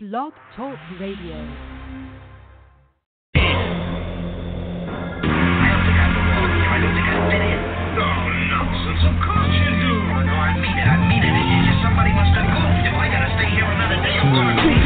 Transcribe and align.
Blog 0.00 0.32
Talk 0.54 0.78
Radio. 1.00 1.34
No, 7.96 8.06
nonsense. 8.46 9.02
Of 9.02 9.16
course 9.26 9.54
you 9.58 9.78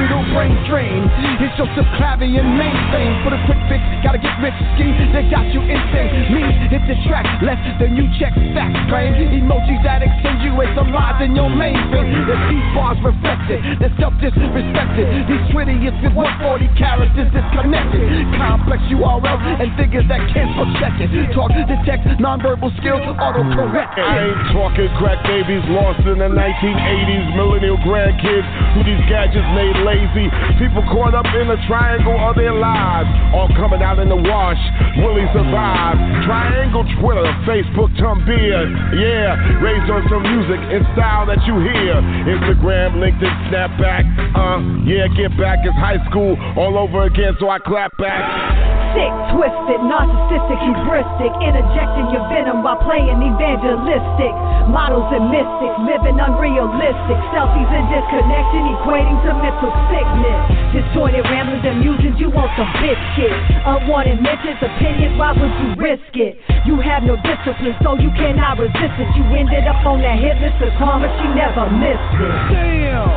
It's. 0.03 0.11
Digital 0.11 0.27
brain 0.35 0.57
drain. 0.67 1.03
It's 1.39 1.55
Joseph 1.55 1.87
Clavier 1.95 2.43
mainframe. 2.43 3.23
For 3.23 3.31
the 3.31 3.41
quick 3.47 3.59
fix, 3.71 3.83
gotta 4.03 4.19
get 4.19 4.35
rich 4.43 4.57
scheme. 4.75 4.95
They 5.15 5.31
got 5.31 5.47
you 5.55 5.63
insane. 5.63 6.35
Me, 6.35 6.43
hit 6.71 6.83
the 6.91 6.97
track 7.07 7.27
less 7.43 7.61
than 7.79 7.95
you 7.95 8.11
check 8.19 8.35
facts. 8.55 8.79
Claim 8.91 9.15
emojis 9.15 9.83
that 9.87 10.03
accentuate 10.03 10.75
some 10.75 10.91
lies 10.91 11.23
in 11.23 11.37
your 11.39 11.51
mainframe. 11.51 12.27
The 12.27 12.35
these 12.51 12.69
bars 12.75 12.99
reflected, 13.03 13.63
the 13.79 13.89
self 13.99 14.15
disrespected. 14.19 15.07
These 15.31 15.45
twittiest 15.55 15.99
with 16.03 16.15
140 16.19 16.67
characters 16.75 17.29
disconnected. 17.31 18.03
Complex 18.35 18.83
URLs 18.91 19.63
and 19.63 19.71
figures 19.79 20.07
that 20.11 20.23
can't 20.35 20.51
check 20.83 20.99
it. 20.99 21.11
Talk, 21.31 21.55
detect, 21.55 22.07
nonverbal 22.19 22.75
skills, 22.83 23.07
auto 23.23 23.47
correct. 23.55 23.95
I 23.99 24.35
ain't 24.35 24.43
talking 24.51 24.91
crack 24.99 25.23
babies 25.25 25.63
lost 25.71 26.03
in 26.11 26.19
the 26.19 26.31
1980s, 26.31 27.37
millennial 27.39 27.79
grandkids 27.87 28.47
who 28.75 28.83
these 28.83 29.03
gadgets 29.07 29.47
made 29.55 29.77
lazy. 29.93 30.27
People 30.57 30.83
caught 30.89 31.13
up 31.13 31.29
in 31.37 31.49
the 31.49 31.61
triangle 31.69 32.17
of 32.17 32.37
their 32.37 32.53
lives, 32.53 33.09
all 33.37 33.49
coming 33.53 33.83
out 33.85 33.99
in 34.01 34.09
the 34.09 34.17
wash. 34.17 34.61
Will 35.05 35.21
he 35.21 35.27
survive? 35.37 36.01
Triangle, 36.25 36.85
Twitter, 37.01 37.29
Facebook, 37.45 37.93
Tumblr, 38.01 38.65
yeah. 38.97 39.61
Raised 39.61 39.89
on 39.93 40.03
some 40.09 40.25
music 40.25 40.61
and 40.73 40.83
style 40.97 41.29
that 41.29 41.45
you 41.45 41.61
hear. 41.61 42.01
Instagram, 42.33 42.97
LinkedIn, 42.97 43.35
Snapback, 43.53 44.05
uh, 44.33 44.61
yeah. 44.89 45.07
Get 45.13 45.37
back 45.37 45.61
is 45.67 45.75
high 45.77 46.01
school 46.09 46.37
all 46.57 46.79
over 46.79 47.05
again, 47.05 47.37
so 47.39 47.49
I 47.49 47.59
clap 47.59 47.97
back. 47.99 48.82
Sick, 48.93 49.09
twisted, 49.33 49.81
narcissistic, 49.89 50.61
hubristic, 50.69 51.33
interjecting 51.41 52.13
your 52.13 52.29
venom 52.29 52.61
while 52.61 52.77
playing 52.85 53.25
evangelistic. 53.25 54.33
Models 54.69 55.09
and 55.17 55.33
mystics, 55.33 55.77
living 55.89 56.21
unrealistic. 56.21 57.17
Selfies 57.33 57.73
and 57.73 57.89
disconnection, 57.89 58.63
equating 58.77 59.17
to 59.25 59.33
mental 59.41 59.73
sickness. 59.89 60.41
Disjointed 60.77 61.25
ramblings 61.25 61.65
and 61.65 61.81
musings, 61.81 62.21
you 62.21 62.29
want 62.29 62.53
some 62.53 62.69
biscuit. 62.85 63.33
Unwanted 63.65 64.21
mentions, 64.21 64.61
opinions, 64.61 65.17
why 65.17 65.33
would 65.33 65.55
you 65.65 65.69
risk 65.81 66.13
it? 66.13 66.37
You 66.69 66.77
have 66.85 67.01
no 67.01 67.17
discipline, 67.25 67.73
so 67.81 67.97
you 67.97 68.13
cannot 68.13 68.61
resist 68.61 68.97
it. 69.01 69.09
You 69.17 69.25
ended 69.33 69.65
up 69.73 69.81
on 69.89 70.05
that 70.05 70.21
hit 70.21 70.37
list 70.37 70.61
of 70.61 70.69
karma, 70.77 71.09
she 71.17 71.33
never 71.33 71.65
missed 71.81 72.13
it. 72.21 72.37
Damn! 72.53 73.09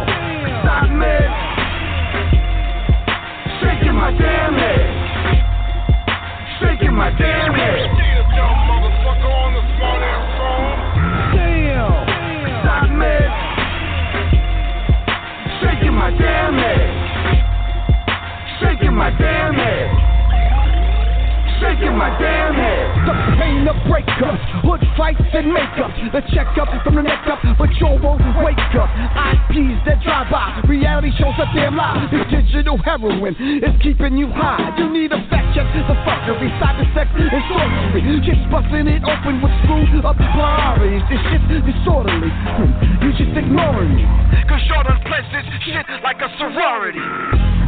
Stop 0.64 0.88
me. 0.88 1.16
Shaking 3.60 3.96
my 4.00 4.16
damn 4.16 4.56
head. 4.56 5.05
Shaking 6.60 6.94
my 6.94 7.10
damn 7.18 7.54
head. 7.54 7.90
Damn! 11.36 12.98
Me. 12.98 13.06
Shaking 15.60 15.94
my 15.94 16.12
damn 16.18 16.54
head. 16.54 16.92
Shaking 18.62 18.94
my 18.94 19.10
damn 19.18 19.54
head. 19.54 20.15
Shaking 21.60 21.96
my 21.96 22.12
damn 22.20 22.54
head. 22.54 22.86
The 23.08 23.16
pain 23.40 23.64
of 23.68 23.78
breakups, 23.88 24.44
hood 24.66 24.84
fights 24.98 25.24
and 25.32 25.48
makeup. 25.54 25.92
The 26.12 26.22
checkup 26.36 26.68
from 26.84 26.96
the 26.96 27.04
neck 27.04 27.24
up, 27.32 27.40
but 27.58 27.72
you 27.80 27.96
won't 28.04 28.24
wake 28.44 28.60
up. 28.76 28.92
IPs 28.92 29.80
that 29.88 30.04
drive 30.04 30.28
by, 30.28 30.60
reality 30.68 31.16
shows 31.16 31.36
a 31.40 31.48
damn 31.56 31.76
lie. 31.78 32.12
This 32.12 32.28
digital 32.28 32.78
heroin 32.84 33.36
is 33.40 33.76
keeping 33.80 34.18
you 34.18 34.28
high. 34.36 34.76
You 34.78 34.92
need 34.92 35.12
a 35.16 35.22
fact 35.32 35.56
check, 35.56 35.68
the 35.72 35.96
fuckery, 36.04 36.52
cyber 36.60 36.88
sex, 36.92 37.08
and 37.16 37.32
sorcery. 37.48 38.04
Just 38.26 38.44
busting 38.52 38.92
it 38.92 39.04
open 39.08 39.40
with 39.40 39.54
screws 39.64 40.04
up 40.04 40.18
priorities. 40.18 41.04
This 41.08 41.22
shit's 41.32 41.64
disorderly. 41.64 42.32
You 43.00 43.16
just 43.16 43.32
ignoring 43.32 43.96
me. 43.96 44.04
Cause 44.50 44.62
plays 45.06 45.28
this 45.32 45.46
shit 45.64 45.86
like 46.04 46.20
a 46.20 46.30
sorority. 46.38 47.06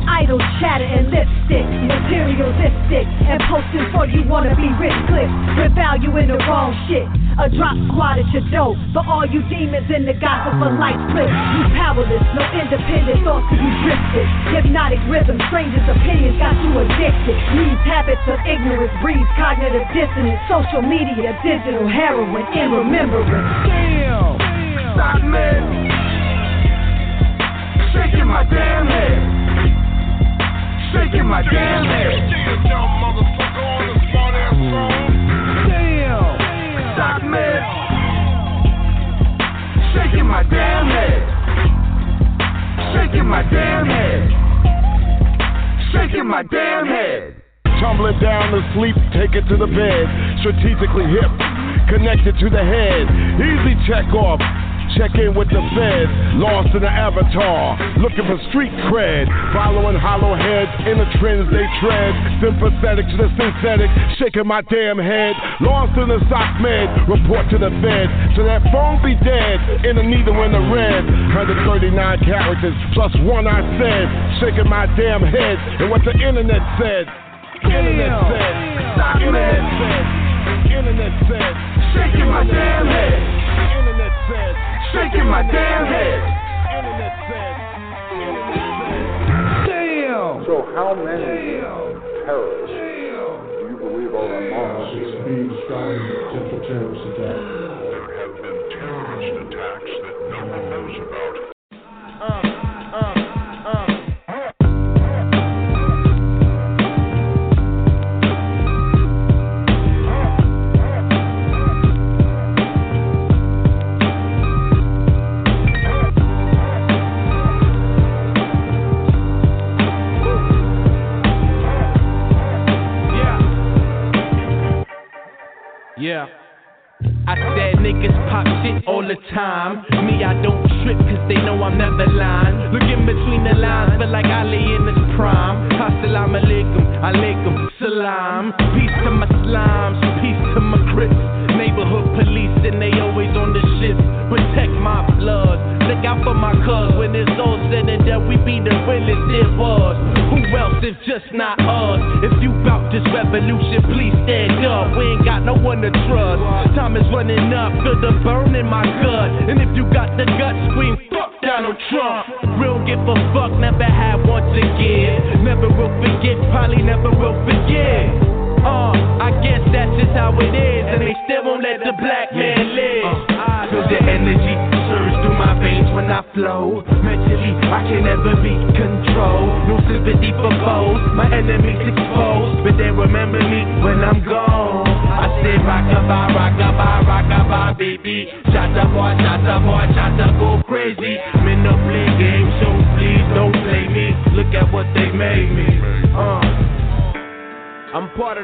Idle 0.08 0.40
chatter 0.60 0.88
and 0.88 1.12
lipstick, 1.12 1.68
materialistic, 1.68 3.06
and 3.28 3.44
posting 3.78 3.94
for 3.94 4.06
you 4.06 4.28
wanna 4.30 4.56
be 4.56 4.70
rich 4.82 4.96
clips 5.08 5.34
with 5.58 5.74
value 5.76 6.16
in 6.18 6.28
the 6.28 6.38
wrong 6.50 6.74
shit. 6.88 7.06
A 7.38 7.50
drop 7.50 7.78
squad 7.90 8.18
at 8.18 8.26
your 8.34 8.42
door 8.50 8.74
for 8.94 9.06
all 9.06 9.26
you 9.26 9.46
demons 9.46 9.86
in 9.94 10.06
the 10.06 10.14
gospel 10.18 10.58
for 10.58 10.74
life 10.74 10.98
clips. 11.14 11.30
You 11.30 11.64
powerless, 11.78 12.26
no 12.34 12.44
independent 12.58 13.22
thoughts 13.22 13.46
cause 13.46 13.62
you 13.62 13.72
drifted. 13.86 14.26
Hypnotic 14.58 15.02
rhythm, 15.06 15.38
strangers' 15.50 15.86
opinions 15.86 16.38
got 16.42 16.58
you 16.66 16.72
addicted. 16.82 17.38
These 17.54 17.82
habits 17.86 18.26
of 18.26 18.42
ignorance 18.42 18.94
breeds 19.06 19.30
cognitive 19.38 19.86
dissonance. 19.94 20.42
Social 20.50 20.82
media, 20.82 21.38
digital 21.46 21.86
heroin 21.86 22.46
in 22.58 22.74
remembrance. 22.74 23.30
Damn! 23.30 24.34
Stop 24.98 25.22
me. 25.22 25.50
Shaking 27.94 28.26
my 28.26 28.42
damn 28.50 28.88
head. 28.90 29.47
Shaking 30.94 31.26
my 31.26 31.42
damn 31.44 31.84
head. 31.84 32.32
Motherfucker 32.68 33.60
on. 34.72 35.12
Damn! 35.68 36.40
Stop 36.96 37.24
me. 37.28 37.48
Shaking 39.92 40.26
my 40.26 40.44
damn 40.44 40.88
head. 40.88 41.28
Shaking 42.96 43.28
my 43.28 43.44
damn 43.52 43.86
head. 43.86 44.32
Shaking 45.92 46.28
my 46.28 46.44
damn 46.44 46.86
head. 46.88 47.44
Tumbling 47.82 48.20
down 48.20 48.52
to 48.54 48.62
sleep, 48.74 48.96
take 49.14 49.36
it 49.36 49.46
to 49.50 49.58
the 49.58 49.68
bed. 49.68 50.08
Strategically 50.40 51.06
hip, 51.12 51.30
connected 51.90 52.40
to 52.40 52.50
the 52.50 52.64
head. 52.64 53.06
Easy 53.38 53.76
check 53.86 54.08
off. 54.16 54.40
Check 54.98 55.14
in 55.14 55.38
with 55.38 55.46
the 55.54 55.62
feds, 55.78 56.10
lost 56.42 56.74
in 56.74 56.82
the 56.82 56.90
avatar, 56.90 57.78
looking 58.02 58.26
for 58.26 58.34
street 58.50 58.74
cred, 58.90 59.30
following 59.54 59.94
hollow 59.94 60.34
heads 60.34 60.74
in 60.90 60.98
the 60.98 61.06
trends 61.22 61.46
they 61.54 61.70
tread, 61.78 62.18
sympathetic 62.42 63.06
to 63.14 63.18
the 63.22 63.30
synthetic, 63.38 63.94
shaking 64.18 64.50
my 64.50 64.66
damn 64.66 64.98
head, 64.98 65.38
lost 65.62 65.94
in 66.02 66.10
the 66.10 66.18
sock 66.34 66.50
med, 66.66 66.90
report 67.06 67.46
to 67.54 67.62
the 67.62 67.70
feds, 67.78 68.10
so 68.34 68.42
that 68.42 68.66
phone 68.74 68.98
be 69.06 69.14
dead, 69.22 69.86
in 69.86 70.02
the 70.02 70.06
needle 70.06 70.34
in 70.42 70.50
the 70.50 70.66
red, 70.74 71.06
139 71.30 71.94
characters 72.26 72.74
plus 72.98 73.14
one 73.22 73.46
I 73.46 73.62
said, 73.78 74.06
shaking 74.42 74.66
my 74.66 74.90
damn 74.98 75.22
head, 75.22 75.62
and 75.78 75.94
what 75.94 76.02
the 76.02 76.18
internet 76.18 76.66
said, 76.82 77.06
internet 77.70 78.18
said, 78.34 78.54
internet 79.22 79.62
said, 79.78 80.06
internet 80.74 81.14
said, 81.30 81.54
shaking 81.94 82.26
my 82.34 82.42
damn 82.50 82.90
head, 82.90 83.22
internet 83.78 84.14
said, 84.26 84.67
shaking 84.94 85.28
my 85.28 85.44
damn 85.44 85.86
head, 85.86 86.20
Damn! 89.68 90.46
So 90.46 90.64
how 90.76 90.96
many 90.96 91.60
terrorists 92.24 92.72
do 92.72 93.68
you 93.68 93.78
believe 93.78 94.14
are 94.16 94.32
among 94.48 94.96
Six 94.96 95.12
being 95.28 95.52
strong 95.66 95.92
potential 96.32 96.60
terrorist 96.68 97.04
attack. 97.12 97.36
There 97.92 98.08
have 98.16 98.34
been 98.40 98.58
terrorist 98.72 99.32
attacks 99.44 99.77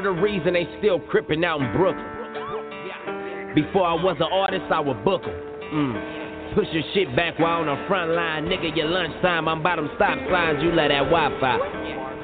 the 0.04 0.10
reason 0.10 0.52
they 0.52 0.68
still 0.78 1.00
crippin' 1.00 1.44
out 1.44 1.60
in 1.60 1.72
Brooklyn. 1.72 2.04
Before 3.54 3.86
I 3.86 3.94
was 3.94 4.16
an 4.20 4.30
artist, 4.30 4.70
I 4.70 4.80
would 4.80 5.04
book 5.04 5.22
'em. 5.24 5.34
Mm. 5.72 6.54
Push 6.54 6.68
your 6.72 6.82
shit 6.92 7.14
back 7.16 7.38
while 7.38 7.60
on 7.60 7.66
the 7.66 7.76
front 7.88 8.10
line. 8.12 8.46
Nigga, 8.46 8.76
your 8.76 8.86
lunchtime, 8.86 9.48
I'm 9.48 9.62
by 9.62 9.76
them 9.76 9.90
stop 9.96 10.18
signs, 10.30 10.62
you 10.62 10.70
let 10.72 10.88
that 10.88 11.10
Wi 11.10 11.30
Fi. 11.40 11.58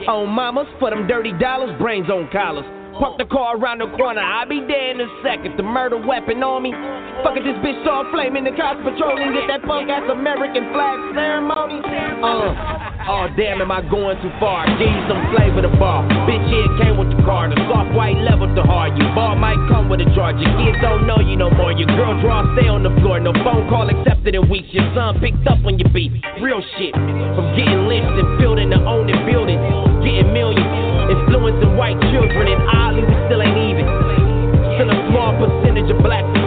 On 0.06 0.29
mamas, 0.29 0.69
for 0.79 0.91
them 0.91 1.06
dirty 1.06 1.32
dollars, 1.32 1.77
brains 1.79 2.09
on 2.11 2.29
collars. 2.31 2.65
Park 2.99 3.19
the 3.19 3.25
car 3.25 3.56
around 3.56 3.79
the 3.79 3.88
corner, 3.97 4.21
I'll 4.21 4.47
be 4.47 4.61
there 4.61 4.91
in 4.91 5.00
a 5.00 5.09
second. 5.23 5.56
The 5.56 5.62
murder 5.62 5.97
weapon 5.97 6.43
on 6.43 6.62
me. 6.62 6.73
Fuck 7.21 7.37
it, 7.37 7.45
this 7.45 7.59
bitch 7.61 7.77
saw 7.85 8.01
a 8.01 8.07
flame 8.15 8.33
in 8.39 8.49
the 8.49 8.55
cops 8.57 8.81
patrolling. 8.81 9.37
Get 9.37 9.45
that 9.53 9.61
punk 9.69 9.93
ass 9.93 10.09
American 10.09 10.73
flag 10.73 10.97
ceremony. 11.12 11.85
Uh, 11.85 12.55
oh 13.12 13.29
damn, 13.37 13.61
am 13.61 13.69
I 13.69 13.85
going 13.85 14.17
too 14.25 14.33
far? 14.41 14.65
Give 14.81 14.89
you 14.89 15.05
some 15.05 15.21
flavor 15.37 15.61
to 15.61 15.73
bar. 15.77 16.01
Bitch, 16.25 16.41
here 16.49 16.71
came 16.81 16.97
with 16.97 17.12
the 17.12 17.21
car. 17.21 17.53
The 17.53 17.61
soft 17.69 17.93
white 17.93 18.17
level 18.25 18.49
to 18.49 18.62
hard. 18.65 18.97
You 18.97 19.05
bar 19.12 19.37
might 19.37 19.61
come 19.69 19.93
with 19.93 20.01
a 20.01 20.09
charge. 20.17 20.41
Your 20.41 20.49
kids 20.65 20.81
don't 20.81 21.05
know 21.05 21.21
you 21.21 21.37
no 21.37 21.53
more. 21.53 21.77
Your 21.77 21.93
girl 21.93 22.17
draw 22.25 22.41
stay 22.57 22.73
on 22.73 22.81
the 22.81 22.93
floor. 23.05 23.21
No 23.21 23.37
phone 23.45 23.69
call 23.69 23.85
accepted 23.93 24.33
in 24.33 24.49
weeks. 24.49 24.73
Your 24.73 24.89
son 24.97 25.21
picked 25.21 25.45
up 25.45 25.61
on 25.69 25.77
your 25.77 25.93
beat. 25.93 26.17
Real 26.41 26.65
shit. 26.81 26.97
From 26.97 27.53
getting 27.53 27.85
lifts 27.85 28.17
and 28.17 28.29
building 28.41 28.73
to 28.73 28.81
owning 28.89 29.21
building. 29.29 29.61
Getting 30.01 30.33
millions. 30.33 30.65
Influencing 31.12 31.77
white 31.77 32.01
children. 32.09 32.49
And 32.49 32.65
oddly, 32.65 33.05
we 33.05 33.15
still 33.29 33.45
ain't 33.45 33.61
even. 33.61 33.85
Still 34.81 34.89
a 34.89 34.97
small 35.12 35.37
percentage 35.37 35.93
of 35.93 36.01
blacks 36.01 36.40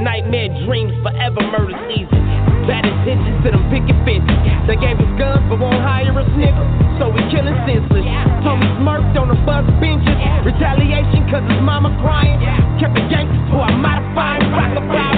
nightmare 0.00 0.48
dreams, 0.64 0.96
forever 1.04 1.40
murder 1.52 1.76
season. 1.92 2.20
Bad 2.64 2.84
intentions 2.84 3.36
to 3.44 3.48
them 3.52 3.64
picket 3.72 3.96
fences. 4.04 4.38
They 4.68 4.76
gave 4.76 4.96
us 5.00 5.12
guns 5.20 5.44
but 5.48 5.60
won't 5.60 5.80
hire 5.80 6.12
us 6.12 6.28
nigga. 6.36 6.64
So 7.00 7.08
we 7.08 7.20
killing 7.32 7.56
senseless. 7.64 8.04
Told 8.44 8.60
smirked 8.80 9.16
on 9.16 9.32
the 9.32 9.38
bus 9.48 9.64
benches. 9.80 10.16
Retaliation 10.44 11.24
cause 11.32 11.44
his 11.48 11.60
mama 11.64 11.92
crying. 12.04 12.36
Kept 12.80 12.94
the 12.96 13.04
gangsters 13.08 13.48
who 13.48 13.58
I 13.60 13.72
modified. 13.72 14.44
Rockabye, 14.52 15.09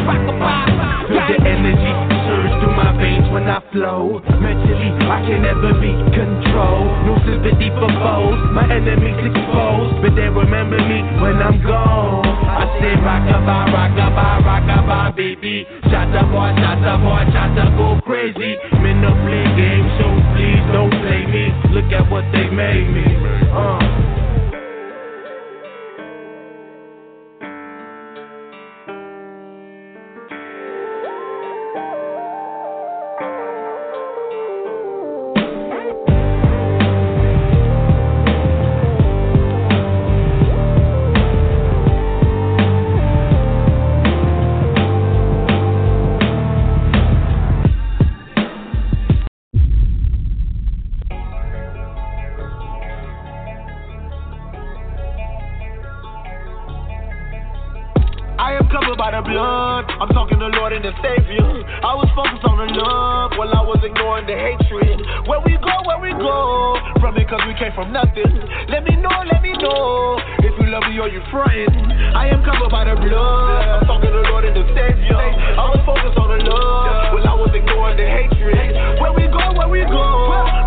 flow. 3.73 4.21
Mentally, 4.39 4.93
I 5.09 5.19
can 5.25 5.43
never 5.43 5.73
be 5.81 5.93
controlled. 6.13 6.93
No 7.09 7.17
sympathy 7.25 7.73
for 7.81 7.89
foes, 7.89 8.39
my 8.53 8.69
enemies 8.69 9.17
exposed, 9.19 10.05
but 10.05 10.13
they 10.15 10.29
remember 10.29 10.79
me 10.79 11.01
when 11.19 11.41
I'm 11.41 11.59
gone. 11.65 12.23
I 12.23 12.69
say 12.79 12.95
rockabye, 13.01 13.73
rockabye, 13.73 14.45
rockabye, 14.45 15.17
baby. 15.17 15.67
Shot 15.89 16.13
the 16.13 16.23
boy, 16.29 16.53
shot 16.61 16.79
the 16.85 16.95
boy, 17.01 17.25
shot 17.33 17.51
the 17.57 17.67
go 17.75 17.99
crazy. 18.05 18.61
Men 18.85 19.01
no 19.01 19.11
play 19.25 19.49
games, 19.57 19.91
so 19.99 20.07
please 20.37 20.63
don't 20.71 20.93
play 21.03 21.25
me. 21.27 21.45
Look 21.73 21.91
at 21.91 22.05
what 22.13 22.25
they 22.31 22.49
made 22.53 22.89
me. 22.93 23.09
Uh. 23.51 23.81
By 59.02 59.10
the 59.10 59.19
blood. 59.26 59.90
I'm 59.99 60.06
talking 60.14 60.38
the 60.38 60.46
Lord 60.54 60.70
and 60.70 60.87
the 60.87 60.94
Savior. 61.02 61.43
I 61.82 61.90
was 61.99 62.06
focused 62.14 62.46
on 62.46 62.54
the 62.54 62.70
love 62.70 63.34
while 63.34 63.50
I 63.50 63.58
was 63.66 63.82
ignoring 63.82 64.31
the 64.31 64.38
hatred. 64.38 65.26
Where 65.26 65.43
we 65.43 65.58
go, 65.58 65.75
where 65.90 65.99
we 65.99 66.14
go. 66.14 66.78
From 67.02 67.19
it 67.19 67.26
cause 67.26 67.43
we 67.43 67.58
came 67.58 67.75
from 67.75 67.90
nothing. 67.90 68.31
Let 68.70 68.87
me 68.87 68.94
know, 68.94 69.10
let 69.26 69.43
me 69.43 69.58
know. 69.58 70.22
If 70.46 70.54
you 70.54 70.70
love 70.70 70.87
me 70.87 71.02
or 71.02 71.10
you're 71.10 71.26
frontin'. 71.34 71.75
I 72.14 72.31
am 72.31 72.46
covered 72.46 72.70
by 72.70 72.87
the 72.87 72.94
blood. 72.94 73.81
Talking 73.93 74.09
the 74.09 74.25
Lord 74.33 74.49
and 74.49 74.56
the 74.56 74.65
Savior. 74.73 75.21
I 75.21 75.69
was 75.69 75.85
focused 75.85 76.17
on 76.17 76.33
the 76.33 76.41
love 76.49 77.12
while 77.12 77.29
I 77.29 77.37
was 77.37 77.53
ignoring 77.53 78.00
the 78.00 78.09
hatred. 78.09 78.73
Where 79.05 79.12
we 79.12 79.29
go, 79.29 79.53
where 79.53 79.69
we 79.69 79.85
go. 79.85 80.00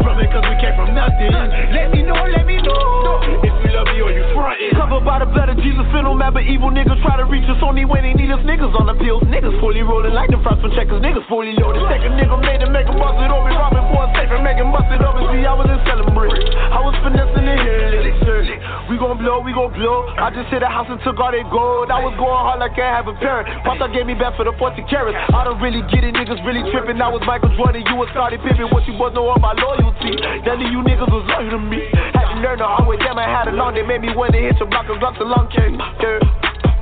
From 0.06 0.22
it 0.22 0.30
cause 0.30 0.46
we 0.46 0.54
came 0.62 0.78
from 0.78 0.94
nothing. 0.94 1.34
Let 1.74 1.90
me 1.90 2.06
know, 2.06 2.22
let 2.22 2.46
me 2.46 2.62
know. 2.62 3.42
If 3.42 3.50
you 3.50 3.70
love 3.74 3.90
me 3.90 3.98
or 3.98 4.14
you 4.14 4.30
frontin'. 4.30 4.78
Covered 4.78 5.02
by 5.02 5.26
the 5.26 5.30
blood 5.34 5.50
of 5.50 5.58
Jesus, 5.58 5.90
feel 5.90 6.06
no 6.06 6.14
but 6.14 6.46
evil 6.46 6.70
niggas 6.70 7.02
try 7.02 7.18
to 7.18 7.26
reach 7.26 7.50
us 7.50 7.58
only 7.66 7.82
when 7.82 8.06
they 8.06 8.14
need 8.14 8.30
us. 8.30 8.46
Niggas 8.46 8.78
on 8.78 8.94
the 8.94 8.98
pills, 9.02 9.26
niggas 9.26 9.58
fully 9.58 9.82
rolling 9.82 10.14
like 10.14 10.30
them 10.30 10.46
frost 10.46 10.62
from 10.62 10.70
checkers. 10.78 11.02
Niggas 11.02 11.26
fully 11.26 11.58
loaded. 11.58 11.82
Take 11.90 12.06
a 12.06 12.14
nigga 12.14 12.38
made 12.46 12.62
and 12.62 12.70
make 12.70 12.86
him 12.86 13.02
bust 13.02 13.18
it 13.18 13.34
over. 13.34 13.50
Robbing 13.50 13.90
for 13.90 14.06
a 14.06 14.08
safe 14.14 14.30
and 14.30 14.46
make 14.46 14.62
him 14.62 14.70
bust 14.70 14.86
it 14.94 15.02
over. 15.02 15.18
See, 15.34 15.42
I 15.50 15.56
was 15.58 15.66
in 15.66 15.82
celebrate. 15.82 16.30
I 16.70 16.78
was 16.78 16.94
finessing 17.02 17.50
it 17.50 17.58
here, 17.58 17.90
literally. 18.06 18.58
We 18.92 19.02
gon' 19.02 19.18
blow, 19.18 19.42
we 19.42 19.50
gon' 19.56 19.74
blow. 19.74 20.12
I 20.20 20.30
just 20.30 20.52
hit 20.54 20.62
a 20.62 20.70
house 20.70 20.92
and 20.92 21.00
took 21.08 21.18
all 21.24 21.32
their 21.32 21.48
gold. 21.48 21.90
I 21.90 22.04
was 22.04 22.14
going 22.22 22.38
hard 22.38 22.60
like 22.60 22.78
I 22.78 22.92
have 22.92 23.08
a 23.08 23.15
parent. 23.20 23.48
Papa 23.64 23.90
gave 23.92 24.06
me 24.06 24.14
back 24.14 24.36
for 24.36 24.46
the 24.46 24.54
40 24.58 24.84
carats. 24.90 25.18
I 25.34 25.44
don't 25.44 25.60
really 25.62 25.82
get 25.92 26.04
it, 26.04 26.16
niggas 26.16 26.40
really 26.46 26.64
tripping. 26.72 27.02
I 27.02 27.10
was 27.10 27.22
Michael 27.26 27.52
Jordan, 27.56 27.84
you 27.88 27.96
was 27.96 28.10
Scottie 28.12 28.38
Pippen. 28.38 28.70
What 28.72 28.86
you 28.88 28.98
boys 28.98 29.14
know 29.14 29.28
all 29.28 29.40
my 29.40 29.54
loyalty? 29.56 30.16
None 30.44 30.60
of 30.62 30.70
you 30.72 30.80
niggas 30.84 31.10
was 31.10 31.24
loyal 31.28 31.56
to 31.56 31.60
me. 31.60 31.88
Had 32.14 32.34
to 32.34 32.40
learn 32.42 32.60
the 32.60 32.68
hard 32.68 32.88
way, 32.88 32.98
damn, 32.98 33.18
I 33.18 33.28
had 33.28 33.48
it 33.48 33.56
long. 33.56 33.74
They 33.74 33.84
made 33.84 34.02
me 34.02 34.12
wanna 34.16 34.38
hit 34.38 34.58
your 34.60 34.70
block 34.70 34.88
and 34.90 35.00
drop 35.00 35.18
the 35.18 35.26
long. 35.26 35.48
Yeah. 35.56 36.20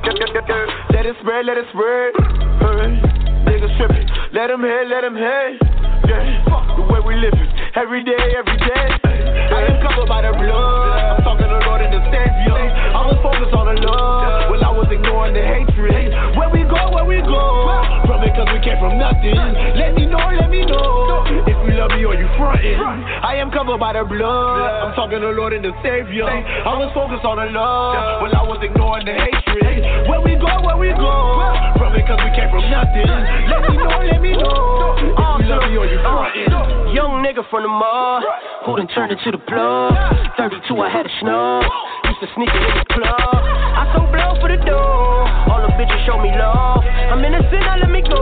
Let 0.04 1.06
it 1.06 1.16
spread, 1.22 1.46
let 1.46 1.58
it 1.58 1.66
spread. 1.72 2.14
Niggas 3.48 3.78
tripping. 3.78 4.08
Let 4.34 4.48
them 4.48 4.62
hit, 4.62 4.88
let 4.88 5.02
them 5.02 5.16
hit. 5.16 5.93
Yeah, 6.08 6.44
the 6.76 6.84
way 6.90 7.00
we 7.00 7.16
living. 7.16 7.50
Every 7.76 8.04
day, 8.04 8.36
every 8.38 8.58
day. 8.58 8.88
I 9.04 9.72
am 9.72 9.78
covered 9.82 10.08
by 10.08 10.22
the 10.22 10.34
blood. 10.36 11.18
I'm 11.18 11.24
talking 11.24 11.48
the 11.48 11.60
Lord 11.66 11.82
and 11.82 11.94
the 11.94 12.02
Savior. 12.12 12.54
I 12.54 13.02
was 13.08 13.18
focused 13.24 13.56
on 13.56 13.72
the 13.72 13.78
love. 13.82 14.52
While 14.52 14.64
I 14.64 14.72
was 14.76 14.90
ignoring 14.92 15.34
the 15.34 15.44
hatred. 15.44 16.12
Where 16.38 16.50
we 16.52 16.68
go, 16.68 16.92
where 16.92 17.06
we 17.08 17.24
go. 17.24 17.44
From 18.06 18.22
it 18.24 18.36
cause 18.36 18.50
we 18.52 18.60
came 18.62 18.78
from 18.84 19.00
nothing. 19.00 19.36
Let 19.80 19.96
me 19.96 20.06
know, 20.06 20.22
let 20.36 20.50
me 20.52 20.66
know. 20.68 21.24
If 21.48 21.58
you 21.66 21.74
love 21.80 21.92
me 21.96 22.04
or 22.06 22.16
you 22.20 22.28
frontin'. 22.36 22.78
I 23.24 23.40
am 23.40 23.50
covered 23.50 23.80
by 23.80 23.94
the 23.96 24.04
blood. 24.04 24.84
I'm 24.84 24.94
talking 24.94 25.22
the 25.24 25.32
Lord 25.32 25.54
and 25.56 25.64
the 25.64 25.74
Savior. 25.82 26.28
I 26.28 26.74
was 26.78 26.92
focused 26.94 27.24
on 27.26 27.40
the 27.40 27.48
love. 27.50 28.22
While 28.22 28.36
I 28.36 28.44
was 28.44 28.60
ignoring 28.62 29.08
the 29.08 29.16
hatred. 29.16 30.12
Where 30.12 30.22
we 30.22 30.36
go, 30.36 30.52
where 30.68 30.78
we 30.78 30.92
go. 30.94 31.16
From 31.80 31.96
it 31.96 32.06
cause 32.06 32.20
we 32.22 32.30
came 32.36 32.52
from 32.52 32.68
nothing. 32.70 33.08
Let 33.50 33.62
me 33.66 33.74
know, 33.80 33.98
let 34.04 34.20
me 34.22 34.32
know. 34.38 35.00
If 35.00 35.42
you 35.42 35.48
love 35.50 35.66
me 35.68 35.76
or 35.80 35.88
you 35.90 35.93
frontin'. 36.02 36.94
Young 36.94 37.24
nigga 37.26 37.48
from 37.50 37.64
the 37.64 37.70
mall, 37.70 38.24
who 38.66 38.78
done 38.78 38.88
turned 38.88 39.12
into 39.12 39.32
the 39.32 39.38
plug. 39.38 39.94
32, 40.38 40.78
I 40.78 40.90
had 40.90 41.06
a 41.06 41.14
snub. 41.20 41.64
Used 42.06 42.20
to 42.22 42.28
sneak 42.36 42.50
in 42.50 42.62
the 42.62 42.86
club. 42.94 43.63
I 43.74 43.90
so 43.94 44.06
blow 44.08 44.38
for 44.40 44.50
the 44.50 44.62
door. 44.64 45.26
All 45.50 45.62
the 45.62 45.74
bitches 45.76 46.06
show 46.06 46.22
me 46.22 46.30
love. 46.34 46.86
I'm 47.14 47.22
innocent, 47.26 47.62
now 47.66 47.78
let 47.78 47.90
me 47.90 48.02
go. 48.02 48.18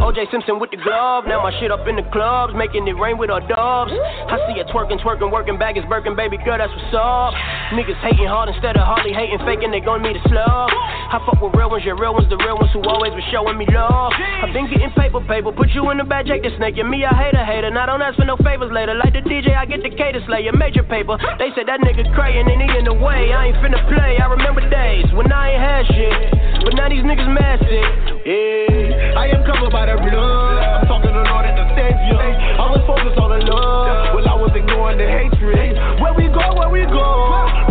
OJ 0.00 0.26
Simpson 0.32 0.58
with 0.58 0.72
the 0.72 0.80
glove. 0.80 1.24
Now 1.28 1.40
my 1.40 1.52
shit 1.60 1.70
up 1.70 1.86
in 1.86 1.96
the 1.96 2.04
clubs, 2.10 2.52
making 2.56 2.88
it 2.88 2.96
rain 2.96 3.16
with 3.16 3.30
our 3.30 3.40
doves. 3.44 3.92
I 3.92 4.36
see 4.48 4.58
it 4.58 4.66
twerking, 4.72 4.98
twerking, 5.00 5.30
working, 5.30 5.56
bag 5.56 5.76
is 5.76 5.84
Birkin, 5.88 6.16
baby 6.16 6.36
girl, 6.42 6.58
that's 6.58 6.72
what's 6.72 6.96
up. 6.96 7.32
Niggas 7.76 8.00
hating 8.02 8.26
hard 8.26 8.48
instead 8.48 8.76
of 8.76 8.82
hardly 8.82 9.12
hating, 9.12 9.38
faking, 9.44 9.70
they 9.70 9.80
gon' 9.80 10.02
need 10.02 10.16
a 10.16 10.24
slug. 10.26 10.70
I 11.10 11.18
fuck 11.26 11.42
with 11.42 11.54
real 11.54 11.70
ones, 11.70 11.84
your 11.84 11.98
real 11.98 12.14
ones, 12.14 12.28
the 12.30 12.38
real 12.38 12.56
ones 12.56 12.72
who 12.72 12.82
always 12.88 13.12
been 13.12 13.26
showing 13.30 13.58
me 13.58 13.66
love. 13.70 14.12
I've 14.16 14.54
been 14.54 14.70
getting 14.70 14.90
paper, 14.96 15.20
paper, 15.26 15.52
put 15.52 15.70
you 15.76 15.90
in 15.90 15.98
the 15.98 16.06
bad 16.06 16.26
Jake 16.26 16.42
the 16.42 16.50
snake, 16.56 16.78
and 16.78 16.88
me, 16.88 17.04
I 17.04 17.14
hate 17.14 17.34
a 17.34 17.44
hater. 17.44 17.70
Now 17.70 17.86
don't 17.86 18.02
ask 18.02 18.16
for 18.16 18.24
no 18.24 18.38
favors 18.40 18.72
later. 18.72 18.94
Like 18.94 19.12
the 19.12 19.22
DJ, 19.26 19.54
I 19.54 19.66
get 19.66 19.82
the 19.82 19.90
cater 19.90 20.22
slayer, 20.26 20.52
major 20.54 20.82
paper. 20.82 21.18
They 21.38 21.50
said 21.54 21.66
that 21.68 21.82
nigga 21.82 22.06
crayin' 22.14 22.46
and 22.46 22.62
he 22.62 22.68
in 22.78 22.86
the 22.86 22.94
way. 22.94 23.34
I 23.34 23.50
ain't 23.50 23.58
finna 23.58 23.82
play. 23.90 24.18
I 24.22 24.26
remember 24.30 24.62
days 24.70 25.06
when 25.12 25.30
I 25.32 25.52
ain't 25.52 25.62
had 25.62 25.84
shit. 25.90 26.64
But 26.64 26.74
now 26.78 26.88
these 26.88 27.02
niggas 27.02 27.28
mad 27.28 27.58
sick. 27.66 27.88
Yeah, 28.24 29.18
I 29.18 29.26
am 29.34 29.42
covered 29.44 29.72
by 29.72 29.86
the 29.90 29.96
blood. 29.98 30.60
I'm 30.62 30.86
talking 30.86 31.10
to 31.10 31.18
the 31.18 31.26
Lord 31.26 31.44
and 31.48 31.56
the 31.58 31.66
Savior. 31.74 32.20
I 32.20 32.68
was 32.68 32.84
focused 32.86 33.18
on 33.18 33.32
the 33.32 33.40
love, 33.48 34.14
well 34.14 34.28
I 34.28 34.36
was 34.36 34.52
ignoring 34.54 35.00
the 35.00 35.08
hatred. 35.08 35.74
Where 35.98 36.14
we 36.14 36.28
go, 36.28 36.44
where 36.54 36.68
we 36.70 36.84
go? 36.86 37.08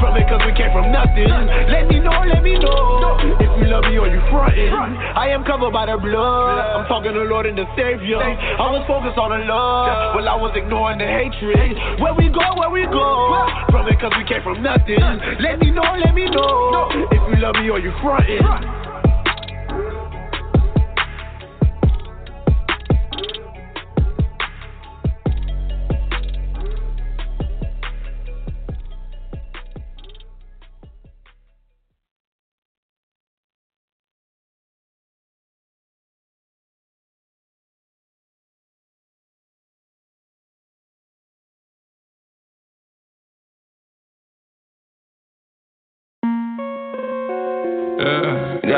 From 0.02 0.18
it 0.18 0.26
cause 0.26 0.42
we 0.44 0.52
came 0.58 0.74
from 0.74 0.90
nothing. 0.92 1.30
Let 1.70 1.86
me 1.88 2.02
know, 2.02 2.18
let 2.26 2.42
me 2.42 2.58
know. 2.58 3.22
If 3.38 3.52
you 3.62 3.70
love 3.70 3.86
me 3.86 4.02
or 4.02 4.10
you 4.10 4.20
frontin'. 4.34 4.74
I 4.74 5.30
am 5.30 5.46
covered 5.46 5.70
by 5.70 5.86
the 5.86 6.02
blood. 6.02 6.82
I'm 6.82 6.90
talking 6.90 7.14
to 7.14 7.22
the 7.22 7.30
Lord 7.30 7.46
and 7.46 7.58
the 7.58 7.70
Savior. 7.78 8.18
I 8.18 8.68
was 8.74 8.82
focused 8.90 9.22
on 9.22 9.30
the 9.30 9.46
love, 9.46 10.18
well 10.18 10.26
I 10.26 10.36
was 10.36 10.58
ignoring 10.58 10.98
the 10.98 11.06
hatred. 11.08 11.78
Where 12.02 12.18
we 12.18 12.34
go, 12.34 12.42
where 12.58 12.74
we 12.74 12.90
go? 12.90 13.06
From 13.70 13.86
it 13.86 14.02
cause 14.02 14.12
we 14.18 14.26
came 14.26 14.42
from 14.42 14.66
nothing. 14.66 14.98
Let 15.40 15.62
me 15.62 15.70
know, 15.70 15.86
let 16.02 16.18
me 16.18 16.26
know. 16.26 16.89
If 16.92 17.22
you 17.30 17.36
love 17.42 17.56
me 17.56 17.70
or 17.70 17.80
you 17.80 17.92
frontin'. 18.02 18.89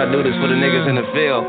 Yeah. 0.01 0.09
Gotta 0.09 0.17
do 0.17 0.25
this 0.25 0.37
for 0.41 0.49
the 0.49 0.57
niggas 0.57 0.89
in 0.89 0.95
the 0.97 1.05
field. 1.13 1.45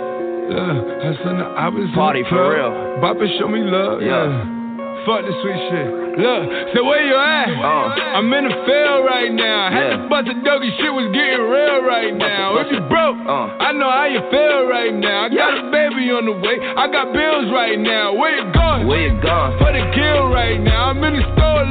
Yeah, 0.52 1.08
I 1.08 1.16
the 1.24 1.46
opposite. 1.56 1.94
Party 1.96 2.20
for 2.28 2.52
real. 2.52 3.00
Boppa 3.00 3.24
show 3.40 3.48
me 3.48 3.64
love. 3.64 4.04
Yeah. 4.04 4.28
Yeah. 4.28 5.08
Fuck 5.08 5.24
the 5.24 5.32
sweet 5.40 5.60
shit. 5.72 5.88
Look, 6.20 6.42
so 6.76 6.84
where 6.84 7.00
you 7.00 7.16
at? 7.16 7.48
Oh. 7.48 7.88
I'm 7.96 8.28
in 8.28 8.44
the 8.44 8.56
field 8.68 9.08
right 9.08 9.32
now. 9.32 9.72
Had 9.72 9.96
to 9.96 9.98
bust 10.04 10.28
a 10.28 10.36
doggy 10.44 10.68
shit 10.76 10.92
was 10.92 11.08
getting 11.16 11.48
real 11.48 11.80
right 11.80 12.12
now. 12.12 12.60
If 12.60 12.68
you 12.68 12.84
broke, 12.92 13.16
uh. 13.24 13.56
I 13.56 13.72
know 13.72 13.88
how 13.88 14.04
you 14.04 14.20
feel 14.28 14.68
right 14.68 14.92
now. 14.92 15.26
I 15.26 15.28
got 15.32 15.56
a 15.56 15.64
baby 15.72 16.12
on 16.12 16.28
the 16.28 16.36
way. 16.36 16.60
I 16.60 16.92
got 16.92 17.08
bills 17.16 17.48
right 17.48 17.80
now. 17.80 18.12
Where 18.12 18.36
you 18.36 18.44
going? 18.52 18.84
Where 18.84 19.00
you 19.00 19.16
going? 19.16 19.56
For 19.56 19.72
the 19.72 19.80
kill 19.96 20.28
right 20.28 20.60
now. 20.60 20.92
I'm 20.92 21.00
in 21.00 21.16
the 21.16 21.24
store 21.40 21.61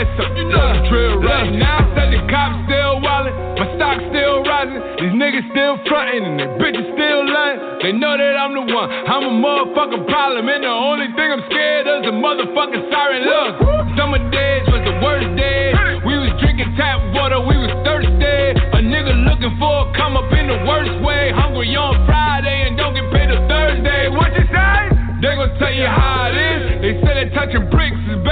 Up. 0.00 0.32
You 0.32 0.48
know 0.48 0.64
the 0.64 0.88
drill 0.88 1.20
right 1.20 1.52
now. 1.52 1.84
Said 1.92 2.08
the 2.08 2.24
cops 2.32 2.64
still 2.64 3.04
wildin'. 3.04 3.36
My 3.60 3.68
stock 3.76 4.00
still 4.08 4.40
rising. 4.48 4.80
These 4.96 5.12
niggas 5.12 5.44
still 5.52 5.76
frontin' 5.84 6.24
and 6.24 6.40
they 6.40 6.48
bitches 6.56 6.88
still 6.96 7.28
lying. 7.28 7.60
They 7.84 7.92
know 7.92 8.16
that 8.16 8.32
I'm 8.32 8.56
the 8.56 8.64
one. 8.64 8.88
I'm 8.88 9.28
a 9.28 9.34
motherfucking 9.36 10.08
problem. 10.08 10.48
And 10.48 10.64
the 10.64 10.72
only 10.72 11.12
thing 11.12 11.28
I'm 11.28 11.44
scared 11.52 11.84
of 11.84 12.00
is 12.00 12.08
a 12.08 12.16
motherfucking 12.16 12.88
siren. 12.88 13.28
Look, 13.28 13.52
summer 14.00 14.24
days 14.32 14.64
was 14.72 14.80
the 14.88 14.96
worst 15.04 15.28
days. 15.36 15.76
We 16.08 16.16
was 16.16 16.32
drinking 16.40 16.72
tap 16.80 17.04
water. 17.12 17.44
We 17.44 17.60
was 17.60 17.68
thirsty. 17.84 18.56
A 18.72 18.80
nigga 18.80 19.12
looking 19.28 19.52
for 19.60 19.84
a 19.84 19.92
come 20.00 20.16
up 20.16 20.32
in 20.32 20.48
the 20.48 20.64
worst 20.64 20.96
way. 21.04 21.28
Hungry 21.28 21.76
on 21.76 21.92
Friday 22.08 22.72
and 22.72 22.80
don't 22.80 22.96
get 22.96 23.04
paid 23.12 23.28
till 23.28 23.44
Thursday. 23.44 24.08
What 24.08 24.32
you 24.32 24.48
say? 24.48 24.96
They 25.20 25.36
gon' 25.36 25.52
tell 25.60 25.72
you 25.76 25.84
how 25.84 26.32
it 26.32 26.40
is. 26.40 26.60
They 26.80 26.92
say 27.04 27.12
that 27.20 27.36
touching 27.36 27.68
bricks 27.68 27.89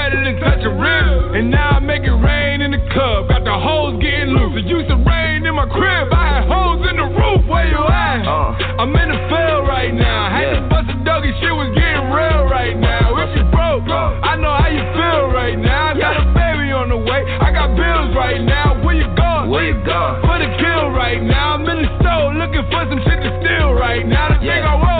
better 0.09 0.25
than 0.25 0.41
touching 0.41 0.77
ribs. 0.81 1.37
And 1.37 1.51
now 1.51 1.77
I 1.77 1.79
make 1.81 2.03
it 2.03 2.17
rain 2.17 2.61
in 2.63 2.73
the 2.73 2.81
club. 2.93 3.29
Got 3.29 3.45
the 3.45 3.53
hoes 3.53 4.01
getting 4.01 4.33
loose. 4.33 4.57
It 4.57 4.67
used 4.67 4.89
to 4.89 4.97
rain 4.97 5.45
in 5.45 5.55
my 5.55 5.69
crib. 5.69 6.09
I 6.13 6.41
had 6.41 6.45
hoes 6.49 6.81
in 6.89 6.97
the 6.97 7.09
roof. 7.13 7.45
Where 7.45 7.69
you 7.69 7.77
at? 7.77 8.25
Uh. 8.25 8.81
I'm 8.81 8.97
in 8.97 9.09
the 9.13 9.21
field 9.29 9.69
right 9.69 9.93
now. 9.93 10.33
Had 10.33 10.57
to 10.57 10.63
bust 10.73 10.89
a 10.89 10.97
doggy. 11.05 11.33
Shit 11.41 11.53
was 11.53 11.69
getting 11.77 12.09
real 12.09 12.49
right 12.49 12.77
now. 12.77 13.13
If 13.21 13.37
you 13.37 13.45
broke, 13.53 13.85
I 13.89 14.37
know 14.41 14.53
how 14.57 14.73
you 14.73 14.85
feel 14.97 15.29
right 15.29 15.59
now. 15.59 15.93
I 15.93 16.01
got 16.01 16.17
a 16.17 16.27
baby 16.33 16.73
on 16.73 16.89
the 16.89 17.01
way. 17.05 17.21
I 17.29 17.53
got 17.53 17.77
bills 17.77 18.17
right 18.17 18.41
now. 18.41 18.81
Where 18.81 18.97
you 18.97 19.09
going? 19.13 19.53
Where 19.53 19.69
you 19.69 19.77
going? 19.85 20.25
For 20.25 20.37
the 20.41 20.49
kill 20.57 20.89
right 20.97 21.21
now. 21.21 21.61
I'm 21.61 21.69
in 21.69 21.85
the 21.85 21.91
store 22.01 22.33
looking 22.33 22.65
for 22.73 22.83
some 22.89 23.01
shit 23.05 23.21
to 23.21 23.31
steal 23.45 23.77
right 23.77 24.09
now. 24.09 24.33
The 24.33 24.41
thing 24.41 24.65
I 24.65 24.75
won't. 24.75 24.98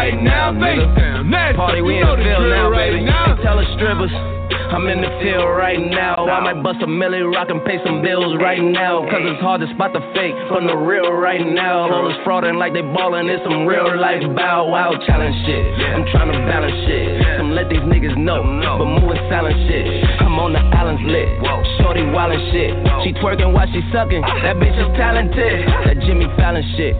But 0.00 0.08
I 0.08 0.12
will 0.12 0.16
right 0.16 0.22
now. 0.22 1.22
Nasty. 1.22 1.56
Party, 1.56 1.82
we 1.82 2.00
in 2.00 2.06
the 2.06 2.16
field 2.16 2.48
now, 2.48 2.70
baby. 2.72 3.04
Tell 3.44 3.56
the 3.60 3.66
strippers. 3.76 4.12
I'm 4.70 4.86
in 4.86 5.02
the 5.02 5.10
field 5.18 5.50
right 5.50 5.82
now. 5.82 6.26
I 6.30 6.40
might 6.40 6.62
bust 6.62 6.78
a 6.80 6.86
milli 6.86 7.26
rock 7.26 7.50
and 7.50 7.58
pay 7.66 7.82
some 7.84 8.02
bills 8.02 8.38
right 8.38 8.62
now. 8.62 9.02
Cause 9.10 9.20
it's 9.26 9.42
hard 9.42 9.60
to 9.60 9.68
spot 9.74 9.92
the 9.92 10.00
fake 10.14 10.34
from 10.48 10.66
the 10.66 10.76
real 10.76 11.10
right 11.12 11.42
now. 11.42 11.90
All 11.90 12.08
this 12.08 12.16
frauding 12.24 12.56
like 12.56 12.72
they 12.72 12.82
ballin', 12.82 13.28
it's 13.28 13.42
some 13.42 13.66
real 13.66 13.98
life 13.98 14.22
bow 14.36 14.70
wow 14.70 14.94
challenge 15.06 15.34
shit. 15.44 15.66
I'm 15.90 16.06
trying 16.14 16.30
to 16.32 16.38
balance 16.46 16.78
shit. 16.86 17.02
Some 17.38 17.50
let 17.52 17.68
these 17.68 17.82
niggas 17.82 18.14
know, 18.16 18.40
but 18.78 18.86
moving 18.86 19.18
silent 19.28 19.58
shit. 19.66 19.84
I'm 20.22 20.38
on 20.38 20.54
the 20.54 20.62
islands 20.62 21.02
lit. 21.02 21.28
Shorty 21.82 22.06
wildin' 22.06 22.38
shit. 22.54 22.70
She 23.02 23.10
twerking 23.18 23.52
while 23.52 23.66
she 23.74 23.82
suckin', 23.90 24.22
That 24.22 24.54
bitch 24.62 24.78
is 24.78 24.90
talented. 24.96 25.66
That 25.84 25.98
Jimmy 26.06 26.30
Fallon 26.38 26.62
shit. 26.78 26.94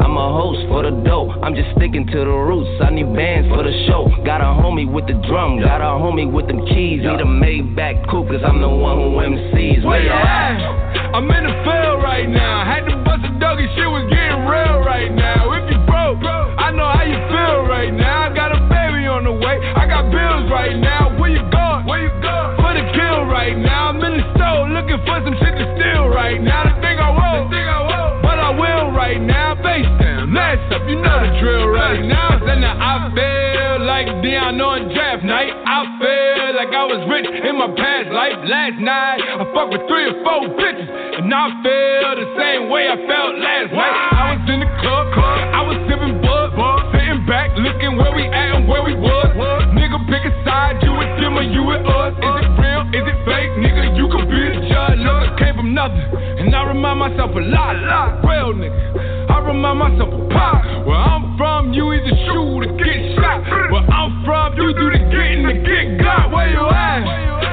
I'm 0.00 0.16
a 0.16 0.28
host 0.32 0.66
for 0.68 0.82
the 0.82 0.90
dough. 1.04 1.32
I'm 1.42 1.54
just 1.54 1.70
sticking 1.76 2.06
to 2.06 2.18
the 2.18 2.36
roots. 2.36 2.70
I 2.82 2.90
need 2.90 3.12
bands 3.14 3.48
for 3.48 3.62
the 3.62 3.72
show. 3.86 4.08
Got 4.24 4.40
a 4.40 4.50
homie 4.52 4.90
with 4.90 5.06
the 5.06 5.14
drum. 5.28 5.60
Got 5.60 5.80
a 5.80 5.96
homie 5.96 6.30
with 6.30 6.46
them 6.48 6.64
keys. 6.66 7.00
Need 7.00 7.20
a 7.20 7.28
Maybach 7.28 8.08
coupe, 8.10 8.28
cause 8.28 8.42
I'm 8.44 8.60
the 8.60 8.68
one 8.68 8.98
who 8.98 9.16
MCs. 9.20 9.84
Where 9.84 10.02
you 10.02 10.10
at? 10.10 11.14
I'm 11.14 11.24
in 11.30 11.44
the 11.44 11.56
field 11.64 12.02
right 12.02 12.28
now. 12.28 12.64
Had 12.64 12.84
to 12.88 12.96
bust 13.04 13.24
a 13.24 13.32
doggy. 13.38 13.66
Shit 13.76 13.88
was 13.88 14.04
getting 14.12 14.44
real 14.44 14.84
right 14.84 15.12
now. 15.12 15.52
If 15.56 15.70
you 15.72 15.80
broke, 15.88 16.20
I 16.24 16.70
know 16.72 16.88
how 16.88 17.04
you 17.04 17.18
feel 17.32 17.64
right 17.68 17.92
now. 17.92 18.28
I 18.28 18.34
got 18.34 18.52
a 18.52 18.60
baby 18.68 19.08
on 19.08 19.24
the 19.24 19.32
way. 19.32 19.56
I 19.60 19.86
got 19.88 20.10
bills 20.12 20.50
right 20.52 20.76
now. 20.76 21.16
Where 21.16 21.30
you 21.30 21.42
going? 21.48 21.86
Where 21.88 22.02
you 22.04 22.12
going? 22.20 22.52
For 22.60 22.72
the 22.76 22.84
kill 22.92 23.24
right 23.28 23.56
now. 23.56 23.94
I'm 23.94 24.00
in 24.02 24.20
the 24.20 24.26
store 24.36 24.68
looking 24.68 25.00
for 25.08 25.18
some 25.24 25.36
shit 25.40 25.54
to 25.56 25.66
steal 25.78 26.08
right 26.12 26.40
now. 26.42 26.68
The 26.68 26.74
thing 26.84 26.98
I 27.00 27.10
won't. 27.10 27.48
But 27.48 27.64
I 27.64 28.25
will 28.54 28.92
right 28.92 29.20
now. 29.20 29.54
Face 29.62 29.88
down. 29.98 30.34
Last 30.34 30.72
up. 30.72 30.82
You 30.88 31.00
know 31.00 31.18
the 31.24 31.40
drill 31.40 31.68
right 31.68 32.02
now. 32.04 32.38
Then 32.44 32.62
I 32.62 33.08
feel 33.10 33.86
like 33.86 34.06
Deion 34.22 34.60
on 34.62 34.92
draft 34.92 35.24
night. 35.24 35.50
I 35.50 35.78
feel 35.98 36.54
like 36.54 36.72
I 36.74 36.84
was 36.84 37.00
rich 37.08 37.26
in 37.26 37.58
my 37.58 37.70
past 37.74 38.12
life. 38.12 38.38
Last 38.44 38.78
night, 38.78 39.20
I 39.22 39.44
fucked 39.52 39.72
with 39.72 39.84
three 39.88 40.06
or 40.12 40.16
four 40.22 40.46
bitches. 40.54 40.88
And 41.18 41.32
I 41.32 41.48
feel 41.64 42.12
the 42.20 42.28
same 42.36 42.68
way 42.70 42.86
I 42.88 42.96
felt 43.08 43.32
last 43.40 43.72
night. 43.72 43.96
I 44.12 44.36
was 44.36 44.42
in 44.52 44.60
the 44.60 44.70
club, 44.84 45.06
I 45.16 45.62
was 45.64 45.78
sipping 45.88 46.20
bud, 46.20 46.75
sitting 47.06 47.26
back, 47.26 47.54
looking 47.56 47.96
where 47.96 48.10
we 48.14 48.26
at 48.26 48.56
and 48.56 48.66
where 48.68 48.82
we 48.82 48.94
was. 48.94 49.30
Nigga, 49.78 49.98
pick 50.10 50.26
a 50.26 50.32
side, 50.42 50.82
you 50.82 50.90
with 50.90 51.14
them 51.22 51.38
or 51.38 51.46
you 51.46 51.62
with 51.62 51.86
us. 51.86 52.12
Is 52.18 52.34
it 52.42 52.52
real? 52.58 52.82
Is 52.90 53.04
it 53.06 53.18
fake? 53.22 53.52
Nigga, 53.62 53.94
you 53.94 54.06
can 54.10 54.26
be 54.26 54.40
the 54.50 54.66
judge. 54.66 54.98
Look, 54.98 55.14
I 55.14 55.30
came 55.38 55.54
from 55.54 55.74
nothing, 55.74 56.02
and 56.42 56.54
I 56.54 56.66
remind 56.66 56.98
myself 56.98 57.30
a 57.30 57.42
lot, 57.46 57.76
lot. 57.86 58.26
Real 58.26 58.54
nigga, 58.54 59.30
I 59.30 59.38
remind 59.38 59.78
myself 59.78 60.10
of 60.10 60.28
pop. 60.30 60.62
Where 60.86 60.98
I'm 60.98 61.36
from, 61.38 61.72
you 61.72 61.92
either 61.94 62.16
shoot 62.26 62.66
or 62.66 62.74
get 62.74 62.98
shot. 63.14 63.46
Where 63.70 63.86
I'm 63.86 64.24
from, 64.26 64.58
you 64.58 64.74
do 64.74 64.86
the 64.90 65.00
getting 65.06 65.46
the 65.46 65.54
get 65.62 66.02
got. 66.02 66.34
Where 66.34 66.50
you 66.50 66.66
at? 66.66 67.06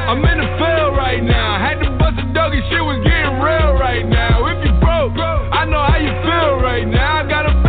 I'm 0.10 0.26
in 0.26 0.38
the 0.42 0.50
field 0.58 0.98
right 0.98 1.22
now. 1.22 1.62
Had 1.62 1.78
to 1.86 1.90
bust 2.02 2.18
a 2.18 2.26
doggy, 2.34 2.62
shit 2.74 2.82
was 2.82 2.98
getting 3.06 3.38
real 3.38 3.78
right 3.78 4.06
now. 4.06 4.50
If 4.50 4.66
you 4.66 4.74
broke, 4.82 5.14
I 5.18 5.66
know 5.70 5.82
how 5.82 6.02
you 6.02 6.14
feel 6.26 6.58
right 6.58 6.88
now. 6.88 7.22
I 7.22 7.30
got 7.30 7.46
a 7.46 7.63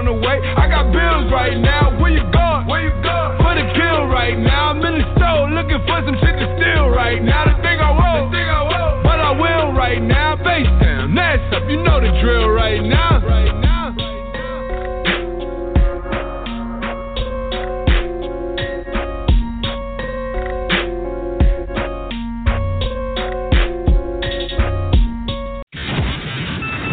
on 0.00 0.08
the 0.08 0.16
way. 0.16 0.40
I 0.56 0.64
got 0.64 0.88
bills 0.88 1.28
right 1.28 1.60
now. 1.60 1.92
Where 2.00 2.08
you 2.08 2.24
going? 2.32 2.64
Where 2.64 2.80
you 2.80 2.88
going? 3.04 3.36
For 3.36 3.52
the 3.52 3.68
kill 3.76 4.08
right 4.08 4.32
now. 4.38 4.72
I'm 4.72 4.80
in 4.80 4.96
the 4.96 5.04
store 5.20 5.44
looking 5.52 5.76
for 5.84 6.00
some 6.08 6.16
shit 6.24 6.40
to 6.40 6.48
steal 6.56 6.88
right 6.88 7.20
now. 7.20 7.44
The 7.44 7.60
thing 7.60 7.76
I 7.76 7.92
won't. 7.92 8.32
But 8.32 9.20
I 9.20 9.36
will 9.36 9.76
right 9.76 10.00
now. 10.00 10.40
Face 10.40 10.64
down. 10.80 11.12
Up. 11.20 11.68
You 11.68 11.82
know 11.82 12.00
the 12.00 12.08
drill 12.22 12.48
right 12.48 12.82
now. 12.82 13.20
Right 13.20 13.52
now. 13.60 13.92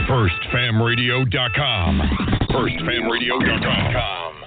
FirstFamRadio.com. 0.09 2.36
FirstFamRadio.com. 2.49 4.43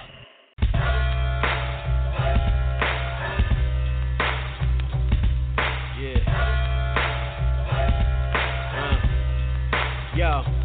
Uh, 8.73 8.97
yo. 10.15 10.60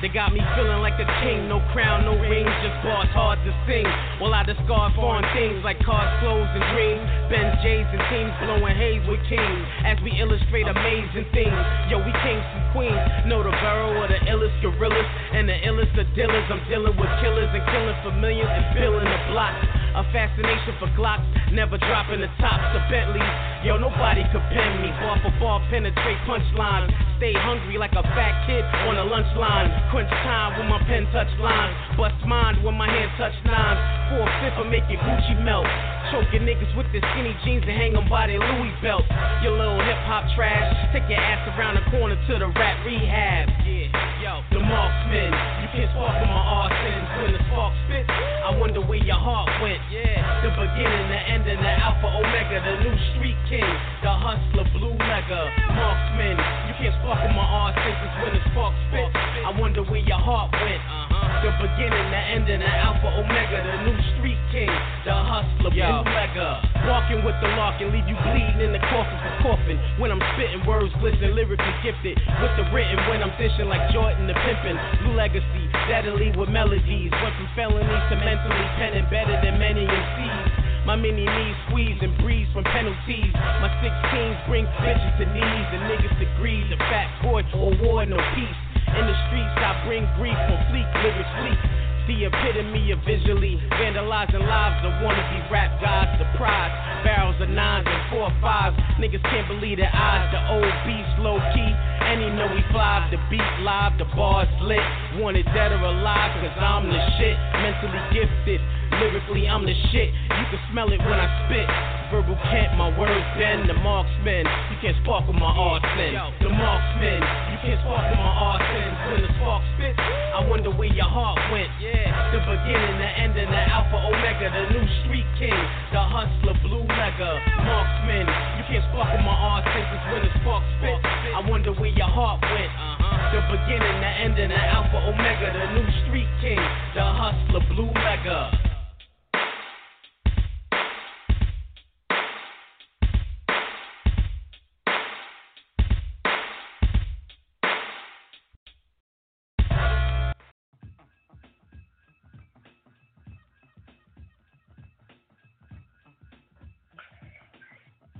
They 0.00 0.08
got 0.08 0.32
me 0.32 0.40
feeling 0.56 0.80
like 0.80 0.96
a 0.96 1.04
king, 1.20 1.44
no 1.44 1.60
crown, 1.76 2.08
no 2.08 2.16
rings, 2.16 2.48
just 2.64 2.80
bars 2.80 3.12
hard 3.12 3.36
to 3.44 3.52
sing. 3.68 3.84
While 4.16 4.32
I 4.32 4.48
discard 4.48 4.96
foreign 4.96 5.28
things 5.36 5.60
like 5.60 5.76
cars, 5.84 6.08
clothes, 6.24 6.48
and 6.56 6.64
dreams. 6.72 7.04
Benz, 7.28 7.60
J's, 7.60 7.84
and 7.92 8.00
teams 8.08 8.32
blowing 8.40 8.80
haze 8.80 9.04
with 9.04 9.20
kings 9.28 9.60
as 9.84 10.00
we 10.00 10.16
illustrate 10.16 10.64
amazing 10.64 11.28
things. 11.36 11.52
Yo, 11.92 12.00
we 12.00 12.16
kings 12.24 12.48
and 12.48 12.64
queens, 12.72 12.96
know 13.28 13.44
the 13.44 13.52
borough 13.60 14.00
of 14.00 14.08
the 14.08 14.24
illest 14.24 14.56
gorillas 14.64 15.08
and 15.36 15.44
the 15.44 15.60
illest 15.68 15.92
of 16.00 16.08
dealers. 16.16 16.48
I'm 16.48 16.64
dealing 16.64 16.96
with 16.96 17.12
killers 17.20 17.52
and 17.52 17.64
killing 17.68 17.98
for 18.00 18.16
millions 18.16 18.48
and 18.48 18.66
billing 18.72 19.04
the 19.04 19.20
block. 19.36 19.52
A 19.90 20.06
fascination 20.14 20.78
for 20.78 20.86
Glocks, 20.94 21.26
never 21.50 21.76
dropping 21.76 22.20
the 22.22 22.30
tops 22.38 22.70
of 22.78 22.82
Bentleys. 22.86 23.26
Yo, 23.66 23.76
nobody 23.76 24.22
could 24.30 24.44
pen 24.54 24.82
me. 24.82 24.88
Ball 25.02 25.18
for 25.18 25.34
ball, 25.42 25.58
penetrate 25.68 26.18
punchlines. 26.30 26.94
Stay 27.18 27.34
hungry 27.34 27.76
like 27.76 27.92
a 27.98 28.02
fat 28.14 28.46
kid 28.46 28.62
on 28.86 28.96
a 28.96 29.04
lunch 29.04 29.28
line. 29.36 29.66
Crunch 29.90 30.08
time 30.22 30.58
when 30.58 30.68
my 30.70 30.78
pen 30.86 31.10
touch 31.10 31.30
lines. 31.42 31.74
Bust 31.98 32.14
mind 32.24 32.62
when 32.62 32.74
my 32.78 32.86
hand 32.86 33.10
touch 33.18 33.34
nines. 33.44 33.82
Four 34.14 34.26
fifth 34.38 34.62
of 34.62 34.70
making 34.70 34.96
Gucci 35.02 35.34
melt. 35.42 35.66
Choking 36.10 36.42
niggas 36.42 36.74
with 36.74 36.90
their 36.90 37.06
skinny 37.14 37.38
jeans 37.46 37.62
and 37.62 37.78
hang 37.78 37.94
them 37.94 38.10
by 38.10 38.26
their 38.26 38.42
Louis 38.42 38.74
belts. 38.82 39.06
Your 39.46 39.54
little 39.54 39.78
hip 39.78 39.94
hop 40.10 40.26
trash. 40.34 40.66
Take 40.90 41.06
your 41.06 41.22
ass 41.22 41.46
around 41.54 41.78
the 41.78 41.86
corner 41.86 42.18
to 42.18 42.32
the 42.34 42.50
rap 42.58 42.82
rehab. 42.82 43.46
Yeah, 43.62 43.94
yo, 44.18 44.42
the 44.50 44.58
marksman. 44.58 45.30
You 45.62 45.68
can't 45.70 45.90
spark 45.94 46.18
with 46.18 46.26
my 46.26 46.42
arsons 46.66 47.06
when 47.14 47.30
the 47.30 47.42
spark 47.46 47.70
spits. 47.86 48.10
I 48.10 48.50
wonder 48.58 48.82
where 48.82 48.98
your 48.98 49.22
heart 49.22 49.54
went. 49.62 49.78
Yeah, 49.94 50.18
the 50.42 50.50
beginning, 50.50 51.06
the 51.14 51.20
end, 51.30 51.46
and 51.46 51.62
the 51.62 51.74
alpha 51.78 52.10
omega. 52.10 52.58
The 52.58 52.74
new 52.82 52.96
street 53.14 53.38
king, 53.46 53.70
the 54.02 54.10
hustler, 54.10 54.66
blue 54.74 54.98
mega. 54.98 55.46
Marksman. 55.78 56.34
You 56.66 56.74
can't 56.74 56.94
spark 57.06 57.22
with 57.22 57.38
my 57.38 57.46
arsons 57.70 58.02
when 58.26 58.34
the 58.34 58.42
spark 58.50 58.74
spits. 58.90 59.14
I 59.14 59.54
wonder 59.54 59.86
where 59.86 60.02
your 60.02 60.18
heart 60.18 60.50
went. 60.58 60.82
Uh-huh. 60.82 61.09
The 61.40 61.48
beginning, 61.56 62.12
the 62.12 62.22
end, 62.36 62.46
and 62.52 62.60
the 62.60 62.68
alpha 62.68 63.08
omega. 63.16 63.64
The 63.64 63.88
new 63.88 63.96
street 64.12 64.36
king, 64.52 64.68
the 65.08 65.16
hustler, 65.16 65.72
blue 65.72 66.04
mega. 66.04 66.60
Walking 66.84 67.24
with 67.24 67.32
the 67.40 67.48
lark 67.56 67.80
and 67.80 67.88
leave 67.96 68.04
you 68.04 68.12
bleeding 68.28 68.60
in 68.60 68.76
the 68.76 68.82
coffin 68.92 69.16
for 69.24 69.32
coffin. 69.48 69.80
When 69.96 70.12
I'm 70.12 70.20
spitting 70.36 70.60
words, 70.68 70.92
glisten, 71.00 71.32
lyrically 71.32 71.76
gifted. 71.80 72.20
With 72.44 72.52
the 72.60 72.68
written, 72.76 73.00
when 73.08 73.24
I'm 73.24 73.32
dishing 73.40 73.72
like 73.72 73.88
Jordan 73.88 74.28
the 74.28 74.36
pimpin'. 74.36 74.76
New 75.00 75.16
legacy, 75.16 75.64
steadily 75.88 76.28
with 76.36 76.52
melodies. 76.52 77.08
Went 77.08 77.32
from 77.32 77.48
felonies 77.56 78.04
to 78.12 78.16
mentally 78.20 78.68
penning 78.76 79.08
better 79.08 79.40
than 79.40 79.56
many 79.56 79.88
MCs. 79.88 80.84
My 80.84 80.96
mini 80.96 81.24
knees 81.24 81.56
squeeze 81.68 81.96
and 82.04 82.12
breeze 82.20 82.52
from 82.52 82.68
penalties. 82.68 83.32
My 83.64 83.72
16s 83.80 84.44
bring 84.44 84.68
bitches 84.84 85.12
to 85.16 85.24
knees 85.24 85.68
and 85.72 85.88
niggas 85.88 86.12
to 86.20 86.26
greed. 86.36 86.68
A 86.68 86.76
fat 86.92 87.08
boy 87.24 87.48
or 87.56 87.72
war, 87.80 88.04
no 88.04 88.20
peace. 88.36 88.60
In 88.90 89.06
the 89.06 89.14
streets, 89.28 89.54
I 89.54 89.82
bring 89.86 90.04
grief 90.18 90.34
on 90.34 90.58
fleek, 90.66 90.88
lyrics 91.02 91.30
leak. 91.46 91.79
The 92.08 92.26
epitome 92.26 92.90
of 92.90 92.98
visually 93.06 93.60
vandalizing 93.78 94.42
lives 94.42 94.82
of 94.82 94.92
wannabe 95.04 95.50
rap 95.50 95.80
gods. 95.80 96.10
The 96.18 96.26
prize, 96.36 96.72
barrels 97.04 97.36
of 97.40 97.48
nines 97.48 97.86
and 97.86 98.02
four 98.10 98.32
fives. 98.40 98.74
Niggas 98.98 99.22
can't 99.30 99.46
believe 99.46 99.78
their 99.78 99.94
eyes. 99.94 100.26
The 100.34 100.42
old 100.50 100.74
beast 100.84 101.14
low 101.22 101.38
key, 101.54 101.70
and 101.70 102.18
he 102.18 102.28
know 102.34 102.50
he 102.50 102.62
flies. 102.72 103.10
The 103.14 103.20
beat 103.30 103.46
live, 103.62 103.94
the 103.98 104.10
bars 104.16 104.50
lit. 104.62 104.82
Wanted 105.22 105.46
dead 105.54 105.70
or 105.70 105.84
alive, 105.86 106.34
cause 106.42 106.56
I'm 106.58 106.90
the 106.90 106.98
shit. 107.18 107.36
Mentally 107.62 108.02
gifted, 108.10 108.60
lyrically 108.98 109.46
I'm 109.46 109.62
the 109.62 109.76
shit. 109.94 110.10
You 110.10 110.46
can 110.50 110.60
smell 110.72 110.90
it 110.90 110.98
when 110.98 111.14
I 111.14 111.28
spit. 111.46 111.68
Verbal 112.10 112.34
Kent, 112.50 112.74
my 112.74 112.90
words 112.98 113.22
bend. 113.38 113.70
The 113.70 113.78
marksman, 113.86 114.42
you 114.42 114.76
can't 114.82 114.98
spark 115.06 115.30
with 115.30 115.38
my 115.38 115.46
arson. 115.46 116.18
The 116.42 116.50
marksman, 116.50 117.22
you 117.54 117.58
can't 117.62 117.78
spark 117.86 118.02
with 118.10 118.18
my 118.18 118.34
arson. 118.50 118.88
When 119.14 119.22
the 119.22 119.30
spark 119.38 119.62
spits, 119.78 119.98
I 120.00 120.42
wonder 120.50 120.74
where 120.74 120.90
your 120.90 121.06
heart 121.06 121.38
went. 121.54 121.70
Yeah, 121.90 122.30
the 122.30 122.38
beginning, 122.46 122.96
the 123.02 123.10
end, 123.18 123.34
and 123.34 123.50
the 123.50 123.62
alpha 123.66 123.98
omega. 123.98 124.46
The 124.46 124.78
new 124.78 124.86
street 125.02 125.26
king, 125.38 125.58
the 125.90 125.98
hustler, 125.98 126.54
blue 126.62 126.86
mega. 126.86 127.42
Marksman, 127.66 128.26
you 128.58 128.62
can't 128.70 128.84
spark 128.94 129.10
with 129.10 129.26
my 129.26 129.34
arson. 129.34 129.82
Cause 129.90 130.04
when 130.14 130.22
the 130.22 130.32
spark 130.38 130.62
spits, 130.78 131.02
I 131.02 131.42
wonder 131.50 131.72
where 131.74 131.90
your 131.90 132.06
heart 132.06 132.38
went. 132.46 132.70
Uh-huh. 132.70 133.34
The 133.34 133.40
beginning, 133.50 133.96
the 133.98 134.12
end, 134.22 134.38
and 134.38 134.52
the 134.54 134.62
alpha 134.70 135.02
omega. 135.02 135.50
The 135.50 135.66
new 135.74 135.88
street 136.06 136.30
king, 136.38 136.62
the 136.94 137.02
hustler, 137.02 137.66
blue 137.74 137.90
mega. 137.90 138.69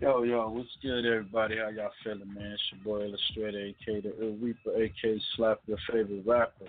Yo, 0.01 0.23
yo, 0.23 0.49
what's 0.49 0.71
good, 0.81 1.05
everybody? 1.05 1.59
How 1.59 1.69
y'all 1.69 1.91
feeling, 2.03 2.33
man? 2.33 2.53
It's 2.53 2.63
your 2.73 2.81
boy 2.83 3.05
Illustrator, 3.05 3.67
aka 3.67 4.01
the 4.01 4.19
Ill 4.19 4.35
Reaper, 4.41 4.75
aka 4.75 5.21
Slap 5.37 5.61
Your 5.67 5.77
Favorite 5.93 6.23
Rapper. 6.25 6.65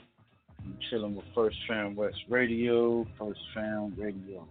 I'm 0.60 0.78
chilling 0.89 1.15
with 1.15 1.24
First 1.34 1.56
Fam 1.65 1.96
West 1.96 2.17
Radio, 2.28 3.08
First 3.17 3.39
Fam 3.56 3.96
Radio. 3.98 4.46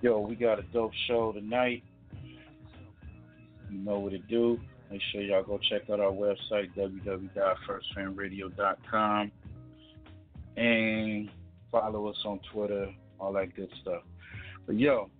Yo, 0.00 0.20
we 0.20 0.34
got 0.34 0.60
a 0.60 0.62
dope 0.72 0.94
show 1.06 1.32
tonight. 1.32 1.84
You 3.70 3.80
know 3.80 3.98
what 3.98 4.12
to 4.12 4.18
do. 4.18 4.58
Make 4.90 5.02
sure 5.12 5.20
y'all 5.20 5.44
go 5.44 5.58
check 5.58 5.90
out 5.90 6.00
our 6.00 6.10
website, 6.10 6.74
www.firstfamradio.com. 6.74 9.32
And 10.56 11.30
follow 11.70 12.06
us 12.06 12.16
on 12.24 12.40
Twitter, 12.50 12.94
all 13.20 13.34
that 13.34 13.54
good 13.54 13.68
stuff. 13.82 14.04
But 14.66 14.78
yo, 14.78 15.10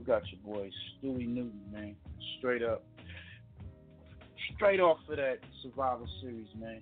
we 0.00 0.06
got 0.06 0.22
your 0.28 0.40
boy 0.54 0.70
Stuey 0.96 1.28
Newton, 1.28 1.60
man. 1.70 1.94
Straight 2.38 2.62
up. 2.62 2.82
Straight 4.56 4.80
off 4.80 4.98
of 5.08 5.16
that 5.16 5.38
Survivor 5.62 6.06
Series, 6.22 6.48
man. 6.58 6.80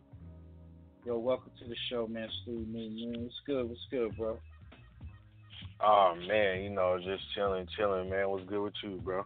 Yo, 1.04 1.18
welcome 1.18 1.50
to 1.59 1.68
the 1.68 1.74
show, 1.90 2.07
man. 2.07 2.28
Stuey 2.46 2.66
Newton, 2.68 3.11
man. 3.11 3.22
What's 3.24 3.35
good? 3.44 3.68
What's 3.68 3.81
good, 3.90 4.16
bro? 4.16 4.38
Oh 5.81 6.14
man, 6.26 6.62
you 6.62 6.70
know, 6.70 6.98
just 6.98 7.22
chilling, 7.35 7.66
chilling, 7.76 8.09
man. 8.09 8.28
What's 8.31 8.44
good 8.48 8.62
with 8.62 8.74
you, 8.83 9.00
bro? 9.02 9.24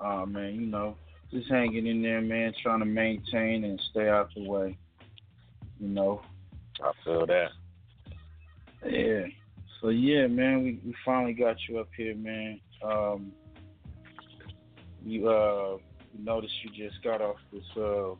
Oh 0.00 0.26
man, 0.26 0.54
you 0.54 0.66
know, 0.66 0.96
just 1.30 1.50
hanging 1.50 1.86
in 1.86 2.02
there, 2.02 2.20
man, 2.20 2.52
trying 2.62 2.80
to 2.80 2.86
maintain 2.86 3.64
and 3.64 3.80
stay 3.90 4.08
out 4.08 4.30
the 4.34 4.48
way. 4.48 4.76
You 5.80 5.88
know. 5.88 6.22
I 6.80 6.92
feel 7.04 7.26
that. 7.26 7.48
Yeah. 8.86 9.26
So 9.80 9.90
yeah, 9.90 10.26
man, 10.26 10.62
we, 10.62 10.80
we 10.84 10.94
finally 11.04 11.34
got 11.34 11.56
you 11.68 11.78
up 11.78 11.88
here, 11.96 12.14
man. 12.14 12.60
Um, 12.82 13.32
you 15.04 15.28
uh, 15.28 15.78
noticed 16.18 16.54
you 16.62 16.70
just 16.70 17.02
got 17.02 17.20
off 17.20 17.36
this 17.52 17.62
uh 17.76 18.14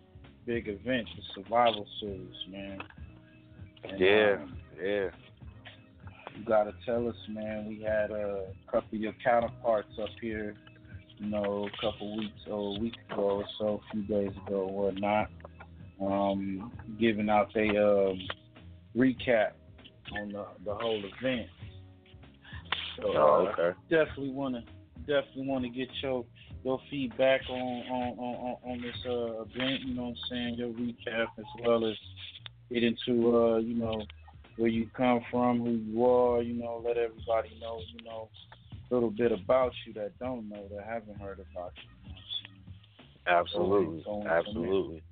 big 0.47 0.69
event, 0.69 1.07
the 1.15 1.23
Survival 1.35 1.87
Series, 2.01 2.35
man. 2.49 2.79
And, 3.85 4.01
yeah, 4.01 4.37
um, 4.41 4.57
yeah. 4.81 5.09
you 6.37 6.45
gotta 6.47 6.73
tell 6.87 7.09
us, 7.09 7.17
man. 7.29 7.67
We 7.69 7.83
had 7.83 8.11
a 8.11 8.47
couple 8.71 8.97
of 8.97 9.01
your 9.01 9.15
counterparts 9.25 9.93
up 10.01 10.09
here, 10.21 10.55
you 11.19 11.29
know, 11.29 11.69
a 11.69 11.81
couple 11.83 12.17
weeks 12.17 12.41
or 12.49 12.77
a 12.77 12.81
week 12.81 12.95
ago 13.11 13.23
or 13.23 13.45
so, 13.59 13.83
a 13.87 13.93
few 13.93 14.03
days 14.03 14.33
ago 14.47 14.61
or 14.61 14.87
whatnot, 14.87 15.31
um, 16.01 16.73
giving 16.99 17.29
out 17.29 17.55
a 17.57 17.69
um, 17.69 18.29
recap 18.97 19.51
on 20.13 20.33
the, 20.33 20.45
the 20.65 20.75
whole 20.75 20.99
event. 21.21 21.49
So 22.97 23.13
Oh, 23.17 23.47
uh, 23.47 23.51
okay. 23.53 23.79
definitely 23.91 24.31
wanna 24.31 24.63
definitely 25.07 25.47
wanna 25.47 25.69
get 25.69 25.89
your 26.03 26.25
your 26.65 26.81
feedback 26.91 27.43
on 27.49 27.57
on 27.59 28.19
on, 28.19 28.57
on- 28.65 28.81
this 28.83 28.97
uh, 29.07 29.43
event. 29.43 29.83
You 29.83 29.95
know 29.95 30.03
what 30.03 30.09
I'm 30.09 30.17
saying? 30.31 30.55
Your 30.57 30.69
recap 30.71 31.29
as 31.39 31.45
well 31.65 31.87
as 31.87 31.97
get 32.73 32.83
into 32.83 33.37
uh 33.37 33.57
you 33.59 33.75
know 33.75 34.03
where 34.57 34.69
you 34.69 34.89
come 34.97 35.21
from, 35.31 35.61
who 35.61 35.71
you 35.71 36.05
are. 36.05 36.43
You 36.43 36.55
know, 36.55 36.83
let 36.85 36.97
everybody 36.97 37.51
know. 37.61 37.81
You 37.95 38.05
know 38.05 38.29
a 38.91 38.95
little 38.95 39.11
bit 39.11 39.33
about 39.33 39.73
you 39.87 39.93
that 39.95 40.19
don't 40.19 40.49
know 40.49 40.65
that 40.75 40.85
haven't 40.85 41.21
heard 41.21 41.39
about 41.53 41.73
you. 41.77 41.91
you 42.05 42.09
know 42.11 42.15
what 43.25 43.39
I'm 43.41 43.47
saying? 43.47 43.47
Absolutely, 43.47 44.03
Go 44.05 44.11
on 44.13 44.23
from 44.23 44.31
there. 44.31 44.39
absolutely. 44.39 45.03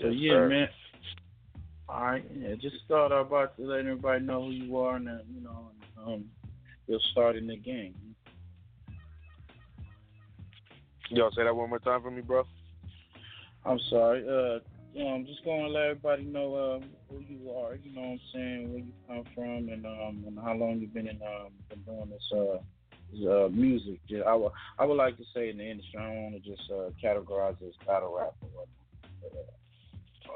So 0.00 0.06
Yes, 0.08 0.14
yeah, 0.18 0.32
sir. 0.32 0.48
man. 0.48 0.68
All 1.94 2.00
right, 2.00 2.24
yeah. 2.36 2.56
Just 2.56 2.74
start 2.84 3.12
out 3.12 3.28
about 3.28 3.56
to 3.56 3.62
let 3.62 3.80
everybody 3.80 4.24
know 4.24 4.46
who 4.46 4.50
you 4.50 4.76
are, 4.78 4.96
and 4.96 5.08
uh, 5.08 5.18
you 5.32 5.40
know, 5.40 5.70
and, 5.96 6.14
um, 6.14 6.24
you'll 6.88 6.98
start 7.12 7.36
in 7.36 7.46
the 7.46 7.56
game. 7.56 7.94
Y'all 11.10 11.30
say 11.30 11.44
that 11.44 11.54
one 11.54 11.70
more 11.70 11.78
time 11.78 12.02
for 12.02 12.10
me, 12.10 12.20
bro. 12.20 12.42
I'm 13.64 13.78
sorry. 13.90 14.22
Uh, 14.22 14.58
you 14.92 15.04
know, 15.04 15.10
I'm 15.10 15.24
just 15.24 15.44
going 15.44 15.66
to 15.66 15.68
let 15.68 15.84
everybody 15.84 16.24
know 16.24 16.74
um, 16.74 16.90
who 17.08 17.20
you 17.28 17.52
are. 17.52 17.76
You 17.76 17.94
know 17.94 18.00
what 18.00 18.08
I'm 18.08 18.20
saying? 18.34 18.72
Where 18.72 18.80
you 18.80 18.92
come 19.06 19.24
from, 19.32 19.68
and 19.68 19.86
um, 19.86 20.24
and 20.26 20.36
how 20.36 20.54
long 20.54 20.80
you've 20.80 20.94
been 20.94 21.06
in 21.06 21.20
um, 21.22 21.52
been 21.68 21.80
doing 21.82 22.10
this 22.10 22.28
uh, 22.32 23.30
uh, 23.30 23.48
music. 23.50 24.00
I 24.26 24.34
would 24.34 24.50
I 24.80 24.84
would 24.84 24.96
like 24.96 25.16
to 25.18 25.24
say 25.32 25.48
in 25.48 25.58
the 25.58 25.70
industry. 25.70 26.00
I 26.00 26.12
don't 26.12 26.22
want 26.24 26.42
to 26.42 26.50
just 26.50 26.68
uh, 26.72 26.90
categorize 27.00 27.62
as 27.62 27.74
battle 27.86 28.16
rap 28.18 28.34
or 28.42 28.48
whatnot. 28.48 28.68
But, 29.22 29.38
uh, 29.38 29.63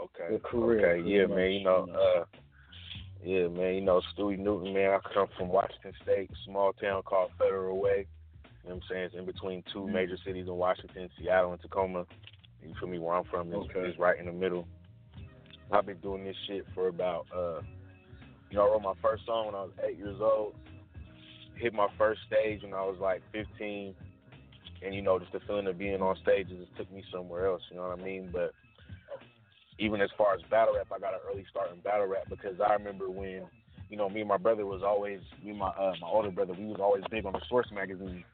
Okay. 0.05 0.31
Your 0.31 0.39
career, 0.41 0.93
Okay, 0.97 1.09
yeah, 1.09 1.27
pretty 1.27 1.35
man. 1.35 1.53
You 1.53 1.65
know, 1.65 1.87
you 1.87 1.93
know. 1.93 1.99
uh, 2.01 2.25
yeah, 3.25 3.49
man. 3.49 3.75
You 3.75 3.81
know, 3.81 4.01
Stuey 4.17 4.39
Newton, 4.39 4.73
man. 4.75 4.91
I 4.93 5.15
come 5.15 5.29
from 5.37 5.49
Washington 5.49 5.93
State, 6.03 6.31
small 6.45 6.73
town 6.75 7.03
called 7.03 7.31
Federal 7.39 7.79
Way. 7.81 8.07
You 8.65 8.71
know 8.71 8.75
what 8.77 8.83
I'm 8.85 8.89
saying? 8.91 9.03
It's 9.05 9.15
in 9.15 9.25
between 9.25 9.63
2 9.73 9.81
Mhm. 9.81 9.93
major 9.93 10.17
cities 10.19 10.47
in 10.47 10.55
Washington, 10.55 11.11
Seattle 11.19 11.53
and 11.53 11.61
Tacoma. 11.61 12.07
You 12.63 12.75
feel 12.75 12.89
me? 12.89 12.99
Where 12.99 13.15
I'm 13.15 13.25
from 13.25 13.49
is, 13.53 13.55
Okay. 13.71 13.95
right 13.99 14.19
in 14.19 14.27
the 14.27 14.33
middle. 14.33 14.67
I've 15.71 15.87
been 15.87 15.99
doing 15.99 16.25
this 16.25 16.37
shit 16.47 16.67
for 16.75 16.89
about 16.89 17.27
uh 17.33 17.61
You 18.51 18.57
know, 18.57 18.67
I 18.67 18.71
wrote 18.71 18.83
my 18.83 18.95
first 19.03 19.27
song 19.27 19.47
when 19.47 19.55
I 19.55 19.63
was 19.65 19.73
eight 19.85 19.99
years 19.99 20.19
old. 20.23 20.55
Hit 21.57 21.75
my 21.75 21.89
first 21.99 22.23
stage 22.27 22.63
when 22.63 22.73
I 22.73 22.83
was 22.83 22.99
like 22.99 23.21
15, 23.31 23.95
and 24.81 24.95
you 24.95 25.03
know, 25.03 25.19
just 25.19 25.33
the 25.33 25.41
feeling 25.41 25.67
of 25.67 25.77
being 25.77 26.01
on 26.01 26.17
stage 26.17 26.49
just 26.49 26.75
took 26.77 26.91
me 26.91 27.05
somewhere 27.13 27.47
else. 27.47 27.61
You 27.71 27.77
know 27.77 27.89
what 27.89 28.01
I 28.01 28.03
mean? 28.03 28.31
But 28.33 28.55
even 29.79 30.01
as 30.01 30.11
far 30.19 30.35
as 30.35 30.43
battle 30.51 30.75
rap, 30.77 30.89
I 30.95 30.99
got 30.99 31.15
an 31.15 31.21
early 31.31 31.47
start 31.51 31.73
in 31.73 31.81
battle 31.81 32.07
rap 32.07 32.25
because 32.29 32.57
I 32.61 32.73
remember 32.75 33.11
when, 33.11 33.45
you 33.89 33.97
know, 33.97 34.09
me 34.09 34.21
and 34.21 34.29
my 34.29 34.37
brother 34.37 34.67
was 34.67 34.83
always, 34.85 35.21
me 35.43 35.51
and 35.51 35.59
my 35.59 35.69
uh, 35.69 35.95
my 36.01 36.09
older 36.09 36.31
brother, 36.31 36.55
we 36.55 36.67
was 36.67 36.81
always 36.81 37.05
big 37.11 37.27
on 37.27 37.33
the 37.33 37.41
Source 37.49 37.69
magazine. 37.73 38.25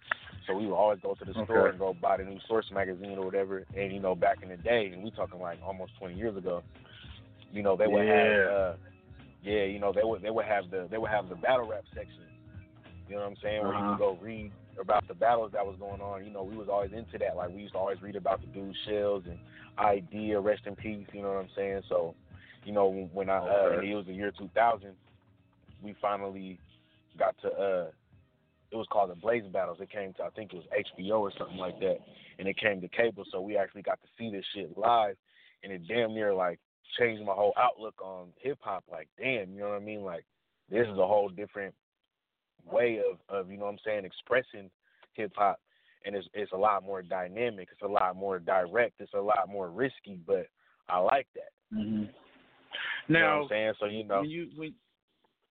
So 0.46 0.54
we 0.54 0.66
would 0.66 0.74
always 0.74 1.00
go 1.00 1.14
to 1.14 1.24
the 1.24 1.34
Okay. 1.36 1.44
store 1.44 1.68
and 1.68 1.78
go 1.78 1.94
buy 1.94 2.18
the 2.18 2.24
new 2.24 2.38
Source 2.48 2.66
magazine 2.72 3.18
or 3.18 3.24
whatever. 3.24 3.64
And 3.76 3.92
you 3.92 4.00
know, 4.00 4.14
back 4.14 4.38
in 4.42 4.48
the 4.48 4.56
day, 4.56 4.90
and 4.92 5.02
we 5.02 5.10
talking 5.10 5.40
like 5.40 5.58
almost 5.64 5.92
20 5.98 6.14
years 6.14 6.36
ago, 6.36 6.62
you 7.52 7.62
know, 7.62 7.76
they 7.76 7.86
would 7.86 8.06
have, 8.06 8.36
Yeah. 8.36 8.50
uh, 8.50 8.74
yeah, 9.42 9.64
you 9.64 9.78
know, 9.78 9.92
they 9.92 10.02
would 10.04 10.22
they 10.22 10.30
would 10.30 10.46
have 10.46 10.70
the 10.70 10.88
they 10.90 10.98
would 10.98 11.10
have 11.10 11.28
the 11.28 11.36
battle 11.36 11.66
rap 11.66 11.84
section. 11.94 12.24
You 13.08 13.16
know 13.16 13.22
what 13.22 13.28
I'm 13.28 13.36
saying? 13.42 13.64
Where 13.64 13.74
you 13.74 13.82
Uh-huh. 13.82 13.84
could 13.84 13.98
go 13.98 14.18
read 14.20 14.52
about 14.80 15.06
the 15.08 15.14
battles 15.14 15.52
that 15.52 15.64
was 15.66 15.76
going 15.78 16.00
on. 16.00 16.24
You 16.24 16.30
know, 16.32 16.42
we 16.42 16.56
was 16.56 16.68
always 16.70 16.92
into 16.92 17.18
that. 17.18 17.36
Like 17.36 17.50
we 17.50 17.62
used 17.62 17.74
to 17.74 17.78
always 17.78 18.00
read 18.02 18.16
about 18.16 18.40
the 18.40 18.46
dude 18.48 18.74
shells 18.86 19.24
and 19.26 19.38
idea, 19.78 20.40
rest 20.40 20.62
in 20.66 20.76
peace. 20.76 21.06
You 21.12 21.22
know 21.22 21.28
what 21.28 21.42
I'm 21.44 21.50
saying? 21.56 21.82
So, 21.88 22.14
you 22.64 22.72
know, 22.72 23.08
when 23.12 23.30
I 23.30 23.38
uh, 23.38 23.80
it 23.82 23.94
was 23.94 24.06
the 24.06 24.12
year 24.12 24.32
2000, 24.36 24.90
we 25.82 25.94
finally 26.00 26.58
got 27.18 27.34
to. 27.42 27.48
uh 27.48 27.86
It 28.70 28.76
was 28.76 28.86
called 28.90 29.10
the 29.10 29.14
Blaze 29.16 29.44
Battles. 29.52 29.78
It 29.80 29.90
came 29.90 30.12
to 30.14 30.24
I 30.24 30.30
think 30.30 30.52
it 30.52 30.56
was 30.56 30.66
HBO 30.98 31.20
or 31.20 31.32
something 31.38 31.58
like 31.58 31.78
that, 31.80 31.98
and 32.38 32.48
it 32.48 32.56
came 32.58 32.80
to 32.80 32.88
cable. 32.88 33.24
So 33.30 33.40
we 33.40 33.56
actually 33.56 33.82
got 33.82 34.00
to 34.02 34.08
see 34.18 34.30
this 34.30 34.44
shit 34.54 34.76
live, 34.76 35.16
and 35.62 35.72
it 35.72 35.82
damn 35.86 36.14
near 36.14 36.34
like 36.34 36.58
changed 36.98 37.24
my 37.24 37.32
whole 37.32 37.54
outlook 37.58 37.94
on 38.02 38.28
hip 38.36 38.58
hop. 38.60 38.84
Like, 38.90 39.08
damn, 39.18 39.52
you 39.52 39.60
know 39.60 39.70
what 39.70 39.80
I 39.80 39.84
mean? 39.84 40.02
Like, 40.02 40.24
this 40.70 40.86
is 40.86 40.98
a 40.98 41.06
whole 41.06 41.28
different 41.28 41.74
way 42.70 43.00
of, 43.00 43.18
of 43.28 43.50
you 43.50 43.58
know 43.58 43.64
what 43.64 43.72
I'm 43.72 43.78
saying, 43.84 44.04
expressing 44.04 44.70
hip 45.14 45.32
hop. 45.36 45.60
And 46.04 46.14
it's 46.14 46.28
it's 46.34 46.52
a 46.52 46.56
lot 46.56 46.84
more 46.84 47.02
dynamic, 47.02 47.68
it's 47.72 47.82
a 47.82 47.86
lot 47.86 48.14
more 48.16 48.38
direct, 48.38 49.00
it's 49.00 49.14
a 49.14 49.20
lot 49.20 49.48
more 49.48 49.70
risky, 49.70 50.18
but 50.26 50.46
I 50.88 50.98
like 50.98 51.26
that. 51.34 51.52
hmm 51.72 52.04
You 53.08 53.18
know 53.18 53.20
Now, 53.20 53.36
what 53.36 53.42
I'm 53.44 53.48
saying? 53.48 53.72
So 53.80 53.86
you 53.86 54.04
know 54.04 54.20
when 54.20 54.30
you 54.30 54.48
when 54.56 54.74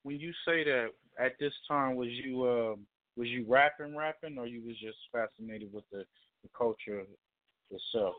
when 0.04 0.20
you 0.20 0.32
say 0.46 0.64
that 0.64 0.90
at 1.20 1.34
this 1.40 1.54
time 1.68 1.96
was 1.96 2.10
you 2.10 2.44
uh, 2.44 2.76
was 3.16 3.28
you 3.28 3.46
rapping 3.48 3.96
rapping 3.96 4.38
or 4.38 4.46
you 4.48 4.62
was 4.66 4.76
just 4.80 4.98
fascinated 5.12 5.72
with 5.74 5.86
the, 5.92 6.06
the 6.44 6.50
culture 6.58 7.04
itself? 7.72 8.16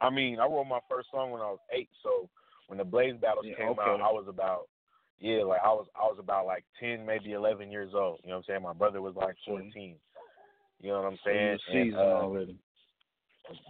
I 0.00 0.10
mean, 0.10 0.38
I 0.38 0.46
wrote 0.46 0.64
my 0.64 0.80
first 0.90 1.08
song 1.10 1.30
when 1.30 1.40
I 1.40 1.50
was 1.50 1.60
eight, 1.72 1.88
so 2.02 2.28
when 2.66 2.78
the 2.78 2.84
Blaze 2.84 3.14
Battles 3.20 3.46
Yeah, 3.48 3.56
came 3.56 3.70
okay. 3.70 3.82
out, 3.82 4.00
I 4.00 4.12
was 4.12 4.26
about 4.28 4.68
yeah, 5.20 5.42
like 5.44 5.60
I 5.64 5.68
was 5.68 5.86
I 5.94 6.04
was 6.04 6.16
about 6.18 6.46
like 6.46 6.64
ten, 6.80 7.06
maybe 7.06 7.32
eleven 7.32 7.70
years 7.70 7.92
old. 7.94 8.20
You 8.22 8.30
know 8.30 8.36
what 8.36 8.44
I'm 8.48 8.54
saying? 8.54 8.62
My 8.62 8.72
brother 8.72 9.00
was 9.00 9.14
like 9.16 9.36
fourteen. 9.46 9.96
You 10.84 10.90
know 10.90 11.00
what 11.00 11.12
I'm 11.12 11.18
saying? 11.24 11.58
And, 11.72 11.96
uh, 11.96 11.98
already. 11.98 12.58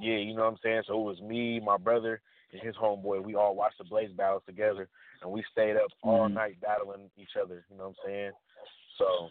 Yeah, 0.01 0.17
you 0.17 0.35
know 0.35 0.43
what 0.43 0.53
I'm 0.55 0.59
saying? 0.65 0.83
So 0.89 0.99
it 0.99 1.05
was 1.05 1.21
me, 1.21 1.61
my 1.61 1.77
brother, 1.77 2.21
and 2.53 2.61
his 2.61 2.75
homeboy. 2.75 3.23
We 3.23 3.37
all 3.37 3.55
watched 3.55 3.79
the 3.79 3.85
Blaze 3.85 4.11
battles 4.17 4.43
together, 4.47 4.89
and 5.23 5.31
we 5.31 5.45
stayed 5.53 5.77
up 5.77 5.93
all 6.03 6.29
Mhm. 6.29 6.33
night 6.35 6.61
battling 6.61 7.09
each 7.17 7.37
other. 7.37 7.65
You 7.71 7.77
know 7.77 7.91
what 7.91 7.97
I'm 8.05 8.07
saying? 8.11 8.33
So 8.99 9.31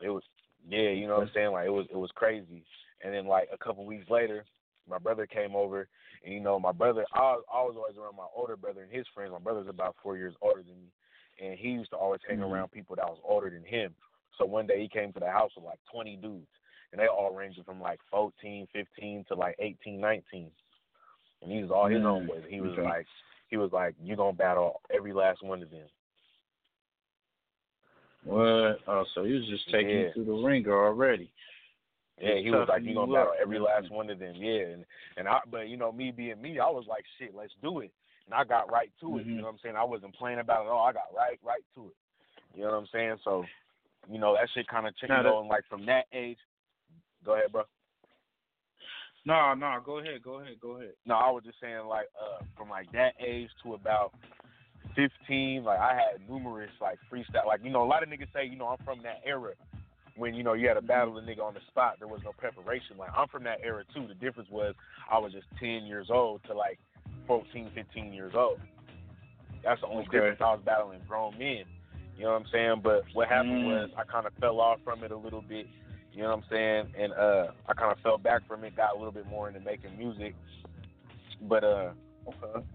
it 0.00 0.08
was, 0.08 0.22
yeah, 0.68 0.90
you 0.90 1.08
know 1.08 1.18
what 1.18 1.28
I'm 1.28 1.34
saying? 1.34 1.50
Like 1.50 1.66
it 1.66 1.70
was, 1.70 1.86
it 1.90 1.96
was 1.96 2.12
crazy. 2.12 2.64
And 3.02 3.12
then 3.12 3.26
like 3.26 3.48
a 3.52 3.58
couple 3.58 3.84
weeks 3.84 4.08
later, 4.08 4.44
my 4.88 4.98
brother 4.98 5.26
came 5.26 5.56
over, 5.56 5.88
and 6.24 6.32
you 6.32 6.38
know 6.38 6.60
my 6.60 6.72
brother, 6.72 7.04
I, 7.12 7.32
was- 7.32 7.44
I 7.52 7.62
was 7.62 7.74
always 7.76 7.96
around 7.96 8.16
my 8.16 8.28
older 8.36 8.56
brother 8.56 8.82
and 8.82 8.92
his 8.92 9.06
friends. 9.08 9.32
My 9.32 9.40
brother's 9.40 9.68
about 9.68 9.96
four 10.00 10.16
years 10.16 10.34
older 10.40 10.62
than 10.62 10.80
me, 10.80 10.92
and 11.40 11.58
he 11.58 11.70
used 11.70 11.90
to 11.90 11.96
always 11.96 12.20
hang 12.28 12.38
Mhm. 12.38 12.52
around 12.52 12.70
people 12.70 12.94
that 12.94 13.08
was 13.08 13.18
older 13.24 13.50
than 13.50 13.64
him. 13.64 13.96
So 14.38 14.44
one 14.46 14.66
day 14.66 14.80
he 14.80 14.88
came 14.88 15.12
to 15.12 15.20
the 15.20 15.30
house 15.30 15.50
with 15.56 15.64
like 15.64 15.80
20 15.92 16.16
dudes, 16.16 16.46
and 16.92 17.00
they 17.00 17.06
all 17.06 17.34
ranging 17.34 17.64
from 17.64 17.80
like 17.80 18.00
14, 18.10 18.66
15 18.72 19.24
to 19.28 19.34
like 19.34 19.56
18, 19.58 20.00
19. 20.00 20.50
And 21.42 21.52
he 21.52 21.62
was 21.62 21.70
all 21.70 21.88
his 21.88 22.00
Mm, 22.00 22.28
homeboys. 22.28 22.46
He 22.48 22.60
was 22.60 22.72
okay. 22.72 22.82
like, 22.82 23.06
he 23.48 23.56
was 23.56 23.72
like, 23.72 23.94
you 24.02 24.16
gonna 24.16 24.32
battle 24.32 24.80
every 24.94 25.12
last 25.12 25.42
one 25.42 25.62
of 25.62 25.70
them. 25.70 25.86
What? 28.24 28.78
Oh, 28.86 29.04
so 29.14 29.24
he 29.24 29.32
was 29.32 29.46
just 29.48 29.68
taking 29.70 29.90
you 29.90 30.04
Yeah. 30.04 30.12
through 30.12 30.24
the 30.26 30.32
ringer 30.32 30.86
already. 30.86 31.32
Yeah, 32.20 32.36
he 32.36 32.50
was 32.50 32.68
like, 32.68 32.84
you 32.84 32.94
gonna 32.94 33.12
battle 33.12 33.32
every 33.40 33.58
last 33.58 33.90
one 33.90 34.08
of 34.08 34.18
them. 34.20 34.36
Yeah, 34.36 34.66
and 34.72 34.84
and 35.16 35.26
I, 35.26 35.40
but 35.50 35.68
you 35.68 35.76
know, 35.76 35.90
me 35.90 36.12
being 36.12 36.40
me, 36.40 36.60
I 36.60 36.68
was 36.68 36.84
like, 36.88 37.04
shit, 37.18 37.34
let's 37.34 37.52
do 37.62 37.80
it. 37.80 37.90
And 38.26 38.34
I 38.34 38.44
got 38.44 38.70
right 38.70 38.92
to 39.00 39.18
it. 39.18 39.26
You 39.26 39.32
Mhm. 39.32 39.36
know 39.38 39.42
what 39.44 39.52
I'm 39.54 39.58
saying? 39.58 39.76
I 39.76 39.82
wasn't 39.84 40.14
playing 40.14 40.38
about 40.38 40.62
it 40.62 40.66
at 40.66 40.70
all. 40.70 40.86
I 40.86 40.92
got 40.92 41.12
right, 41.16 41.40
right 41.42 41.64
to 41.74 41.88
it. 41.88 41.96
You 42.54 42.62
know 42.62 42.70
what 42.70 42.76
I'm 42.76 42.86
saying? 42.92 43.18
So, 43.24 43.44
you 44.10 44.18
know, 44.18 44.34
that 44.34 44.48
shit 44.54 44.66
kind 44.68 44.86
of, 44.86 44.94
you 45.00 45.08
Now 45.08 45.22
know, 45.22 45.40
and 45.40 45.48
like 45.48 45.64
from 45.68 45.86
that 45.86 46.06
age. 46.12 46.38
Go 47.24 47.34
ahead, 47.34 47.52
bro. 47.52 47.62
No, 49.24 49.54
no, 49.54 49.78
go 49.84 49.98
ahead, 49.98 50.22
go 50.22 50.40
ahead, 50.40 50.54
go 50.60 50.78
ahead. 50.78 50.94
No, 51.06 51.14
I 51.14 51.30
was 51.30 51.44
just 51.44 51.60
saying 51.60 51.86
like 51.86 52.06
uh 52.20 52.44
from 52.56 52.68
like 52.68 52.90
that 52.92 53.14
age 53.24 53.50
to 53.62 53.74
about 53.74 54.12
fifteen, 54.96 55.62
like 55.62 55.78
I 55.78 55.94
had 55.94 56.28
numerous 56.28 56.70
like 56.80 56.98
freestyle 57.12 57.46
like 57.46 57.60
you 57.62 57.70
know, 57.70 57.84
a 57.84 57.86
lot 57.86 58.02
of 58.02 58.08
niggas 58.08 58.32
say, 58.34 58.44
you 58.44 58.56
know, 58.56 58.66
I'm 58.66 58.84
from 58.84 59.02
that 59.04 59.20
era 59.24 59.52
when, 60.16 60.34
you 60.34 60.42
know, 60.42 60.52
you 60.52 60.68
had 60.68 60.74
to 60.74 60.82
battle 60.82 61.16
a 61.18 61.22
nigga 61.22 61.40
on 61.40 61.54
the 61.54 61.60
spot, 61.68 61.96
there 61.98 62.08
was 62.08 62.20
no 62.24 62.32
preparation. 62.32 62.98
Like 62.98 63.10
I'm 63.16 63.28
from 63.28 63.44
that 63.44 63.58
era 63.64 63.84
too. 63.94 64.06
The 64.06 64.14
difference 64.14 64.50
was 64.50 64.74
I 65.10 65.18
was 65.18 65.32
just 65.32 65.46
ten 65.58 65.84
years 65.86 66.08
old 66.10 66.42
to 66.48 66.54
like 66.54 66.78
14, 67.26 67.70
15 67.74 68.12
years 68.12 68.32
old. 68.36 68.58
That's 69.64 69.80
the 69.80 69.86
only 69.86 70.02
Okay. 70.02 70.18
difference. 70.18 70.40
I 70.40 70.52
was 70.54 70.60
battling 70.64 71.00
grown 71.08 71.38
men. 71.38 71.64
You 72.22 72.28
know 72.28 72.34
what 72.34 72.42
I'm 72.42 72.48
saying? 72.52 72.80
But 72.84 73.02
what 73.14 73.26
happened 73.28 73.64
Mm. 73.64 73.64
was 73.64 73.90
I 73.98 74.04
kind 74.04 74.28
of 74.28 74.32
fell 74.34 74.60
off 74.60 74.78
from 74.84 75.02
it 75.02 75.10
a 75.10 75.16
little 75.16 75.42
bit. 75.42 75.66
You 76.12 76.22
know 76.22 76.28
what 76.28 76.44
I'm 76.44 76.44
saying? 76.50 76.94
And 76.96 77.12
uh, 77.14 77.48
I 77.66 77.72
kind 77.74 77.90
of 77.90 77.98
fell 77.98 78.16
back 78.16 78.46
from 78.46 78.62
it. 78.62 78.76
Got 78.76 78.94
a 78.94 78.96
little 78.96 79.10
bit 79.10 79.26
more 79.26 79.48
into 79.48 79.58
making 79.58 79.98
music. 79.98 80.36
But 81.40 81.64
uh, 81.64 81.90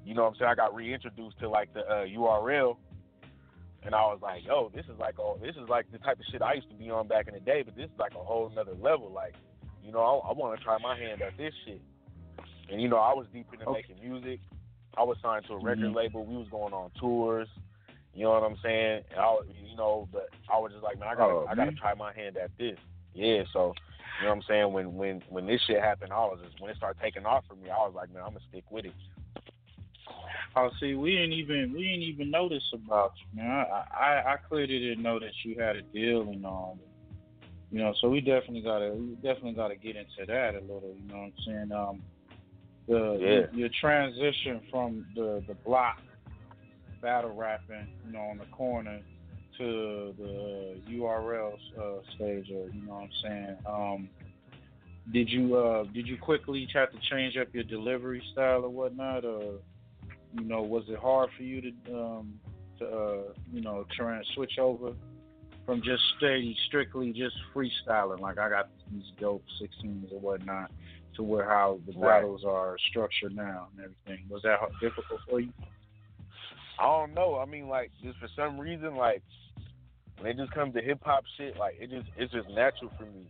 you 0.04 0.16
know 0.16 0.24
what 0.24 0.32
I'm 0.32 0.36
saying? 0.36 0.52
I 0.52 0.56
got 0.56 0.76
reintroduced 0.76 1.40
to 1.40 1.48
like 1.50 1.74
the 1.74 1.80
uh, 1.90 2.04
URL, 2.06 2.76
and 3.84 3.96
I 3.96 4.02
was 4.02 4.20
like, 4.22 4.44
yo, 4.46 4.70
this 4.76 4.84
is 4.88 5.00
like 5.00 5.18
oh, 5.18 5.40
this 5.42 5.56
is 5.56 5.70
like 5.70 5.90
the 5.94 6.00
type 6.00 6.20
of 6.20 6.26
shit 6.30 6.42
I 6.42 6.56
used 6.56 6.68
to 6.68 6.76
be 6.76 6.90
on 6.90 7.08
back 7.08 7.30
in 7.30 7.34
the 7.34 7.40
day. 7.40 7.62
But 7.64 7.78
this 7.78 7.86
is 7.86 7.98
like 7.98 8.16
a 8.16 8.24
whole 8.26 8.50
nother 8.54 8.74
level. 8.82 9.10
Like, 9.14 9.36
you 9.82 9.94
know, 9.94 10.00
I, 10.02 10.30
I 10.32 10.34
want 10.34 10.60
to 10.60 10.64
try 10.66 10.78
my 10.80 11.00
hand 11.00 11.22
at 11.22 11.38
this 11.38 11.54
shit. 11.64 11.82
And 12.70 12.82
you 12.82 12.90
know, 12.90 12.98
I 12.98 13.14
was 13.14 13.28
deep 13.32 13.48
into 13.54 13.66
Okay. 13.66 13.82
making 13.88 14.10
music. 14.10 14.42
I 14.98 15.04
was 15.04 15.16
signed 15.24 15.46
to 15.48 15.54
a 15.54 15.58
record 15.58 15.92
Mhm. 15.92 15.96
label. 15.96 16.26
We 16.26 16.36
was 16.36 16.50
going 16.50 16.74
on 16.74 16.92
tours. 17.00 17.48
You 18.18 18.24
know 18.24 18.32
what 18.32 18.42
I'm 18.44 18.58
saying? 18.64 19.04
And 19.12 19.20
I, 19.20 19.36
you 19.70 19.78
know, 19.78 20.10
but 20.12 20.30
I 20.52 20.58
was 20.58 20.72
just 20.72 20.84
like, 20.84 21.00
man, 21.00 21.08
I 21.10 21.14
gotta, 21.16 21.34
Oh, 21.34 21.46
I 21.48 21.54
gotta 21.54 21.68
man. 21.72 21.78
try 21.80 21.94
my 21.94 22.12
hand 22.14 22.36
at 22.36 22.50
this. 22.58 22.78
Yeah, 23.14 23.44
so 23.54 23.76
you 24.20 24.26
know 24.26 24.30
what 24.32 24.38
I'm 24.38 24.42
saying? 24.48 24.74
When 24.74 24.96
when 24.96 25.22
when 25.30 25.46
this 25.46 25.62
shit 25.68 25.80
happened, 25.80 26.12
I 26.12 26.18
was 26.26 26.40
just 26.44 26.60
when 26.60 26.72
it 26.72 26.78
started 26.78 27.00
taking 27.00 27.28
off 27.28 27.46
for 27.48 27.54
me, 27.56 27.70
I 27.70 27.78
was 27.86 27.94
like, 27.96 28.12
man, 28.12 28.24
I'm 28.24 28.30
gonna 28.30 28.40
stick 28.50 28.64
with 28.72 28.86
it. 28.86 28.94
Oh, 30.56 30.72
see, 30.80 30.96
we 30.96 31.12
didn't 31.12 31.34
even 31.34 31.74
we 31.74 31.84
didn't 31.84 32.02
even 32.04 32.32
notice 32.32 32.64
about 32.74 33.12
you, 33.22 33.42
man. 33.44 33.66
I, 33.72 33.84
I 33.96 34.34
I 34.34 34.38
clearly 34.50 34.80
didn't 34.80 35.04
know 35.04 35.20
that 35.20 35.34
you 35.44 35.60
had 35.60 35.76
a 35.76 35.84
deal 35.84 36.22
and 36.22 36.44
all. 36.44 36.80
You 37.72 37.80
know, 37.80 37.94
so 38.02 38.10
we 38.10 38.22
definitely 38.22 38.62
gotta 38.62 38.96
we 38.96 39.14
definitely 39.16 39.54
gotta 39.54 39.76
get 39.76 39.96
into 39.96 40.26
that 40.26 40.56
a 40.56 40.62
little. 40.62 40.96
You 41.00 41.08
know 41.08 41.18
what 41.18 41.24
I'm 41.26 41.34
saying? 41.46 41.72
Um, 41.72 42.02
the 42.88 43.48
Yeah. 43.52 43.56
your 43.58 43.70
transition 43.80 44.62
from 44.72 45.06
the 45.16 45.44
the 45.48 45.54
block 45.54 45.98
battle 47.08 47.34
rapping, 47.34 47.88
you 48.06 48.12
know, 48.12 48.20
on 48.20 48.38
the 48.38 48.46
corner 48.48 49.00
to 49.58 50.14
the 50.18 50.76
URL 50.90 51.54
uh, 51.80 52.02
stage, 52.16 52.52
or 52.52 52.68
you 52.68 52.82
know 52.86 52.96
what 52.96 53.04
I'm 53.04 53.10
saying? 53.24 53.58
Um, 53.66 54.10
did 55.14 55.30
you 55.30 55.56
uh 55.56 55.86
did 55.94 56.06
you 56.06 56.18
quickly 56.18 56.68
have 56.74 56.92
to 56.92 56.98
change 57.10 57.38
up 57.38 57.48
your 57.54 57.64
delivery 57.64 58.22
style 58.34 58.66
or 58.66 58.70
whatnot, 58.70 59.24
or 59.24 59.54
you 60.38 60.44
know, 60.44 60.62
was 60.62 60.84
it 60.90 61.00
hard 61.00 61.30
for 61.38 61.44
you 61.44 61.62
to 61.62 61.70
um 61.96 62.34
to 62.80 62.86
uh 62.86 63.24
you 63.54 63.62
know 63.62 63.86
try 63.96 64.18
and 64.18 64.26
switch 64.36 64.60
over 64.60 64.92
from 65.66 65.82
just 65.82 66.04
stay 66.18 66.54
strictly 66.68 67.14
just 67.14 67.38
freestyling 67.56 68.20
like 68.20 68.38
I 68.38 68.50
got 68.50 68.68
these 68.92 69.10
dope 69.18 69.46
16s 69.62 70.12
or 70.12 70.20
whatnot 70.20 70.72
to 71.16 71.24
where 71.24 71.46
how 71.46 71.80
the 71.88 71.94
Right. 71.94 72.20
battles 72.20 72.44
are 72.46 72.76
structured 72.90 73.34
now 73.34 73.70
and 73.72 73.86
everything? 73.86 74.26
Was 74.30 74.42
that 74.44 74.60
difficult 74.82 75.22
for 75.30 75.40
you? 75.40 75.54
I 76.80 76.86
don't 76.86 77.14
know. 77.14 77.38
I 77.40 77.46
mean, 77.46 77.68
like, 77.68 77.92
just 78.04 78.20
for 78.20 78.30
some 78.36 78.60
reason, 78.60 78.96
like, 78.96 79.24
when 80.20 80.32
it 80.32 80.38
just 80.38 80.52
comes 80.52 80.74
to 80.76 80.82
hip 80.82 81.00
hop 81.04 81.24
shit, 81.38 81.58
like, 81.58 81.76
it 81.80 81.90
just 81.90 82.08
it's 82.18 82.32
just 82.32 82.50
natural 82.50 82.92
for 82.98 83.06
me. 83.06 83.26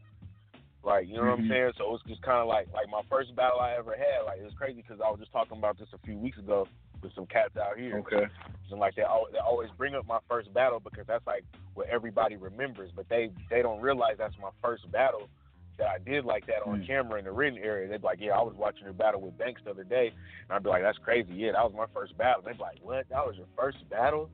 Like, 0.83 1.07
you 1.07 1.15
know 1.15 1.21
what 1.21 1.39
I'm 1.39 1.45
Mhm. 1.45 1.49
saying? 1.49 1.73
So 1.77 1.93
it's 1.95 2.03
just 2.05 2.21
kind 2.21 2.39
of 2.39 2.47
like 2.47 2.71
like 2.73 2.89
my 2.89 3.01
first 3.09 3.35
battle 3.35 3.59
I 3.59 3.73
ever 3.73 3.95
had. 3.95 4.23
Like, 4.25 4.39
it's 4.39 4.55
crazy 4.55 4.81
because 4.81 5.01
I 5.03 5.09
was 5.09 5.19
just 5.19 5.31
talking 5.31 5.57
about 5.57 5.77
this 5.77 5.89
a 5.93 5.97
few 5.99 6.17
weeks 6.17 6.37
ago 6.37 6.67
with 7.01 7.13
some 7.13 7.25
cats 7.25 7.57
out 7.57 7.77
here. 7.77 7.99
Okay. 7.99 8.27
And 8.71 8.79
like 8.79 8.95
they 8.95 9.03
always, 9.03 9.33
they 9.33 9.39
always 9.39 9.69
bring 9.77 9.95
up 9.95 10.07
my 10.07 10.19
first 10.29 10.53
battle 10.53 10.79
because 10.79 11.05
that's 11.07 11.25
like 11.27 11.43
what 11.73 11.87
everybody 11.89 12.35
remembers, 12.37 12.91
but 12.95 13.07
they 13.09 13.31
they 13.49 13.61
don't 13.61 13.81
realize 13.81 14.15
that's 14.17 14.37
my 14.41 14.51
first 14.61 14.89
battle 14.91 15.29
that 15.77 15.87
I 15.87 15.97
did 15.99 16.25
like 16.25 16.45
that 16.47 16.63
on 16.65 16.81
Mm. 16.81 16.87
camera 16.87 17.19
in 17.19 17.25
the 17.25 17.31
written 17.31 17.59
area. 17.59 17.87
They'd 17.87 18.01
be 18.01 18.07
like, 18.07 18.19
yeah, 18.19 18.31
I 18.37 18.41
was 18.41 18.55
watching 18.55 18.83
your 18.85 18.93
battle 18.93 19.21
with 19.21 19.37
Banks 19.37 19.61
the 19.63 19.69
other 19.71 19.83
day, 19.83 20.07
and 20.07 20.49
I'd 20.55 20.63
be 20.63 20.69
like, 20.69 20.81
that's 20.81 20.97
crazy. 20.97 21.33
Yeah, 21.33 21.51
that 21.53 21.63
was 21.63 21.73
my 21.75 21.85
first 21.93 22.17
battle. 22.17 22.41
They'd 22.43 22.57
be 22.57 22.63
like, 22.63 22.79
what? 22.81 23.07
That 23.09 23.25
was 23.25 23.35
your 23.37 23.47
first 23.57 23.87
battle? 23.89 24.29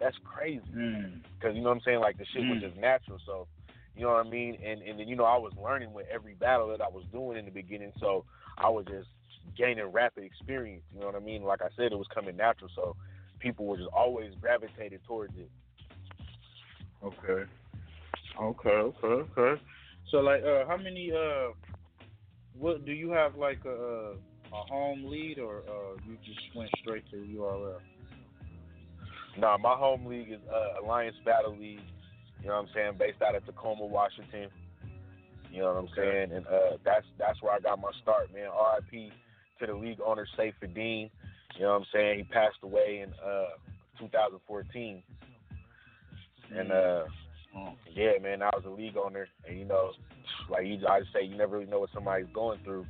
that's 0.00 0.18
crazy. 0.24 0.64
Mm. 0.74 1.20
Because 1.38 1.54
you 1.54 1.62
know 1.62 1.68
what 1.68 1.76
I'm 1.76 1.80
saying, 1.82 2.00
like 2.00 2.18
the 2.18 2.24
shit 2.34 2.44
was 2.48 2.58
Mm. 2.58 2.62
just 2.62 2.76
natural. 2.76 3.20
So 3.24 3.46
you 3.94 4.02
know 4.02 4.08
what 4.14 4.26
I 4.26 4.28
mean. 4.28 4.58
And 4.60 4.82
and 4.82 4.98
then 4.98 5.06
you 5.06 5.14
know 5.14 5.22
I 5.24 5.36
was 5.38 5.52
learning 5.56 5.92
with 5.92 6.06
every 6.12 6.34
battle 6.34 6.66
that 6.70 6.80
I 6.80 6.88
was 6.88 7.04
doing 7.12 7.38
in 7.38 7.44
the 7.44 7.52
beginning. 7.52 7.92
So 8.00 8.24
I 8.58 8.68
was 8.68 8.84
just 8.86 9.08
gaining 9.56 9.84
rapid 9.86 10.24
experience. 10.24 10.82
You 10.92 10.98
know 11.00 11.06
what 11.06 11.14
I 11.14 11.20
mean? 11.20 11.44
Like 11.44 11.62
I 11.62 11.68
said, 11.76 11.92
it 11.92 11.98
was 11.98 12.08
coming 12.12 12.36
natural. 12.36 12.68
So 12.74 12.96
people 13.38 13.64
were 13.66 13.76
just 13.76 13.90
always 13.92 14.34
gravitated 14.40 15.04
towards 15.06 15.34
it. 15.36 15.48
Okay. 17.04 17.44
Okay, 18.40 18.70
okay, 18.70 19.06
okay. 19.06 19.62
So 20.12 20.18
like 20.18 20.42
uh 20.44 20.66
how 20.68 20.76
many 20.76 21.10
uh 21.10 21.52
what 22.56 22.84
do 22.84 22.92
you 22.92 23.10
have 23.10 23.34
like 23.36 23.64
a 23.64 24.14
a 24.52 24.62
home 24.70 25.06
lead 25.06 25.38
or 25.38 25.62
uh 25.66 25.96
you 26.06 26.18
just 26.24 26.54
went 26.54 26.70
straight 26.80 27.02
to 27.10 27.16
URL? 27.16 27.80
Nah, 29.38 29.56
my 29.56 29.74
home 29.74 30.04
league 30.04 30.30
is 30.30 30.40
uh, 30.52 30.84
Alliance 30.84 31.16
Battle 31.24 31.56
League. 31.56 31.80
You 32.42 32.48
know 32.48 32.56
what 32.56 32.64
I'm 32.64 32.68
saying? 32.74 32.92
Based 32.98 33.22
out 33.22 33.34
of 33.34 33.46
Tacoma, 33.46 33.86
Washington. 33.86 34.48
You 35.50 35.60
know 35.60 35.72
what 35.72 35.84
I'm 35.84 35.88
saying? 35.96 36.32
And 36.32 36.46
uh, 36.46 36.76
that's 36.84 37.06
that's 37.18 37.40
where 37.40 37.54
I 37.54 37.60
got 37.60 37.80
my 37.80 37.90
start, 38.02 38.32
man. 38.34 38.48
R.I.P. 38.52 39.10
to 39.60 39.66
the 39.66 39.74
league 39.74 40.00
owner, 40.04 40.26
Safer 40.36 40.66
Dean. 40.66 41.08
You 41.56 41.62
know 41.62 41.70
what 41.70 41.80
I'm 41.80 41.86
saying? 41.92 42.18
He 42.18 42.24
passed 42.24 42.58
away 42.62 43.04
in 43.04 43.12
uh, 43.24 43.56
2014. 43.98 45.02
And 46.54 46.72
uh, 46.72 47.04
yeah, 47.94 48.12
man, 48.22 48.42
I 48.42 48.50
was 48.54 48.64
a 48.66 48.70
league 48.70 48.96
owner, 48.96 49.28
and 49.48 49.58
you 49.58 49.64
know, 49.64 49.90
like 50.48 50.66
you, 50.66 50.78
I 50.88 51.00
just 51.00 51.12
say, 51.12 51.24
you 51.24 51.36
never 51.36 51.58
really 51.58 51.70
know 51.70 51.80
what 51.80 51.90
somebody's 51.92 52.26
going 52.32 52.58
through. 52.64 52.86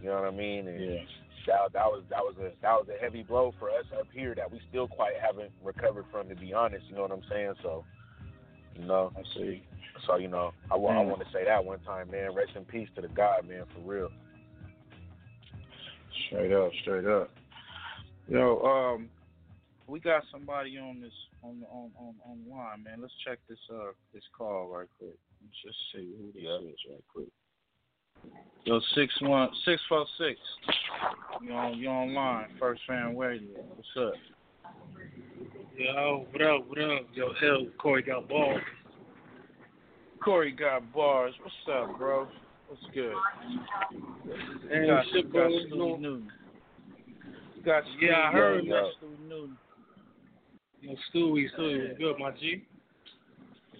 You 0.00 0.08
know 0.08 0.16
what 0.16 0.24
I 0.24 0.30
mean? 0.30 0.66
And 0.68 0.80
Yeah. 0.80 1.00
that 1.46 1.72
that 1.72 1.86
was 1.86 2.02
that 2.10 2.20
was 2.20 2.34
a 2.38 2.50
that 2.62 2.72
was 2.72 2.86
a 2.88 3.00
heavy 3.02 3.22
blow 3.22 3.54
for 3.58 3.70
us 3.70 3.84
up 3.98 4.08
here 4.12 4.34
that 4.34 4.50
we 4.50 4.60
still 4.68 4.88
quite 4.88 5.14
haven't 5.24 5.50
recovered 5.62 6.06
from, 6.10 6.28
to 6.28 6.34
be 6.34 6.52
honest. 6.52 6.84
You 6.88 6.96
know 6.96 7.02
what 7.02 7.12
I'm 7.12 7.22
saying? 7.30 7.54
So, 7.62 7.84
you 8.74 8.84
know, 8.84 9.12
I 9.16 9.22
see. 9.34 9.62
So 10.06 10.16
you 10.16 10.28
know, 10.28 10.52
I, 10.70 10.74
I 10.74 10.78
Mm. 10.78 11.08
want 11.08 11.20
to 11.20 11.32
say 11.32 11.44
that 11.44 11.64
one 11.64 11.80
time, 11.80 12.10
man. 12.10 12.34
Rest 12.34 12.52
in 12.56 12.64
peace 12.64 12.88
to 12.96 13.02
the 13.02 13.08
God, 13.08 13.46
man, 13.48 13.64
for 13.74 13.80
real. 13.80 14.10
Straight 16.26 16.52
up, 16.52 16.70
straight 16.82 17.06
up. 17.06 17.30
Yo, 18.28 18.60
um, 18.60 19.10
we 19.86 20.00
got 20.00 20.22
somebody 20.30 20.78
on 20.78 21.00
this 21.00 21.12
on 21.42 21.62
on 21.70 21.90
on 21.98 22.14
online, 22.24 22.84
man. 22.84 23.00
Let's 23.00 23.14
check 23.26 23.38
this 23.48 23.58
uh 23.72 23.92
this 24.14 24.22
call 24.36 24.68
right 24.68 24.88
quick. 24.98 25.16
Let's 25.42 25.56
just 25.64 25.78
see 25.92 26.12
who 26.18 26.32
this 26.32 26.42
is 26.42 26.78
right 26.90 27.04
quick. 27.12 27.28
Yo, 28.64 28.80
six 28.94 29.12
one 29.20 29.48
six 29.64 29.82
four 29.88 30.06
six. 30.18 30.38
You 31.42 31.52
on 31.52 31.78
you 31.78 31.88
online? 31.88 32.48
First 32.58 32.82
Fam 32.86 33.16
radio. 33.16 33.60
What's 33.74 33.88
up? 33.98 34.14
Yo, 35.76 36.26
what 36.30 36.42
up, 36.42 36.68
what 36.68 36.78
up? 36.78 37.02
Yo, 37.14 37.32
hell, 37.40 37.66
Corey 37.78 38.02
got 38.02 38.28
balls. 38.28 38.60
Corey 40.22 40.52
got 40.52 40.92
bars. 40.92 41.34
What's 41.42 41.54
up, 41.90 41.98
bro? 41.98 42.28
What's 42.68 42.82
good? 42.94 43.14
Hey, 44.70 44.86
got, 44.86 45.04
shit, 45.12 45.24
got 45.24 45.32
bro, 45.32 45.48
Stuey 45.48 45.68
you 45.70 45.76
know- 45.76 45.96
Newton. 45.96 46.32
You 47.56 47.62
got 47.64 47.82
Yeah, 48.00 48.28
I 48.28 48.32
heard, 48.32 48.64
Newton. 48.64 48.70
Got 48.80 49.08
Stuey 49.08 49.28
Newton. 49.28 49.58
Yo, 50.82 50.96
Stuey, 51.14 51.46
Stuey 51.56 51.90
was 51.90 51.96
good, 51.96 52.18
my 52.18 52.32
G. 52.32 52.64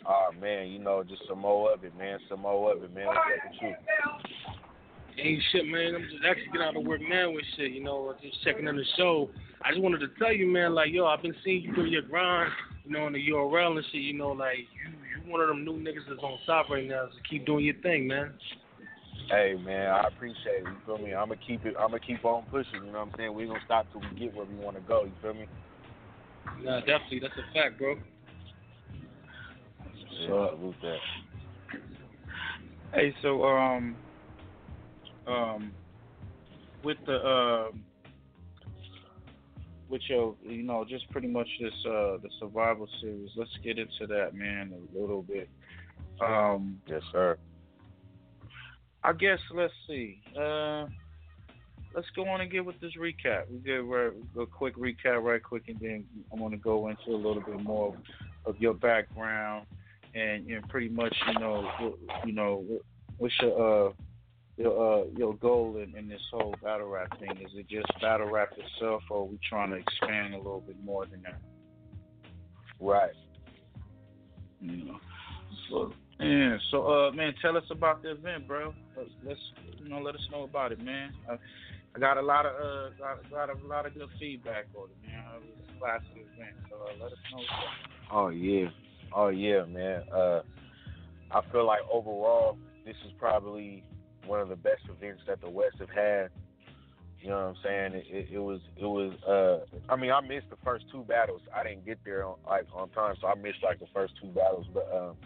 Oh 0.06 0.30
man, 0.40 0.68
you 0.68 0.78
know, 0.78 1.02
just 1.02 1.22
some 1.28 1.40
more 1.40 1.72
of 1.72 1.82
it, 1.82 1.96
man. 1.98 2.20
Some 2.28 2.42
more 2.42 2.72
of 2.72 2.84
it, 2.84 2.94
man. 2.94 3.06
What's 3.08 3.18
up 3.18 3.50
with 3.50 3.60
you? 3.60 5.24
Ain't 5.24 5.42
shit, 5.50 5.66
man. 5.66 5.96
I'm 5.96 6.02
just 6.02 6.24
actually 6.24 6.46
getting 6.52 6.62
out 6.62 6.76
of 6.76 6.84
work 6.84 7.00
now 7.02 7.32
with 7.32 7.42
shit, 7.56 7.72
you 7.72 7.82
know, 7.82 8.14
just 8.22 8.42
checking 8.44 8.68
on 8.68 8.76
the 8.76 8.84
show. 8.96 9.30
I 9.62 9.70
just 9.70 9.82
wanted 9.82 9.98
to 9.98 10.08
tell 10.16 10.32
you, 10.32 10.46
man, 10.46 10.74
like, 10.74 10.92
yo, 10.92 11.06
I've 11.06 11.22
been 11.22 11.34
seeing 11.44 11.62
you 11.62 11.74
do 11.74 11.84
your 11.84 12.02
grind, 12.02 12.52
you 12.84 12.92
know, 12.92 13.06
on 13.06 13.12
the 13.14 13.28
URL 13.28 13.76
and 13.76 13.84
shit, 13.90 14.02
you 14.02 14.14
know, 14.14 14.30
like, 14.30 14.58
you 14.58 14.92
you 15.24 15.30
one 15.30 15.40
of 15.40 15.48
them 15.48 15.64
new 15.64 15.74
niggas 15.74 16.08
that's 16.08 16.22
on 16.22 16.38
top 16.46 16.70
right 16.70 16.86
now, 16.86 17.08
so 17.10 17.18
keep 17.28 17.46
doing 17.46 17.64
your 17.64 17.74
thing, 17.82 18.06
man. 18.06 18.32
Hey 19.28 19.54
man, 19.64 19.88
I 19.88 20.06
appreciate 20.06 20.62
it. 20.62 20.64
You 20.66 20.76
feel 20.86 20.98
me? 20.98 21.14
I'm 21.14 21.28
gonna 21.28 21.40
keep 21.46 21.64
it. 21.66 21.74
I'm 21.78 21.90
gonna 21.90 22.00
keep 22.00 22.24
on 22.24 22.44
pushing. 22.50 22.84
You 22.84 22.92
know 22.92 23.00
what 23.00 23.08
I'm 23.08 23.14
saying? 23.16 23.34
We 23.34 23.46
gonna 23.46 23.60
stop 23.64 23.86
till 23.92 24.00
we 24.00 24.18
get 24.18 24.34
where 24.34 24.46
we 24.46 24.56
want 24.56 24.76
to 24.76 24.82
go. 24.82 25.04
You 25.04 25.12
feel 25.20 25.34
me? 25.34 25.46
Nah, 26.62 26.80
definitely, 26.80 27.20
that's 27.20 27.34
a 27.36 27.52
fact, 27.54 27.78
bro. 27.78 27.96
Yeah, 30.20 30.26
salute 30.26 30.74
that. 30.82 30.98
Hey, 32.94 33.14
so 33.22 33.44
um, 33.44 33.96
um, 35.26 35.72
with 36.84 36.98
the 37.06 37.24
um, 37.26 37.84
with 39.88 40.02
your, 40.08 40.34
you 40.42 40.62
know, 40.62 40.84
just 40.88 41.08
pretty 41.10 41.28
much 41.28 41.48
this 41.60 41.72
uh 41.86 42.16
the 42.22 42.30
survival 42.40 42.88
series. 43.00 43.30
Let's 43.36 43.50
get 43.62 43.78
into 43.78 44.06
that, 44.08 44.34
man, 44.34 44.72
a 44.72 44.98
little 44.98 45.22
bit. 45.22 45.48
Um, 46.20 46.80
yes, 46.86 47.02
sir. 47.12 47.36
I 49.04 49.12
guess 49.12 49.38
let's 49.54 49.72
see. 49.86 50.20
Uh, 50.34 50.86
let's 51.94 52.08
go 52.14 52.26
on 52.28 52.40
and 52.40 52.50
get 52.50 52.64
with 52.64 52.80
this 52.80 52.92
recap. 52.98 53.50
We 53.50 53.58
get 53.58 53.84
right, 53.84 54.12
a 54.40 54.46
quick 54.46 54.76
recap, 54.76 55.22
right 55.22 55.42
quick, 55.42 55.64
and 55.68 55.78
then 55.80 56.04
I 56.32 56.40
want 56.40 56.54
to 56.54 56.58
go 56.58 56.88
into 56.88 57.10
a 57.10 57.16
little 57.16 57.42
bit 57.42 57.60
more 57.62 57.96
of 58.44 58.56
your 58.58 58.74
background 58.74 59.66
and, 60.14 60.46
and 60.48 60.68
pretty 60.68 60.88
much, 60.88 61.14
you 61.28 61.40
know, 61.40 61.62
what- 61.78 62.26
you 62.26 62.32
know, 62.32 62.56
what- 62.66 62.82
what's 63.18 63.34
your 63.40 63.88
uh 63.88 63.92
your 64.58 65.02
uh 65.02 65.04
your 65.16 65.34
goal 65.34 65.78
in, 65.78 65.96
in 65.96 66.08
this 66.08 66.20
whole 66.30 66.54
battle 66.62 66.88
rap 66.88 67.18
thing? 67.18 67.30
Is 67.38 67.52
it 67.54 67.68
just 67.68 67.86
battle 68.00 68.28
rap 68.28 68.52
itself, 68.58 69.02
or 69.10 69.22
are 69.22 69.24
we 69.24 69.38
trying 69.48 69.70
to 69.70 69.76
expand 69.76 70.34
a 70.34 70.38
little 70.38 70.60
bit 70.60 70.76
more 70.84 71.06
than 71.06 71.22
that? 71.22 71.40
Right. 72.80 73.12
You 74.60 74.84
know. 74.84 75.00
So 75.70 75.92
yeah, 76.20 76.56
so 76.70 76.86
uh 76.86 77.12
man, 77.12 77.34
tell 77.40 77.56
us 77.56 77.64
about 77.70 78.02
the 78.02 78.10
event, 78.12 78.46
bro. 78.46 78.74
Let's, 78.96 79.10
let's 79.24 79.40
you 79.82 79.88
know 79.88 80.00
let 80.00 80.14
us 80.14 80.26
know 80.30 80.42
about 80.42 80.72
it, 80.72 80.82
man. 80.84 81.12
I, 81.30 81.36
I 81.94 81.98
got 81.98 82.16
a 82.16 82.22
lot 82.22 82.46
of 82.46 82.54
uh 82.54 82.90
got, 82.98 83.30
got 83.30 83.50
a 83.50 83.66
lot 83.66 83.86
of 83.86 83.94
good 83.94 84.08
feedback 84.18 84.66
on 84.74 84.88
it, 84.88 85.06
man. 85.06 85.24
It 85.42 85.56
was 85.56 85.68
a 85.76 85.78
classic 85.78 86.08
event, 86.16 86.56
so 86.70 86.76
uh, 86.76 87.02
let 87.02 87.12
us 87.12 87.18
know. 87.32 87.42
Oh 88.10 88.28
yeah, 88.28 88.68
oh 89.14 89.28
yeah, 89.28 89.64
man. 89.64 90.02
Uh, 90.10 90.42
I 91.30 91.40
feel 91.50 91.66
like 91.66 91.80
overall, 91.92 92.56
this 92.84 92.96
is 93.06 93.12
probably 93.18 93.84
one 94.26 94.40
of 94.40 94.48
the 94.48 94.56
best 94.56 94.82
events 94.88 95.22
that 95.26 95.40
the 95.40 95.50
West 95.50 95.76
have 95.80 95.90
had. 95.90 96.30
You 97.20 97.28
know 97.28 97.36
what 97.36 97.56
I'm 97.56 97.56
saying? 97.62 97.94
It, 97.94 98.06
it, 98.10 98.28
it 98.32 98.38
was, 98.38 98.60
it 98.76 98.84
was. 98.84 99.12
Uh, 99.22 99.92
I 99.92 99.96
mean, 99.96 100.10
I 100.10 100.20
missed 100.20 100.50
the 100.50 100.56
first 100.64 100.86
two 100.90 101.02
battles. 101.02 101.40
I 101.54 101.62
didn't 101.62 101.86
get 101.86 101.98
there 102.04 102.24
on 102.24 102.36
like 102.46 102.66
on 102.74 102.88
time, 102.90 103.14
so 103.20 103.28
I 103.28 103.34
missed 103.36 103.62
like 103.62 103.78
the 103.78 103.86
first 103.94 104.14
two 104.20 104.28
battles. 104.28 104.66
But 104.74 104.90
um, 104.92 105.16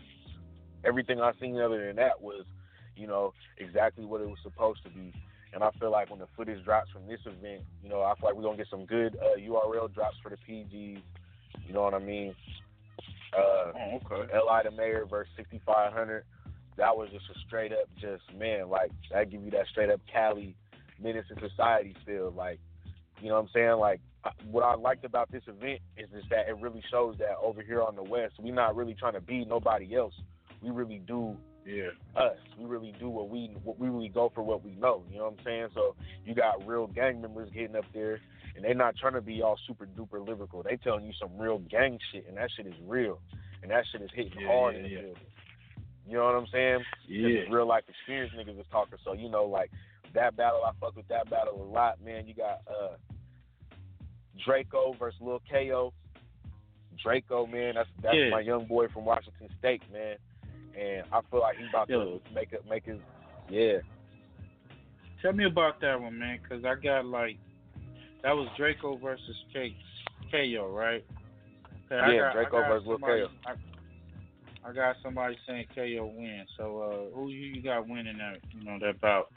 everything 0.85 1.21
I 1.21 1.33
seen 1.41 1.59
other 1.59 1.87
than 1.87 1.97
that 1.97 2.21
was, 2.21 2.45
you 2.97 3.07
know, 3.07 3.33
exactly 3.57 4.05
what 4.05 4.21
it 4.21 4.29
was 4.29 4.39
supposed 4.43 4.83
to 4.85 4.91
be. 4.91 5.13
And 5.57 5.65
I 5.65 5.71
feel 5.81 5.91
like 5.91 6.11
when 6.11 6.19
the 6.19 6.29
footage 6.37 6.63
drops 6.67 6.91
from 6.91 7.07
this 7.07 7.21
event, 7.25 7.63
you 7.83 7.89
know, 7.89 8.03
I 8.03 8.15
feel 8.17 8.29
like 8.29 8.37
we're 8.37 8.43
gonna 8.43 8.59
get 8.59 8.67
some 8.71 8.85
good 8.85 9.17
uh, 9.17 9.41
URL 9.41 9.93
drops 9.93 10.19
for 10.23 10.29
the 10.29 10.37
PGs. 10.37 11.01
You 11.67 11.73
know 11.73 11.81
what 11.81 11.95
I 11.95 11.99
mean? 11.99 12.35
Uh, 13.33 13.73
oh, 13.75 14.01
okay. 14.05 14.31
Li 14.35 14.61
the 14.65 14.71
Mayor 14.71 15.07
versus 15.09 15.33
6500. 15.39 16.25
That 16.77 16.95
was 16.95 17.09
just 17.11 17.25
a 17.35 17.39
straight 17.47 17.73
up, 17.73 17.89
just 17.99 18.23
man, 18.37 18.69
like 18.69 18.91
that 19.11 19.31
give 19.31 19.43
you 19.43 19.51
that 19.53 19.67
straight 19.73 19.89
up 19.89 20.03
Cali 20.13 20.55
menace 21.03 21.25
in 21.31 21.41
society 21.41 21.97
feel. 22.05 22.31
Like, 22.37 22.61
you 23.23 23.31
know 23.31 23.37
what 23.37 23.45
I'm 23.45 23.51
saying? 23.55 23.79
Like, 23.79 24.03
I- 24.25 24.33
what 24.51 24.63
I 24.63 24.75
liked 24.75 25.07
about 25.07 25.33
this 25.33 25.45
event 25.47 25.81
is 25.97 26.11
just 26.11 26.29
that 26.29 26.51
it 26.51 26.59
really 26.61 26.85
shows 26.91 27.17
that 27.17 27.39
over 27.43 27.63
here 27.63 27.83
on 27.83 27.97
the 27.97 28.03
West, 28.03 28.35
we're 28.39 28.53
not 28.53 28.77
really 28.77 28.95
trying 28.95 29.15
to 29.15 29.23
be 29.23 29.47
nobody 29.47 29.97
else. 29.97 30.13
We 30.61 30.69
really 30.69 30.99
do 30.99 31.35
yeah 31.67 31.89
us. 32.17 32.37
We 32.59 32.65
really 32.65 32.95
do 32.99 33.09
what 33.09 33.29
we 33.29 33.51
what 33.65 33.79
we 33.79 33.89
really 33.89 34.09
go 34.09 34.31
for 34.35 34.43
what 34.43 34.65
we 34.65 34.75
know. 34.77 35.03
You 35.11 35.19
know 35.19 35.25
what 35.25 35.35
I'm 35.39 35.45
saying? 35.45 35.69
So 35.75 35.95
you 36.25 36.35
got 36.35 36.67
real 36.67 36.87
gang 36.87 37.21
members 37.21 37.51
getting 37.53 37.77
up 37.77 37.85
there, 37.93 38.21
and 38.55 38.65
they're 38.65 38.75
not 38.75 38.97
trying 38.97 39.15
to 39.15 39.21
be 39.21 39.43
all 39.43 39.59
super 39.67 39.87
duper 39.87 40.27
lyrical. 40.27 40.63
They 40.63 40.77
telling 40.77 41.05
you 41.05 41.13
some 41.21 41.37
real 41.39 41.59
gang 41.59 41.99
shit, 42.13 42.27
and 42.29 42.37
that 42.37 42.51
shit 42.57 42.67
is 42.67 42.75
real, 42.87 43.21
and 43.63 43.71
that 43.71 43.85
shit 43.91 44.03
is 44.03 44.11
hitting 44.15 44.41
Yeah, 44.41 44.47
hard 44.47 44.75
yeah, 44.75 44.79
in 44.79 44.83
the 44.85 44.91
yeah. 44.91 45.01
building. 45.01 45.23
You 46.09 46.17
know 46.19 46.25
what 46.25 46.35
I'm 46.37 46.47
saying? 46.53 46.85
Yeah. 47.09 47.29
This 47.29 47.43
is 47.47 47.53
real 47.53 47.67
life 47.67 47.85
experience 47.89 48.33
niggas 48.39 48.61
is 48.61 48.67
talking. 48.71 48.99
So 49.05 49.13
you 49.13 49.29
know, 49.29 49.45
like 49.45 49.71
that 50.15 50.37
battle, 50.37 50.61
I 50.65 50.71
fuck 50.81 50.97
with 50.97 51.09
that 51.09 51.29
battle 51.29 51.61
a 51.61 51.69
lot, 51.73 52.03
man. 52.03 52.27
You 52.27 52.35
got 52.35 52.61
uh 52.69 52.97
Draco 54.45 54.95
versus 54.99 55.21
Lil 55.21 55.41
Ko. 55.51 55.93
Draco, 57.03 57.47
man, 57.47 57.75
that's 57.75 57.89
that's 58.03 58.17
my 58.31 58.41
young 58.41 58.67
boy 58.67 58.87
from 58.89 59.05
Washington 59.05 59.49
State, 59.59 59.83
man. 59.93 60.17
And 60.79 61.05
I 61.13 61.21
feel 61.31 61.41
like 61.41 61.57
he's 61.57 61.69
about 61.71 61.89
Yo. 61.89 62.19
to 62.19 62.35
make 62.35 62.53
it 62.53 62.65
make 62.69 62.85
his 62.85 62.99
yeah. 63.49 63.79
Tell 65.23 65.33
me 65.33 65.45
about 65.47 65.81
that 65.81 66.01
one, 66.01 66.19
man, 66.19 66.39
because 66.43 66.65
I 66.65 66.75
got 66.81 67.07
like 67.07 67.39
that 68.23 68.33
was 68.33 68.49
Draco 68.57 68.97
versus 68.97 69.37
K 69.53 69.75
KO, 70.31 70.69
right? 70.69 71.05
Okay, 71.87 71.95
I 72.01 72.13
Yeah, 72.13 72.19
got- 72.21 72.29
I 72.29 72.33
Draco 72.35 72.61
got 72.61 72.69
versus 72.69 72.89
somebody- 72.91 73.23
KO. 73.23 73.31
I, 73.47 74.69
I 74.69 74.73
got 74.73 74.97
somebody 75.03 75.39
saying 75.47 75.67
KO 75.75 76.13
win. 76.17 76.45
So 76.57 76.83
uh, 77.13 77.17
who 77.17 77.29
you, 77.29 77.63
got 77.63 77.89
winning 77.89 78.19
that 78.19 78.39
you 78.53 78.65
know 78.65 78.79
that 78.81 79.01
bout? 79.01 79.31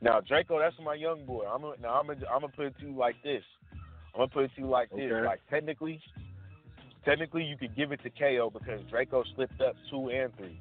Now 0.00 0.20
Draco, 0.20 0.58
that's 0.58 0.74
my 0.82 0.94
young 0.94 1.24
boy. 1.26 1.44
I'm 1.46 1.60
gonna 1.62 1.76
now 1.80 2.00
I'm 2.00 2.06
gonna 2.06 2.26
I'm 2.32 2.40
gonna 2.40 2.52
put 2.56 2.66
it 2.66 2.74
to 2.80 2.86
you 2.86 2.96
like 2.96 3.16
this. 3.22 3.44
I'm 4.14 4.20
gonna 4.20 4.28
put 4.28 4.44
it 4.44 4.50
to 4.56 4.62
you 4.62 4.68
like 4.68 4.90
this. 4.90 5.12
Like 5.24 5.40
technically, 5.48 6.00
technically 7.04 7.44
you 7.44 7.56
could 7.56 7.74
give 7.76 7.92
it 7.92 8.00
to 8.02 8.10
KO 8.10 8.50
because 8.52 8.80
Draco 8.90 9.24
slipped 9.34 9.60
up 9.60 9.74
two 9.90 10.08
and 10.10 10.34
three. 10.36 10.58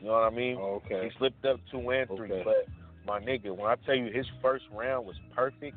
You 0.00 0.06
know 0.06 0.12
what 0.12 0.22
I 0.22 0.30
mean? 0.30 0.56
okay. 0.58 1.04
He 1.04 1.10
slipped 1.18 1.44
up 1.44 1.60
two 1.70 1.90
and 1.90 2.08
three, 2.08 2.32
Okay. 2.32 2.42
but 2.44 2.66
my 3.06 3.20
nigga, 3.20 3.54
when 3.54 3.70
I 3.70 3.74
tell 3.86 3.94
you 3.94 4.10
his 4.12 4.26
first 4.42 4.64
round 4.72 5.06
was 5.06 5.16
perfect, 5.34 5.76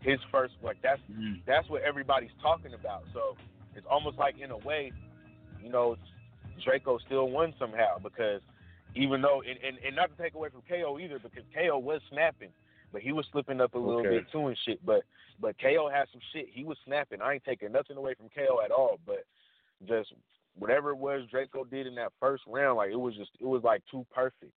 his 0.00 0.18
first 0.30 0.54
like 0.62 0.76
that's 0.82 1.00
Mm. 1.10 1.40
that's 1.46 1.68
what 1.68 1.82
everybody's 1.82 2.30
talking 2.40 2.74
about. 2.74 3.04
So 3.12 3.36
it's 3.74 3.86
almost 3.90 4.18
like 4.18 4.38
in 4.38 4.50
a 4.50 4.58
way, 4.58 4.92
you 5.62 5.70
know, 5.70 5.96
Draco 6.64 6.98
still 6.98 7.28
won 7.30 7.54
somehow 7.58 7.98
because 7.98 8.40
even 8.94 9.20
though 9.20 9.42
and, 9.42 9.58
and, 9.62 9.78
and 9.84 9.96
not 9.96 10.14
to 10.16 10.22
take 10.22 10.34
away 10.34 10.48
from 10.48 10.62
KO 10.68 10.98
either 10.98 11.18
because 11.18 11.42
KO 11.54 11.78
was 11.78 12.00
snapping, 12.10 12.50
but 12.96 13.02
he 13.02 13.12
was 13.12 13.26
slipping 13.30 13.60
up 13.60 13.74
a 13.74 13.78
little 13.78 14.00
Okay. 14.00 14.08
bit 14.08 14.32
too 14.32 14.46
and 14.46 14.56
shit. 14.64 14.80
But 14.86 15.04
but 15.38 15.54
KO 15.58 15.90
had 15.90 16.08
some 16.10 16.20
shit. 16.32 16.48
He 16.48 16.64
was 16.64 16.78
snapping. 16.86 17.20
I 17.20 17.34
ain't 17.34 17.44
taking 17.44 17.70
nothing 17.70 17.98
away 17.98 18.14
from 18.14 18.30
KO 18.30 18.62
at 18.64 18.70
all, 18.70 18.98
but 19.04 19.26
just 19.86 20.14
whatever 20.54 20.92
it 20.92 20.96
was 20.96 21.28
Draco 21.30 21.64
did 21.64 21.86
in 21.86 21.94
that 21.96 22.14
first 22.18 22.44
round, 22.46 22.78
like 22.78 22.90
it 22.90 22.98
was 22.98 23.14
just 23.14 23.32
it 23.38 23.44
was 23.44 23.62
like 23.62 23.82
too 23.90 24.06
perfect. 24.10 24.54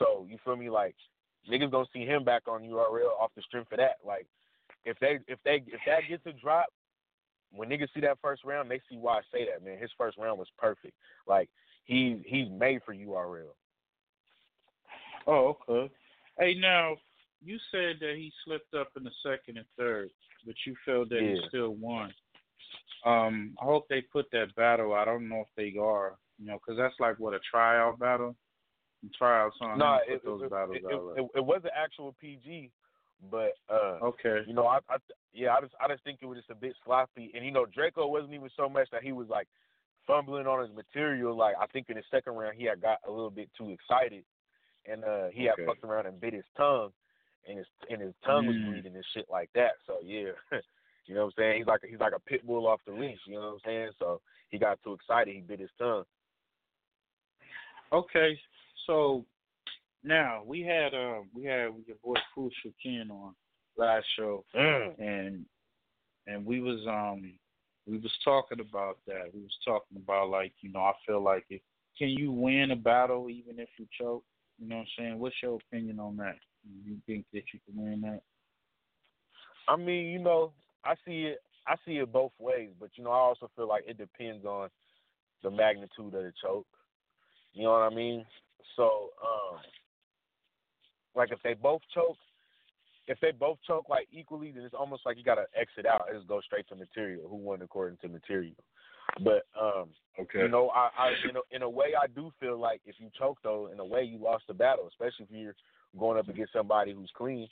So 0.00 0.26
you 0.28 0.36
feel 0.44 0.56
me? 0.56 0.68
Like 0.68 0.96
niggas 1.48 1.70
gonna 1.70 1.86
see 1.92 2.04
him 2.04 2.24
back 2.24 2.48
on 2.48 2.62
URL 2.62 3.16
off 3.20 3.30
the 3.36 3.42
strength 3.42 3.70
of 3.70 3.78
that. 3.78 3.98
Like 4.04 4.26
if 4.84 4.98
they 4.98 5.20
if 5.28 5.38
they 5.44 5.62
if 5.68 5.80
that 5.86 6.08
gets 6.08 6.26
a 6.26 6.32
drop, 6.32 6.66
when 7.52 7.68
niggas 7.68 7.94
see 7.94 8.00
that 8.00 8.18
first 8.20 8.42
round, 8.42 8.68
they 8.68 8.80
see 8.90 8.96
why 8.96 9.18
I 9.18 9.20
say 9.32 9.46
that, 9.46 9.64
man. 9.64 9.78
His 9.78 9.92
first 9.96 10.18
round 10.18 10.40
was 10.40 10.48
perfect. 10.58 10.94
Like 11.28 11.48
he 11.84 12.20
he's 12.26 12.48
made 12.50 12.80
for 12.84 12.92
URL. 12.92 13.54
Oh, 15.28 15.56
okay. 15.68 15.92
Hey, 16.36 16.54
now 16.54 16.96
you 17.42 17.58
said 17.70 17.96
that 18.00 18.14
he 18.16 18.32
slipped 18.44 18.74
up 18.74 18.88
in 18.96 19.04
the 19.04 19.10
second 19.22 19.56
and 19.56 19.66
third, 19.76 20.10
but 20.44 20.54
you 20.66 20.74
feel 20.84 21.04
that 21.08 21.20
he 21.20 21.40
still 21.48 21.70
won. 21.70 22.12
Um, 23.04 23.54
I 23.60 23.64
hope 23.64 23.88
they 23.88 24.02
put 24.02 24.30
that 24.32 24.54
battle. 24.56 24.92
I 24.92 25.04
don't 25.04 25.28
know 25.28 25.40
if 25.40 25.48
they 25.56 25.78
are, 25.78 26.18
you 26.38 26.46
know, 26.46 26.58
because 26.58 26.78
that's 26.78 26.94
like 27.00 27.18
what 27.18 27.34
a 27.34 27.38
tryout 27.50 27.98
battle. 27.98 28.36
And 29.02 29.12
tryouts 29.14 29.56
on 29.62 29.78
No, 29.78 29.98
it, 30.06 30.22
those 30.24 30.42
it, 30.42 30.50
battles 30.50 30.78
it, 30.82 30.94
out. 30.94 31.14
it, 31.16 31.30
it 31.36 31.44
was 31.44 31.62
an 31.64 31.70
actual 31.74 32.14
PG, 32.20 32.70
but 33.30 33.52
uh, 33.70 33.98
okay. 34.02 34.40
you 34.46 34.52
know, 34.52 34.66
I, 34.66 34.80
I 34.90 34.96
yeah, 35.32 35.54
I 35.54 35.62
just 35.62 35.72
I 35.82 35.88
just 35.88 36.04
think 36.04 36.18
it 36.20 36.26
was 36.26 36.36
just 36.36 36.50
a 36.50 36.54
bit 36.54 36.74
sloppy, 36.84 37.30
and 37.34 37.44
you 37.44 37.50
know, 37.50 37.64
Draco 37.64 38.06
wasn't 38.06 38.34
even 38.34 38.50
so 38.56 38.68
much 38.68 38.88
that 38.92 39.02
he 39.02 39.12
was 39.12 39.28
like 39.28 39.48
fumbling 40.06 40.46
on 40.46 40.60
his 40.60 40.76
material. 40.76 41.34
Like 41.34 41.54
I 41.58 41.66
think 41.68 41.88
in 41.88 41.96
the 41.96 42.02
second 42.10 42.34
round 42.34 42.56
he 42.58 42.64
had 42.64 42.82
got 42.82 42.98
a 43.08 43.10
little 43.10 43.30
bit 43.30 43.48
too 43.56 43.70
excited, 43.70 44.24
and 44.86 45.02
uh, 45.04 45.28
he 45.32 45.48
Okay. 45.48 45.62
had 45.62 45.66
fucked 45.66 45.84
around 45.84 46.06
and 46.06 46.20
bit 46.20 46.34
his 46.34 46.44
tongue, 46.58 46.90
and 47.48 47.58
his 47.58 47.66
and 47.88 48.00
his 48.00 48.14
tongue 48.24 48.46
was 48.46 48.56
Mm. 48.56 48.66
bleeding 48.66 48.94
and 48.94 49.04
shit 49.12 49.28
like 49.30 49.50
that. 49.54 49.72
So 49.86 49.98
yeah, 50.02 50.32
you 51.06 51.14
know 51.14 51.26
what 51.26 51.34
I'm 51.38 51.42
saying? 51.42 51.58
He's 51.58 51.66
like 51.66 51.80
he's 51.88 52.00
like 52.00 52.14
a 52.14 52.20
pit 52.20 52.46
bull 52.46 52.66
off 52.66 52.80
the 52.86 52.92
leash. 52.92 53.20
You 53.26 53.34
know 53.34 53.40
what 53.40 53.52
I'm 53.54 53.60
saying? 53.64 53.90
So 53.98 54.20
he 54.50 54.58
got 54.58 54.82
too 54.82 54.94
excited, 54.94 55.34
he 55.34 55.40
bit 55.40 55.60
his 55.60 55.70
tongue. 55.78 56.04
Okay, 57.92 58.38
so 58.86 59.24
now 60.04 60.42
we 60.46 60.62
had 60.62 60.94
uh 60.94 61.20
we 61.34 61.44
had 61.44 61.72
your 61.86 61.96
boy 62.04 62.16
Crucial 62.34 62.72
Ken 62.82 63.10
on 63.10 63.34
last 63.76 64.06
show, 64.16 64.44
Mm. 64.54 64.98
and 64.98 65.46
and 66.26 66.44
we 66.46 66.60
was 66.60 66.86
um 66.86 67.32
we 67.86 67.98
was 67.98 68.12
talking 68.24 68.60
about 68.60 68.98
that. 69.06 69.34
We 69.34 69.40
was 69.40 69.58
talking 69.64 69.96
about 69.96 70.30
like 70.30 70.52
you 70.60 70.70
know 70.70 70.80
I 70.80 70.92
feel 71.06 71.22
like 71.22 71.44
it. 71.50 71.62
Can 71.98 72.08
you 72.08 72.32
win 72.32 72.70
a 72.70 72.76
battle 72.76 73.28
even 73.28 73.58
if 73.58 73.68
you 73.78 73.86
choke? 73.98 74.24
You 74.58 74.68
know 74.68 74.76
what 74.76 74.82
I'm 74.82 74.88
saying? 74.96 75.18
What's 75.18 75.36
your 75.42 75.56
opinion 75.56 75.98
on 75.98 76.16
that? 76.18 76.36
You 76.64 76.96
think 77.06 77.24
that 77.32 77.44
you 77.52 77.60
can 77.64 77.82
win 77.82 78.00
that? 78.02 78.22
I 79.68 79.76
mean, 79.76 80.06
you 80.06 80.18
know, 80.18 80.52
I 80.84 80.94
see 81.06 81.22
it. 81.22 81.38
I 81.66 81.76
see 81.86 81.98
it 81.98 82.12
both 82.12 82.32
ways, 82.38 82.70
but 82.80 82.90
you 82.96 83.04
know, 83.04 83.10
I 83.10 83.18
also 83.18 83.50
feel 83.54 83.68
like 83.68 83.84
it 83.86 83.98
depends 83.98 84.44
on 84.44 84.70
the 85.42 85.50
magnitude 85.50 86.06
of 86.06 86.12
the 86.12 86.32
choke. 86.42 86.66
You 87.52 87.64
know 87.64 87.72
what 87.72 87.92
I 87.92 87.94
mean? 87.94 88.24
So, 88.76 89.10
um, 89.22 89.58
like 91.14 91.30
if 91.32 91.38
they 91.44 91.54
both 91.54 91.82
choke, 91.94 92.16
if 93.06 93.18
they 93.20 93.32
both 93.32 93.58
choke 93.66 93.88
like 93.88 94.08
equally, 94.12 94.52
then 94.52 94.64
it's 94.64 94.74
almost 94.74 95.02
like 95.04 95.16
you 95.18 95.24
gotta 95.24 95.46
exit 95.54 95.86
out 95.86 96.06
and 96.08 96.18
just 96.18 96.28
go 96.28 96.40
straight 96.40 96.68
to 96.68 96.76
material. 96.76 97.28
Who 97.28 97.36
won 97.36 97.62
according 97.62 97.98
to 97.98 98.08
material? 98.08 98.56
But 99.22 99.44
um, 99.60 99.90
Okay. 100.18 100.40
you 100.40 100.48
know, 100.48 100.70
I, 100.70 100.90
I 100.98 101.08
in 101.28 101.36
a, 101.36 101.40
in 101.50 101.62
a 101.62 101.70
way 101.70 101.92
I 102.00 102.06
do 102.06 102.30
feel 102.40 102.58
like 102.58 102.80
if 102.84 102.96
you 102.98 103.08
choke 103.18 103.38
though, 103.42 103.70
in 103.72 103.80
a 103.80 103.84
way 103.84 104.02
you 104.02 104.18
lost 104.18 104.44
the 104.48 104.54
battle, 104.54 104.88
especially 104.88 105.24
if 105.24 105.30
you're 105.30 105.54
going 105.98 106.18
up 106.18 106.28
against 106.28 106.52
somebody 106.52 106.92
who's 106.92 107.10
clean. 107.16 107.48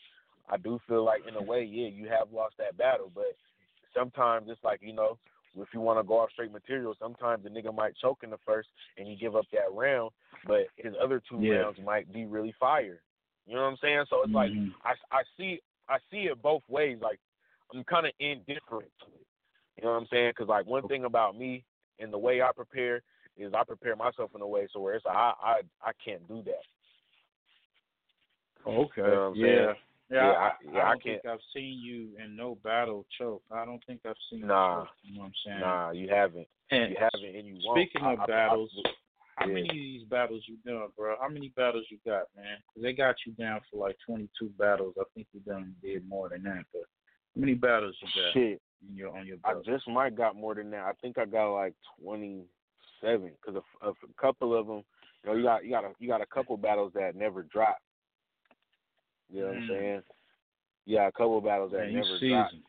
I 0.49 0.57
do 0.57 0.79
feel 0.89 1.05
like 1.05 1.23
in 1.29 1.35
a 1.37 1.43
way, 1.43 1.63
yeah, 1.65 1.89
you 1.89 2.09
have 2.09 2.33
lost 2.33 2.55
that 2.59 2.77
battle, 2.77 3.11
but 3.15 3.37
sometimes 3.95 4.49
it's 4.49 4.63
like, 4.65 4.81
you 4.83 4.93
know, 4.93 5.19
if 5.57 5.69
you 5.75 5.81
want 5.81 5.99
to 5.99 6.03
go 6.05 6.21
off 6.21 6.31
straight 6.33 6.53
material, 6.53 6.95
sometimes 6.99 7.43
the 7.43 7.51
nigga 7.51 7.75
might 7.75 7.97
choke 7.97 8.21
in 8.23 8.31
the 8.31 8.39
first 8.47 8.69
and 8.97 9.07
he 9.07 9.17
give 9.17 9.35
up 9.37 9.47
that 9.53 9.73
round, 9.73 10.11
but 10.47 10.69
his 10.77 10.95
other 11.01 11.21
two 11.29 11.41
Yeah. 11.41 11.63
rounds 11.63 11.79
might 11.81 12.11
be 12.13 12.27
really 12.27 12.53
fire. 12.53 13.03
You 13.47 13.55
know 13.55 13.63
what 13.63 13.69
I'm 13.71 13.77
saying? 13.79 14.05
So 14.09 14.23
it's 14.23 14.33
like 14.33 14.53
Mhm. 14.53 14.75
I 14.85 14.95
I 15.11 15.25
see 15.37 15.61
I 15.89 15.99
see 16.11 16.27
it 16.29 16.41
both 16.43 16.63
ways. 16.69 17.01
Like 17.01 17.19
I'm 17.75 17.83
kind 17.85 18.07
of 18.07 18.13
indifferent 18.19 18.93
to 19.01 19.07
it. 19.07 19.27
You 19.77 19.85
know 19.85 19.93
what 19.93 20.03
I'm 20.03 20.07
saying? 20.09 20.31
Because 20.31 20.49
like 20.49 20.67
one 20.67 20.87
thing 20.87 21.05
about 21.05 21.37
me 21.37 21.65
and 21.99 22.13
the 22.13 22.19
way 22.19 22.43
I 22.43 22.53
prepare 22.53 23.03
is 23.37 23.55
I 23.55 23.65
prepare 23.65 23.97
myself 23.97 24.35
in 24.35 24.43
a 24.43 24.47
way 24.47 24.69
so 24.73 24.81
where 24.81 24.95
it's 24.95 25.07
like 25.07 25.17
I 25.17 25.33
I 25.43 25.63
I 25.83 25.93
can't 26.05 26.27
do 26.29 26.43
that. 26.43 26.65
Okay. 28.67 29.03
You 29.03 29.07
know 29.09 29.33
yeah. 29.37 29.45
saying? 29.47 29.75
Yeah, 30.11 30.17
Yeah, 30.17 30.31
I, 30.31 30.47
I- 30.47 30.53
yeah, 30.65 30.71
I 30.71 30.89
don't 30.91 31.03
can't- 31.03 31.23
think 31.23 31.27
I've 31.33 31.41
seen 31.55 31.79
you 31.83 32.11
in 32.25 32.35
no 32.37 32.55
battle 32.65 33.07
choke. 33.19 33.43
I 33.51 33.65
don't 33.65 33.83
think 33.87 34.01
I've 34.07 34.17
seen 34.31 34.47
Nah. 34.47 34.81
you 34.81 34.85
choke. 34.85 34.89
You 35.03 35.15
know 35.15 35.21
what 35.21 35.27
I'm 35.27 35.33
saying? 35.47 35.61
Nah, 35.61 35.91
you 35.91 36.09
haven't. 36.09 36.49
And 36.71 36.91
you 36.91 36.97
haven't, 36.99 37.35
and 37.37 37.47
you 37.47 37.59
won't. 37.65 37.79
Speaking 37.79 38.03
I- 38.07 38.13
of 38.15 38.21
I- 38.21 38.23
I- 38.23 38.27
battles, 38.27 38.83
how 39.37 39.47
yeah. 39.47 39.55
many 39.55 39.69
of 39.69 39.75
these 39.75 40.03
battles 40.05 40.43
you 40.49 40.57
done, 40.67 40.89
bro? 40.97 41.17
How 41.21 41.29
many 41.29 41.49
battles 41.51 41.85
you 41.91 41.99
got, 42.05 42.25
man? 42.37 42.59
'Cause 42.73 42.83
they 42.83 42.93
got 42.93 43.17
you 43.27 43.33
down 43.33 43.61
for 43.71 43.77
like 43.77 43.97
22 44.01 44.49
battles. 44.51 44.97
I 44.99 45.05
think 45.15 45.29
you 45.33 45.41
done 45.41 45.77
did 45.83 46.07
more 46.09 46.29
than 46.31 46.43
that, 46.45 46.65
but 46.73 46.83
how 47.35 47.41
many 47.41 47.55
battles 47.55 47.97
you 48.03 48.09
got 48.23 48.33
Shit, 48.33 48.61
in 48.89 48.97
your 48.97 49.17
on 49.17 49.27
your 49.27 49.39
I 49.45 49.55
just 49.65 49.87
might 49.89 50.15
got 50.17 50.35
more 50.37 50.55
than 50.55 50.71
that. 50.71 50.85
I 50.85 50.93
think 50.95 51.19
I 51.19 51.25
got 51.27 51.53
like 51.55 51.75
twenty 52.01 52.45
seven 53.01 53.31
because 53.41 53.63
a, 53.83 53.89
a 53.91 53.93
couple 54.21 54.55
of 54.55 54.67
them, 54.67 54.83
you 55.23 55.31
know, 55.31 55.37
you 55.37 55.43
got 55.45 55.65
you 55.65 55.71
got 55.71 55.85
a 55.85 55.95
you 56.01 56.09
got 56.09 56.21
a 56.23 56.27
couple 56.27 56.57
battles 56.57 56.93
that 56.95 57.15
never 57.15 57.43
drop. 57.45 57.79
You 59.31 59.41
know 59.43 59.47
what 59.49 59.57
I'm 59.57 59.63
Mm. 59.63 59.69
saying? 59.69 60.03
Yeah, 60.87 61.07
a 61.09 61.13
couple 61.13 61.41
battles 61.41 61.73
that 61.73 61.79
Man, 61.79 61.95
never 61.95 62.19
drop. 62.19 62.51
seasoned. 62.51 62.65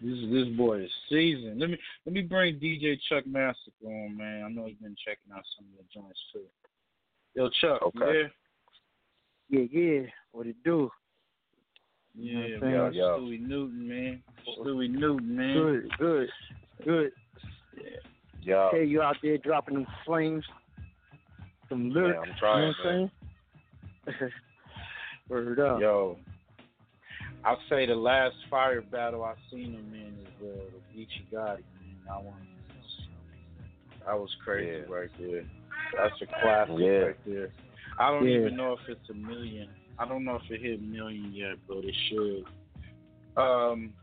This 0.00 0.18
this 0.32 0.56
boy 0.56 0.80
is 0.80 0.90
seasoned. 1.08 1.60
Let 1.60 1.70
me 1.70 1.78
let 2.04 2.12
me 2.12 2.22
bring 2.22 2.58
DJ 2.58 2.98
Chuck 3.08 3.24
Massacre 3.26 3.86
on, 3.86 4.16
man. 4.16 4.42
I 4.44 4.48
know 4.48 4.66
he's 4.66 4.76
been 4.78 4.96
checking 5.04 5.32
out 5.32 5.44
some 5.56 5.66
of 5.66 5.78
the 5.78 5.84
joints 5.94 6.20
too. 6.32 6.42
Yo, 7.34 7.48
Chuck, 7.60 7.80
you 7.94 8.02
Okay. 8.02 8.12
there? 8.12 8.32
Yeah, 9.48 9.66
yeah. 9.70 10.06
What 10.32 10.46
it 10.48 10.56
do? 10.64 10.90
Yeah, 12.18 12.34
know 12.34 12.40
what 12.40 12.46
I'm 12.46 12.60
man. 12.60 12.92
saying? 12.92 12.94
yo. 12.94 13.18
Stuey 13.20 13.40
Newton, 13.40 13.88
man. 13.88 14.22
Stuey 14.58 14.90
Newton, 14.90 15.36
man. 15.36 15.54
Good, 15.54 15.90
good, 15.98 16.28
good. 16.84 17.12
Yeah. 17.76 17.82
Yo, 18.42 18.68
Hey, 18.72 18.84
you 18.84 19.02
out 19.02 19.16
there 19.22 19.38
dropping 19.38 19.74
them 19.74 19.86
flames, 20.04 20.44
some 21.68 21.90
lyrics. 21.90 22.18
yeah. 22.20 22.28
I'm 22.28 22.34
trying, 22.40 22.56
you 22.58 22.66
know 22.66 22.74
what 22.82 22.92
I'm 24.08 24.14
saying? 24.20 24.30
Word 25.28 25.58
up. 25.60 25.80
Yo, 25.80 26.18
I'll 27.44 27.58
say 27.68 27.86
the 27.86 27.94
last 27.94 28.34
fire 28.50 28.82
battle 28.82 29.24
I 29.24 29.34
seen 29.50 29.72
him 29.72 29.92
in 29.94 30.18
is 30.20 30.32
uh, 30.40 30.70
the 30.72 30.98
Geechee 30.98 31.26
Gotti, 31.32 31.64
man. 31.74 31.96
I 32.10 32.18
want 32.18 32.36
that 34.06 34.18
was 34.18 34.30
crazy 34.44 34.82
Yeah. 34.88 34.92
right 34.94 35.10
there. 35.18 35.44
That's 35.96 36.20
a 36.22 36.26
classic 36.40 36.74
Yeah. 36.78 36.88
right 36.88 37.24
there. 37.24 37.50
I 37.98 38.10
don't 38.10 38.26
Yeah. 38.26 38.38
even 38.38 38.56
know 38.56 38.72
if 38.72 38.88
it's 38.88 39.08
a 39.10 39.14
million. 39.14 39.68
I 39.98 40.06
don't 40.08 40.24
know 40.24 40.36
if 40.36 40.50
it 40.50 40.60
hit 40.60 40.80
a 40.80 40.82
million 40.82 41.32
yet, 41.32 41.56
but 41.68 41.84
it 41.84 41.94
should. 42.08 42.44
Um, 43.36 43.94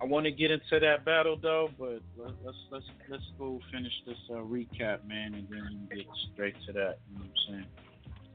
I 0.00 0.04
want 0.04 0.24
to 0.26 0.30
get 0.30 0.50
into 0.50 0.78
that 0.80 1.04
battle 1.04 1.36
though, 1.36 1.70
but 1.78 2.02
let, 2.18 2.34
let's 2.44 2.58
let's 2.70 2.84
let's 3.08 3.24
go 3.38 3.58
finish 3.72 3.92
this 4.04 4.18
uh, 4.30 4.34
recap, 4.34 5.06
man, 5.06 5.34
and 5.34 5.48
then 5.48 5.88
we 5.90 5.96
get 5.96 6.06
straight 6.32 6.54
to 6.66 6.72
that. 6.74 6.98
You 7.08 7.18
know 7.18 7.24
what 7.24 7.54
I'm 7.54 7.54
saying? 7.54 7.66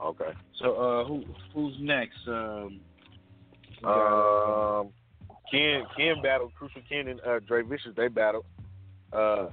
Okay. 0.03 0.31
So, 0.59 0.75
uh, 0.75 1.05
who 1.05 1.23
who's 1.53 1.75
next? 1.79 2.17
Um, 2.27 2.81
uh, 3.83 4.79
Um, 4.81 4.89
Ken 5.51 5.83
Ken 5.97 6.21
battled 6.23 6.53
Crucial 6.55 6.81
Ken 6.87 7.07
and 7.07 7.19
uh, 7.21 7.39
Dre 7.39 7.63
Vicious. 7.63 7.93
They 7.95 8.07
battled. 8.07 8.45
Uh, 9.11 9.47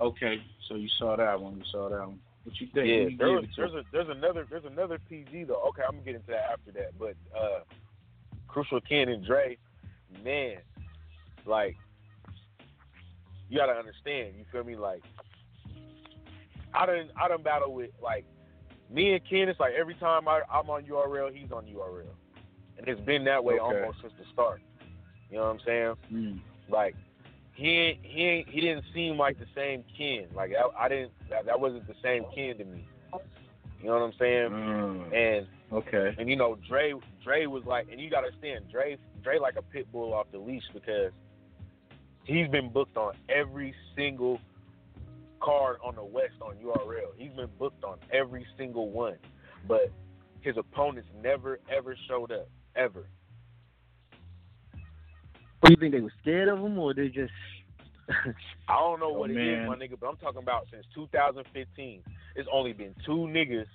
okay, 0.00 0.36
so 0.68 0.74
you 0.74 0.88
saw 0.98 1.16
that 1.16 1.40
one. 1.40 1.56
You 1.56 1.64
saw 1.72 1.88
that 1.88 2.06
one. 2.06 2.18
What 2.44 2.60
you 2.60 2.68
think? 2.74 2.86
yeah, 2.86 3.16
there 3.18 3.32
was, 3.32 3.44
there's 3.56 3.72
a 3.72 3.82
there's 3.92 4.08
another 4.08 4.46
there's 4.48 4.64
another 4.64 4.98
PG 5.08 5.44
though. 5.44 5.62
Okay, 5.68 5.82
I'm 5.86 5.92
gonna 5.94 6.04
get 6.04 6.14
into 6.16 6.28
that 6.28 6.50
after 6.52 6.72
that. 6.72 6.98
But 6.98 7.14
uh, 7.38 7.60
Crucial 8.46 8.80
Ken 8.80 9.08
and 9.08 9.24
Dre, 9.24 9.56
man, 10.24 10.56
like 11.46 11.76
you 13.48 13.58
gotta 13.58 13.72
understand. 13.72 14.34
You 14.36 14.44
feel 14.52 14.64
me? 14.64 14.76
Like 14.76 15.02
I 16.74 16.86
done 16.86 17.08
I 17.20 17.28
done 17.28 17.42
battle 17.42 17.72
with 17.72 17.90
like 18.02 18.24
me 18.90 19.12
and 19.14 19.20
Ken. 19.28 19.48
It's 19.48 19.60
like 19.60 19.74
every 19.78 19.94
time 19.94 20.28
I, 20.28 20.40
I'm 20.52 20.68
on 20.70 20.84
URL, 20.84 21.34
he's 21.34 21.52
on 21.52 21.64
URL, 21.66 22.06
and 22.78 22.88
it's 22.88 23.00
been 23.02 23.24
that 23.24 23.42
way 23.44 23.54
Okay. 23.54 23.62
almost 23.80 23.98
since 24.00 24.12
the 24.18 24.24
start. 24.32 24.60
You 25.30 25.36
know 25.38 25.44
what 25.44 25.50
I'm 25.50 25.60
saying? 25.66 25.94
Mm. 26.12 26.40
Like 26.70 26.94
he 27.54 27.98
he 28.02 28.44
he 28.48 28.60
didn't 28.60 28.84
seem 28.94 29.16
like 29.18 29.38
the 29.38 29.46
same 29.54 29.84
Ken. 29.96 30.26
Like 30.34 30.52
I, 30.52 30.84
I 30.84 30.88
didn't 30.88 31.12
that, 31.30 31.46
that 31.46 31.60
wasn't 31.60 31.86
the 31.86 31.94
same 32.02 32.24
Ken 32.34 32.56
to 32.58 32.64
me. 32.64 32.86
You 33.80 33.86
know 33.86 33.94
what 33.94 34.02
I'm 34.02 34.12
saying? 34.18 34.50
Mm. 34.50 35.14
And 35.14 35.46
Okay. 35.70 36.14
and 36.18 36.28
you 36.30 36.36
know 36.36 36.56
Dre 36.68 36.94
Dre 37.22 37.46
was 37.46 37.64
like, 37.66 37.88
and 37.90 38.00
you 38.00 38.08
gotta 38.10 38.28
understand 38.28 38.64
Dre 38.70 38.96
Dre 39.22 39.38
like 39.38 39.56
a 39.56 39.62
pit 39.62 39.86
bull 39.92 40.14
off 40.14 40.26
the 40.32 40.38
leash 40.38 40.64
because 40.72 41.12
he's 42.24 42.48
been 42.48 42.70
booked 42.72 42.96
on 42.96 43.14
every 43.28 43.74
single 43.94 44.40
card 45.40 45.76
on 45.84 45.94
the 45.94 46.04
West 46.04 46.34
on 46.40 46.56
URL. 46.56 47.12
He's 47.16 47.32
been 47.32 47.48
booked 47.58 47.84
on 47.84 47.98
every 48.12 48.46
single 48.56 48.90
one, 48.90 49.16
but 49.66 49.90
his 50.40 50.56
opponents 50.56 51.08
never 51.22 51.58
ever 51.74 51.96
showed 52.08 52.30
up 52.32 52.48
ever. 52.76 53.06
What 55.60 55.68
do 55.68 55.70
you 55.72 55.76
think 55.76 55.92
they 55.92 56.00
were 56.00 56.12
scared 56.22 56.48
of 56.48 56.58
him, 56.58 56.78
or 56.78 56.94
they 56.94 57.08
just? 57.08 57.32
I 58.68 58.74
don't 58.78 59.00
know 59.00 59.08
Oh, 59.14 59.18
what 59.18 59.30
it 59.30 59.36
is, 59.36 59.58
man. 59.58 59.66
my 59.68 59.76
nigga, 59.76 59.98
but 60.00 60.06
I'm 60.08 60.16
talking 60.16 60.42
about 60.42 60.66
since 60.70 60.86
2015. 60.94 62.02
It's 62.36 62.48
only 62.52 62.72
been 62.72 62.94
two 63.04 63.26
niggas 63.28 63.66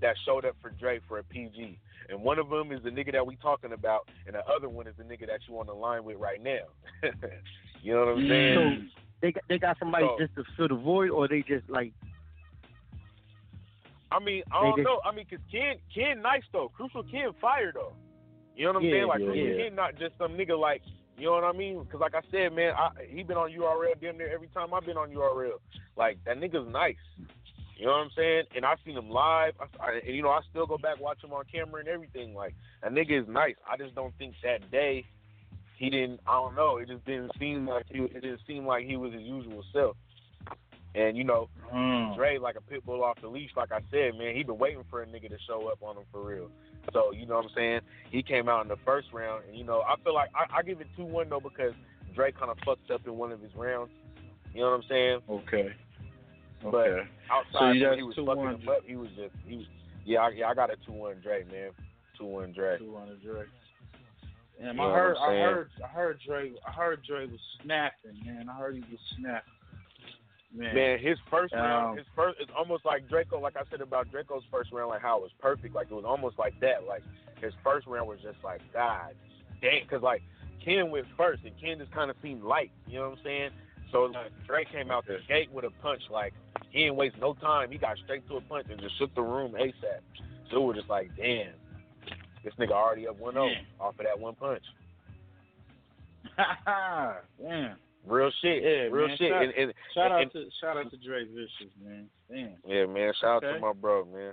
that 0.00 0.16
showed 0.24 0.44
up 0.44 0.56
for 0.62 0.70
Dre 0.70 1.00
for 1.06 1.18
a 1.18 1.24
PG, 1.24 1.78
and 2.08 2.22
one 2.22 2.38
of 2.38 2.48
them 2.48 2.72
is 2.72 2.82
the 2.82 2.90
nigga 2.90 3.12
that 3.12 3.26
we 3.26 3.36
talking 3.36 3.72
about, 3.72 4.08
and 4.26 4.34
the 4.34 4.44
other 4.46 4.68
one 4.68 4.86
is 4.86 4.94
the 4.96 5.04
nigga 5.04 5.26
that 5.26 5.40
you 5.48 5.58
on 5.60 5.66
the 5.66 5.74
line 5.74 6.04
with 6.04 6.16
right 6.16 6.42
now. 6.42 6.60
you 7.82 7.92
know 7.92 8.06
what 8.06 8.16
I'm 8.16 8.28
saying? 8.28 8.90
So 8.94 9.00
they 9.20 9.32
got 9.32 9.44
they 9.48 9.58
got 9.58 9.78
somebody 9.78 10.06
So- 10.06 10.18
just 10.18 10.34
to 10.36 10.44
fill 10.56 10.68
the 10.68 10.74
void, 10.76 11.10
or 11.10 11.28
they 11.28 11.42
just 11.42 11.68
like 11.68 11.92
I 14.10 14.18
mean, 14.20 14.42
I 14.50 14.62
don't 14.62 14.76
just- 14.76 14.84
know. 14.86 15.00
I 15.04 15.12
mean, 15.12 15.26
cause 15.26 15.38
Ken, 15.50 15.76
Ken, 15.94 16.22
nice 16.22 16.42
though. 16.52 16.68
Crucial 16.70 17.02
Ken, 17.04 17.32
fire 17.40 17.72
though. 17.72 17.92
You 18.56 18.64
know 18.64 18.72
what 18.72 18.78
I'm 18.80 18.84
Yeah, 18.86 18.92
saying? 18.92 19.06
Like 19.06 19.20
yeah, 19.20 19.26
Crucial 19.26 19.46
yeah. 19.46 19.64
Ken, 19.64 19.74
not 19.74 19.96
just 19.98 20.16
some 20.18 20.32
nigga 20.32 20.58
like. 20.58 20.82
You 21.18 21.26
know 21.26 21.32
what 21.32 21.44
I 21.44 21.52
mean? 21.52 21.84
Cause 21.86 22.00
like 22.00 22.14
I 22.14 22.20
said, 22.30 22.52
man, 22.54 22.74
I, 22.78 22.90
he 23.08 23.24
been 23.24 23.36
on 23.36 23.50
URL 23.50 23.94
damn 24.00 24.16
near 24.18 24.32
every 24.32 24.46
time 24.48 24.72
I've 24.72 24.86
been 24.86 24.96
on 24.96 25.10
URL. 25.10 25.58
Like 25.96 26.22
that 26.24 26.38
nigga's 26.38 26.70
nice. 26.72 26.94
You 27.76 27.86
know 27.86 27.92
what 27.92 27.98
I'm 28.04 28.10
saying? 28.16 28.44
And 28.56 28.64
I 28.64 28.74
seen 28.84 28.96
him 28.96 29.10
live. 29.10 29.54
I, 29.60 29.84
I, 29.84 29.92
and 30.06 30.14
you 30.16 30.22
know, 30.22 30.30
I 30.30 30.40
still 30.50 30.66
go 30.66 30.78
back 30.78 31.00
watch 31.00 31.22
him 31.22 31.32
on 31.32 31.44
camera 31.52 31.80
and 31.80 31.88
everything. 31.88 32.34
Like 32.34 32.54
that 32.82 32.92
nigga 32.92 33.20
is 33.22 33.28
nice. 33.28 33.56
I 33.68 33.76
just 33.76 33.94
don't 33.96 34.16
think 34.16 34.34
that 34.44 34.70
day 34.70 35.06
he 35.78 35.88
didn't. 35.90 36.20
I 36.26 36.32
don't 36.32 36.54
know. 36.56 36.76
It 36.78 36.88
just 36.88 37.04
didn't 37.06 37.32
seem 37.38 37.66
like 37.66 37.86
he. 37.88 38.00
It 38.02 38.20
didn't 38.22 38.40
seem 38.46 38.66
like 38.66 38.84
he 38.84 38.96
was 38.96 39.12
his 39.12 39.22
usual 39.22 39.64
self. 39.72 39.96
And 40.94 41.16
you 41.16 41.24
know, 41.24 41.48
Mm. 41.72 42.16
Dre 42.16 42.38
like 42.38 42.56
a 42.56 42.62
pit 42.62 42.84
bull 42.86 43.04
off 43.04 43.20
the 43.20 43.28
leash. 43.28 43.50
Like 43.54 43.70
I 43.72 43.80
said, 43.90 44.16
man, 44.18 44.34
he 44.34 44.42
been 44.42 44.56
waiting 44.58 44.84
for 44.88 45.02
a 45.02 45.06
nigga 45.06 45.28
to 45.28 45.36
show 45.46 45.68
up 45.68 45.82
on 45.82 45.98
him 45.98 46.04
for 46.10 46.22
real. 46.24 46.50
So 46.94 47.12
you 47.12 47.26
know 47.26 47.36
what 47.36 47.44
I'm 47.44 47.50
saying? 47.54 47.80
He 48.10 48.22
came 48.22 48.48
out 48.48 48.62
in 48.62 48.68
the 48.68 48.78
first 48.86 49.08
round, 49.12 49.44
and 49.46 49.56
you 49.56 49.64
know 49.64 49.82
I 49.82 49.96
feel 50.02 50.14
like 50.14 50.30
I, 50.34 50.58
I 50.58 50.62
give 50.62 50.80
it 50.80 50.86
two 50.96 51.04
one 51.04 51.28
though 51.28 51.40
because 51.40 51.74
Dre 52.14 52.32
kind 52.32 52.50
of 52.50 52.56
fucked 52.64 52.90
up 52.90 53.06
in 53.06 53.16
one 53.18 53.32
of 53.32 53.40
his 53.42 53.54
rounds. 53.54 53.90
You 54.54 54.62
know 54.62 54.70
what 54.70 54.76
I'm 54.76 54.82
saying? 54.88 55.20
Okay. 55.28 55.68
But 56.62 56.74
Okay. 56.74 57.08
outside 57.30 57.80
So 57.82 57.94
he 57.94 58.02
was 58.02 58.16
2-1. 58.16 58.26
fucking 58.26 58.62
him 58.62 58.68
up, 58.70 58.78
he 58.86 58.96
was 58.96 59.10
just 59.10 59.34
he 59.46 59.56
was 59.58 59.66
yeah 60.06 60.20
I, 60.20 60.28
yeah 60.30 60.48
I 60.48 60.54
got 60.54 60.70
a 60.70 60.76
two 60.86 60.92
one 60.92 61.16
Dre 61.22 61.44
man, 61.52 61.70
two 62.16 62.24
one 62.24 62.52
Dre. 62.52 62.78
Two 62.78 62.92
one 62.92 63.08
Dre. 63.22 63.42
Damn, 64.60 64.76
You 64.76 64.82
I 64.82 64.92
heard, 64.92 65.16
I'm 65.16 65.22
I 65.22 65.28
saying? 65.32 65.42
heard, 65.44 65.70
I 65.84 65.88
heard 65.88 66.18
Dre, 66.26 66.52
I 66.66 66.70
heard 66.72 67.02
Dre 67.04 67.26
was 67.26 67.40
snapping, 67.62 68.18
man. 68.24 68.48
I 68.48 68.58
heard 68.58 68.74
he 68.74 68.80
was 68.80 69.00
snapping. 69.18 69.52
Man, 70.54 70.74
Man, 70.74 70.98
his 70.98 71.18
first 71.30 71.52
round, 71.52 71.90
Um, 71.90 71.96
his 71.98 72.06
first, 72.16 72.38
it's 72.40 72.50
almost 72.56 72.84
like 72.86 73.06
Draco. 73.08 73.38
Like 73.38 73.56
I 73.56 73.62
said 73.70 73.82
about 73.82 74.10
Draco's 74.10 74.42
first 74.50 74.72
round, 74.72 74.88
like 74.88 75.02
how 75.02 75.18
it 75.18 75.22
was 75.22 75.30
perfect. 75.38 75.74
Like 75.74 75.90
it 75.90 75.94
was 75.94 76.06
almost 76.06 76.38
like 76.38 76.58
that. 76.60 76.86
Like 76.86 77.02
his 77.40 77.52
first 77.62 77.86
round 77.86 78.08
was 78.08 78.18
just 78.22 78.38
like 78.42 78.62
God, 78.72 79.14
dang, 79.60 79.82
because 79.82 80.02
like 80.02 80.22
Ken 80.64 80.90
went 80.90 81.06
first, 81.18 81.42
and 81.44 81.52
Ken 81.60 81.78
just 81.78 81.92
kind 81.92 82.10
of 82.10 82.16
seemed 82.22 82.42
light. 82.42 82.70
You 82.86 82.98
know 82.98 83.10
what 83.10 83.18
I'm 83.18 83.24
saying? 83.24 83.50
So 83.92 84.04
like 84.04 84.32
Dre 84.46 84.64
came 84.64 84.90
out 84.90 85.06
the 85.06 85.18
gate 85.28 85.52
with 85.52 85.66
a 85.66 85.70
punch. 85.82 86.02
Like 86.10 86.32
he 86.70 86.80
didn't 86.84 86.96
waste 86.96 87.16
no 87.20 87.34
time. 87.34 87.70
He 87.70 87.76
got 87.76 87.98
straight 88.04 88.26
to 88.28 88.36
a 88.38 88.40
punch 88.40 88.68
and 88.70 88.80
just 88.80 88.96
shook 88.98 89.14
the 89.14 89.22
room 89.22 89.52
ASAP. 89.52 90.00
So 90.50 90.62
it 90.62 90.66
was 90.66 90.76
just 90.76 90.88
like, 90.88 91.10
damn, 91.14 91.52
this 92.44 92.54
nigga 92.58 92.72
already 92.72 93.06
up 93.08 93.18
1-0 93.20 93.34
Yeah. 93.34 93.58
off 93.84 93.98
of 93.98 94.04
that 94.06 94.18
one 94.18 94.34
punch. 94.34 94.62
Damn. 97.42 97.76
Real 98.06 98.30
shit. 98.40 98.62
Yeah, 98.62 98.68
real 98.90 99.08
man. 99.08 99.16
shit. 99.18 99.30
Shout, 99.30 99.42
and, 99.42 99.52
and, 99.54 99.72
shout 99.94 100.12
out 100.12 100.22
and- 100.22 100.32
to 100.32 100.44
shout 100.60 100.76
out 100.76 100.90
to 100.90 100.96
Dre 100.96 101.24
Vicious, 101.24 101.72
man. 101.84 102.08
Damn. 102.30 102.54
yeah, 102.66 102.86
man. 102.86 103.12
Shout 103.20 103.44
out 103.44 103.52
to 103.54 103.58
my 103.60 103.72
bro, 103.72 104.04
man. 104.04 104.32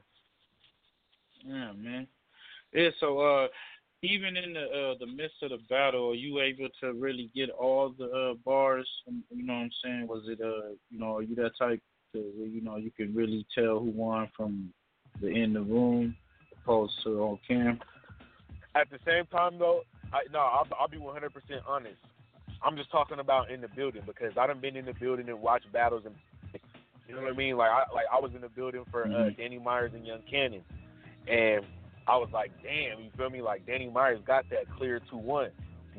Yeah, 1.45 1.72
man. 1.74 2.08
Yeah, 2.74 2.89
so 2.99 3.20
uh 3.20 3.47
even 4.01 4.38
in 4.38 4.53
the 4.53 4.62
uh 4.62 4.95
the 4.99 5.08
midst 5.08 5.41
of 5.41 5.49
the 5.49 5.58
battle, 5.70 6.12
are 6.12 6.16
you 6.16 6.39
able 6.41 6.70
to 6.82 6.93
really 6.93 7.30
get 7.36 7.49
all 7.49 7.93
the 7.97 8.06
uh 8.06 8.34
bars 8.45 8.88
um, 9.08 9.24
you 9.30 9.43
know 9.45 9.53
what 9.53 9.60
I'm 9.60 9.72
saying? 9.84 10.08
Was 10.08 10.24
it 10.28 10.39
uh 10.41 10.70
you 10.89 10.99
know, 10.99 11.18
are 11.18 11.22
you 11.24 11.36
that 11.36 11.51
type 11.58 11.82
to 12.14 12.20
where 12.38 12.47
you 12.47 12.62
know 12.62 12.78
you 12.78 12.91
can 12.91 13.14
really 13.16 13.45
tell 13.53 13.80
who 13.80 13.91
won 13.91 14.30
from 14.38 14.72
the 15.22 15.28
in 15.28 15.53
the 15.53 15.62
room 15.62 16.16
opposed 16.64 16.93
to 17.03 17.22
on 17.22 17.39
cam? 17.47 17.80
At 18.76 18.89
the 18.91 18.99
same 19.05 19.26
time, 19.28 19.57
though, 19.57 19.82
I, 20.11 20.21
no, 20.32 20.39
I'll, 20.39 20.67
I'll 20.80 20.88
be 20.88 20.97
100% 20.97 21.32
honest. 21.67 21.95
I'm 22.61 22.76
just 22.76 22.91
talking 22.91 23.19
about 23.19 23.49
in 23.49 23.61
the 23.61 23.67
building 23.69 24.01
because 24.05 24.34
I 24.38 24.47
done 24.47 24.59
been 24.59 24.76
in 24.76 24.86
the 24.86 24.93
building 24.93 25.30
and 25.30 25.41
watched 25.41 25.71
battles 25.71 26.03
and 26.05 26.15
you 27.07 27.13
know 27.15 27.21
what 27.21 27.32
I 27.32 27.36
mean. 27.36 27.57
Like 27.57 27.69
I 27.69 27.84
like 27.93 28.05
I 28.11 28.19
was 28.19 28.32
in 28.34 28.41
the 28.41 28.49
building 28.49 28.84
for 28.91 29.03
uh, 29.05 29.07
Mhm. 29.07 29.38
Danny 29.38 29.59
Myers 29.59 29.91
and 29.93 30.05
Young 30.07 30.21
Cannon, 30.30 30.63
and 31.28 31.63
I 32.07 32.17
was 32.17 32.30
like, 32.34 32.51
damn, 32.63 32.99
you 33.03 33.11
feel 33.15 33.30
me? 33.30 33.41
Like 33.43 33.67
Danny 33.67 33.89
Myers 33.89 34.19
got 34.26 34.49
that 34.49 34.69
clear 34.76 34.99
two 35.11 35.17
one, 35.17 35.51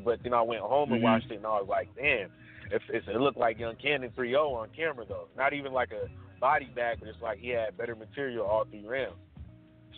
but 0.04 0.18
then 0.24 0.34
I 0.34 0.42
went 0.42 0.62
home 0.62 0.90
and 0.92 1.00
Mhm. 1.00 1.04
watched 1.04 1.30
it 1.30 1.36
and 1.36 1.46
I 1.46 1.60
was 1.60 1.68
like, 1.68 1.94
damn, 1.94 2.30
if, 2.72 2.82
if 2.88 3.06
it 3.06 3.20
looked 3.20 3.38
like 3.38 3.58
Young 3.60 3.76
Cannon 3.76 4.10
3-0 4.16 4.52
on 4.54 4.68
camera 4.70 5.04
though, 5.08 5.28
not 5.36 5.52
even 5.52 5.72
like 5.72 5.92
a 5.92 6.08
body 6.40 6.66
bag, 6.74 6.98
but 6.98 7.08
it's 7.08 7.22
like 7.22 7.38
he 7.38 7.50
had 7.50 7.76
better 7.76 7.94
material 7.94 8.44
all 8.44 8.64
three 8.64 8.84
rounds. 8.84 9.14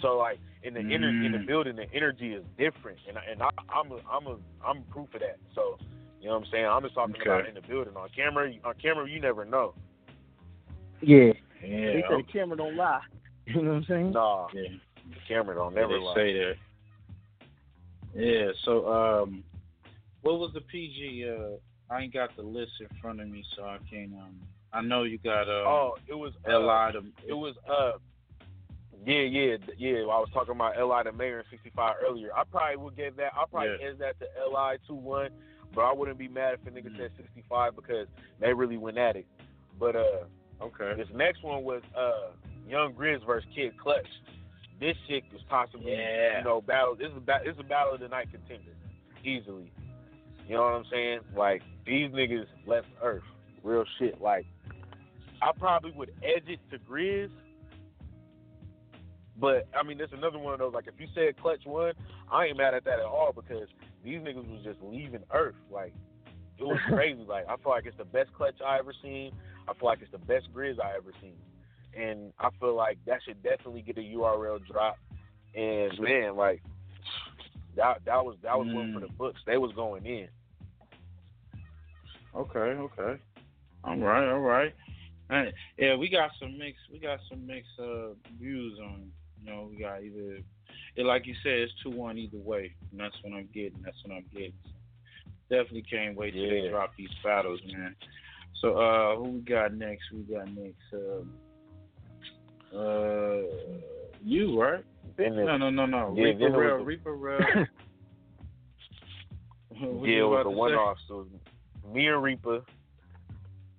So 0.03 0.16
like 0.16 0.38
in 0.62 0.74
the 0.74 0.80
energy 0.80 1.26
in 1.26 1.32
the 1.32 1.38
Mm. 1.38 1.46
building, 1.46 1.76
the 1.76 1.92
energy 1.92 2.34
is 2.34 2.44
different, 2.57 2.99
and 3.09 3.18
I, 3.18 3.22
and 3.30 3.42
I, 3.42 3.51
I'm 3.72 3.90
a, 3.92 3.99
I'm 4.11 4.26
a 4.26 4.36
I'm 4.66 4.82
proof 4.84 5.12
of 5.14 5.20
that. 5.20 5.38
So 5.55 5.78
you 6.20 6.28
know 6.28 6.34
what 6.34 6.46
I'm 6.46 6.51
saying? 6.53 6.66
I'm 6.66 6.82
just 6.82 6.94
talking 6.94 7.14
Okay. 7.16 7.30
about 7.30 7.46
in 7.49 7.55
the 7.55 7.61
building. 7.62 7.96
On 7.96 8.09
camera, 8.14 8.51
on 8.64 8.74
camera, 8.82 9.09
you 9.09 9.20
never 9.20 9.44
know. 9.44 9.74
yeah. 11.01 11.32
Yeah. 11.62 11.92
They 11.92 12.05
said 12.09 12.18
the 12.18 12.32
camera 12.32 12.57
don't 12.57 12.76
lie. 12.76 13.01
You 13.46 13.62
know 13.62 13.70
what 13.70 13.76
I'm 13.76 13.84
saying? 13.84 14.12
Nah, 14.12 14.49
Yeah. 14.53 14.62
the 15.14 15.20
camera 15.26 15.55
don't 15.55 15.74
Yeah, 15.74 15.80
never 15.80 15.94
they 15.99 16.05
lie. 16.05 16.14
say 16.14 16.32
that. 16.34 16.55
Yeah, 18.14 18.51
so 18.64 18.86
um 18.92 19.42
what 20.22 20.38
was 20.38 20.51
the 20.55 20.61
PG 20.61 21.26
uh 21.30 21.57
I 21.94 22.03
ain't 22.03 22.12
got 22.12 22.36
the 22.36 22.42
list 22.42 22.72
in 22.80 22.88
front 23.01 23.20
of 23.20 23.28
me 23.28 23.42
so 23.57 23.62
I 23.64 23.78
can't 23.90 24.12
um 24.12 24.38
I 24.72 24.82
know 24.82 25.05
you 25.05 25.18
got 25.18 25.49
uh 25.49 25.64
Oh, 25.66 25.94
it 26.07 26.14
was 26.14 26.32
uh, 26.46 26.59
Li 26.59 26.92
to 26.92 27.07
It 27.26 27.32
was 27.34 27.55
uh, 27.70 27.92
yeah, 29.07 29.20
yeah, 29.22 29.57
yeah. 29.78 29.99
I 30.01 30.18
was 30.20 30.28
talking 30.32 30.53
about 30.55 30.76
Li 30.76 31.11
the 31.11 31.16
mayor 31.16 31.38
in 31.40 31.44
'65 31.51 31.96
earlier. 32.09 32.30
I 32.36 32.44
probably 32.44 32.76
would 32.76 32.96
give 32.96 33.16
that. 33.16 33.32
I 33.34 33.44
probably 33.51 33.76
Yeah. 33.80 33.88
edge 33.90 33.99
that 33.99 34.18
to 34.20 34.26
Li 34.49 34.76
two 34.86 34.94
one, 34.94 35.30
but 35.74 35.82
I 35.82 35.92
wouldn't 35.92 36.18
be 36.18 36.28
mad 36.28 36.55
if 36.55 36.66
a 36.66 36.70
nigga 36.70 36.96
said 36.96 37.11
'65 37.16 37.76
because 37.76 38.07
they 38.40 38.53
really 38.53 38.76
went 38.76 38.99
at 38.99 39.16
it. 39.16 39.26
But 39.78 39.96
uh, 39.96 40.24
Okay. 40.61 40.94
this 40.96 41.09
next 41.14 41.42
one 41.44 41.62
was 41.64 41.82
uh, 41.96 42.30
Young 42.68 42.92
Grizz 42.94 43.24
versus 43.24 43.49
Kid 43.55 43.78
Clutch. 43.78 44.07
This 44.80 44.96
shit 45.09 45.24
was 45.32 45.42
possibly, 45.49 45.92
Yeah. 45.92 46.38
you 46.38 46.44
know, 46.44 46.61
battle. 46.61 46.94
This 46.96 47.11
is 47.11 47.16
a 47.16 47.20
ba- 47.20 47.40
this 47.44 47.55
is 47.55 47.61
a 47.61 47.64
battle 47.64 47.94
of 47.94 48.01
the 48.01 48.09
night 48.09 48.28
contender, 48.30 48.72
easily. 49.24 49.70
You 50.49 50.55
know 50.57 50.62
what 50.62 50.72
I'm 50.74 50.84
saying? 50.90 51.20
Like 51.36 51.62
these 51.86 52.11
niggas 52.11 52.46
left 52.66 52.86
Earth, 53.03 53.22
real 53.62 53.84
shit. 53.99 54.20
Like 54.20 54.46
I 55.42 55.53
probably 55.59 55.92
would 55.92 56.11
edge 56.22 56.49
it 56.49 56.59
to 56.70 56.78
Grizz, 56.78 57.30
but 59.41 59.68
I 59.78 59.82
mean, 59.82 59.99
there's 59.99 60.12
another 60.12 60.39
one 60.39 60.53
of 60.53 60.59
those. 60.59 60.74
Like 60.74 60.86
if 60.86 60.95
you 60.99 61.07
said 61.14 61.41
Clutch 61.41 61.64
one, 61.64 61.93
I 62.30 62.47
ain't 62.47 62.57
mad 62.57 62.74
at 62.74 62.84
that 62.84 62.99
at 62.99 63.05
all 63.05 63.32
because 63.34 63.68
these 64.05 64.18
niggas 64.18 64.49
was 64.51 64.64
just 64.64 64.78
leaving 64.82 65.22
Earth. 65.32 65.55
Like 65.70 65.95
it 66.59 66.64
was 66.64 66.78
crazy. 66.89 67.24
like 67.26 67.45
I 67.49 67.57
feel 67.57 67.72
like 67.72 67.86
it's 67.86 67.97
the 67.99 68.05
best 68.05 68.32
Clutch 68.34 68.57
I 68.64 68.78
ever 68.78 68.93
seen. 69.03 69.32
I 69.68 69.74
feel 69.74 69.89
like 69.89 70.01
it's 70.03 70.12
the 70.12 70.18
best 70.18 70.47
Grizz 70.55 70.80
I 70.82 70.97
ever 70.97 71.12
seen, 71.20 71.36
and 71.97 72.32
I 72.39 72.49
feel 72.59 72.74
like 72.74 72.99
that 73.07 73.20
should 73.24 73.43
definitely 73.43 73.82
get 73.82 73.99
a 73.99 74.01
URL 74.01 74.59
drop. 74.66 74.99
And 75.55 75.99
man, 76.01 76.36
like 76.36 76.62
that 77.76 78.05
that 78.07 78.24
was 78.24 78.36
that 78.43 78.59
was 78.59 78.66
one 78.68 78.93
for 78.93 79.01
the 79.01 79.12
books. 79.12 79.41
They 79.47 79.57
was 79.59 79.72
going 79.72 80.05
in. 80.07 80.28
Okay, 82.34 82.59
okay. 82.59 83.20
All 83.84 83.97
right, 83.97 84.28
all 84.30 84.41
right. 84.41 84.74
Hey, 85.30 85.53
yeah, 85.78 85.95
we 85.97 86.09
got 86.09 86.30
some 86.41 86.59
mixed 86.59 86.82
we 86.93 86.99
got 86.99 87.20
some 87.28 87.47
mixed 87.47 87.78
uh 87.78 88.14
views 88.39 88.78
on 88.82 89.11
know, 89.49 89.68
we 89.70 89.78
got 89.78 90.03
either 90.03 90.38
it 90.96 91.05
like 91.05 91.26
you 91.26 91.34
said, 91.42 91.53
it's 91.53 91.72
two 91.82 91.90
one 91.90 92.18
either 92.18 92.38
way. 92.38 92.72
And 92.90 93.01
that's 93.01 93.16
what 93.22 93.32
I'm 93.32 93.49
getting. 93.55 93.80
That's 93.84 93.96
what 94.05 94.16
I'm 94.16 94.24
getting. 94.32 94.53
Definitely 95.51 95.84
can't 95.90 96.16
wait 96.16 96.34
till 96.34 96.49
they 96.51 96.68
drop 96.68 96.92
these 96.96 97.09
battles, 97.24 97.61
man. 97.72 97.94
So 98.61 98.76
uh 98.76 99.16
who 99.16 99.30
we 99.30 99.40
got 99.40 99.72
next? 99.74 100.05
We 100.12 100.20
got 100.22 100.49
next 100.53 100.76
um 100.92 101.32
uh 102.74 103.78
you, 104.24 104.61
right? 104.61 104.84
Then 105.16 105.36
No, 105.36 105.57
no, 105.57 105.70
no, 105.70 105.86
no. 105.86 106.14
Yeah, 106.16 106.24
Reaper 106.24 106.38
then 106.38 106.49
it 106.49 106.51
was 106.53 106.61
Rail, 106.61 106.78
the- 106.78 106.84
Reaper 106.84 107.14
Rail. 107.16 107.40
Yeah, 109.80 109.86
you 109.86 110.24
it 110.24 110.28
was 110.28 110.40
about 110.40 110.51
the 110.51 110.57
one 110.57 110.72
off. 110.74 110.96
So 111.07 111.26
me 111.92 112.09
and 112.09 112.22
Reaper, 112.22 112.62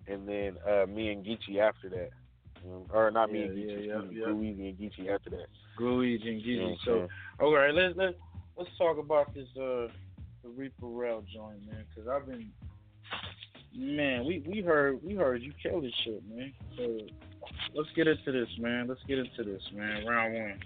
and 0.07 0.27
then 0.27 0.55
uh, 0.67 0.85
me 0.85 1.11
and 1.11 1.25
Geechee 1.25 1.59
after 1.59 1.89
that. 1.89 2.09
Mm, 2.67 2.93
Or 2.93 3.11
not 3.11 3.31
me 3.31 3.39
Yeah, 3.39 3.45
and 3.45 3.57
Geechee, 3.57 3.87
yeah, 3.87 3.93
yeah, 3.93 3.99
me, 3.99 4.17
yeah. 4.19 4.25
Blue 4.25 4.47
and 4.47 4.77
Geechee 4.77 5.13
after 5.13 5.29
that. 5.31 5.47
Gruiz 5.77 6.27
and 6.27 6.41
You 6.41 6.61
know 6.61 6.75
So, 6.85 7.07
all 7.39 7.53
right, 7.53 7.73
let's 7.73 7.95
let's 7.97 8.15
let's 8.57 8.69
talk 8.77 8.97
about 8.97 9.33
this 9.33 9.47
uh 9.57 9.87
the 10.43 10.49
Reaper 10.49 10.87
Rail 10.87 11.23
joint, 11.33 11.65
man, 11.67 11.83
because 11.89 12.09
I've 12.09 12.25
been, 12.25 12.51
man, 13.75 14.25
we 14.25 14.43
we 14.47 14.61
heard 14.61 14.99
we 15.03 15.15
heard 15.15 15.41
you 15.41 15.53
kill 15.61 15.81
this 15.81 15.93
shit, 16.03 16.21
man. 16.29 16.53
So 16.77 16.99
let's 17.75 17.89
get 17.95 18.07
into 18.07 18.31
this, 18.31 18.49
man. 18.57 18.87
Let's 18.87 19.01
get 19.07 19.19
into 19.19 19.43
this, 19.43 19.61
man. 19.73 20.05
Round 20.05 20.33
one. 20.33 20.59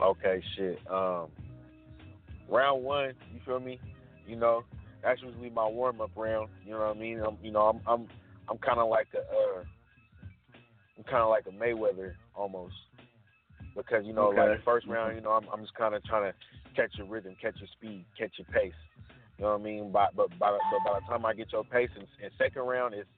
Okay, 0.00 0.42
shit. 0.56 0.78
Um, 0.90 1.28
round 2.48 2.82
one, 2.82 3.12
you 3.32 3.40
feel 3.44 3.60
me? 3.60 3.80
You 4.26 4.36
know, 4.36 4.64
that's 5.02 5.20
usually 5.22 5.50
my 5.50 5.68
warm 5.68 6.00
up 6.00 6.10
round. 6.16 6.48
You 6.64 6.72
know 6.72 6.78
what 6.78 6.96
I 6.96 6.98
mean? 6.98 7.20
I'm, 7.20 7.36
you 7.42 7.52
know, 7.52 7.60
I'm, 7.60 7.80
I'm, 7.86 8.08
I'm 8.48 8.58
kind 8.58 8.78
of 8.78 8.88
like 8.88 9.08
a, 9.14 9.18
uh, 9.18 9.64
I'm 10.96 11.04
kind 11.04 11.22
of 11.22 11.28
like 11.30 11.46
a 11.46 11.50
Mayweather 11.50 12.12
almost, 12.34 12.74
because 13.76 14.04
you 14.06 14.12
know, 14.12 14.28
like 14.28 14.48
Okay. 14.48 14.56
the 14.58 14.62
first 14.64 14.86
round, 14.86 15.14
you 15.16 15.20
know, 15.22 15.30
I'm, 15.32 15.46
I'm 15.52 15.60
just 15.62 15.74
kind 15.74 15.94
of 15.94 16.04
trying 16.04 16.30
to 16.32 16.34
catch 16.76 16.92
your 16.96 17.06
rhythm, 17.06 17.34
catch 17.40 17.56
your 17.58 17.68
speed, 17.72 18.04
catch 18.18 18.32
your 18.38 18.46
pace. 18.46 18.72
You 19.38 19.44
know 19.44 19.52
what 19.52 19.60
I 19.60 19.64
mean? 19.64 19.90
But 19.90 20.14
but 20.14 20.38
by, 20.38 20.56
but 20.70 20.84
by 20.84 21.00
the 21.00 21.06
time 21.06 21.26
I 21.26 21.34
get 21.34 21.52
your 21.52 21.64
pace 21.64 21.90
in, 21.96 22.02
in 22.24 22.30
second 22.38 22.62
round, 22.62 22.94
it's 22.94 23.08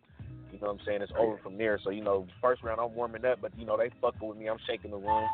you 0.53 0.59
know 0.61 0.69
what 0.69 0.81
I'm 0.81 0.87
saying, 0.87 1.03
it's 1.03 1.13
over 1.19 1.37
from 1.43 1.59
there. 1.59 1.79
So 1.85 1.91
you 1.91 2.03
know, 2.03 2.27
first 2.41 2.63
round 2.63 2.81
I'm 2.81 2.95
warming 2.95 3.25
up, 3.27 3.41
but 3.43 3.53
you 3.59 3.67
know 3.67 3.77
they 3.77 3.91
fucking 4.01 4.27
with 4.27 4.39
me. 4.39 4.49
I'm 4.49 4.59
shaking 4.67 4.91
the 4.93 4.97
room. 4.97 5.29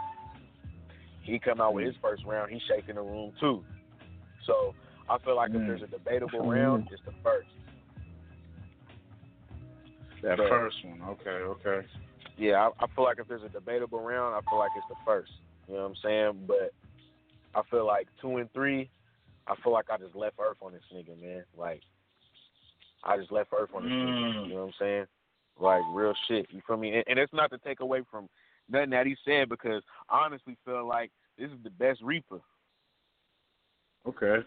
He 1.22 1.38
come 1.38 1.60
out 1.60 1.74
with 1.74 1.86
his 1.86 1.94
first 2.02 2.24
round, 2.26 2.50
he's 2.50 2.62
shaking 2.68 2.96
the 2.96 3.02
room 3.02 3.32
too. 3.38 3.62
So 4.44 4.74
I 5.08 5.18
feel 5.18 5.36
like 5.36 5.50
if 5.50 5.56
Mm. 5.56 5.66
there's 5.68 5.82
a 5.82 5.86
debatable 5.86 6.40
round, 6.50 6.88
it's 6.90 7.00
the 7.04 7.12
first. 7.22 7.48
That 10.22 10.38
So- 10.38 10.48
first 10.48 10.84
one. 10.84 11.00
Okay, 11.02 11.30
okay. 11.30 11.86
Yeah, 12.36 12.68
I, 12.68 12.84
I 12.84 12.86
feel 12.94 13.04
like 13.04 13.18
if 13.18 13.28
there's 13.28 13.42
a 13.42 13.48
debatable 13.48 14.00
round, 14.00 14.34
I 14.34 14.40
feel 14.48 14.58
like 14.58 14.72
it's 14.74 14.86
the 14.88 14.94
first. 15.04 15.30
You 15.68 15.74
know 15.74 15.82
what 15.82 15.88
I'm 15.88 15.96
saying? 16.02 16.44
But 16.46 16.72
I 17.54 17.62
feel 17.70 17.86
like 17.86 18.08
two 18.20 18.38
and 18.38 18.52
three, 18.52 18.90
I 19.46 19.54
feel 19.62 19.72
like 19.72 19.86
I 19.90 19.98
just 19.98 20.14
left 20.16 20.36
Earth 20.40 20.56
on 20.62 20.72
this 20.72 20.82
nigga, 20.94 21.20
man. 21.20 21.44
Like 21.56 21.82
I 23.04 23.16
just 23.16 23.32
left 23.32 23.50
Earth 23.56 23.70
on 23.74 23.84
this 23.84 23.92
Mm. 23.92 24.06
nigga. 24.06 24.46
You 24.46 24.54
know 24.54 24.60
what 24.60 24.66
I'm 24.66 24.72
saying? 24.78 25.06
Like 25.58 25.82
real 25.92 26.14
shit. 26.28 26.46
You 26.50 26.62
feel 26.66 26.76
me? 26.76 26.94
And, 26.94 27.04
and 27.06 27.18
it's 27.18 27.32
not 27.32 27.50
to 27.50 27.58
take 27.58 27.80
away 27.80 28.02
from 28.10 28.28
nothing 28.68 28.90
that 28.90 29.06
he 29.06 29.16
said 29.24 29.48
because 29.48 29.82
I 30.08 30.24
honestly 30.24 30.56
feel 30.64 30.86
like 30.86 31.10
this 31.38 31.50
is 31.50 31.62
the 31.62 31.70
best 31.70 32.00
Reaper. 32.02 32.40
Okay. 34.06 34.38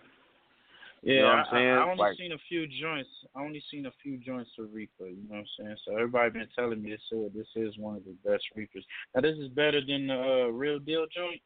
Yeah, 1.06 1.14
You 1.14 1.22
know 1.22 1.28
what 1.28 1.36
I'm 1.38 1.46
saying? 1.52 1.68
I, 1.70 1.76
I 1.78 1.84
only 1.84 1.98
Like- 2.02 2.18
seen 2.18 2.32
a 2.32 2.38
few 2.50 2.66
joints. 2.66 3.10
I 3.36 3.42
only 3.44 3.64
seen 3.70 3.86
a 3.86 3.92
few 4.02 4.18
joints 4.18 4.50
of 4.58 4.74
Reaper. 4.74 5.06
You 5.08 5.22
know 5.30 5.36
what 5.36 5.38
I'm 5.38 5.46
saying? 5.60 5.78
So 5.86 5.94
everybody 5.94 6.32
been 6.32 6.50
telling 6.56 6.82
me 6.82 6.90
this 6.90 7.02
is 7.12 7.32
this 7.34 7.48
is 7.56 7.78
one 7.78 7.96
of 7.96 8.04
the 8.06 8.16
best 8.28 8.44
Reapers. 8.56 8.84
Now 9.14 9.22
this 9.22 9.38
is 9.38 9.50
better 9.50 9.82
than 9.86 10.08
the 10.08 10.16
uh, 10.20 10.48
Real 10.48 10.80
Deal 10.80 11.06
joint. 11.16 11.40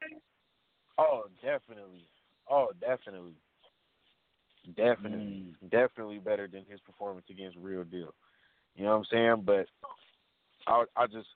Oh, 0.97 1.23
definitely. 1.43 2.05
Oh, 2.49 2.69
definitely. 2.79 3.35
Definitely. 4.75 5.53
Definitely 5.69 6.19
better 6.19 6.47
than 6.47 6.63
his 6.69 6.79
performance 6.81 7.25
against 7.29 7.57
Real 7.57 7.83
Deal. 7.83 8.13
You 8.75 8.85
know 8.85 8.91
what 8.91 8.97
I'm 8.97 9.05
saying? 9.11 9.43
But 9.45 9.67
I 10.67 10.85
I 10.95 11.07
just 11.07 11.27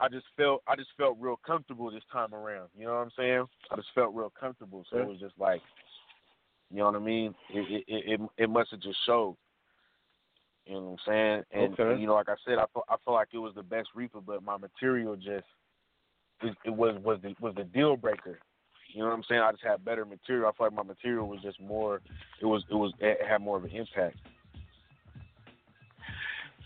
I 0.00 0.08
just 0.08 0.26
felt 0.36 0.62
I 0.66 0.76
just 0.76 0.90
felt 0.96 1.16
real 1.20 1.38
comfortable 1.46 1.90
this 1.90 2.02
time 2.12 2.34
around. 2.34 2.68
You 2.76 2.86
know 2.86 2.92
what 2.94 3.00
I'm 3.00 3.10
saying? 3.18 3.44
I 3.70 3.76
just 3.76 3.88
felt 3.94 4.14
real 4.14 4.32
comfortable. 4.38 4.84
So 4.90 4.98
it 4.98 5.06
was 5.06 5.18
just 5.20 5.38
like 5.38 5.60
you 6.70 6.78
know 6.78 6.86
what 6.86 6.96
I 6.96 6.98
mean? 6.98 7.34
It 7.50 7.84
it 7.86 8.20
it, 8.20 8.20
it 8.36 8.50
must 8.50 8.70
have 8.70 8.80
just 8.80 8.98
showed. 9.06 9.36
You 10.66 10.74
know 10.74 10.80
what 10.80 10.90
I'm 10.92 10.98
saying? 11.06 11.42
And, 11.52 11.78
Okay. 11.78 12.00
you 12.00 12.06
know, 12.06 12.14
like 12.14 12.30
I 12.30 12.36
said, 12.44 12.58
I 12.58 12.64
feel 12.72 12.84
I 12.88 12.96
feel 13.04 13.14
like 13.14 13.28
it 13.32 13.38
was 13.38 13.54
the 13.54 13.62
best 13.62 13.88
Reaper, 13.94 14.20
but 14.20 14.42
my 14.42 14.56
material 14.56 15.16
just 15.16 15.44
it, 16.42 16.56
it 16.64 16.74
was 16.74 16.96
was 17.02 17.18
the 17.22 17.34
was 17.40 17.54
the 17.54 17.64
deal 17.64 17.96
breaker. 17.96 18.38
You 18.92 19.00
know 19.00 19.08
what 19.08 19.14
I'm 19.14 19.24
saying? 19.28 19.40
I 19.40 19.50
just 19.50 19.64
had 19.64 19.84
better 19.84 20.04
material. 20.04 20.48
I 20.48 20.56
feel 20.56 20.68
like 20.68 20.76
my 20.76 20.82
material 20.82 21.28
was 21.28 21.42
just 21.42 21.60
more. 21.60 22.00
It 22.40 22.46
was 22.46 22.64
it 22.70 22.74
was 22.74 22.92
it 23.00 23.18
had 23.26 23.42
more 23.42 23.56
of 23.56 23.64
an 23.64 23.70
impact. 23.70 24.16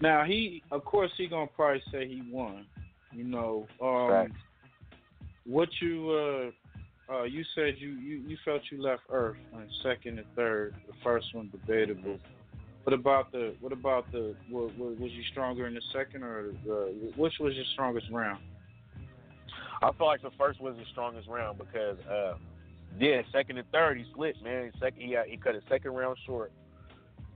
Now 0.00 0.24
he, 0.24 0.62
of 0.70 0.84
course, 0.84 1.10
he 1.16 1.26
gonna 1.26 1.48
probably 1.48 1.82
say 1.90 2.06
he 2.06 2.22
won. 2.30 2.66
You 3.12 3.24
know, 3.24 3.66
um, 3.82 4.32
what 5.44 5.68
you 5.80 6.10
uh, 6.10 6.50
uh, 7.10 7.22
you 7.24 7.44
said 7.54 7.74
you, 7.78 7.90
you 7.90 8.16
you 8.26 8.36
felt 8.44 8.62
you 8.70 8.80
left 8.82 9.02
Earth 9.10 9.36
on 9.54 9.66
second 9.82 10.18
and 10.18 10.26
third. 10.36 10.74
The 10.86 10.94
first 11.02 11.34
one 11.34 11.48
debatable. 11.50 12.18
What 12.84 12.92
about 12.94 13.32
the 13.32 13.54
what 13.60 13.72
about 13.72 14.10
the 14.12 14.34
was, 14.50 14.70
was 14.78 15.10
you 15.12 15.22
stronger 15.30 15.66
in 15.66 15.74
the 15.74 15.82
second 15.92 16.22
or 16.22 16.52
the, 16.64 17.12
which 17.16 17.34
was 17.40 17.54
your 17.54 17.64
strongest 17.74 18.06
round? 18.10 18.40
I 19.82 19.92
feel 19.92 20.06
like 20.06 20.22
the 20.22 20.30
first 20.38 20.60
was 20.60 20.76
the 20.76 20.84
strongest 20.92 21.28
round 21.28 21.58
because 21.58 21.98
uh 22.06 22.34
yeah, 22.98 23.20
second 23.32 23.58
and 23.58 23.70
third 23.70 23.98
he 23.98 24.04
slipped, 24.14 24.42
man. 24.42 24.72
Second 24.80 25.00
he 25.02 25.16
he 25.28 25.36
cut 25.36 25.54
his 25.54 25.64
second 25.68 25.92
round 25.92 26.16
short. 26.26 26.52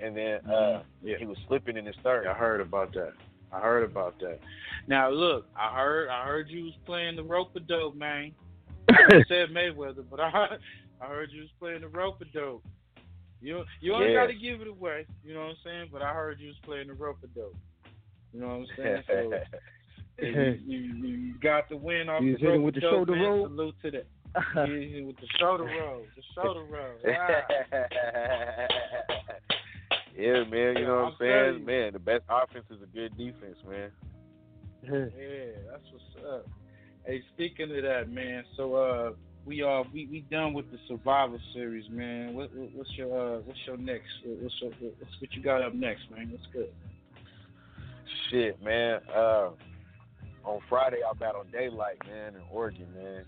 And 0.01 0.17
then 0.17 0.41
uh 0.47 0.51
Mhm. 0.51 0.83
Yeah. 1.03 1.17
he 1.19 1.27
was 1.27 1.37
slipping 1.49 1.77
in 1.77 1.87
his 1.87 1.97
third. 2.03 2.27
I 2.27 2.35
heard 2.35 2.61
about 2.61 2.93
that. 2.95 3.13
I 3.53 3.61
heard 3.61 3.85
about 3.85 4.19
that. 4.21 4.39
Now 4.89 5.11
look, 5.11 5.47
I 5.55 5.77
heard 5.79 6.09
I 6.09 6.25
heard 6.27 6.49
you 6.49 6.65
was 6.65 6.75
playing 6.87 7.17
the 7.17 7.23
rope 7.25 7.55
a 7.57 7.61
dope, 7.61 7.95
man. 7.95 8.33
I 9.09 9.25
said 9.29 9.51
Mayweather, 9.51 10.05
but 10.11 10.21
I 10.21 10.57
I 11.01 11.07
heard 11.07 11.31
you 11.33 11.43
was 11.43 11.51
playing 11.59 11.81
the 11.83 11.89
rope 11.89 12.21
a 12.21 12.25
dope. 12.27 12.65
You 13.41 13.65
you 13.81 13.93
only 13.95 14.09
Yeah. 14.13 14.21
got 14.21 14.27
to 14.29 14.35
give 14.35 14.61
it 14.61 14.69
away, 14.69 15.07
you 15.25 15.35
know 15.35 15.41
what 15.41 15.51
I'm 15.51 15.57
saying? 15.65 15.89
But 15.93 16.03
I 16.03 16.13
heard 16.13 16.39
you 16.41 16.49
was 16.49 16.57
playing 16.65 16.89
the 16.89 16.95
rope 16.95 17.19
a 17.25 17.27
dope. 17.29 17.57
You 18.33 18.41
know 18.41 18.47
what 18.49 18.55
I'm 18.55 18.67
saying? 18.77 19.03
So 19.09 19.33
you, 20.25 20.59
you, 20.65 20.79
you 21.07 21.35
got 21.41 21.69
the 21.69 21.77
win 21.77 22.09
off 22.09 22.23
You 22.23 22.39
the 22.39 22.47
rope 22.47 22.63
with 22.63 22.75
the 22.77 22.81
dope, 22.81 22.91
shoulder 22.93 23.13
man. 23.17 23.23
roll? 23.23 23.47
Salute 23.47 23.75
to 23.83 23.91
that. 23.91 24.07
You 24.69 25.07
with 25.07 25.17
the 25.17 25.27
shoulder 25.39 25.65
roll, 25.65 26.07
the 26.17 26.23
shoulder 26.35 26.65
roll. 26.65 26.95
Wow. 27.05 27.43
yeah, 30.17 30.45
man, 30.45 30.77
you 30.77 30.87
know 30.87 31.05
what 31.05 31.13
I'm 31.13 31.17
saying? 31.19 31.65
Man, 31.65 31.93
the 31.93 31.99
best 31.99 32.25
offense 32.31 32.65
is 32.71 32.79
a 32.83 32.87
good 32.87 33.17
defense, 33.19 33.57
man. 33.69 33.91
Yeah, 34.83 35.05
that's 35.71 35.85
what's 35.93 36.27
up. 36.27 36.47
Hey, 37.05 37.23
speaking 37.35 37.77
of 37.77 37.83
that, 37.83 38.09
man, 38.11 38.45
so 38.57 38.75
uh, 38.75 39.11
we 39.45 39.63
are 39.63 39.85
we, 39.93 40.07
we 40.11 40.21
done 40.31 40.53
with 40.53 40.71
the 40.71 40.79
Survivor 40.87 41.39
Series, 41.53 41.89
man. 41.91 42.35
What, 42.35 42.55
what 42.55 42.71
what's 42.75 42.91
your 42.93 43.37
uh 43.37 43.41
what's 43.41 43.59
your 43.67 43.77
next? 43.77 44.07
What's 44.25 44.55
your 44.61 44.71
what's 44.71 45.21
what 45.21 45.33
you 45.33 45.43
got 45.43 45.63
up 45.63 45.75
next, 45.75 46.03
man? 46.15 46.31
What's 46.31 46.47
good? 46.53 46.69
Shit, 48.31 48.63
man. 48.63 49.01
Uh, 49.15 49.51
on 50.45 50.61
Friday 50.69 50.99
I 51.09 51.13
battled 51.19 51.51
Daylight, 51.53 51.99
man, 52.07 52.35
in 52.35 52.41
Oregon, 52.51 52.87
man. 52.95 53.25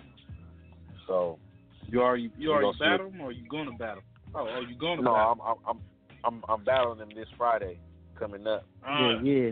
So 1.08 1.38
You 1.88 2.00
already 2.00 2.30
you 2.38 2.50
We 2.50 2.54
already 2.54 2.78
battle 2.78 3.10
him 3.10 3.20
or 3.20 3.32
you 3.32 3.44
gonna 3.48 3.76
battle? 3.76 4.02
Oh, 4.36 4.48
oh, 4.48 4.60
you 4.60 4.76
gonna 4.78 5.02
no, 5.02 5.14
battle? 5.14 5.36
I'm 5.42 5.56
I'm 5.66 5.76
I'm 5.76 5.80
I'm 6.24 6.44
I'm 6.48 6.64
battling 6.64 6.98
them 6.98 7.10
this 7.14 7.28
Friday 7.36 7.78
coming 8.18 8.46
up. 8.46 8.64
Uh, 8.88 9.20
yeah, 9.22 9.22
yeah. 9.22 9.50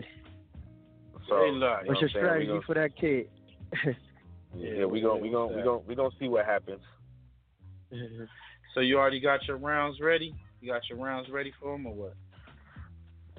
So 1.27 1.35
Daylight. 1.43 1.83
you 1.83 1.89
What's 1.89 2.01
your 2.01 2.09
I'm 2.09 2.13
saying? 2.13 2.13
We 2.13 2.19
strategy 2.19 2.47
gonna- 2.47 2.61
for 2.65 2.73
that 2.75 2.95
kid? 2.95 3.27
Yeah, 4.55 4.85
we 4.85 5.01
gonna 5.01 5.17
we 5.17 5.29
gonna 5.29 5.55
we 5.55 5.63
gonna 5.63 5.79
we 5.79 5.95
gonna 5.95 6.15
see 6.19 6.27
what 6.27 6.45
happens. 6.45 6.81
Mm-hmm. 7.91 8.23
So 8.73 8.81
you 8.81 8.97
already 8.97 9.19
got 9.19 9.47
your 9.47 9.57
rounds 9.57 9.99
ready? 9.99 10.33
You 10.61 10.71
got 10.71 10.87
your 10.89 10.97
rounds 10.97 11.29
ready 11.29 11.51
for 11.59 11.75
him 11.75 11.85
or 11.85 11.93
what? 11.93 12.15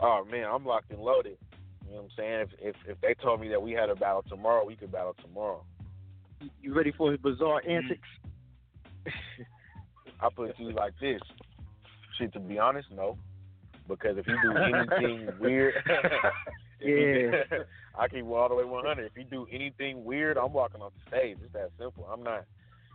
Oh 0.01 0.25
man, 0.31 0.47
I'm 0.53 0.65
locked 0.65 0.91
and 0.91 1.01
loaded. 1.01 1.39
You 1.87 1.95
know 1.95 2.03
what 2.03 2.05
I'm 2.05 2.11
saying? 2.17 2.41
If 2.41 2.49
if 2.61 2.77
if 2.91 3.01
they 3.01 3.15
told 3.15 3.41
me 3.41 3.49
that 3.49 3.63
we 3.63 3.73
had 3.73 3.91
a 3.91 3.95
battle 3.95 4.25
tomorrow, 4.29 4.65
we 4.65 4.77
could 4.77 4.93
battle 4.93 5.15
tomorrow. 5.23 5.65
You 6.61 6.75
ready 6.75 6.93
for 6.93 7.11
his 7.11 7.21
bizarre 7.21 7.61
mm-hmm. 7.63 7.71
antics? 7.71 8.09
I 10.21 10.29
put 10.35 10.51
it 10.51 10.57
to 10.57 10.63
you 10.65 10.73
like 10.73 10.95
this. 11.01 11.21
Shit, 12.19 12.33
to 12.33 12.41
be 12.41 12.59
honest, 12.59 12.89
no. 12.95 13.19
Because 13.89 14.17
if 14.17 14.27
you 14.27 14.37
do 14.43 14.57
anything 15.01 15.29
weird, 15.39 15.75
Yeah. 16.81 17.43
I 17.99 18.09
keep 18.09 18.27
all 18.27 18.49
the 18.49 18.55
way 18.57 18.65
100. 18.65 19.05
If 19.07 19.13
you 19.17 19.25
do 19.25 19.47
anything 19.53 20.05
weird, 20.05 20.37
I'm 20.37 20.53
walking 20.53 20.81
off 20.83 20.93
the 21.05 21.17
stage. 21.17 21.39
It's 21.43 21.53
that 21.53 21.71
simple. 21.79 22.09
I'm 22.13 22.23
not, 22.23 22.45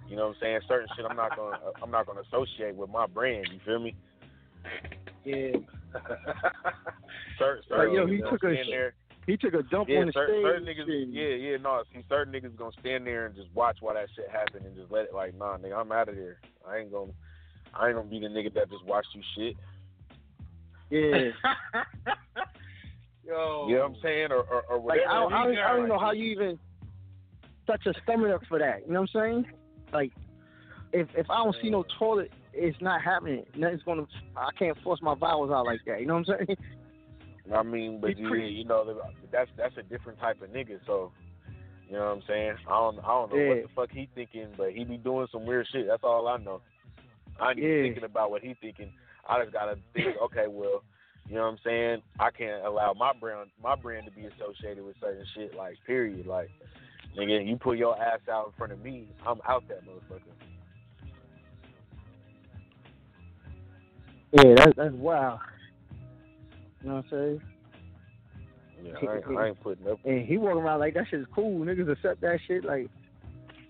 you 0.09 0.15
know 0.15 0.27
what 0.27 0.35
I'm 0.35 0.41
saying? 0.41 0.59
Certain 0.67 0.87
shit 0.95 1.05
I'm 1.09 1.15
not 1.15 1.35
gonna 1.35 1.55
uh, 1.57 1.71
I'm 1.81 1.91
not 1.91 2.05
gonna 2.05 2.21
associate 2.21 2.75
with 2.75 2.89
my 2.89 3.07
brand. 3.07 3.47
You 3.51 3.59
feel 3.65 3.79
me? 3.79 3.95
Yeah. 5.23 5.57
Certain, 7.37 7.63
Like, 7.69 7.79
certain 7.79 7.93
yo, 7.95 8.05
niggas 8.07 8.09
he 8.15 8.17
took 8.21 8.33
a 8.43 8.53
stand 8.53 8.67
there. 8.69 8.93
he 9.25 9.37
took 9.37 9.53
a 9.53 9.63
dump 9.63 9.87
Yeah, 9.89 9.99
on 9.99 10.05
the 10.07 10.11
certain, 10.13 10.41
certain 10.43 10.63
stage. 10.65 10.77
niggas. 10.77 10.91
and- 11.03 11.13
Yeah, 11.13 11.27
yeah, 11.29 11.57
no. 11.57 11.83
See, 11.93 12.03
certain 12.09 12.33
niggas 12.33 12.55
gonna 12.57 12.71
stand 12.79 13.07
there 13.07 13.25
and 13.27 13.35
just 13.35 13.47
watch 13.53 13.77
while 13.79 13.93
that 13.95 14.09
shit 14.15 14.29
happen 14.29 14.65
and 14.65 14.75
just 14.75 14.91
let 14.91 15.05
it. 15.05 15.13
Like, 15.13 15.33
nah, 15.35 15.57
nigga, 15.57 15.77
I'm 15.79 15.91
out 15.91 16.09
of 16.09 16.15
there. 16.15 16.39
I 16.67 16.77
ain't 16.79 16.91
gonna. 16.91 17.11
I 17.73 17.87
ain't 17.87 17.95
gonna 17.95 18.09
be 18.09 18.19
the 18.19 18.27
nigga 18.27 18.53
that 18.55 18.69
just 18.69 18.83
watch 18.85 19.05
you 19.13 19.21
shit. 19.35 19.55
Yeah. 20.89 21.31
Yo. 23.29 23.67
You 23.69 23.75
know 23.75 23.81
what 23.81 23.89
I'm 23.91 23.95
saying? 24.01 24.31
Or 24.31 24.39
or, 24.41 24.63
or 24.69 24.77
Like 24.77 24.83
whatever. 24.83 25.09
I 25.09 25.19
don't, 25.19 25.33
I 25.33 25.45
don't, 25.45 25.57
I 25.57 25.77
don't 25.77 25.87
know 25.87 25.99
how 25.99 26.11
you 26.11 26.31
even 26.31 26.59
touch 27.67 27.85
a 27.85 27.93
stomach 28.01 28.31
up 28.33 28.41
for 28.49 28.57
that. 28.59 28.87
You 28.87 28.93
know 28.93 29.01
what 29.01 29.09
I'm 29.13 29.21
saying? 29.21 29.45
Like 29.93 30.11
if 30.91 31.07
if 31.15 31.29
I 31.29 31.37
don't 31.37 31.55
see 31.61 31.69
no 31.69 31.85
toilet 31.99 32.31
it's 32.53 32.81
not 32.81 33.01
happening. 33.01 33.45
Nothing's 33.55 33.83
gonna. 33.83 34.05
I 34.35 34.49
can't 34.57 34.77
force 34.83 34.99
my 35.01 35.15
vowels 35.15 35.51
out 35.51 35.65
like 35.65 35.81
that. 35.85 36.01
You 36.01 36.07
know 36.07 36.15
what 36.15 36.29
I'm 36.29 36.45
saying? 36.47 36.57
I 37.55 37.63
mean, 37.63 37.99
but 37.99 38.17
you, 38.17 38.35
you 38.35 38.63
know, 38.63 39.01
that's 39.31 39.49
that's 39.57 39.75
a 39.77 39.83
different 39.83 40.19
type 40.19 40.41
of 40.41 40.49
nigga. 40.49 40.79
So, 40.85 41.11
you 41.87 41.93
know 41.93 42.05
what 42.05 42.17
I'm 42.17 42.23
saying? 42.27 42.53
I 42.67 42.71
don't 42.71 42.99
I 42.99 43.07
don't 43.07 43.31
know 43.31 43.37
Yeah. 43.37 43.49
what 43.49 43.61
the 43.63 43.69
fuck 43.75 43.91
he 43.91 44.09
thinking, 44.13 44.49
but 44.57 44.71
he 44.71 44.83
be 44.83 44.97
doing 44.97 45.27
some 45.31 45.45
weird 45.45 45.67
shit. 45.71 45.87
That's 45.87 46.03
all 46.03 46.27
I 46.27 46.37
know. 46.37 46.61
I 47.39 47.51
ain't 47.51 47.59
even 47.59 47.71
Yeah. 47.71 47.81
thinking 47.83 48.03
about 48.03 48.31
what 48.31 48.43
he 48.43 48.55
thinking. 48.61 48.91
I 49.27 49.41
just 49.41 49.53
gotta 49.53 49.77
think, 49.93 50.17
okay, 50.23 50.45
well, 50.47 50.83
you 51.27 51.35
know 51.35 51.41
what 51.41 51.51
I'm 51.51 51.59
saying? 51.63 52.01
I 52.19 52.31
can't 52.31 52.65
allow 52.65 52.93
my 52.93 53.13
brand 53.13 53.49
my 53.61 53.75
brand 53.75 54.05
to 54.05 54.11
be 54.11 54.25
associated 54.25 54.83
with 54.83 54.95
certain 54.99 55.25
shit. 55.35 55.55
Like, 55.55 55.77
period. 55.85 56.25
Like, 56.25 56.49
nigga, 57.17 57.47
you 57.47 57.55
put 57.57 57.77
your 57.77 58.01
ass 58.01 58.19
out 58.31 58.47
in 58.47 58.53
front 58.57 58.73
of 58.73 58.81
me, 58.81 59.07
I'm 59.25 59.39
out 59.47 59.63
that 59.67 59.83
motherfucker. 59.85 60.21
Yeah, 64.31 64.53
that's 64.55 64.75
that's 64.77 64.93
wild. 64.93 65.39
You 66.81 66.89
know 66.89 66.95
what 66.95 67.05
I'm 67.05 67.09
saying? 67.09 67.41
Yeah, 68.83 68.93
I 68.95 69.15
ain't, 69.15 69.37
I 69.37 69.47
ain't 69.47 69.59
putting 69.61 69.87
up. 69.87 69.99
And 70.05 70.25
he 70.25 70.37
walking 70.37 70.61
around 70.61 70.79
like 70.79 70.93
that 70.93 71.05
shit 71.09 71.19
is 71.19 71.25
cool. 71.33 71.65
Niggas 71.65 71.91
accept 71.91 72.21
that 72.21 72.39
shit. 72.47 72.63
Like, 72.63 72.89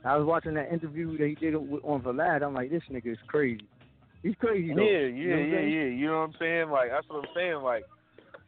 I 0.06 0.16
was 0.18 0.26
watching 0.26 0.54
that 0.54 0.72
interview 0.72 1.18
that 1.18 1.28
he 1.28 1.36
did 1.36 1.56
on 1.56 2.02
Vlad. 2.02 2.44
I'm 2.44 2.54
like, 2.54 2.70
this 2.70 2.84
nigga 2.92 3.14
is 3.14 3.18
crazy. 3.28 3.68
He's 4.24 4.36
crazy 4.40 4.74
though. 4.74 4.82
Yeah, 4.82 5.00
You 5.08 5.30
yeah, 5.30 5.36
know 5.36 5.42
yeah, 5.42 5.58
saying? 5.58 5.72
yeah. 5.72 5.84
You 5.86 6.08
know 6.08 6.20
what 6.20 6.24
I'm 6.30 6.34
saying? 6.40 6.70
Like 6.70 6.90
that's 6.90 7.08
what 7.10 7.20
I'm 7.20 7.30
saying. 7.36 7.56
Like, 7.62 7.84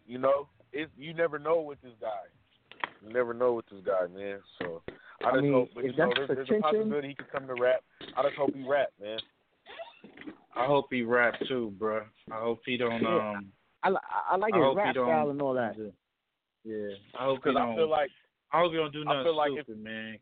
you 0.08 0.18
know, 0.18 0.48
it's 0.74 0.92
you 0.98 1.14
never 1.14 1.40
know 1.40 1.62
with 1.62 1.82
this 1.82 1.94
guy. 2.02 2.08
You 3.06 3.14
never 3.14 3.34
know 3.34 3.54
with 3.54 3.66
this 3.72 3.82
guy, 3.86 4.08
man. 4.14 4.40
So 4.60 4.82
I 5.24 5.30
I 5.30 5.32
just 5.34 5.44
mean, 5.44 5.54
hope, 5.54 5.70
but 5.74 5.84
you 5.86 5.94
know, 5.96 6.12
there's, 6.16 6.28
there's 6.28 6.50
a 6.50 6.62
possibility 6.62 7.10
he 7.10 7.16
could 7.16 7.32
come 7.32 7.48
to 7.48 7.54
rap. 7.56 7.82
I 8.18 8.24
just 8.24 8.36
hope 8.36 8.54
he 8.54 8.68
rap, 8.68 8.90
man. 9.02 9.20
I 10.56 10.66
hope 10.66 10.88
he 10.92 11.02
rap 11.04 11.36
too, 11.48 11.74
bro. 11.80 12.02
I 12.32 12.40
hope 12.40 12.62
he 12.66 12.78
don't. 12.78 13.02
Yeah. 13.02 13.32
Um, 13.38 13.48
I, 13.84 13.90
li- 13.90 13.98
I 14.30 14.36
like 14.36 14.54
I 14.54 14.58
his 14.58 14.64
hope 14.66 14.78
he 14.78 14.84
rap 14.84 14.96
style 14.96 15.30
and 15.30 15.42
all 15.42 15.54
that. 15.54 15.76
yeah. 16.66 16.76
I 17.18 17.24
hope 17.26 17.38
he 17.38 17.50
Because 17.50 17.56
I 17.58 17.66
don't. 17.66 17.76
feel 17.78 17.90
like 17.90 18.10
I 18.52 18.60
hope 18.60 18.72
he 18.72 18.78
don't 18.78 18.92
do 18.94 19.04
nothing 19.06 19.10
I 19.10 19.14
nothing 19.24 19.32
feel 19.32 19.38
like 19.38 19.52
if- 19.58 19.66
stupid, 19.66 19.84
man. 19.84 20.18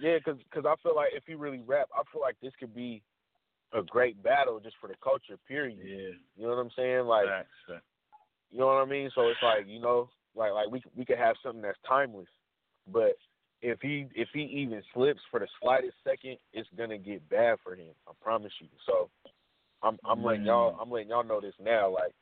Yeah, 0.00 0.16
because 0.18 0.40
cause 0.52 0.64
I 0.66 0.74
feel 0.82 0.96
like 0.96 1.10
if 1.14 1.22
he 1.26 1.34
really 1.34 1.60
rap, 1.64 1.88
I 1.94 2.02
feel 2.12 2.20
like 2.20 2.34
this 2.42 2.52
could 2.58 2.74
be 2.74 3.00
a 3.74 3.82
great 3.82 4.22
battle 4.22 4.60
just 4.60 4.76
for 4.80 4.88
the 4.88 4.94
culture. 5.02 5.36
Period. 5.46 5.78
Yeah. 5.84 6.16
You 6.36 6.42
know 6.44 6.50
what 6.50 6.58
I'm 6.58 6.70
saying? 6.76 7.06
Like, 7.06 7.26
facts. 7.26 7.82
you 8.50 8.58
know 8.58 8.66
what 8.66 8.82
I 8.82 8.84
mean? 8.84 9.10
So 9.14 9.28
it's 9.28 9.42
like 9.42 9.66
you 9.66 9.80
know, 9.80 10.08
like 10.34 10.52
like 10.52 10.70
we 10.70 10.82
we 10.96 11.04
could 11.04 11.18
have 11.18 11.36
something 11.42 11.62
that's 11.62 11.78
timeless, 11.86 12.28
but 12.92 13.12
if 13.62 13.80
he 13.80 14.06
if 14.14 14.28
he 14.32 14.42
even 14.42 14.82
slips 14.92 15.20
for 15.30 15.40
the 15.40 15.46
slightest 15.60 15.94
second, 16.04 16.36
it's 16.52 16.68
gonna 16.76 16.98
get 16.98 17.28
bad 17.28 17.56
for 17.64 17.74
him. 17.74 17.92
I 18.06 18.12
promise 18.22 18.52
you. 18.60 18.68
So 18.86 19.08
I'm 19.82 19.98
I'm 20.04 20.22
letting 20.22 20.44
y'all 20.44 20.78
I'm 20.80 20.90
letting 20.90 21.08
y'all 21.08 21.24
know 21.24 21.40
this 21.40 21.54
now. 21.62 21.92
Like 21.92 22.12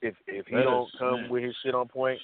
if 0.00 0.14
if 0.26 0.46
he 0.46 0.56
don't 0.56 0.90
come 0.98 1.22
man. 1.22 1.30
with 1.30 1.44
his 1.44 1.54
shit 1.62 1.74
on 1.74 1.86
point, 1.86 2.18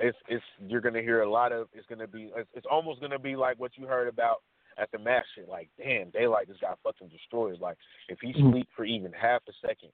it's 0.00 0.16
it's 0.28 0.44
you're 0.66 0.80
gonna 0.80 1.02
hear 1.02 1.22
a 1.22 1.30
lot 1.30 1.52
of 1.52 1.68
it's 1.74 1.86
gonna 1.88 2.06
be 2.06 2.30
it's, 2.36 2.48
it's 2.54 2.66
almost 2.70 3.00
gonna 3.00 3.18
be 3.18 3.36
like 3.36 3.58
what 3.58 3.72
you 3.76 3.86
heard 3.86 4.08
about 4.08 4.42
at 4.78 4.90
the 4.92 4.98
match 4.98 5.24
shit. 5.34 5.48
Like 5.48 5.68
damn, 5.78 6.10
daylight 6.10 6.48
just 6.48 6.60
got 6.60 6.78
fucking 6.82 7.08
destroyed. 7.08 7.60
Like 7.60 7.76
if 8.08 8.18
he 8.20 8.32
Mm. 8.32 8.52
sleep 8.52 8.68
for 8.76 8.84
even 8.84 9.12
half 9.12 9.42
a 9.48 9.52
second, 9.66 9.90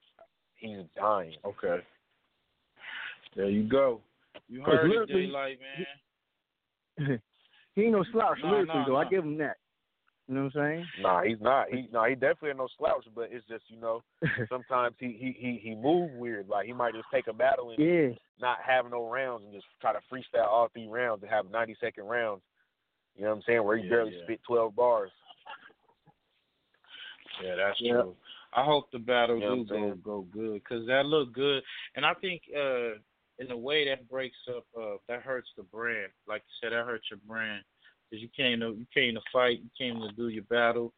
he's 0.56 0.78
dying. 0.96 1.34
Okay. 1.44 1.80
There 3.36 3.48
you 3.48 3.62
go. 3.68 4.00
You 4.48 4.62
heard 4.62 4.86
it, 4.86 4.94
lyrically- 4.94 5.26
Daylight, 5.26 5.58
man. 6.98 7.20
he 7.74 7.82
ain't 7.82 7.92
no 7.92 8.04
slouch 8.12 8.38
No, 8.42 8.50
lyrically 8.50 8.74
no, 8.80 8.84
though. 8.88 8.96
I 8.96 9.04
give 9.08 9.24
him 9.24 9.38
that. 9.38 9.56
You 10.28 10.36
know 10.36 10.44
what 10.44 10.56
I'm 10.62 10.70
saying? 10.76 10.86
Nah, 11.00 11.22
he's 11.22 11.40
not. 11.40 11.68
He 11.70 11.88
no, 11.92 12.04
he 12.04 12.14
definitely 12.14 12.50
ain't 12.50 12.58
no 12.58 12.68
slouch. 12.78 13.04
But 13.14 13.30
it's 13.32 13.46
just 13.48 13.64
you 13.68 13.80
know, 13.80 14.02
sometimes 14.48 14.94
he 14.98 15.08
he 15.18 15.32
he 15.38 15.58
he 15.62 15.74
move 15.74 16.12
weird. 16.12 16.48
Like 16.48 16.66
he 16.66 16.72
might 16.72 16.94
just 16.94 17.06
take 17.12 17.26
a 17.26 17.32
battle 17.32 17.70
and 17.70 17.78
Yeah. 17.78 18.14
not 18.40 18.58
have 18.64 18.88
no 18.90 19.08
rounds 19.10 19.44
and 19.44 19.52
just 19.52 19.66
try 19.80 19.92
to 19.92 19.98
freestyle 20.10 20.46
all 20.46 20.68
three 20.72 20.86
rounds 20.88 21.22
and 21.22 21.30
have 21.30 21.50
ninety 21.50 21.76
second 21.80 22.04
rounds. 22.04 22.42
You 23.16 23.22
know 23.24 23.30
what 23.30 23.36
I'm 23.36 23.42
saying? 23.42 23.64
Where 23.64 23.76
he 23.76 23.84
Yeah, 23.84 23.90
barely 23.90 24.12
yeah. 24.16 24.22
spit 24.24 24.40
twelve 24.46 24.74
bars. 24.74 25.10
Yeah, 27.42 27.56
that's 27.56 27.80
Yeah. 27.80 28.02
true. 28.02 28.16
I 28.54 28.64
hope 28.64 28.90
the 28.90 28.98
battle 28.98 29.40
what 29.40 29.46
do 29.46 29.64
go 29.64 29.94
go 29.94 30.20
good 30.30 30.62
because 30.62 30.86
that 30.86 31.06
look 31.06 31.32
good, 31.32 31.62
and 31.94 32.04
I 32.04 32.14
think 32.14 32.42
uh 32.54 32.94
in 33.38 33.50
a 33.50 33.56
way 33.56 33.88
that 33.88 34.08
breaks 34.08 34.36
up 34.48 34.66
uh 34.78 34.96
that 35.08 35.22
hurts 35.22 35.50
the 35.56 35.62
brand. 35.62 36.12
Like 36.26 36.42
you 36.46 36.52
said, 36.60 36.72
that 36.72 36.84
hurts 36.84 37.06
your 37.10 37.20
brand 37.26 37.64
because 38.10 38.22
you 38.22 38.28
came 38.36 38.60
to 38.60 38.74
you 38.74 38.86
came 38.92 39.14
to 39.14 39.20
fight, 39.32 39.60
you 39.62 39.70
came 39.76 40.00
to 40.00 40.12
do 40.12 40.28
your 40.28 40.44
battle. 40.44 40.92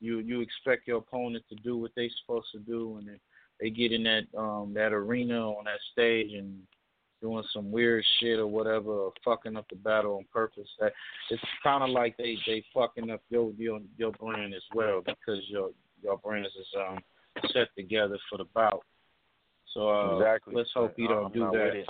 You 0.00 0.18
you 0.20 0.40
expect 0.40 0.86
your 0.86 0.98
opponent 0.98 1.44
to 1.48 1.56
do 1.56 1.76
what 1.76 1.90
they 1.96 2.08
supposed 2.20 2.50
to 2.52 2.58
do, 2.60 2.96
and 2.98 3.08
they, 3.08 3.20
they 3.60 3.70
get 3.70 3.92
in 3.92 4.04
that 4.04 4.26
um 4.38 4.72
that 4.74 4.92
arena 4.92 5.50
on 5.50 5.64
that 5.64 5.80
stage 5.92 6.32
and 6.32 6.62
doing 7.20 7.44
some 7.52 7.70
weird 7.70 8.04
shit 8.18 8.38
or 8.38 8.46
whatever, 8.46 8.90
or 8.90 9.12
fucking 9.24 9.56
up 9.56 9.68
the 9.68 9.76
battle 9.76 10.16
on 10.16 10.24
purpose. 10.32 10.68
That 10.78 10.92
it's 11.30 11.42
kind 11.62 11.82
of 11.82 11.90
like 11.90 12.16
they 12.16 12.36
they 12.46 12.64
fucking 12.74 13.10
up 13.10 13.22
your 13.30 13.52
your 13.58 13.80
your 13.98 14.12
brand 14.12 14.54
as 14.54 14.62
well 14.74 15.02
because 15.04 15.40
your 15.48 15.70
your 16.02 16.16
brand 16.18 16.46
is 16.46 16.52
um 16.78 16.98
set 17.52 17.68
together 17.76 18.18
for 18.28 18.38
the 18.38 18.44
bout. 18.54 18.82
So 19.74 19.88
uh, 19.88 20.16
Exactly. 20.18 20.54
let's 20.54 20.70
hope 20.74 20.94
he 20.96 21.04
I- 21.04 21.08
don't 21.08 21.26
I'm 21.26 21.32
do 21.32 21.40
that. 21.40 21.52
with. 21.52 21.86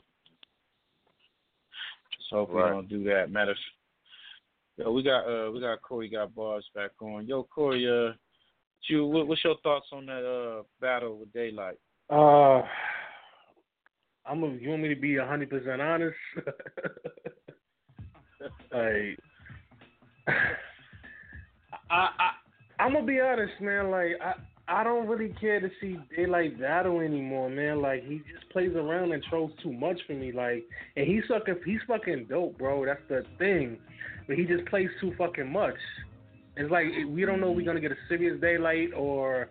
Let's 2.12 2.30
hope 2.30 2.50
Right. 2.52 2.64
he 2.66 2.70
don't 2.72 2.88
do 2.88 3.04
that. 3.04 3.30
Matter. 3.30 3.52
of- 3.52 3.56
Yo, 4.76 4.92
we 4.92 5.02
got 5.02 5.24
uh 5.26 5.50
we 5.50 5.60
got 5.60 5.82
Corey 5.82 6.08
got 6.08 6.34
bars 6.34 6.66
back 6.74 6.90
on. 7.02 7.26
Yo, 7.26 7.42
Corey, 7.44 7.86
uh, 7.86 8.14
you 8.88 9.06
what, 9.06 9.26
what's 9.28 9.44
your 9.44 9.56
thoughts 9.62 9.86
on 9.92 10.06
that 10.06 10.24
uh 10.24 10.62
battle 10.80 11.18
with 11.18 11.32
Daylight? 11.32 11.76
Uh, 12.08 12.62
I'm. 14.26 14.42
A, 14.42 14.48
you 14.48 14.70
want 14.70 14.82
me 14.82 14.88
to 14.88 15.00
be 15.00 15.16
hundred 15.16 15.50
percent 15.50 15.80
honest? 15.80 16.16
like, 18.72 19.18
I, 21.90 22.08
I, 22.18 22.30
I'm 22.78 22.92
gonna 22.92 23.06
be 23.06 23.20
honest, 23.20 23.52
man. 23.60 23.90
Like, 23.90 24.12
I, 24.22 24.34
I 24.68 24.84
don't 24.84 25.08
really 25.08 25.34
care 25.40 25.60
to 25.60 25.68
see 25.80 25.98
Daylight 26.16 26.60
battle 26.60 27.00
anymore, 27.00 27.50
man. 27.50 27.82
Like, 27.82 28.04
he 28.04 28.18
just 28.32 28.48
plays 28.52 28.74
around 28.76 29.12
and 29.12 29.22
trolls 29.24 29.52
too 29.62 29.72
much 29.72 30.00
for 30.06 30.14
me. 30.14 30.32
Like, 30.32 30.64
and 30.96 31.06
he's 31.06 31.22
fucking, 31.28 31.56
he's 31.64 31.80
fucking 31.88 32.26
dope, 32.28 32.56
bro. 32.58 32.84
That's 32.86 33.00
the 33.08 33.24
thing. 33.38 33.78
But 34.26 34.36
he 34.36 34.44
just 34.44 34.64
plays 34.66 34.88
too 35.00 35.12
fucking 35.18 35.50
much. 35.50 35.74
It's 36.56 36.70
like 36.70 36.86
we 37.08 37.24
don't 37.24 37.40
know 37.40 37.50
if 37.50 37.56
we're 37.56 37.64
gonna 37.64 37.80
get 37.80 37.92
a 37.92 37.96
serious 38.08 38.40
Daylight 38.40 38.90
or 38.94 39.48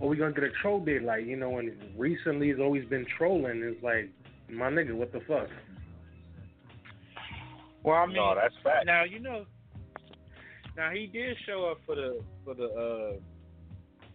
or 0.00 0.08
we 0.08 0.16
gonna 0.16 0.32
get 0.32 0.44
a 0.44 0.50
troll 0.60 0.84
Daylight. 0.84 1.26
You 1.26 1.36
know, 1.36 1.58
and 1.58 1.72
recently 1.96 2.50
it's 2.50 2.60
always 2.60 2.84
been 2.86 3.06
trolling. 3.18 3.62
It's 3.62 3.82
like, 3.82 4.10
my 4.50 4.68
nigga, 4.70 4.94
what 4.94 5.12
the 5.12 5.20
fuck? 5.20 5.48
Well, 7.84 7.96
I 7.96 8.06
mean, 8.06 8.16
No, 8.16 8.34
that's 8.34 8.54
fact. 8.62 8.86
Now 8.86 9.04
you 9.04 9.18
know. 9.18 9.44
Now 10.76 10.90
he 10.90 11.06
did 11.06 11.36
show 11.46 11.66
up 11.70 11.78
for 11.84 11.94
the 11.96 12.22
for 12.44 12.54
the 12.54 12.64
uh, 12.64 13.12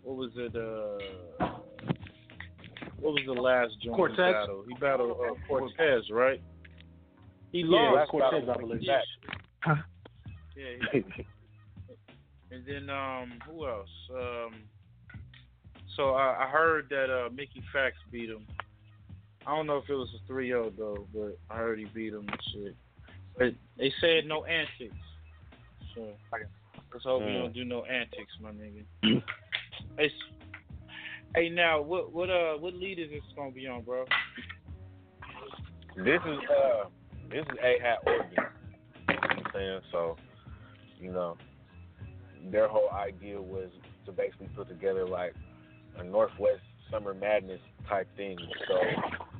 what 0.03 0.15
was 0.15 0.31
it? 0.35 0.55
Uh, 0.55 1.47
what 2.99 3.13
was 3.13 3.21
the 3.27 3.33
last 3.33 3.73
joint 3.83 3.83
he 3.83 3.89
Cortez? 3.91 4.17
battle? 4.17 4.63
He 4.67 4.73
battled 4.75 5.11
uh, 5.11 5.33
Cortez, 5.47 6.03
right? 6.11 6.41
He 7.51 7.59
Yeah, 7.59 7.91
lost. 7.91 8.09
Cortez, 8.11 8.43
but 8.45 8.57
I 8.57 8.59
believe. 8.59 8.79
he- 8.81 8.91
Huh? 9.59 9.75
Yeah. 10.55 10.89
he- 10.93 11.03
and 12.49 12.65
then 12.65 12.89
um, 12.89 13.33
who 13.45 13.67
else? 13.67 13.89
Um, 14.11 14.53
so 15.97 16.11
I, 16.11 16.45
I 16.45 16.49
heard 16.49 16.87
that 16.89 17.09
uh, 17.13 17.29
Mickey 17.29 17.61
Factz 17.75 17.91
beat 18.11 18.29
him. 18.29 18.47
I 19.45 19.55
don't 19.55 19.67
know 19.67 19.77
if 19.77 19.89
it 19.89 19.93
was 19.93 20.09
a 20.15 20.31
3-0 20.31 20.77
though, 20.77 21.07
but 21.13 21.37
I 21.49 21.57
heard 21.57 21.79
he 21.79 21.85
beat 21.85 22.13
him 22.13 22.27
and 22.29 22.39
shit. 22.53 22.75
But 23.37 23.53
they 23.77 23.91
said 23.99 24.25
no 24.25 24.45
antics. 24.45 24.95
So 25.95 26.07
let's 26.93 27.03
hope 27.03 27.23
we 27.23 27.31
Mm. 27.31 27.35
don't 27.35 27.53
do 27.53 27.65
no 27.65 27.83
antics, 27.85 28.31
my 28.41 28.51
nigga. 28.51 28.85
hey, 29.97 30.11
hey, 31.35 31.49
now 31.49 31.81
what 31.81 32.11
what 32.13 32.29
uh 32.29 32.55
what 32.57 32.73
lead 32.73 32.99
is 32.99 33.09
this 33.09 33.21
gonna 33.35 33.51
be 33.51 33.67
on, 33.67 33.81
bro? 33.83 34.05
This 35.95 36.21
is 36.25 36.39
uh 36.49 36.89
this 37.29 37.41
is 37.41 37.57
A 37.63 37.79
Hat 37.81 37.99
Oregon. 38.05 38.31
You 39.09 39.15
know 39.15 39.19
what 39.21 39.31
I'm 39.31 39.43
saying? 39.53 39.81
So, 39.91 40.17
you 40.99 41.11
know, 41.11 41.37
their 42.51 42.67
whole 42.67 42.89
idea 42.91 43.41
was 43.41 43.69
to 44.05 44.11
basically 44.11 44.47
put 44.55 44.67
together 44.67 45.05
like 45.05 45.33
a 45.99 46.03
Northwest 46.03 46.61
Summer 46.91 47.13
Madness 47.13 47.61
type 47.87 48.07
thing. 48.15 48.37
So 48.67 48.79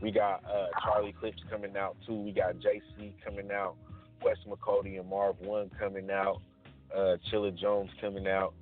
we 0.02 0.12
got 0.12 0.44
uh 0.46 0.68
Charlie 0.84 1.14
Clips 1.20 1.42
coming 1.50 1.76
out 1.78 1.96
too. 2.06 2.16
We 2.16 2.32
got 2.32 2.56
JC 2.56 3.14
coming 3.24 3.52
out, 3.52 3.76
Quest 4.22 4.42
McCody 4.48 5.00
and 5.00 5.10
Marv 5.10 5.38
Won 5.42 5.70
coming 5.80 6.10
out, 6.12 6.42
uh 6.96 7.18
Chilla 7.32 7.58
Jones 7.58 7.90
coming 8.02 8.28
out. 8.28 8.54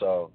So, 0.00 0.30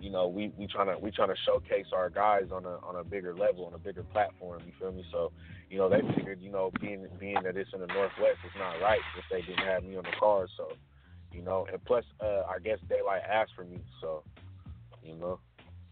you 0.00 0.10
know, 0.10 0.28
we 0.28 0.52
we 0.56 0.66
trying 0.66 0.88
to 0.88 0.98
we 0.98 1.10
trying 1.10 1.28
to 1.28 1.36
showcase 1.44 1.86
our 1.92 2.10
guys 2.10 2.48
on 2.52 2.64
a 2.64 2.78
on 2.86 2.96
a 2.96 3.04
bigger 3.04 3.34
level, 3.34 3.66
on 3.66 3.74
a 3.74 3.78
bigger 3.78 4.02
platform. 4.02 4.62
You 4.66 4.72
feel 4.78 4.92
me? 4.92 5.04
So, 5.10 5.32
you 5.70 5.78
know, 5.78 5.88
they 5.88 6.00
figured, 6.14 6.40
you 6.40 6.50
know, 6.50 6.70
being 6.80 7.06
being 7.18 7.42
that 7.44 7.56
it's 7.56 7.70
in 7.74 7.80
the 7.80 7.86
Northwest, 7.86 8.38
it's 8.44 8.54
not 8.58 8.80
right 8.80 9.00
if 9.18 9.24
they 9.30 9.42
didn't 9.42 9.66
have 9.66 9.84
me 9.84 9.96
on 9.96 10.04
the 10.04 10.16
card. 10.18 10.48
So, 10.56 10.68
you 11.32 11.42
know, 11.42 11.66
and 11.70 11.84
plus, 11.84 12.04
uh, 12.20 12.42
I 12.48 12.58
guess 12.62 12.78
Daylight 12.88 13.22
asked 13.28 13.52
for 13.56 13.64
me, 13.64 13.78
so 14.00 14.22
You 15.02 15.16
know. 15.16 15.38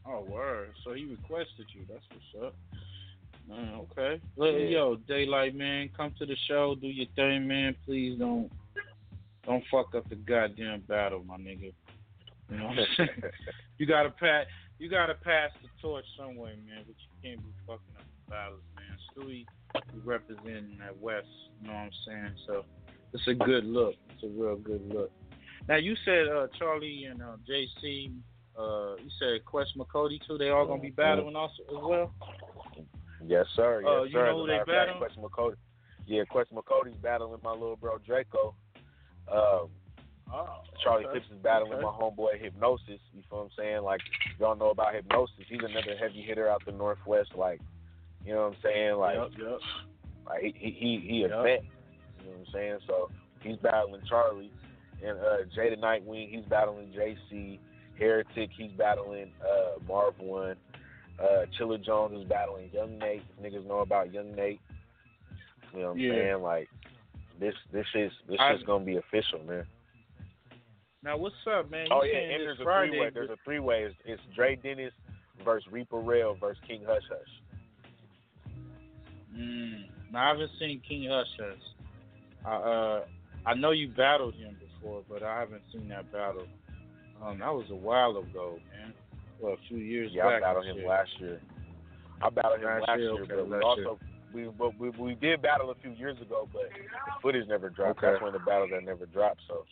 Oh, 0.07 0.21
word. 0.29 0.71
So 0.85 0.93
he 0.93 1.05
requested 1.07 1.67
you. 1.73 1.83
That's 1.89 2.05
what's 2.11 2.47
up. 2.47 2.55
Man, 3.49 3.75
okay. 3.75 4.21
Let, 4.37 4.55
Yeah. 4.55 4.67
Yo, 4.69 4.97
Daylight 4.97 5.55
man, 5.55 5.91
come 5.97 6.15
to 6.19 6.27
the 6.27 6.37
show, 6.49 6.75
do 6.75 6.87
your 6.87 7.07
thing, 7.15 7.47
man. 7.47 7.77
Please 7.85 8.19
don't 8.19 8.51
don't 9.45 9.63
fuck 9.71 9.95
up 9.95 10.09
the 10.09 10.17
goddamn 10.17 10.81
battle, 10.89 11.23
my 11.25 11.37
nigga. 11.37 11.73
You 12.51 12.57
know 12.57 12.65
what 12.65 12.79
I'm 12.79 12.87
saying? 12.97 13.09
you 13.79 13.87
gotta 13.87 14.11
pass 14.11 14.47
you 14.79 14.89
gotta 14.89 15.15
pass 15.15 15.51
the 15.63 15.69
torch 15.83 16.05
somewhere, 16.19 16.55
man, 16.67 16.85
but 16.87 16.97
you 16.99 17.31
can't 17.31 17.45
be 17.45 17.53
fucking 17.67 17.97
up 17.99 18.05
the 18.05 18.31
battles, 18.31 18.63
man. 18.77 18.97
Stuey 19.13 19.45
we 19.93 20.01
representing 20.05 20.79
that 20.79 20.99
West, 20.99 21.27
you 21.61 21.69
know 21.69 21.75
what 21.75 21.81
I'm 21.81 21.91
saying? 22.07 22.35
So 22.47 22.65
it's 23.13 23.27
a 23.29 23.35
good 23.35 23.65
look. 23.65 23.95
It's 24.11 24.23
a 24.25 24.29
real 24.29 24.57
good 24.57 24.89
look. 24.89 25.11
Now 25.69 25.77
you 25.77 25.95
said 26.05 26.29
uh 26.29 26.47
Charlie 26.59 27.05
and 27.11 27.21
uh 27.21 27.37
JC 27.49 28.13
uh 28.59 28.97
you 28.97 29.11
said 29.19 29.45
Quest 29.45 29.77
McCody 29.77 30.19
too, 30.27 30.39
they 30.39 30.51
all 30.51 30.67
gonna 30.67 30.81
be 30.83 30.91
battling 30.91 31.37
also 31.37 31.63
as 31.69 31.83
well? 31.83 32.15
Yes, 33.27 33.47
sir. 33.57 33.81
Yes, 33.83 33.91
Oh, 33.91 34.05
you 34.05 34.13
sir. 34.13 34.27
know 34.27 34.41
who 34.43 34.47
they 34.47 34.59
battling? 34.67 34.99
Quest 34.99 35.17
McCody. 35.19 35.55
Yeah, 36.07 36.25
Quest 36.25 36.53
McCody's 36.55 36.97
battling 37.03 37.41
my 37.43 37.53
little 37.53 37.77
bro 37.77 37.99
Draco. 37.99 38.55
Um, 39.31 39.69
Oh, 40.33 40.63
Charlie 40.83 41.05
okay. 41.05 41.13
Clips 41.21 41.27
is 41.31 41.39
battling 41.43 41.75
Okay. 41.75 41.83
my 41.83 41.91
homeboy 41.91 42.41
Hypnosis. 42.41 42.99
You 43.13 43.23
feel 43.29 43.39
what 43.39 43.45
I'm 43.45 43.51
saying? 43.57 43.83
Like 43.83 44.01
y'all 44.41 44.57
know 44.57 44.71
about 44.71 44.95
Hypnosis. 44.95 45.45
He's 45.49 45.61
another 45.63 45.97
heavy 45.99 46.23
hitter 46.23 46.49
out 46.49 46.65
the 46.65 46.73
Northwest. 46.73 47.35
Like, 47.37 47.61
you 48.25 48.33
know 48.33 48.49
what 48.49 48.57
I'm 48.57 48.63
saying? 48.63 48.95
Like, 48.97 49.17
Yep, 49.17 49.31
yep. 49.39 49.59
like 50.27 50.43
he 50.43 50.53
he 50.57 50.71
he, 50.71 51.09
he 51.09 51.23
a 51.25 51.29
vet. 51.29 51.63
You 52.21 52.31
know 52.31 52.39
what 52.39 52.39
I'm 52.49 52.53
saying? 52.53 52.79
So 52.87 53.11
he's 53.43 53.57
battling 53.59 54.01
Charlie, 54.09 54.51
and 55.05 55.19
uh, 55.19 55.45
Jada 55.57 55.79
Nightwing. 55.79 56.31
He's 56.35 56.45
battling 56.47 56.93
JC. 56.93 57.59
Heretic. 57.99 58.51
He's 58.57 58.73
battling 58.73 59.31
uh, 59.43 59.79
Marv 59.87 60.15
Won. 60.19 60.57
Uh, 61.19 61.45
Chilla 61.59 61.83
Jones 61.85 62.21
is 62.21 62.29
battling 62.29 62.71
Young 62.73 62.99
Nate. 62.99 63.23
Niggas 63.41 63.67
know 63.67 63.81
about 63.81 64.13
Young 64.13 64.35
Nate. 64.35 64.61
You 65.73 65.81
know 65.81 65.87
what 65.89 65.93
I'm 65.93 65.99
Yeah. 65.99 66.13
saying? 66.13 66.43
Like 66.43 66.69
this 67.41 67.55
this 67.73 67.87
is 67.95 68.13
this 68.29 68.39
I- 68.41 68.55
is 68.55 68.63
gonna 68.65 68.85
be 68.85 68.97
official, 68.97 69.41
man. 69.45 69.67
Now 71.03 71.17
what's 71.19 71.35
up, 71.47 71.71
man? 71.71 71.87
You 71.87 71.93
Oh 71.93 72.03
yeah, 72.03 72.17
and 72.19 72.43
there's 72.43 72.61
a 72.61 72.65
Friday, 72.65 72.91
three 72.93 73.01
way. 73.01 73.11
There's 73.13 73.31
a 73.31 73.37
three 73.45 73.59
way. 73.61 73.83
It's, 73.85 73.95
it's 74.05 74.23
Dre 74.35 74.57
Dennis 74.57 74.93
versus 75.45 75.71
Reaper 75.71 75.99
Rail 76.01 76.35
versus 76.41 76.63
King 76.67 76.83
Hush 76.87 77.03
Hush. 77.09 77.43
Mm. 79.37 79.85
Now 80.13 80.25
I 80.27 80.29
haven't 80.29 80.51
seen 80.59 80.81
King 80.89 81.09
Hush 81.11 81.27
Hush. 81.39 81.59
I 82.47 82.55
uh 82.55 83.05
I 83.47 83.55
know 83.55 83.73
you 83.73 83.89
battled 83.89 84.35
him 84.35 84.57
before, 84.59 85.03
but 85.09 85.23
I 85.23 85.39
haven't 85.41 85.63
seen 85.73 85.89
that 85.89 86.11
battle. 86.13 86.47
Um, 87.25 87.39
that 87.39 87.55
was 87.55 87.67
a 87.71 87.75
while 87.75 88.11
ago, 88.11 88.61
man. 88.71 88.93
Well, 89.41 89.55
a 89.55 89.69
few 89.69 89.79
years 89.79 90.13
ago. 90.13 90.29
Yeah, 90.29 90.37
I 90.37 90.41
battled 90.41 90.67
him 90.67 90.77
shit. 90.77 90.87
last 90.87 91.11
year. 91.19 91.41
I 92.23 92.31
battled 92.31 92.61
him 92.61 92.67
Last 92.67 92.89
last, 92.89 92.99
year, 92.99 93.13
year, 93.13 93.23
okay, 93.23 93.35
but 93.35 93.49
we 93.49 93.61
also 93.61 93.99
we 94.33 94.45
but 94.59 94.79
we 94.79 94.91
we 94.91 95.15
did 95.15 95.43
battle 95.43 95.71
a 95.71 95.75
few 95.77 95.93
years 95.93 96.21
ago, 96.21 96.49
but 96.53 96.63
the 96.63 97.13
footage 97.23 97.49
never 97.49 97.71
dropped. 97.71 97.99
Okay. 97.99 98.13
That's 98.13 98.23
one 98.23 98.35
of 98.35 98.41
the 98.41 98.47
battles 98.47 98.71
that 98.73 98.85
never 98.85 99.07
dropped. 99.07 99.41
So 99.49 99.65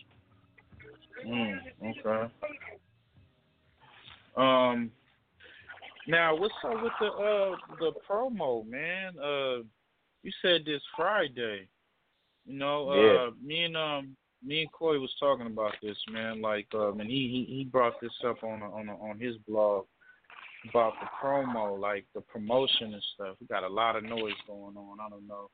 Mm, 1.27 1.59
okay. 1.85 2.33
Um. 4.37 4.91
Now, 6.09 6.35
what's 6.35 6.55
up 6.65 6.83
with 6.83 6.93
the 7.01 7.07
uh 7.07 7.57
the 7.79 7.93
promo, 8.09 8.67
man? 8.67 9.17
Uh, 9.19 9.63
you 10.23 10.33
said 10.41 10.65
this 10.65 10.83
Friday. 10.97 11.69
You 12.45 12.59
know, 12.59 12.89
uh, 12.89 12.97
Yeah. 12.97 13.31
me 13.41 13.65
and 13.65 13.77
um 13.77 14.17
me 14.45 14.63
and 14.63 14.73
Corey 14.73 14.99
was 14.99 15.13
talking 15.21 15.47
about 15.47 15.73
this, 15.83 15.97
man. 16.11 16.41
Like, 16.41 16.67
um, 16.75 17.01
and 17.01 17.09
he 17.09 17.47
he, 17.49 17.55
he 17.57 17.65
brought 17.65 18.01
this 18.01 18.13
up 18.27 18.43
on 18.43 18.63
on 18.63 18.89
on 18.89 19.19
his 19.19 19.37
blog 19.49 19.87
about 20.69 20.95
the 21.01 21.07
promo, 21.21 21.79
like 21.79 22.07
the 22.15 22.21
promotion 22.21 22.95
and 22.95 23.03
stuff. 23.15 23.37
We 23.41 23.47
got 23.47 23.65
a 23.65 23.69
lot 23.69 23.97
of 23.97 24.05
noise 24.05 24.33
going 24.47 24.77
on. 24.77 24.99
I 25.05 25.09
don't 25.09 25.27
know 25.27 25.51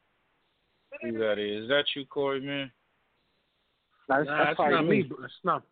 who 1.02 1.18
that 1.18 1.38
is. 1.38 1.64
Is 1.64 1.68
that 1.68 1.84
you, 1.96 2.04
Corey, 2.06 2.40
man? 2.40 2.70
That's, 4.08 4.26
Nah, 4.26 4.38
that's 4.38 4.58
that's 4.58 4.70
not 4.70 4.86
me. 4.86 4.98
me. 4.98 5.02
bro. 5.02 5.24
It's 5.24 5.34
not. 5.44 5.62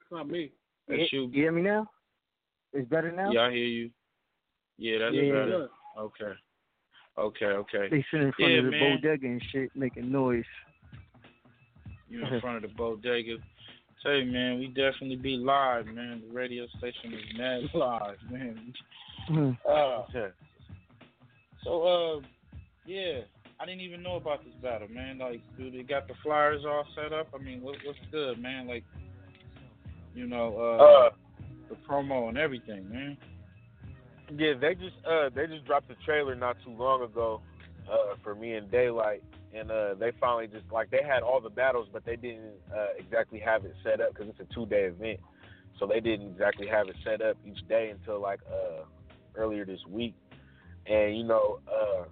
It's 0.00 0.10
not 0.12 0.28
me. 0.28 0.52
That's 0.88 1.12
you, 1.12 1.22
you. 1.22 1.30
you 1.32 1.42
hear 1.42 1.52
me 1.52 1.62
now? 1.62 1.88
It's 2.72 2.88
better 2.88 3.12
now? 3.12 3.30
Yeah, 3.30 3.42
I 3.42 3.50
hear 3.50 3.64
you. 3.64 3.90
Yeah, 4.76 4.98
that's 4.98 5.14
Yeah. 5.14 5.32
better. 5.32 5.68
Okay. 5.98 6.32
Okay, 7.18 7.46
okay. 7.46 7.88
They 7.90 8.04
sit 8.10 8.20
in 8.20 8.32
front 8.32 8.52
yeah, 8.52 8.58
of 8.58 8.64
the 8.66 8.70
man. 8.72 9.00
bodega 9.00 9.26
and 9.26 9.42
shit, 9.50 9.70
making 9.74 10.12
noise. 10.12 10.44
You 12.08 12.24
in 12.24 12.40
front 12.40 12.56
of 12.64 12.70
the 12.70 12.76
bodega. 12.76 13.36
Tell 14.02 14.14
you, 14.14 14.30
man, 14.30 14.58
we 14.58 14.68
definitely 14.68 15.16
be 15.16 15.36
live, 15.36 15.86
man. 15.86 16.22
The 16.28 16.34
radio 16.34 16.66
station 16.78 17.12
is 17.12 17.38
mad 17.38 17.62
live, 17.74 18.16
man. 18.30 18.72
Mhm. 19.30 19.58
Uh, 19.68 20.02
so, 21.64 21.82
uh, 21.82 22.20
yeah, 22.86 23.20
I 23.58 23.66
didn't 23.66 23.80
even 23.80 24.02
know 24.02 24.16
about 24.16 24.44
this 24.44 24.54
battle, 24.62 24.88
man. 24.88 25.18
Like, 25.18 25.40
dude, 25.58 25.74
they 25.74 25.82
got 25.82 26.06
the 26.06 26.14
flyers 26.22 26.62
all 26.64 26.84
set 26.94 27.12
up. 27.12 27.28
I 27.34 27.38
mean, 27.42 27.62
what, 27.62 27.76
what's 27.84 27.98
good, 28.12 28.38
man? 28.38 28.68
Like, 28.68 28.84
you 30.14 30.26
know, 30.26 30.56
uh, 30.58 30.84
Uh, 30.84 31.10
the 31.68 31.74
promo 31.88 32.28
and 32.28 32.38
everything, 32.38 32.88
man. 32.88 33.16
yeah, 34.36 34.52
they 34.60 34.74
just 34.74 34.94
uh 35.08 35.28
they 35.34 35.46
just 35.46 35.64
dropped 35.66 35.88
the 35.88 35.96
trailer 36.04 36.34
not 36.36 36.56
too 36.64 36.70
long 36.70 37.02
ago 37.02 37.40
uh 37.90 38.14
for 38.22 38.34
me 38.36 38.52
and 38.54 38.70
Daylight, 38.70 39.22
and 39.56 39.70
uh 39.70 39.94
they 39.94 40.12
finally 40.20 40.46
just 40.46 40.70
like 40.70 40.90
they 40.90 41.02
had 41.02 41.22
all 41.22 41.40
the 41.40 41.50
battles, 41.50 41.88
but 41.92 42.04
they 42.04 42.16
didn't 42.16 42.54
uh, 42.74 42.88
exactly 42.98 43.38
have 43.38 43.64
it 43.64 43.74
set 43.82 44.00
up 44.00 44.12
because 44.12 44.28
it's 44.28 44.40
a 44.40 44.54
two 44.54 44.66
day 44.66 44.84
event, 44.84 45.20
so 45.78 45.86
they 45.86 46.00
didn't 46.00 46.30
exactly 46.30 46.66
have 46.66 46.88
it 46.88 46.96
set 47.04 47.20
up 47.22 47.36
each 47.46 47.66
day 47.68 47.90
until 47.90 48.20
like 48.20 48.40
uh 48.50 48.84
earlier 49.34 49.64
this 49.64 49.80
week, 49.88 50.14
and 50.86 51.16
you 51.16 51.24
know 51.24 51.60
uh. 51.66 52.04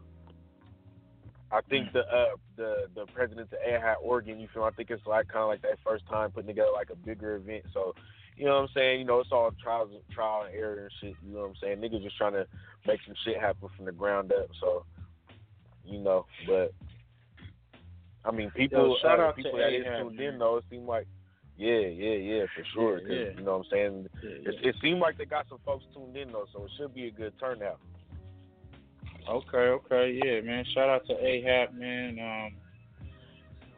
I 1.52 1.60
think 1.70 1.92
the 1.92 2.00
uh, 2.00 2.34
the 2.56 2.86
the 2.96 3.06
presidents 3.14 3.52
of 3.52 3.58
AHAT 3.60 3.98
Oregon, 4.02 4.40
you 4.40 4.48
feel 4.52 4.64
I 4.64 4.70
think 4.70 4.90
it's 4.90 5.06
like 5.06 5.28
kind 5.28 5.42
of 5.42 5.48
like 5.48 5.62
that 5.62 5.78
first 5.84 6.04
time 6.08 6.32
putting 6.32 6.48
together 6.48 6.70
like 6.74 6.90
a 6.90 6.96
bigger 6.96 7.36
event. 7.36 7.66
So, 7.72 7.94
you 8.36 8.44
know 8.44 8.54
what 8.54 8.62
I'm 8.62 8.68
saying? 8.74 9.00
You 9.00 9.06
know, 9.06 9.20
it's 9.20 9.30
all 9.30 9.52
trials, 9.62 9.90
trial 10.12 10.46
and 10.46 10.54
error 10.54 10.80
and 10.80 10.90
shit. 11.00 11.14
You 11.24 11.34
know 11.34 11.42
what 11.42 11.50
I'm 11.50 11.54
saying? 11.62 11.78
Niggas 11.78 12.02
just 12.02 12.16
trying 12.16 12.32
to 12.32 12.46
make 12.88 12.98
some 13.06 13.14
shit 13.24 13.38
happen 13.40 13.68
from 13.76 13.84
the 13.84 13.92
ground 13.92 14.32
up. 14.32 14.48
So, 14.60 14.84
you 15.84 15.98
know, 16.00 16.26
but 16.44 16.74
I 18.24 18.30
mean, 18.30 18.50
people, 18.50 18.88
Yo, 18.88 18.96
shout 19.02 19.20
uh, 19.20 19.24
out 19.24 19.36
to 19.36 19.42
people 19.42 19.58
that 19.58 19.72
is 19.72 19.84
tuned 20.00 20.20
in 20.20 20.38
though, 20.38 20.56
it 20.56 20.64
seemed 20.70 20.86
like, 20.86 21.06
yeah, 21.56 21.78
yeah, 21.78 22.14
yeah, 22.14 22.44
for 22.56 22.64
sure. 22.74 23.00
Yeah, 23.00 23.30
yeah. 23.30 23.38
You 23.38 23.44
know 23.44 23.58
what 23.58 23.66
I'm 23.66 23.70
saying? 23.70 24.08
Yeah, 24.22 24.50
It, 24.50 24.66
it 24.66 24.76
seemed 24.82 24.98
like 24.98 25.18
they 25.18 25.24
got 25.24 25.48
some 25.48 25.58
folks 25.64 25.84
tuned 25.94 26.16
in 26.16 26.32
though, 26.32 26.46
so 26.52 26.64
it 26.64 26.70
should 26.76 26.94
be 26.94 27.06
a 27.06 27.10
good 27.10 27.32
turnout. 27.38 27.80
Okay, 29.28 29.56
okay, 29.56 30.20
yeah, 30.22 30.40
man. 30.40 30.64
Shout 30.74 30.88
out 30.88 31.06
to 31.06 31.14
AHAP, 31.14 31.74
man. 31.74 32.18
Um, 32.18 32.56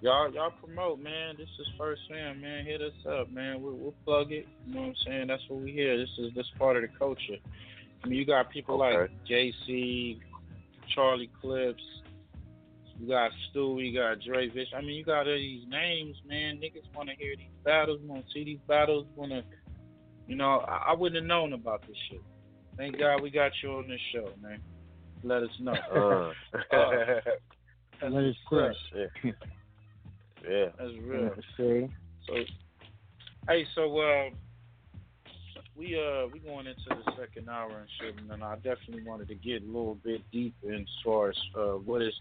y'all, 0.00 0.32
y'all 0.32 0.50
promote, 0.50 1.00
man. 1.00 1.36
This 1.36 1.48
is 1.60 1.66
First 1.78 2.02
Fam, 2.08 2.40
man. 2.40 2.64
Hit 2.64 2.80
us 2.80 2.92
up, 3.08 3.30
man. 3.30 3.62
We'll, 3.62 3.74
we'll 3.74 3.94
plug 4.04 4.32
it. 4.32 4.48
You 4.66 4.74
know 4.74 4.80
what 4.80 4.88
I'm 4.88 4.94
saying? 5.06 5.26
That's 5.28 5.42
what 5.48 5.60
we 5.60 5.72
hear. 5.72 5.98
This 5.98 6.10
is 6.18 6.34
this 6.34 6.46
part 6.58 6.76
of 6.76 6.82
the 6.82 6.88
culture. 6.98 7.36
I 8.02 8.08
mean, 8.08 8.18
you 8.18 8.26
got 8.26 8.50
people 8.50 8.78
like 8.78 9.10
JC, 9.28 10.18
Charlie 10.94 11.30
Clips. 11.40 11.82
You 13.00 13.08
got 13.08 13.30
Stu. 13.50 13.78
You 13.80 13.98
got 13.98 14.20
Dre 14.20 14.48
Vish. 14.48 14.68
I 14.76 14.80
mean, 14.80 14.96
you 14.96 15.04
got 15.04 15.26
all 15.28 15.34
these 15.34 15.66
names, 15.68 16.16
man. 16.26 16.56
Niggas 16.58 16.94
want 16.94 17.08
to 17.08 17.14
hear 17.16 17.36
these 17.36 17.48
battles. 17.64 18.00
Want 18.04 18.24
to 18.24 18.32
see 18.32 18.44
these 18.44 18.60
battles. 18.66 19.06
Want 19.14 19.32
to, 19.32 19.42
you 20.26 20.36
know, 20.36 20.60
I, 20.66 20.92
I 20.92 20.94
wouldn't 20.94 21.20
have 21.20 21.28
known 21.28 21.52
about 21.52 21.86
this 21.86 21.96
shit. 22.10 22.22
Thank 22.76 22.98
God 22.98 23.22
we 23.22 23.30
got 23.30 23.52
you 23.62 23.72
on 23.72 23.88
this 23.88 24.00
show, 24.12 24.30
man. 24.42 24.60
Let 25.22 25.42
us 25.42 25.50
know. 25.60 25.72
Uh. 25.72 26.32
That's 28.00 28.12
Let 28.12 28.24
us 28.24 28.36
up. 28.52 28.72
yeah. 28.94 29.30
yeah. 30.48 30.66
That's 30.78 30.92
real. 31.02 31.30
See? 31.56 31.88
So, 32.26 32.34
hey, 33.48 33.64
so 33.74 33.98
uh, 33.98 34.30
we 35.76 35.98
uh 35.98 36.26
we 36.32 36.38
going 36.38 36.66
into 36.66 36.82
the 36.88 37.12
second 37.18 37.48
hour 37.48 37.70
and 37.70 37.88
shit, 38.00 38.14
and 38.30 38.42
I 38.42 38.56
definitely 38.56 39.02
wanted 39.04 39.28
to 39.28 39.34
get 39.34 39.62
a 39.62 39.66
little 39.66 39.96
bit 39.96 40.22
deep 40.32 40.54
in 40.62 40.74
as 40.74 41.04
far 41.04 41.30
as 41.30 41.36
uh 41.56 41.78
what 41.84 42.02
is 42.02 42.14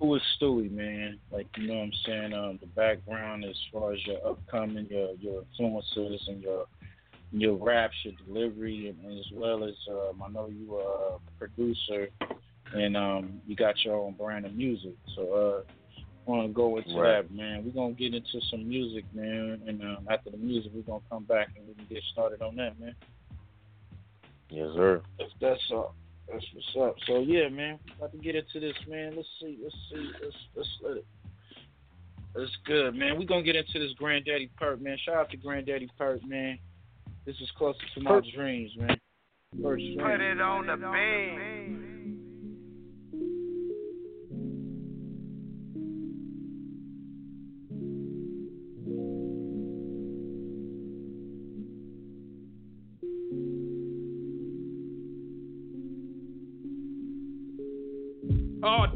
who 0.00 0.14
is 0.14 0.22
Stuey, 0.40 0.70
man? 0.70 1.18
Like 1.30 1.46
you 1.56 1.68
know 1.68 1.74
what 1.74 1.84
I'm 1.84 1.92
saying, 2.06 2.32
um, 2.32 2.58
the 2.60 2.66
background 2.66 3.44
as 3.44 3.56
far 3.72 3.92
as 3.92 4.06
your 4.06 4.26
upcoming, 4.26 4.86
your 4.90 5.14
your 5.14 5.44
influences 5.52 6.22
and 6.28 6.42
your 6.42 6.66
your 7.30 7.54
raps, 7.56 7.94
your 8.04 8.14
delivery, 8.26 8.88
and, 8.88 9.04
and 9.04 9.18
as 9.18 9.26
well 9.32 9.64
as 9.64 9.74
um, 9.90 10.22
I 10.22 10.28
know 10.30 10.48
you 10.48 10.76
are 10.76 11.16
a 11.16 11.38
producer 11.38 12.08
and 12.74 12.96
um 12.96 13.40
you 13.46 13.56
got 13.56 13.74
your 13.84 13.96
own 13.96 14.14
brand 14.14 14.44
of 14.44 14.54
music. 14.54 14.94
So 15.14 15.64
uh 15.66 15.72
want 16.28 16.46
to 16.46 16.52
go 16.52 16.76
into 16.76 16.94
Right. 16.94 17.22
that, 17.22 17.30
man. 17.34 17.64
We're 17.64 17.72
gonna 17.72 17.94
get 17.94 18.14
into 18.14 18.40
some 18.50 18.68
music, 18.68 19.04
man, 19.14 19.62
and 19.66 19.82
um, 19.82 20.06
after 20.10 20.30
the 20.30 20.36
music, 20.36 20.72
we're 20.74 20.82
gonna 20.82 21.00
come 21.10 21.24
back 21.24 21.48
and 21.56 21.66
we 21.66 21.74
can 21.74 21.86
get 21.88 22.02
started 22.12 22.42
on 22.42 22.56
that, 22.56 22.78
man. 22.78 22.94
Yes, 24.50 24.68
sir. 24.74 25.02
That's 25.18 25.32
that's 25.40 25.72
uh, 25.74 25.88
that's 26.30 26.44
what's 26.54 26.76
up. 26.90 26.96
So 27.06 27.20
yeah, 27.20 27.48
man, 27.48 27.78
we 27.84 27.92
about 27.96 28.12
to 28.12 28.18
get 28.18 28.36
into 28.36 28.60
this, 28.60 28.76
man. 28.86 29.14
Let's 29.16 29.28
see, 29.40 29.58
let's 29.62 29.74
see, 29.90 30.10
let's 30.22 30.36
let's 30.54 30.68
let 30.82 30.96
it. 30.98 31.06
That's 32.34 32.56
good, 32.66 32.94
man. 32.94 33.18
We're 33.18 33.26
gonna 33.26 33.42
get 33.42 33.56
into 33.56 33.78
this 33.78 33.92
Granddaddy 33.98 34.50
Perk, 34.56 34.80
man. 34.80 34.98
Shout 35.04 35.16
out 35.16 35.30
to 35.30 35.36
Granddaddy 35.36 35.88
Perk, 35.98 36.24
man. 36.26 36.58
This 37.24 37.36
is 37.40 37.50
closer 37.56 37.78
to 37.94 38.00
my 38.00 38.20
dreams, 38.34 38.70
man. 38.76 38.98
First 39.62 39.84
Put 39.98 40.20
it 40.20 40.40
on 40.40 40.66
the 40.66 40.76
beam. 40.76 41.97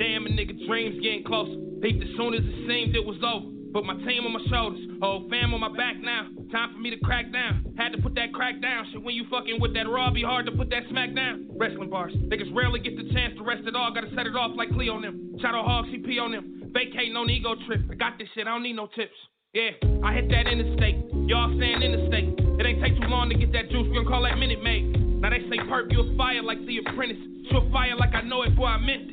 Damn, 0.03 0.27
a 0.27 0.31
nigga 0.31 0.59
dreams 0.67 0.99
getting 1.01 1.23
closer. 1.23 1.55
Peeped 1.79 2.03
as 2.03 2.11
soon 2.19 2.35
as 2.35 2.43
it 2.43 2.67
seemed 2.67 2.97
it 2.99 3.07
was 3.07 3.23
over. 3.23 3.47
Put 3.73 3.87
my 3.87 3.97
team 4.05 4.27
on 4.27 4.35
my 4.37 4.45
shoulders, 4.51 4.83
whole 5.01 5.25
fam 5.31 5.55
on 5.55 5.61
my 5.63 5.73
back 5.73 5.97
now. 6.03 6.29
Time 6.51 6.75
for 6.75 6.79
me 6.79 6.91
to 6.91 6.99
crack 7.01 7.33
down. 7.33 7.73
Had 7.79 7.97
to 7.97 8.03
put 8.03 8.15
that 8.17 8.35
crack 8.35 8.61
down. 8.61 8.85
Shit, 8.93 9.01
when 9.01 9.15
you 9.15 9.25
fucking 9.31 9.63
with 9.63 9.73
that 9.73 9.89
raw, 9.89 10.13
be 10.13 10.23
hard 10.23 10.45
to 10.45 10.53
put 10.53 10.69
that 10.71 10.83
smack 10.91 11.15
down. 11.15 11.49
Wrestling 11.57 11.89
bars, 11.89 12.13
niggas 12.13 12.53
rarely 12.53 12.81
get 12.81 12.99
the 12.99 13.09
chance 13.15 13.33
to 13.39 13.45
rest 13.45 13.63
it 13.65 13.75
all. 13.75 13.95
Gotta 13.95 14.11
set 14.15 14.27
it 14.27 14.37
off 14.37 14.53
like 14.57 14.69
Cleo 14.75 14.99
on 14.99 15.03
them. 15.03 15.39
Shadow 15.41 15.63
Hog 15.63 15.87
CP 15.87 16.21
on 16.21 16.33
them. 16.33 16.69
Vacating 16.75 17.17
on 17.17 17.31
ego 17.31 17.55
trip. 17.67 17.81
I 17.91 17.95
got 17.95 18.19
this 18.19 18.29
shit, 18.35 18.47
I 18.47 18.51
don't 18.51 18.63
need 18.63 18.77
no 18.77 18.89
tips. 18.93 19.17
Yeah, 19.55 19.71
I 20.03 20.13
hit 20.15 20.29
that 20.31 20.49
interstate. 20.49 20.97
Y'all 21.29 21.49
saying 21.59 21.81
interstate. 21.81 22.35
It 22.61 22.67
ain't 22.67 22.83
take 22.83 23.01
too 23.01 23.09
long 23.09 23.29
to 23.31 23.37
get 23.37 23.53
that 23.53 23.71
juice. 23.71 23.87
We 23.89 23.95
gon' 23.95 24.07
call 24.07 24.25
that 24.25 24.37
Minute 24.37 24.63
Maid. 24.63 25.21
Now 25.21 25.31
they 25.31 25.41
say 25.49 25.63
perp, 25.71 25.93
you 25.93 26.01
a 26.01 26.17
fire 26.17 26.43
like 26.43 26.59
the 26.67 26.79
apprentice. 26.85 27.21
You 27.21 27.57
a 27.57 27.71
fire 27.71 27.97
like 27.97 28.13
I 28.13 28.23
know 28.23 28.43
it, 28.43 28.57
boy, 28.57 28.67
I 28.67 28.79
meant 28.79 29.09
it. 29.09 29.12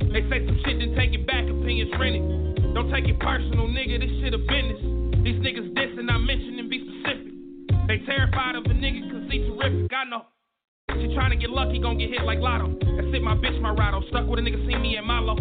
They 0.00 0.22
say 0.28 0.44
some 0.46 0.58
shit, 0.64 0.80
then 0.80 0.96
take 0.96 1.12
it 1.12 1.26
back, 1.26 1.44
opinions 1.44 1.92
rented. 2.00 2.74
Don't 2.74 2.92
take 2.92 3.08
it 3.08 3.18
personal, 3.20 3.68
nigga, 3.68 4.00
this 4.00 4.12
shit 4.20 4.32
a 4.32 4.38
business. 4.38 4.80
These 5.24 5.40
niggas 5.42 5.72
dissing, 5.74 6.06
and 6.06 6.10
I 6.10 6.18
mention 6.18 6.58
and 6.58 6.70
be 6.70 6.80
specific. 6.84 7.32
They 7.88 7.98
terrified 8.04 8.56
of 8.56 8.64
a 8.64 8.74
nigga 8.74 9.10
cause 9.10 9.28
he 9.30 9.44
terrific, 9.44 9.92
I 9.92 10.04
know. 10.08 10.28
She 10.96 11.12
tryna 11.12 11.40
get 11.40 11.50
lucky, 11.50 11.78
gon' 11.78 11.98
get 11.98 12.10
hit 12.10 12.22
like 12.22 12.38
Lotto. 12.38 12.72
That's 12.96 13.12
it, 13.12 13.22
my 13.22 13.34
bitch, 13.34 13.60
my 13.60 13.74
Rado. 13.74 14.06
Stuck 14.08 14.26
with 14.26 14.38
a 14.38 14.42
nigga, 14.42 14.60
see 14.66 14.76
me 14.76 14.96
at 14.96 15.04
Malo. 15.04 15.36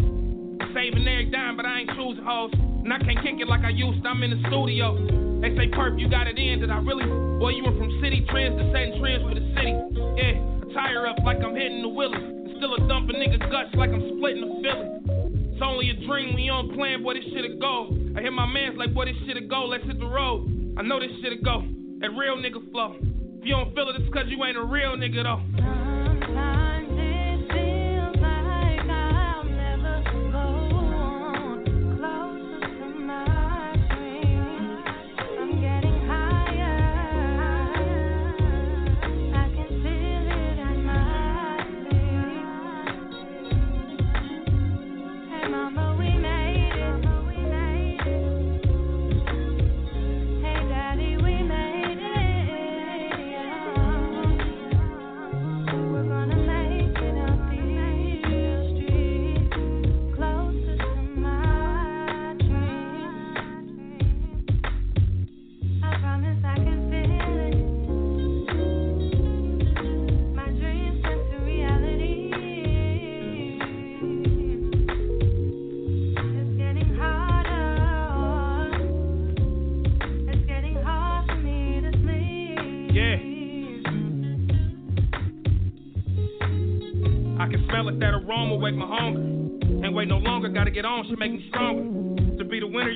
Saving 0.73 1.07
every 1.07 1.31
dime, 1.31 1.55
but 1.55 1.65
I 1.65 1.81
ain't 1.81 1.89
choosing 1.95 2.23
hoes. 2.25 2.51
And 2.53 2.91
I 2.91 2.99
can't 2.99 3.21
kick 3.23 3.39
it 3.39 3.47
like 3.47 3.63
I 3.63 3.69
used 3.69 4.03
to, 4.03 4.09
I'm 4.09 4.21
in 4.23 4.31
the 4.31 4.41
studio. 4.49 4.99
They 5.39 5.55
say, 5.55 5.71
Perp, 5.71 5.99
you 5.99 6.09
got 6.09 6.27
it 6.27 6.37
in, 6.37 6.59
did 6.59 6.71
I 6.71 6.77
really? 6.79 7.05
Boy, 7.39 7.49
you 7.55 7.63
went 7.63 7.77
from 7.77 7.89
city 8.01 8.25
trends 8.29 8.59
to 8.59 8.65
setting 8.71 8.99
trends 8.99 9.23
for 9.23 9.35
the 9.35 9.45
city. 9.55 9.73
Yeah, 10.19 10.73
tire 10.73 11.07
up 11.07 11.17
like 11.23 11.37
I'm 11.39 11.55
hitting 11.55 11.81
the 11.81 11.89
Willie. 11.89 12.34
Still 12.57 12.75
a 12.75 12.87
dumping 12.87 13.17
nigga 13.17 13.39
guts 13.51 13.75
like 13.75 13.91
I'm 13.91 14.17
splitting 14.17 14.41
the 14.41 14.51
Philly. 14.63 15.51
It's 15.51 15.61
only 15.61 15.89
a 15.89 15.95
dream, 16.07 16.35
we 16.35 16.49
on 16.49 16.73
plan, 16.75 17.03
boy, 17.03 17.15
this 17.15 17.23
shit 17.25 17.45
a 17.45 17.55
go. 17.55 17.95
I 18.15 18.21
hear 18.21 18.31
my 18.31 18.45
mans 18.45 18.77
like, 18.77 18.93
boy, 18.93 19.05
this 19.05 19.15
shit 19.25 19.37
a 19.37 19.41
go, 19.41 19.65
let's 19.65 19.83
hit 19.85 19.99
the 19.99 20.05
road. 20.05 20.75
I 20.77 20.81
know 20.81 20.99
this 20.99 21.11
shit 21.21 21.33
a 21.33 21.41
go, 21.43 21.63
that 21.99 22.09
real 22.11 22.35
nigga 22.37 22.59
flow. 22.71 22.95
If 22.99 23.45
you 23.45 23.55
don't 23.55 23.73
feel 23.75 23.89
it, 23.89 23.95
it's 23.99 24.13
cause 24.13 24.25
you 24.27 24.43
ain't 24.43 24.57
a 24.57 24.63
real 24.63 24.95
nigga 24.95 25.23
though. 25.23 25.74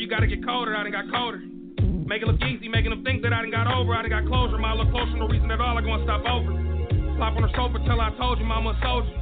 Gotta 0.10 0.26
get 0.26 0.43
colder, 0.43 0.76
I 0.76 0.82
done 0.82 0.91
got 0.91 1.05
colder. 1.14 1.38
Make 2.10 2.26
it 2.26 2.28
look 2.28 2.41
easy, 2.41 2.68
making 2.68 2.89
them 2.89 3.05
think 3.05 3.22
that 3.22 3.32
I 3.32 3.45
done 3.45 3.53
got 3.53 3.70
over, 3.70 3.93
I 3.93 4.01
done 4.01 4.10
got 4.10 4.26
closer. 4.26 4.57
My 4.57 4.74
look 4.74 4.89
closer, 4.89 5.14
no 5.14 5.30
reason 5.30 5.51
at 5.53 5.62
all, 5.62 5.78
I 5.78 5.82
gonna 5.86 6.03
stop 6.03 6.26
over. 6.26 6.49
Pop 7.22 7.38
on 7.38 7.45
the 7.45 7.53
sofa 7.53 7.78
till 7.86 8.01
I 8.01 8.10
told 8.18 8.41
you, 8.41 8.45
mama 8.49 8.74
a 8.74 8.76
soldier. 8.82 9.14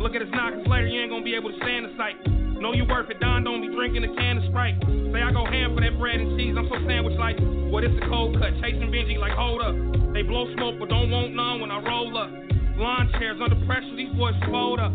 Look 0.00 0.16
at 0.16 0.24
now, 0.32 0.50
cause 0.50 0.66
later 0.66 0.88
you 0.88 1.04
ain't 1.04 1.12
gonna 1.12 1.22
be 1.22 1.36
able 1.36 1.52
to 1.52 1.58
stand 1.60 1.84
the 1.84 1.92
sight. 2.00 2.16
Know 2.56 2.72
you 2.72 2.88
worth 2.88 3.10
it, 3.12 3.20
Don 3.20 3.44
don't 3.44 3.60
be 3.60 3.68
drinking 3.68 4.08
a 4.08 4.12
can 4.16 4.40
of 4.40 4.48
Sprite. 4.48 4.80
Say 5.12 5.20
I 5.20 5.30
go 5.36 5.44
ham 5.44 5.76
for 5.76 5.84
that 5.84 5.98
bread 6.00 6.16
and 6.16 6.32
cheese, 6.40 6.56
I'm 6.56 6.64
so 6.72 6.80
sandwich 6.88 7.18
like, 7.20 7.36
Well, 7.68 7.84
is 7.84 7.92
a 7.92 8.04
cold 8.08 8.40
cut? 8.40 8.56
Chasing 8.64 8.88
Benji 8.88 9.20
like, 9.20 9.36
hold 9.36 9.60
up. 9.60 9.76
They 10.16 10.24
blow 10.24 10.48
smoke, 10.56 10.80
but 10.80 10.88
don't 10.88 11.12
want 11.12 11.36
none 11.36 11.60
when 11.60 11.70
I 11.70 11.78
roll 11.84 12.16
up. 12.16 12.32
Lawn 12.80 13.12
chairs 13.20 13.36
under 13.36 13.60
pressure, 13.68 13.92
these 13.94 14.14
boys 14.16 14.34
fold 14.48 14.80
up. 14.80 14.92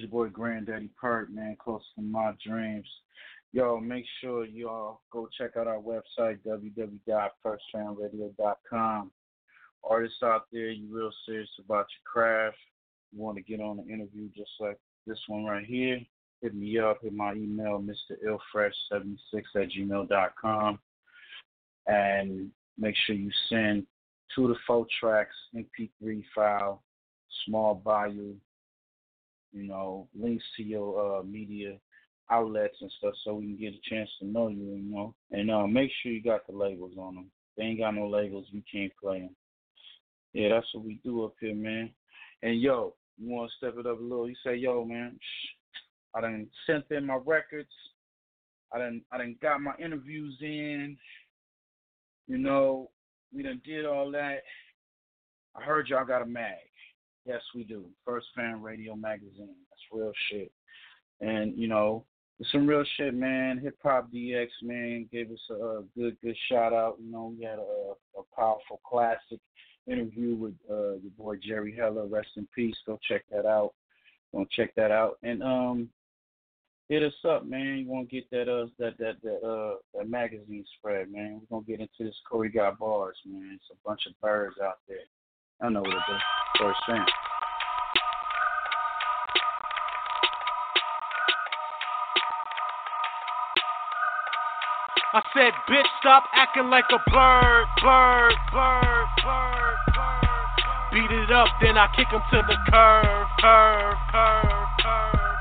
Your 0.00 0.08
boy 0.08 0.28
Granddaddy 0.28 0.90
Perk, 1.00 1.30
man, 1.30 1.56
close 1.58 1.82
to 1.96 2.02
my 2.02 2.32
dreams. 2.44 2.88
Yo, 3.52 3.78
make 3.78 4.04
sure 4.20 4.44
y'all 4.46 5.00
go 5.12 5.28
check 5.36 5.56
out 5.58 5.66
our 5.66 5.80
website, 5.80 6.38
www.firstfamradio.com. 6.46 9.10
Artists 9.84 10.22
out 10.22 10.46
there, 10.52 10.70
you 10.70 10.86
real 10.90 11.10
serious 11.26 11.50
about 11.58 11.86
your 11.90 12.02
craft, 12.10 12.56
you 13.12 13.20
want 13.20 13.36
to 13.36 13.42
get 13.42 13.60
on 13.60 13.78
an 13.78 13.90
interview 13.90 14.30
just 14.34 14.52
like 14.60 14.78
this 15.06 15.18
one 15.26 15.44
right 15.44 15.66
here, 15.66 16.00
hit 16.40 16.54
me 16.54 16.78
up, 16.78 17.02
hit 17.02 17.12
my 17.12 17.34
email, 17.34 17.82
mrillfresh76 17.82 19.18
at 19.56 19.68
gmail.com. 19.70 20.78
And 21.86 22.50
make 22.78 22.94
sure 23.04 23.16
you 23.16 23.30
send 23.48 23.86
two 24.34 24.48
to 24.48 24.54
four 24.66 24.86
tracks, 25.00 25.34
MP3 25.54 26.24
file, 26.34 26.82
small 27.44 27.74
bio, 27.74 28.34
you 29.52 29.68
know, 29.68 30.08
links 30.18 30.44
to 30.56 30.62
your 30.62 31.20
uh, 31.20 31.22
media 31.22 31.76
outlets 32.30 32.76
and 32.80 32.90
stuff 32.98 33.14
so 33.24 33.34
we 33.34 33.46
can 33.46 33.56
get 33.56 33.74
a 33.74 33.90
chance 33.90 34.08
to 34.18 34.26
know 34.26 34.48
you, 34.48 34.74
you 34.74 34.90
know. 34.90 35.14
And 35.30 35.50
uh, 35.50 35.66
make 35.66 35.90
sure 36.02 36.12
you 36.12 36.22
got 36.22 36.46
the 36.46 36.56
labels 36.56 36.92
on 36.98 37.14
them. 37.14 37.30
They 37.56 37.64
ain't 37.64 37.80
got 37.80 37.94
no 37.94 38.08
labels, 38.08 38.46
you 38.50 38.62
can't 38.70 38.92
play 39.00 39.20
them. 39.20 39.36
Yeah, 40.32 40.48
that's 40.48 40.66
what 40.72 40.84
we 40.84 40.98
do 41.04 41.24
up 41.24 41.34
here, 41.40 41.54
man. 41.54 41.90
And 42.42 42.60
yo, 42.60 42.94
you 43.18 43.28
want 43.28 43.50
to 43.50 43.56
step 43.56 43.78
it 43.78 43.86
up 43.86 44.00
a 44.00 44.02
little? 44.02 44.28
You 44.28 44.34
say, 44.44 44.56
yo, 44.56 44.84
man, 44.84 45.18
shh, 45.20 45.48
I 46.14 46.22
done 46.22 46.46
sent 46.66 46.84
in 46.90 47.06
my 47.06 47.18
records. 47.24 47.68
I 48.72 48.78
done, 48.78 49.02
I 49.12 49.18
done 49.18 49.36
got 49.42 49.60
my 49.60 49.74
interviews 49.78 50.36
in. 50.40 50.96
You 52.26 52.38
know, 52.38 52.90
we 53.34 53.42
done 53.42 53.60
did 53.64 53.84
all 53.84 54.10
that. 54.12 54.38
I 55.54 55.62
heard 55.62 55.88
y'all 55.88 56.06
got 56.06 56.22
a 56.22 56.26
mag. 56.26 56.54
Yes, 57.24 57.40
we 57.54 57.64
do. 57.64 57.84
First 58.04 58.26
Fam 58.34 58.62
Radio 58.62 58.96
Magazine. 58.96 59.54
That's 59.70 59.82
real 59.92 60.12
shit. 60.30 60.50
And, 61.20 61.56
you 61.56 61.68
know, 61.68 62.04
some 62.50 62.66
real 62.66 62.84
shit, 62.96 63.14
man. 63.14 63.58
Hip 63.58 63.76
Hop 63.84 64.10
DX, 64.12 64.48
man, 64.62 65.08
gave 65.12 65.30
us 65.30 65.38
a, 65.50 65.54
a 65.54 65.82
good, 65.96 66.16
good 66.22 66.36
shout 66.50 66.72
out. 66.72 66.96
You 67.00 67.12
know, 67.12 67.34
we 67.36 67.44
had 67.44 67.58
a, 67.58 67.92
a 68.18 68.22
powerful 68.34 68.80
classic 68.84 69.38
interview 69.86 70.34
with 70.34 70.54
uh, 70.68 70.94
your 70.94 71.12
boy 71.16 71.36
Jerry 71.36 71.74
Heller. 71.76 72.06
Rest 72.06 72.30
in 72.36 72.48
peace. 72.54 72.76
Go 72.86 72.98
check 73.08 73.24
that 73.30 73.46
out. 73.46 73.74
Go 74.34 74.46
check 74.50 74.74
that 74.74 74.90
out. 74.90 75.18
And 75.22 75.42
um, 75.42 75.88
hit 76.88 77.02
us 77.02 77.12
up, 77.28 77.46
man. 77.46 77.78
You 77.78 77.88
want 77.88 78.10
to 78.10 78.14
get 78.14 78.30
that 78.30 78.48
uh 78.48 78.66
that 78.78 78.98
that 78.98 79.16
that 79.22 79.46
uh 79.46 79.76
that 79.94 80.08
magazine 80.08 80.64
spread, 80.78 81.10
man. 81.10 81.40
We're 81.40 81.58
gonna 81.58 81.66
get 81.66 81.80
into 81.80 82.10
this 82.10 82.20
Corey 82.28 82.50
got 82.50 82.78
bars, 82.78 83.16
man. 83.26 83.52
It's 83.54 83.70
a 83.70 83.88
bunch 83.88 84.02
of 84.06 84.20
birds 84.20 84.56
out 84.62 84.78
there. 84.88 84.98
I 85.60 85.68
know 85.68 85.80
what 85.80 85.90
it 85.90 86.14
is. 86.14 86.41
First 86.62 86.78
thing. 86.86 87.04
I 95.12 95.22
said, 95.34 95.52
bitch, 95.68 95.82
stop 95.98 96.22
acting 96.32 96.70
like 96.70 96.84
a 96.92 96.98
bird, 97.10 97.66
bird, 97.82 98.34
bird, 98.52 99.06
bird, 99.24 99.76
bird. 99.90 100.22
Beat 100.92 101.10
it 101.10 101.32
up, 101.32 101.48
then 101.60 101.76
I 101.76 101.88
kick 101.96 102.06
him 102.06 102.22
to 102.30 102.42
the 102.46 102.56
curve, 102.70 103.26
curve, 103.40 103.98
curve, 104.12 104.68
curve. 104.84 105.32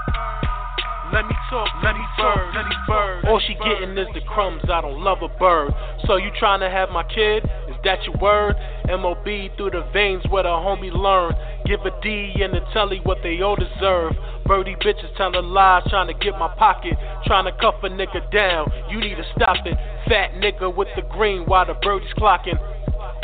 Let 1.13 1.27
me 1.27 1.35
talk, 1.51 1.69
let 1.83 1.93
me 1.93 2.05
bird, 2.17 2.55
let 2.55 2.65
me 2.65 2.75
bird. 2.87 3.25
All 3.25 3.39
she 3.45 3.53
getting 3.53 3.95
is 3.95 4.07
the 4.15 4.21
crumbs. 4.27 4.63
I 4.71 4.81
don't 4.81 5.03
love 5.03 5.19
a 5.21 5.27
bird. 5.27 5.71
So 6.07 6.15
you 6.15 6.31
trying 6.39 6.61
to 6.61 6.69
have 6.69 6.89
my 6.89 7.03
kid? 7.03 7.43
Is 7.69 7.75
that 7.83 8.03
your 8.05 8.17
word? 8.17 8.55
MOB 8.87 9.25
through 9.57 9.71
the 9.71 9.85
veins 9.93 10.23
where 10.29 10.43
the 10.43 10.49
homie 10.49 10.91
learn. 10.91 11.33
Give 11.65 11.79
a 11.81 11.91
D 12.01 12.33
and 12.41 12.53
the 12.53 12.61
telly 12.73 12.99
what 13.03 13.19
they 13.23 13.41
all 13.41 13.55
deserve. 13.55 14.13
Birdie 14.45 14.75
bitches 14.75 15.15
telling 15.17 15.45
lies, 15.45 15.83
trying 15.89 16.07
to 16.07 16.13
get 16.13 16.37
my 16.37 16.53
pocket, 16.55 16.93
trying 17.25 17.45
to 17.45 17.51
cuff 17.59 17.75
a 17.83 17.89
nigga 17.89 18.29
down. 18.31 18.71
You 18.89 18.99
need 18.99 19.15
to 19.15 19.25
stop 19.35 19.65
it. 19.65 19.77
Fat 20.07 20.33
nigga 20.35 20.73
with 20.75 20.89
the 20.95 21.03
green 21.03 21.45
while 21.45 21.65
the 21.65 21.75
birdie's 21.75 22.13
clocking. 22.17 22.59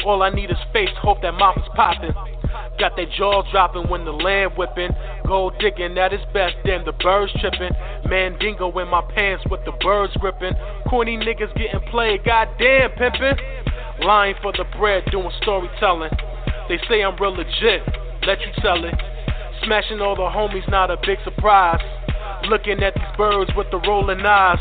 All 0.06 0.24
I 0.24 0.30
need 0.30 0.52
is 0.52 0.58
face, 0.72 0.90
hope 1.02 1.22
that 1.22 1.34
mouth 1.34 1.58
is 1.58 1.68
popping. 1.76 2.14
Got 2.80 2.96
that 2.96 3.10
jaw 3.18 3.42
dropping 3.52 3.90
when 3.90 4.06
the 4.06 4.12
land 4.12 4.54
whipping. 4.56 4.92
Gold 5.26 5.56
digging 5.60 5.98
at 5.98 6.14
its 6.14 6.24
best, 6.32 6.56
then 6.64 6.86
the 6.86 6.94
birds 6.94 7.34
tripping. 7.42 7.74
Mandingo 8.08 8.70
in 8.78 8.88
my 8.88 9.02
pants 9.16 9.44
with 9.50 9.66
the 9.66 9.72
birds 9.84 10.14
gripping. 10.22 10.54
Corny 10.88 11.18
niggas 11.18 11.54
getting 11.58 11.82
played, 11.90 12.24
goddamn 12.24 12.92
pimping. 12.92 13.36
Lying 14.02 14.36
for 14.42 14.52
the 14.54 14.66
bread, 14.78 15.04
doing 15.12 15.32
storytelling. 15.42 16.12
They 16.70 16.78
say 16.90 17.04
I'm 17.04 17.16
real 17.20 17.34
legit, 17.34 17.82
let 18.28 18.40
you 18.42 18.52
tell 18.62 18.84
it. 18.86 18.94
Smashing 19.64 20.02
all 20.02 20.16
the 20.16 20.30
homies, 20.30 20.70
not 20.70 20.92
a 20.92 20.98
big 21.06 21.18
surprise. 21.24 21.82
Looking 22.48 22.84
at 22.84 22.94
these 22.94 23.18
birds 23.18 23.52
with 23.56 23.68
the 23.72 23.80
rolling 23.88 24.26
eyes. 24.26 24.60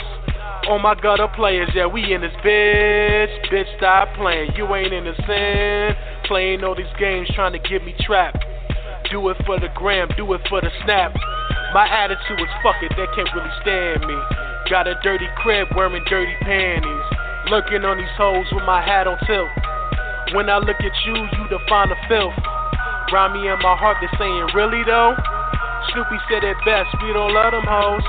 Oh 0.68 0.78
my 0.78 0.94
gutter 0.94 1.28
players, 1.36 1.68
yeah, 1.74 1.86
we 1.86 2.12
in 2.12 2.22
this 2.22 2.32
bitch. 2.42 3.52
Bitch, 3.52 3.76
stop 3.76 4.08
playing. 4.16 4.50
You 4.56 4.66
ain't 4.74 4.92
innocent. 4.92 5.98
Playing 6.24 6.64
all 6.64 6.74
these 6.74 6.90
games 6.98 7.28
trying 7.34 7.52
to 7.52 7.60
get 7.60 7.84
me 7.84 7.94
trapped. 8.00 8.42
Do 9.10 9.28
it 9.28 9.36
for 9.46 9.60
the 9.60 9.68
gram, 9.76 10.08
do 10.16 10.32
it 10.32 10.40
for 10.48 10.60
the 10.60 10.70
snap. 10.84 11.14
My 11.74 11.86
attitude 11.86 12.40
is 12.40 12.50
fuck 12.62 12.76
it, 12.82 12.90
they 12.96 13.06
can't 13.14 13.28
really 13.34 13.52
stand 13.62 14.06
me. 14.06 14.16
Got 14.70 14.88
a 14.88 14.94
dirty 15.02 15.28
crib 15.36 15.68
wearing 15.76 16.02
dirty 16.08 16.34
panties. 16.42 17.15
Lurking 17.46 17.86
on 17.86 17.98
these 17.98 18.16
hoes 18.18 18.46
with 18.50 18.66
my 18.66 18.82
hat 18.82 19.06
on 19.06 19.18
tilt. 19.22 19.46
When 20.34 20.50
I 20.50 20.58
look 20.58 20.82
at 20.82 20.96
you, 21.06 21.14
you 21.14 21.42
define 21.46 21.94
the 21.94 21.98
filth. 22.10 22.34
Rhyme 23.14 23.38
me 23.38 23.46
in 23.46 23.58
my 23.62 23.78
heart, 23.78 24.02
they 24.02 24.10
saying, 24.18 24.50
really 24.50 24.82
though? 24.82 25.14
Snoopy 25.94 26.18
said 26.26 26.42
it 26.42 26.58
best, 26.66 26.90
we 26.98 27.14
don't 27.14 27.30
love 27.30 27.54
them 27.54 27.62
hoes. 27.62 28.02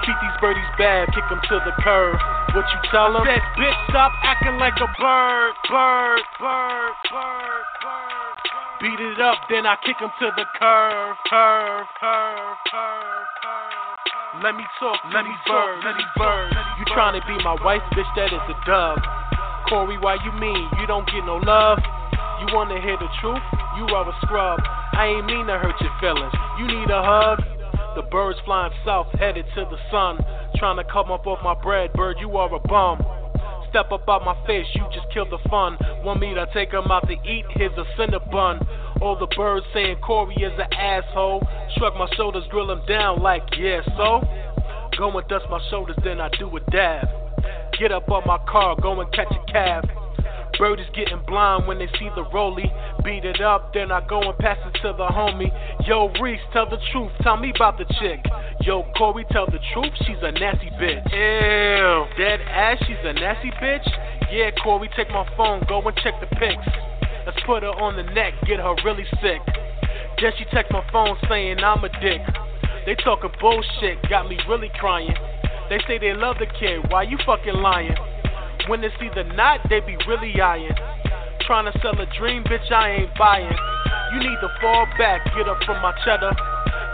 Treat 0.00 0.16
these 0.24 0.38
birdies 0.40 0.72
bad, 0.80 1.12
kick 1.12 1.28
them 1.28 1.44
to 1.44 1.60
the 1.60 1.76
curb. 1.84 2.16
What 2.56 2.64
you 2.72 2.80
tell 2.88 3.12
them? 3.12 3.20
Said, 3.28 3.44
bitch, 3.60 3.76
stop 3.92 4.16
acting 4.24 4.56
like 4.56 4.80
a 4.80 4.88
bird, 4.96 5.52
bird, 5.68 6.24
bird, 6.40 6.96
bird, 7.12 7.66
bird. 7.84 8.36
Beat 8.80 8.96
it 8.96 9.20
up, 9.20 9.44
then 9.52 9.68
I 9.68 9.76
kick 9.84 10.00
them 10.00 10.08
to 10.08 10.32
the 10.40 10.48
curve, 10.56 11.16
curve, 11.28 11.86
curve, 12.00 12.56
curve, 12.72 13.28
curve. 13.44 13.79
Let 14.38 14.54
me 14.54 14.62
talk, 14.78 14.94
let 15.12 15.26
me 15.26 15.34
bird, 15.42 15.82
let 15.82 15.96
me 15.98 16.06
bird. 16.14 16.54
You 16.78 16.84
trying 16.94 17.18
to 17.18 17.26
be 17.26 17.34
my 17.42 17.58
wife, 17.66 17.82
bitch? 17.90 18.06
That 18.14 18.30
is 18.30 18.38
a 18.46 18.54
dub. 18.62 19.02
Corey, 19.68 19.98
why 19.98 20.22
you 20.22 20.30
mean 20.38 20.70
you 20.78 20.86
don't 20.86 21.04
get 21.10 21.26
no 21.26 21.42
love? 21.42 21.82
You 22.38 22.54
wanna 22.54 22.80
hear 22.80 22.96
the 22.96 23.10
truth? 23.20 23.42
You 23.76 23.90
are 23.90 24.08
a 24.08 24.14
scrub. 24.22 24.60
I 24.94 25.18
ain't 25.18 25.26
mean 25.26 25.46
to 25.48 25.58
hurt 25.58 25.74
your 25.80 25.90
feelings. 25.98 26.32
You 26.60 26.66
need 26.68 26.90
a 26.90 27.02
hug. 27.02 27.42
The 27.96 28.02
birds 28.02 28.38
flying 28.44 28.72
south, 28.84 29.08
headed 29.18 29.46
to 29.56 29.66
the 29.66 29.78
sun. 29.90 30.24
Trying 30.54 30.76
to 30.76 30.84
come 30.84 31.10
up 31.10 31.26
off 31.26 31.42
my 31.42 31.60
bread, 31.60 31.92
bird, 31.94 32.18
you 32.20 32.30
are 32.36 32.54
a 32.54 32.60
bum. 32.60 33.02
Step 33.68 33.90
up 33.90 34.08
out 34.08 34.24
my 34.24 34.34
face, 34.46 34.66
you 34.74 34.86
just 34.94 35.10
killed 35.12 35.30
the 35.30 35.42
fun. 35.50 35.76
Want 36.04 36.20
me 36.20 36.34
to 36.34 36.46
take 36.54 36.72
'em 36.72 36.90
out 36.90 37.06
to 37.08 37.14
eat? 37.26 37.46
Here's 37.50 37.76
a 37.76 37.84
cinnabon. 37.98 38.64
All 39.00 39.16
the 39.18 39.26
birds 39.34 39.64
saying 39.72 39.96
Corey 40.02 40.34
is 40.34 40.52
an 40.58 40.72
asshole. 40.72 41.42
Shrug 41.76 41.94
my 41.96 42.06
shoulders, 42.16 42.44
grill 42.50 42.70
him 42.70 42.82
down 42.86 43.22
like, 43.22 43.42
yeah, 43.58 43.80
so? 43.96 44.20
Go 44.98 45.16
and 45.16 45.28
dust 45.28 45.46
my 45.50 45.60
shoulders, 45.70 45.96
then 46.04 46.20
I 46.20 46.28
do 46.38 46.54
a 46.54 46.60
dab. 46.70 47.08
Get 47.78 47.92
up 47.92 48.10
on 48.10 48.22
my 48.26 48.38
car, 48.46 48.76
go 48.80 49.00
and 49.00 49.10
catch 49.12 49.32
a 49.32 49.52
cab. 49.52 49.88
Bird 50.58 50.78
is 50.78 50.86
getting 50.94 51.22
blind 51.26 51.66
when 51.66 51.78
they 51.78 51.86
see 51.98 52.10
the 52.14 52.24
rollie. 52.34 52.68
Beat 53.02 53.24
it 53.24 53.40
up, 53.40 53.72
then 53.72 53.90
I 53.90 54.06
go 54.06 54.20
and 54.20 54.36
pass 54.36 54.58
it 54.66 54.78
to 54.82 54.92
the 54.92 55.08
homie. 55.08 55.48
Yo, 55.86 56.12
Reese, 56.20 56.40
tell 56.52 56.68
the 56.68 56.76
truth, 56.92 57.10
tell 57.22 57.38
me 57.38 57.52
about 57.54 57.78
the 57.78 57.86
chick. 57.98 58.20
Yo, 58.60 58.84
Corey, 58.98 59.24
tell 59.30 59.46
the 59.46 59.60
truth, 59.72 59.92
she's 60.04 60.20
a 60.20 60.32
nasty 60.32 60.68
bitch. 60.76 61.00
Ew, 61.10 62.04
dead 62.18 62.40
ass, 62.42 62.76
she's 62.86 63.00
a 63.04 63.14
nasty 63.14 63.50
bitch? 63.52 63.88
Yeah, 64.30 64.50
Corey, 64.62 64.90
take 64.94 65.08
my 65.08 65.26
phone, 65.34 65.64
go 65.66 65.80
and 65.80 65.96
check 65.96 66.20
the 66.20 66.26
pics. 66.36 66.99
Let's 67.30 67.46
put 67.46 67.62
her 67.62 67.70
on 67.70 67.94
the 67.94 68.02
neck, 68.10 68.34
get 68.42 68.58
her 68.58 68.74
really 68.82 69.06
sick. 69.22 69.38
Then 70.18 70.34
she 70.34 70.42
text 70.50 70.74
my 70.74 70.82
phone 70.90 71.14
saying 71.30 71.62
I'm 71.62 71.78
a 71.78 71.88
dick. 72.02 72.18
They 72.82 72.98
talking 72.98 73.30
bullshit, 73.38 74.02
got 74.10 74.26
me 74.26 74.34
really 74.50 74.66
crying. 74.82 75.14
They 75.70 75.78
say 75.86 76.02
they 76.02 76.10
love 76.10 76.42
the 76.42 76.50
kid, 76.58 76.90
why 76.90 77.06
you 77.06 77.14
fucking 77.22 77.54
lying? 77.54 77.94
When 78.66 78.82
it's 78.82 78.98
either 78.98 79.22
not, 79.38 79.62
they 79.70 79.78
be 79.78 79.94
really 80.10 80.34
eyeing. 80.42 80.74
Trying 81.46 81.70
to 81.70 81.74
sell 81.78 81.94
a 81.94 82.06
dream, 82.18 82.42
bitch, 82.42 82.66
I 82.66 83.06
ain't 83.06 83.14
buying. 83.14 83.54
You 84.10 84.18
need 84.18 84.42
to 84.42 84.50
fall 84.58 84.90
back, 84.98 85.22
get 85.30 85.46
up 85.46 85.62
from 85.62 85.78
my 85.86 85.94
cheddar. 86.02 86.34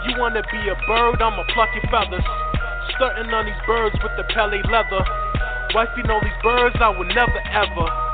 You 0.05 0.21
wanna 0.21 0.45
be 0.53 0.61
a 0.69 0.77
bird, 0.85 1.17
I'ma 1.17 1.49
pluck 1.49 1.73
your 1.73 1.89
feathers. 1.89 2.21
Stunting 2.93 3.33
on 3.33 3.49
these 3.49 3.63
birds 3.65 3.97
with 4.05 4.13
the 4.21 4.25
pelly 4.37 4.61
leather. 4.69 5.01
Wifey 5.73 6.05
know 6.05 6.21
these 6.21 6.37
birds, 6.45 6.77
I 6.77 6.93
would 6.93 7.09
never 7.09 7.41
ever. 7.57 8.06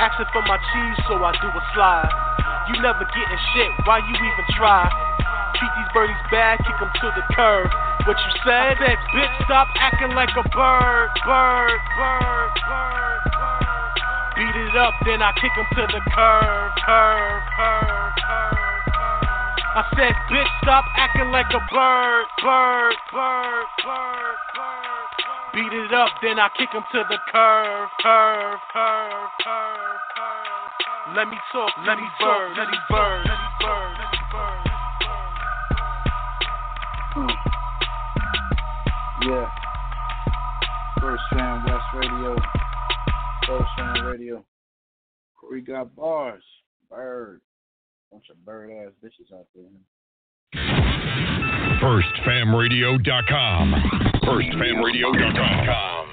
Asking 0.00 0.32
for 0.32 0.40
my 0.48 0.56
cheese, 0.56 0.96
so 1.04 1.20
I 1.20 1.36
do 1.36 1.48
a 1.52 1.62
slide. 1.76 2.08
You 2.72 2.80
never 2.80 3.04
getting 3.04 3.42
shit, 3.52 3.68
why 3.84 4.00
you 4.00 4.16
even 4.16 4.46
try? 4.56 4.88
Treat 5.60 5.72
these 5.76 5.92
birdies 5.92 6.24
bad, 6.32 6.56
kick 6.64 6.72
them 6.80 6.88
to 6.88 7.06
the 7.12 7.24
curb. 7.36 7.68
What 8.08 8.16
you 8.16 8.32
said? 8.40 8.80
I 8.80 8.96
said, 8.96 8.96
bitch, 9.12 9.44
stop 9.44 9.68
acting 9.76 10.16
like 10.16 10.32
a 10.32 10.44
bird, 10.48 11.10
bird, 11.20 11.80
bird, 12.00 12.52
bird, 12.64 13.22
bird. 13.28 13.94
Beat 14.40 14.56
it 14.56 14.76
up, 14.80 14.96
then 15.04 15.20
I 15.20 15.36
kick 15.36 15.52
them 15.52 15.68
to 15.68 15.84
the 15.92 16.00
curve, 16.16 16.72
curve, 16.80 17.44
curve, 17.60 18.12
curve. 18.24 18.60
I 19.76 19.84
said, 20.00 20.16
bitch, 20.32 20.52
stop 20.64 20.84
acting 20.96 21.28
like 21.28 21.52
a 21.52 21.60
bird, 21.68 22.26
bird, 22.40 22.96
bird, 23.12 23.68
bird. 23.84 24.49
Beat 25.52 25.72
it 25.72 25.92
up, 25.92 26.10
then 26.22 26.38
I 26.38 26.48
kick 26.56 26.70
him 26.70 26.84
to 26.92 27.02
the 27.08 27.18
curve, 27.32 27.88
curve, 28.00 28.60
curve, 28.72 29.30
curve, 29.42 30.00
curve. 30.14 31.16
Let 31.16 31.28
me 31.28 31.36
talk, 31.52 31.72
let 31.86 31.98
me 31.98 32.04
bird, 32.20 32.56
let 32.56 32.68
me 32.70 32.78
bird, 32.88 33.26
let 33.26 33.38
me 33.38 33.48
bird, 33.60 33.96
let 33.98 34.12
me 34.12 34.18
bird. 34.30 34.66
Yeah. 39.22 39.50
First 41.00 41.22
Fam 41.32 41.64
West 41.64 41.84
Radio. 41.94 42.36
First 43.46 43.70
Fam 43.76 44.04
Radio. 44.06 44.44
Corey 45.36 45.60
got 45.62 45.94
bars. 45.96 46.44
Bird. 46.88 47.40
Bunch 48.12 48.30
of 48.30 48.44
bird 48.44 48.70
ass 48.70 48.92
bitches 49.04 49.32
out 49.34 49.46
there. 49.54 49.64
FirstFamRadio.com. 51.80 54.09
FirstFamRadio.com. 54.22 56.06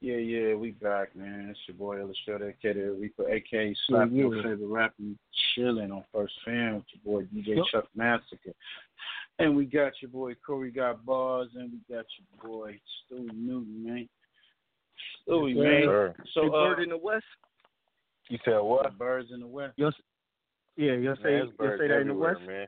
Yeah, 0.00 0.16
yeah, 0.16 0.54
we 0.54 0.72
back, 0.72 1.14
man. 1.14 1.48
It's 1.50 1.60
your 1.68 1.76
boy 1.76 2.00
Illustrator, 2.00 2.50
aka 2.50 2.88
Reaper, 2.88 3.28
aka 3.30 3.74
Slap 3.86 4.08
Yeah, 4.10 4.16
Your 4.18 4.36
yeah. 4.36 4.42
Favorite 4.42 4.66
Rapper, 4.66 5.02
chilling 5.54 5.92
on 5.92 6.04
First 6.12 6.34
Fam 6.44 6.74
with 6.76 6.84
your 6.92 7.20
boy 7.20 7.26
DJ 7.32 7.56
Yep. 7.56 7.64
Chuck 7.70 7.84
Massacure. 7.96 8.54
And 9.38 9.56
we 9.56 9.64
got 9.64 9.92
your 10.02 10.10
boy 10.10 10.34
Corey 10.44 10.70
Got 10.72 11.04
Bars, 11.06 11.50
and 11.54 11.70
we 11.72 11.78
got 11.94 12.04
your 12.18 12.50
boy 12.50 12.80
Stuey 13.12 13.32
Newton, 13.32 13.84
man. 13.84 14.08
Stuey, 15.28 15.54
Yes, 15.54 15.62
man. 15.62 15.82
sir. 15.86 16.14
So, 16.34 16.42
Big 16.42 16.50
uh, 16.50 16.52
Bird 16.74 16.82
in 16.82 16.88
the 16.90 16.98
West? 16.98 17.24
You 18.28 18.38
said 18.44 18.58
what? 18.58 18.98
Birds 18.98 19.28
in 19.32 19.40
the 19.40 19.46
West. 19.46 19.74
You'll, 19.76 19.92
yeah, 20.76 20.94
you'll 20.94 21.16
say, 21.16 21.22
Man, 21.24 21.32
you'll 21.34 21.48
it's 21.48 21.56
birds 21.56 21.80
say 21.80 21.88
that 21.88 22.00
in 22.00 22.08
the 22.08 22.14
West? 22.14 22.40
man. 22.46 22.66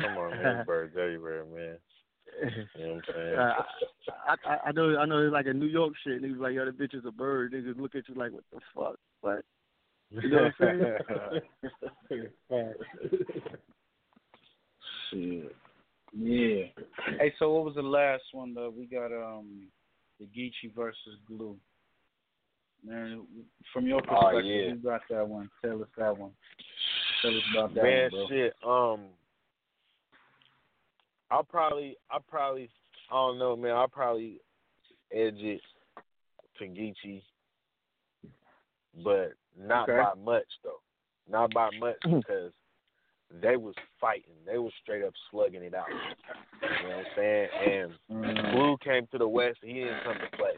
Come 0.00 0.16
on, 0.18 0.30
man. 0.30 0.64
Birds 0.66 0.94
everywhere, 0.98 1.44
man. 1.54 1.76
You 2.78 2.86
know 2.86 2.94
what 2.94 3.04
I'm 3.08 3.14
saying? 3.14 3.34
Uh, 3.38 3.62
I, 4.26 4.34
I 4.50 4.58
I 4.68 4.72
know 4.72 4.96
I 4.98 5.06
know 5.06 5.24
it's 5.24 5.32
like 5.32 5.46
a 5.46 5.52
New 5.54 5.66
York 5.66 5.94
shit. 6.04 6.22
Niggas 6.22 6.38
like, 6.38 6.54
yo, 6.54 6.64
the 6.66 6.70
bitch 6.70 6.94
is 6.94 7.04
a 7.06 7.10
bird. 7.10 7.52
Niggas 7.52 7.80
look 7.80 7.94
at 7.94 8.08
you 8.08 8.14
like, 8.14 8.32
what 8.32 8.44
the 8.52 8.60
fuck? 8.74 8.96
What? 9.22 9.44
You 10.10 10.28
know 10.30 10.50
what 10.58 10.68
I'm 10.68 11.00
saying? 12.10 12.26
Shit. 15.10 15.56
Yeah. 16.12 16.64
Hey, 17.18 17.32
so 17.38 17.52
what 17.52 17.64
was 17.64 17.74
the 17.74 17.82
last 17.82 18.24
one 18.32 18.54
though? 18.54 18.72
We 18.76 18.86
got 18.86 19.06
um 19.12 19.66
the 20.20 20.26
Geechi 20.26 20.74
versus 20.74 21.18
Glue. 21.26 21.56
Man, 22.84 23.22
from 23.72 23.86
your 23.86 24.00
Oh, 24.08 24.30
perspective, 24.30 24.44
yeah. 24.46 24.70
who 24.70 24.76
got 24.76 25.00
that 25.10 25.26
one? 25.28 25.50
Tell 25.64 25.82
us 25.82 25.88
that 25.98 26.16
one. 26.16 26.30
Tell 27.22 27.36
us 27.36 27.42
about 27.52 27.74
that 27.74 27.82
Man, 27.82 28.10
one, 28.12 28.26
bro. 28.28 28.28
shit. 28.28 28.54
Um, 28.64 29.00
I'll 31.30 31.44
probably, 31.44 31.96
I'll 32.10 32.20
probably, 32.28 32.70
I 33.10 33.14
don't 33.14 33.38
know, 33.38 33.56
man. 33.56 33.74
I'll 33.76 33.88
probably 33.88 34.40
edge 35.12 35.38
it 35.38 35.60
to 36.58 36.64
Geechi, 36.64 37.22
but 39.04 39.32
not 39.58 39.88
Okay. 39.88 39.98
by 39.98 40.14
much 40.14 40.46
though. 40.62 40.80
Not 41.28 41.52
by 41.52 41.70
much 41.78 41.96
because 42.02 42.52
they 43.42 43.56
was 43.56 43.74
fighting. 44.00 44.34
They 44.46 44.58
was 44.58 44.72
straight 44.82 45.02
up 45.02 45.12
slugging 45.30 45.62
it 45.62 45.74
out. 45.74 45.88
You 46.80 46.88
know 46.88 46.96
what 46.98 47.06
I'm 47.06 47.12
saying? 47.16 47.48
And 47.66 47.98
Mm. 48.10 48.52
Blue 48.52 48.76
came 48.78 49.06
to 49.08 49.18
the 49.18 49.28
West. 49.28 49.58
He 49.62 49.74
didn't 49.74 50.02
come 50.04 50.18
to 50.18 50.36
play. 50.36 50.54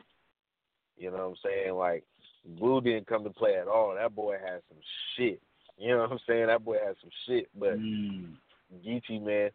You 0.97 1.11
know 1.11 1.29
what 1.29 1.31
I'm 1.31 1.37
saying? 1.37 1.75
Like 1.75 2.05
Blue 2.45 2.81
didn't 2.81 3.07
come 3.07 3.25
to 3.25 3.31
play 3.31 3.57
at 3.57 3.69
all. 3.69 3.95
That 3.95 4.15
boy 4.15 4.37
had 4.39 4.63
some 4.69 4.79
shit. 5.17 5.41
You 5.79 5.91
know 5.95 6.01
what 6.03 6.13
I'm 6.13 6.19
saying? 6.27 6.47
That 6.49 6.65
boy 6.65 6.79
had 6.85 6.97
some 7.01 7.11
shit. 7.27 7.49
But 7.55 7.79
Mm. 7.79 8.37
Geechi, 8.85 9.23
man, 9.23 9.51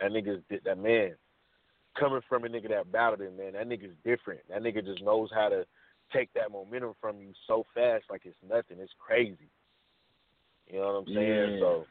that 0.00 0.10
nigga's 0.10 0.42
that 0.64 0.78
man. 0.78 1.12
Coming 1.98 2.20
from 2.28 2.44
a 2.44 2.48
nigga 2.48 2.68
that 2.68 2.92
battled 2.92 3.22
him, 3.22 3.36
man, 3.36 3.54
that 3.54 3.68
nigga's 3.68 3.96
different. 4.04 4.40
That 4.48 4.62
nigga 4.62 4.84
just 4.84 5.02
knows 5.02 5.30
how 5.34 5.48
to 5.48 5.64
take 6.12 6.32
that 6.34 6.52
momentum 6.52 6.94
from 7.00 7.18
you 7.20 7.32
so 7.46 7.64
fast, 7.74 8.04
like 8.08 8.22
it's 8.24 8.36
nothing. 8.46 8.78
It's 8.78 8.92
crazy. 8.98 9.50
You 10.68 10.78
know 10.78 10.86
what 10.86 11.08
I'm 11.08 11.14
saying? 11.14 11.52
Yeah. 11.54 11.60
So 11.60 11.86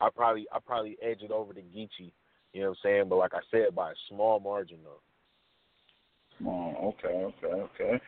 I 0.00 0.08
probably 0.14 0.46
I 0.52 0.58
probably 0.64 0.96
edge 1.02 1.22
it 1.22 1.30
over 1.30 1.52
to 1.52 1.60
Geechi. 1.60 2.12
You 2.52 2.62
know 2.62 2.68
what 2.68 2.78
I'm 2.84 2.90
saying? 2.90 3.08
But 3.08 3.16
like 3.16 3.34
I 3.34 3.40
said, 3.50 3.74
by 3.74 3.90
a 3.90 3.94
small 4.08 4.38
margin 4.40 4.78
though. 4.84 5.00
Oh, 6.48 6.88
okay, 6.88 7.08
okay, 7.08 7.60
okay. 7.62 8.00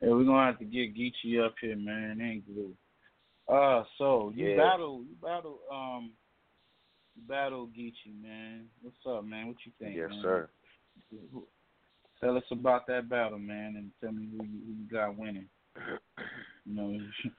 Yeah, 0.00 0.10
we're 0.10 0.24
gonna 0.24 0.46
have 0.46 0.58
to 0.58 0.64
get 0.64 0.94
Geechi 0.94 1.44
up 1.44 1.54
here, 1.60 1.76
man. 1.76 2.20
Ain't 2.20 2.46
glue. 2.46 2.74
Uh, 3.48 3.84
so 3.98 4.32
you 4.34 4.50
Yeah. 4.50 4.56
battle, 4.56 5.04
you 5.04 5.16
battle, 5.16 5.60
um, 5.70 6.12
battle 7.28 7.68
Geechi, 7.76 8.20
man. 8.22 8.66
What's 8.82 8.96
up, 9.06 9.24
man? 9.24 9.48
What 9.48 9.56
you 9.64 9.72
think? 9.78 9.96
Yes, 9.96 10.10
man? 10.10 10.22
sir. 10.22 10.48
Tell 12.20 12.36
us 12.36 12.44
about 12.50 12.86
that 12.86 13.08
battle, 13.08 13.38
man, 13.38 13.74
and 13.76 13.90
tell 14.00 14.12
me 14.12 14.28
who 14.30 14.44
you, 14.44 14.60
who 14.66 14.72
you 14.72 14.88
got 14.90 15.16
winning. 15.16 15.48
You 16.64 16.74
know, 16.74 16.98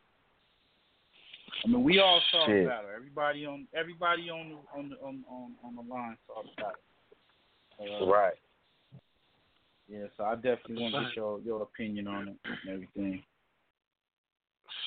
I 1.63 1.67
mean, 1.67 1.84
we 1.84 1.99
all 1.99 2.21
saw 2.32 2.45
the 2.47 2.65
battle. 2.65 2.89
Everybody 2.95 3.45
on, 3.45 3.67
everybody 3.73 4.30
on 4.30 4.49
the 4.49 4.57
on 4.78 4.89
the 4.89 4.95
on 4.97 5.23
on, 5.30 5.53
on 5.63 5.76
the 5.76 5.93
line 5.93 6.17
saw 6.28 6.43
the 6.43 6.49
battle. 6.57 6.71
Uh, 7.80 8.05
Right. 8.05 8.34
Yeah, 9.88 10.05
so 10.17 10.23
I 10.23 10.36
definitely 10.36 10.82
want 10.82 10.95
to 10.95 11.01
get 11.01 11.15
your 11.15 11.39
your 11.41 11.61
opinion 11.61 12.07
on 12.07 12.30
it 12.30 12.36
and 12.43 12.73
everything. 12.73 13.23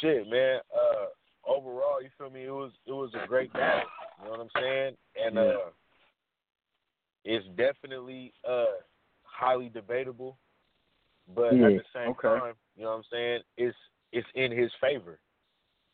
Shit, 0.00 0.28
man. 0.28 0.60
Uh, 0.74 1.06
overall, 1.50 2.02
you 2.02 2.08
feel 2.18 2.30
me? 2.30 2.44
It 2.44 2.50
was 2.50 2.72
it 2.86 2.92
was 2.92 3.10
a 3.14 3.26
great 3.26 3.52
battle. 3.52 3.88
You 4.18 4.24
know 4.24 4.30
what 4.32 4.40
I'm 4.40 4.50
saying? 4.60 4.96
And 5.24 5.36
Yeah. 5.36 5.42
uh, 5.42 5.70
it's 7.24 7.46
definitely 7.56 8.32
uh 8.48 8.64
highly 9.24 9.68
debatable, 9.68 10.38
but 11.34 11.54
Yeah, 11.54 11.66
at 11.66 11.76
the 11.76 11.82
same 11.94 12.10
okay. 12.10 12.28
time, 12.28 12.54
you 12.76 12.84
know 12.84 12.90
what 12.90 12.96
I'm 12.98 13.04
saying? 13.12 13.40
It's 13.56 13.76
it's 14.12 14.26
in 14.34 14.50
his 14.52 14.70
favor. 14.80 15.18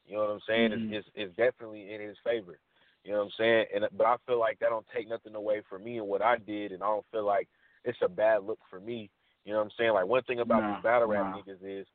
You 0.06 0.14
know 0.14 0.20
what 0.20 0.30
I'm 0.30 0.40
saying? 0.46 0.70
Mhm. 0.70 0.92
It's, 0.92 1.06
it's 1.06 1.08
it's 1.14 1.36
definitely 1.36 1.92
in 1.92 2.00
his 2.00 2.16
favor. 2.24 2.58
You 3.04 3.12
know 3.12 3.18
what 3.18 3.24
I'm 3.24 3.30
saying? 3.38 3.66
And 3.74 3.84
but 3.96 4.06
I 4.06 4.16
feel 4.26 4.38
like 4.38 4.58
that 4.60 4.70
don't 4.70 4.86
take 4.94 5.08
nothing 5.08 5.34
away 5.34 5.62
from 5.68 5.84
me 5.84 5.98
and 5.98 6.06
what 6.06 6.22
I 6.22 6.36
did, 6.38 6.72
and 6.72 6.82
I 6.82 6.86
don't 6.86 7.06
feel 7.10 7.24
like 7.24 7.48
it's 7.84 7.98
a 8.02 8.08
bad 8.08 8.44
look 8.44 8.60
for 8.70 8.80
me. 8.80 9.10
You 9.44 9.52
know 9.52 9.58
what 9.58 9.64
I'm 9.66 9.70
saying? 9.78 9.92
Like 9.92 10.06
one 10.06 10.22
thing 10.24 10.40
about 10.40 10.62
Nah, 10.62 10.74
these 10.74 10.82
battle 10.82 11.08
rap 11.08 11.26
nah. 11.26 11.38
niggas 11.38 11.80
is 11.80 11.86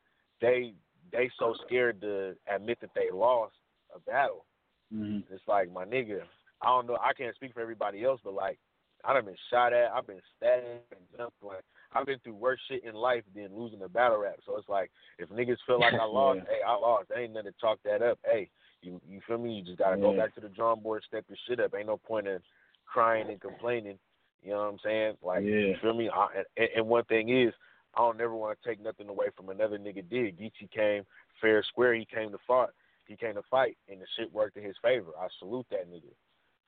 they 0.41 0.73
they 1.11 1.29
so 1.39 1.55
scared 1.65 2.01
to 2.01 2.35
admit 2.53 2.79
that 2.81 2.91
they 2.93 3.09
lost 3.11 3.55
a 3.95 3.99
battle. 3.99 4.45
Mm-hmm. 4.93 5.33
It's 5.33 5.43
like 5.47 5.71
my 5.71 5.85
nigga. 5.85 6.21
I 6.61 6.67
don't 6.67 6.87
know. 6.87 6.97
I 7.01 7.13
can't 7.13 7.35
speak 7.35 7.53
for 7.53 7.61
everybody 7.61 8.03
else, 8.03 8.19
but 8.23 8.33
like 8.33 8.59
I 9.05 9.13
done 9.13 9.25
been 9.25 9.35
shot 9.49 9.71
at. 9.73 9.91
I've 9.91 10.07
been 10.07 10.21
stabbed 10.37 10.65
and 10.91 11.01
jumped. 11.17 11.41
Like 11.41 11.63
I've 11.93 12.05
been 12.05 12.19
through 12.19 12.35
worse 12.35 12.59
shit 12.67 12.83
in 12.83 12.95
life 12.95 13.23
than 13.35 13.57
losing 13.57 13.81
a 13.81 13.87
battle 13.89 14.17
rap. 14.17 14.39
So 14.45 14.57
it's 14.57 14.67
like 14.69 14.91
if 15.17 15.29
niggas 15.29 15.57
feel 15.65 15.79
like 15.79 15.93
I 15.93 16.05
lost, 16.05 16.39
Yeah. 16.39 16.43
hey, 16.49 16.59
I 16.67 16.71
lost. 16.73 17.09
There 17.09 17.19
ain't 17.19 17.33
nothing 17.33 17.51
to 17.51 17.57
chalk 17.61 17.79
that 17.85 18.01
up. 18.01 18.19
Hey, 18.25 18.49
you 18.81 18.99
you 19.07 19.21
feel 19.27 19.37
me? 19.37 19.53
You 19.53 19.63
just 19.63 19.77
gotta 19.77 19.97
go 19.97 20.15
back 20.17 20.35
to 20.35 20.41
the 20.41 20.49
drawing 20.49 20.81
board, 20.81 21.03
step 21.07 21.25
your 21.29 21.37
shit 21.47 21.59
up. 21.59 21.73
Ain't 21.77 21.87
no 21.87 21.97
point 21.97 22.27
in 22.27 22.39
crying 22.85 23.29
and 23.29 23.39
complaining. 23.39 23.97
You 24.43 24.51
know 24.51 24.57
what 24.59 24.73
I'm 24.73 24.79
saying? 24.83 25.13
Like 25.21 25.43
you 25.43 25.75
feel 25.81 25.93
me? 25.93 26.09
I, 26.09 26.43
and, 26.57 26.69
and 26.75 26.87
one 26.87 27.03
thing 27.05 27.29
is, 27.29 27.53
I 27.95 27.99
don't 27.99 28.17
never 28.17 28.35
want 28.35 28.57
to 28.61 28.69
take 28.69 28.81
nothing 28.81 29.09
away 29.09 29.27
from 29.35 29.49
another 29.49 29.77
nigga. 29.77 30.07
Did 30.09 30.39
Geechi 30.39 30.69
came 30.73 31.03
fair 31.41 31.63
square? 31.63 31.93
He 31.93 32.05
came 32.05 32.31
to 32.31 32.37
fight. 32.47 32.69
He 33.09 33.17
came 33.17 33.33
to 33.33 33.41
fight, 33.49 33.75
and 33.89 33.99
the 33.99 34.05
shit 34.15 34.31
worked 34.31 34.55
in 34.55 34.63
his 34.63 34.75
favor. 34.83 35.09
I 35.19 35.27
salute 35.39 35.65
that 35.71 35.89
nigga. 35.89 36.13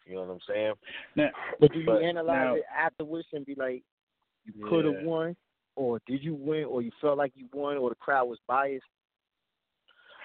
You 0.07 0.15
know 0.15 0.21
what 0.21 0.31
I'm 0.31 0.39
saying? 0.49 0.73
Now, 1.15 1.29
But 1.59 1.71
do 1.71 1.79
you 1.79 1.85
But 1.85 2.01
analyze 2.01 2.25
now- 2.35 2.55
it 2.55 2.63
afterwards 2.75 3.27
and 3.31 3.45
be 3.45 3.53
like, 3.53 3.83
you 4.43 4.65
could 4.67 4.85
have 4.85 5.03
won, 5.03 5.37
or 5.75 6.01
did 6.07 6.23
you 6.23 6.33
win, 6.33 6.65
or 6.65 6.81
you 6.81 6.91
felt 6.99 7.19
like 7.19 7.31
you 7.35 7.47
won, 7.53 7.77
or 7.77 7.89
the 7.89 7.95
crowd 7.95 8.25
was 8.25 8.39
biased? 8.47 8.83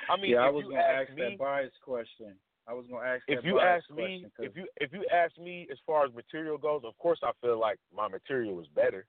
I 0.08 0.16
mean, 0.16 0.30
yeah, 0.30 0.38
I 0.38 0.48
was 0.48 0.64
gonna 0.64 0.76
ask 0.76 1.10
ask 1.10 1.18
me, 1.18 1.22
that 1.22 1.38
bias 1.38 1.72
question. 1.84 2.34
I 2.66 2.72
was 2.72 2.86
gonna 2.86 3.06
ask 3.06 3.22
if 3.28 3.42
that 3.42 3.44
you 3.44 3.60
ask 3.60 3.90
me, 3.90 4.24
if 4.38 4.56
you 4.56 4.66
if 4.78 4.94
you 4.94 5.04
ask 5.12 5.36
me 5.36 5.68
as 5.70 5.78
far 5.80 6.06
as 6.06 6.14
material 6.14 6.56
goes, 6.56 6.82
of 6.84 6.96
course 6.96 7.18
I 7.22 7.32
feel 7.42 7.58
like 7.58 7.78
my 7.94 8.08
material 8.08 8.54
was 8.54 8.68
better. 8.68 9.04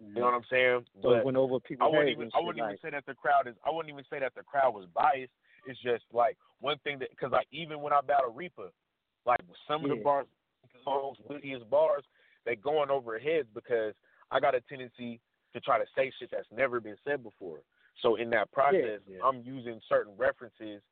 You 0.00 0.06
know 0.06 0.12
mm-hmm. 0.12 0.24
what 0.24 0.34
I'm 0.34 0.44
saying? 0.48 0.86
So 1.02 1.10
it 1.10 1.16
But 1.16 1.24
went 1.26 1.36
over 1.36 1.56
I 1.80 1.88
wouldn't 1.88 2.08
even 2.08 2.30
I 2.34 2.40
wouldn't 2.40 2.58
like, 2.58 2.78
even 2.78 2.78
say 2.80 2.90
that 2.90 3.04
the 3.04 3.14
crowd 3.14 3.46
is 3.46 3.56
I 3.66 3.70
wouldn't 3.70 3.92
even 3.92 4.04
say 4.08 4.20
that 4.20 4.34
the 4.34 4.42
crowd 4.42 4.74
was 4.74 4.86
biased. 4.94 5.32
It's 5.66 5.80
just 5.80 6.04
like 6.12 6.36
one 6.60 6.78
thing 6.84 6.98
that 7.00 7.10
because 7.10 7.32
like 7.32 7.46
even 7.50 7.80
when 7.80 7.92
I 7.92 8.00
battle 8.00 8.32
Reepah, 8.32 8.70
like 9.24 9.40
some 9.68 9.84
of 9.84 9.90
the 9.90 9.96
Yeah. 9.96 10.02
bars, 10.02 10.26
songs, 10.84 11.18
wittiest 11.28 11.68
bars, 11.68 12.04
they 12.44 12.56
going 12.56 12.90
over 12.90 13.18
heads 13.18 13.48
because 13.54 13.94
I 14.30 14.40
got 14.40 14.54
a 14.54 14.60
tendency 14.62 15.20
to 15.52 15.60
try 15.60 15.78
to 15.78 15.86
say 15.94 16.12
shit 16.18 16.30
that's 16.30 16.50
never 16.50 16.80
been 16.80 16.96
said 17.04 17.22
before. 17.22 17.60
So 18.02 18.16
in 18.16 18.30
that 18.30 18.50
process, 18.52 19.00
I'm 19.24 19.42
using 19.42 19.80
certain 19.88 20.14
references 20.16 20.82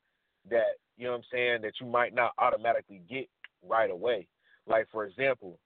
that 0.50 0.78
you 0.96 1.04
know 1.04 1.12
what 1.12 1.18
I'm 1.18 1.24
saying 1.32 1.62
that 1.62 1.74
you 1.80 1.86
might 1.86 2.14
not 2.14 2.32
automatically 2.38 3.02
get 3.08 3.28
right 3.62 3.90
away. 3.90 4.26
Like 4.66 4.88
for 4.90 5.04
example, 5.04 5.58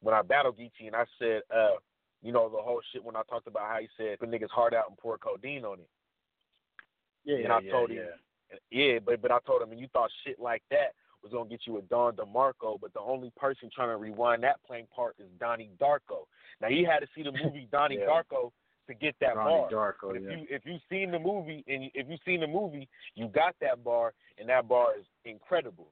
when 0.00 0.14
I 0.14 0.22
battled 0.22 0.58
Geechi 0.58 0.86
and 0.86 0.96
I 0.96 1.04
said, 1.18 1.42
uh, 1.54 1.76
you 2.22 2.32
know, 2.32 2.48
the 2.48 2.58
whole 2.58 2.80
shit 2.92 3.04
when 3.04 3.16
I 3.16 3.22
talked 3.28 3.46
about 3.46 3.68
how 3.68 3.78
he 3.80 3.88
said 3.96 4.18
put 4.18 4.30
niggas 4.30 4.50
hard 4.50 4.74
out 4.74 4.88
and 4.88 4.98
pour 4.98 5.18
codeine 5.18 5.64
on 5.64 5.80
it. 5.80 5.88
Yeah, 7.26 7.36
and 7.44 7.52
I 7.52 7.58
yeah, 7.60 7.70
told 7.72 7.90
yeah. 7.90 7.96
him, 7.96 8.08
yeah, 8.70 8.98
but 9.04 9.20
but 9.20 9.30
I 9.30 9.38
told 9.46 9.60
him, 9.62 9.72
and 9.72 9.80
you 9.80 9.88
thought 9.92 10.10
shit 10.24 10.40
like 10.40 10.62
that 10.70 10.94
was 11.22 11.32
gonna 11.32 11.48
get 11.48 11.60
you 11.66 11.78
a 11.78 11.82
Don 11.82 12.14
DeMarco, 12.14 12.78
but 12.80 12.92
the 12.94 13.00
only 13.00 13.32
person 13.36 13.68
trying 13.74 13.88
to 13.90 13.96
rewind 13.96 14.42
that 14.44 14.62
playing 14.66 14.86
part 14.94 15.16
is 15.18 15.26
Donnie 15.40 15.70
Darko. 15.80 16.26
Now 16.60 16.68
he 16.68 16.84
had 16.84 17.00
to 17.00 17.06
see 17.14 17.22
the 17.22 17.32
movie 17.44 17.68
Donnie 17.70 17.98
Yeah. 17.98 18.06
Darko 18.06 18.52
to 18.88 18.94
get 18.94 19.16
that 19.20 19.34
Donnie 19.34 19.50
bar. 19.50 19.70
Darko, 19.70 20.08
But 20.12 20.16
if 20.16 20.22
yeah. 20.22 20.30
you 20.36 20.46
if 20.48 20.62
you've 20.64 20.80
seen 20.88 21.10
the 21.10 21.18
movie 21.18 21.64
and 21.66 21.90
if 21.94 22.06
you've 22.08 22.20
seen 22.24 22.40
the 22.40 22.46
movie, 22.46 22.88
you 23.14 23.28
got 23.28 23.56
that 23.60 23.82
bar, 23.82 24.14
and 24.38 24.48
that 24.48 24.68
bar 24.68 24.96
is 24.98 25.04
incredible. 25.24 25.88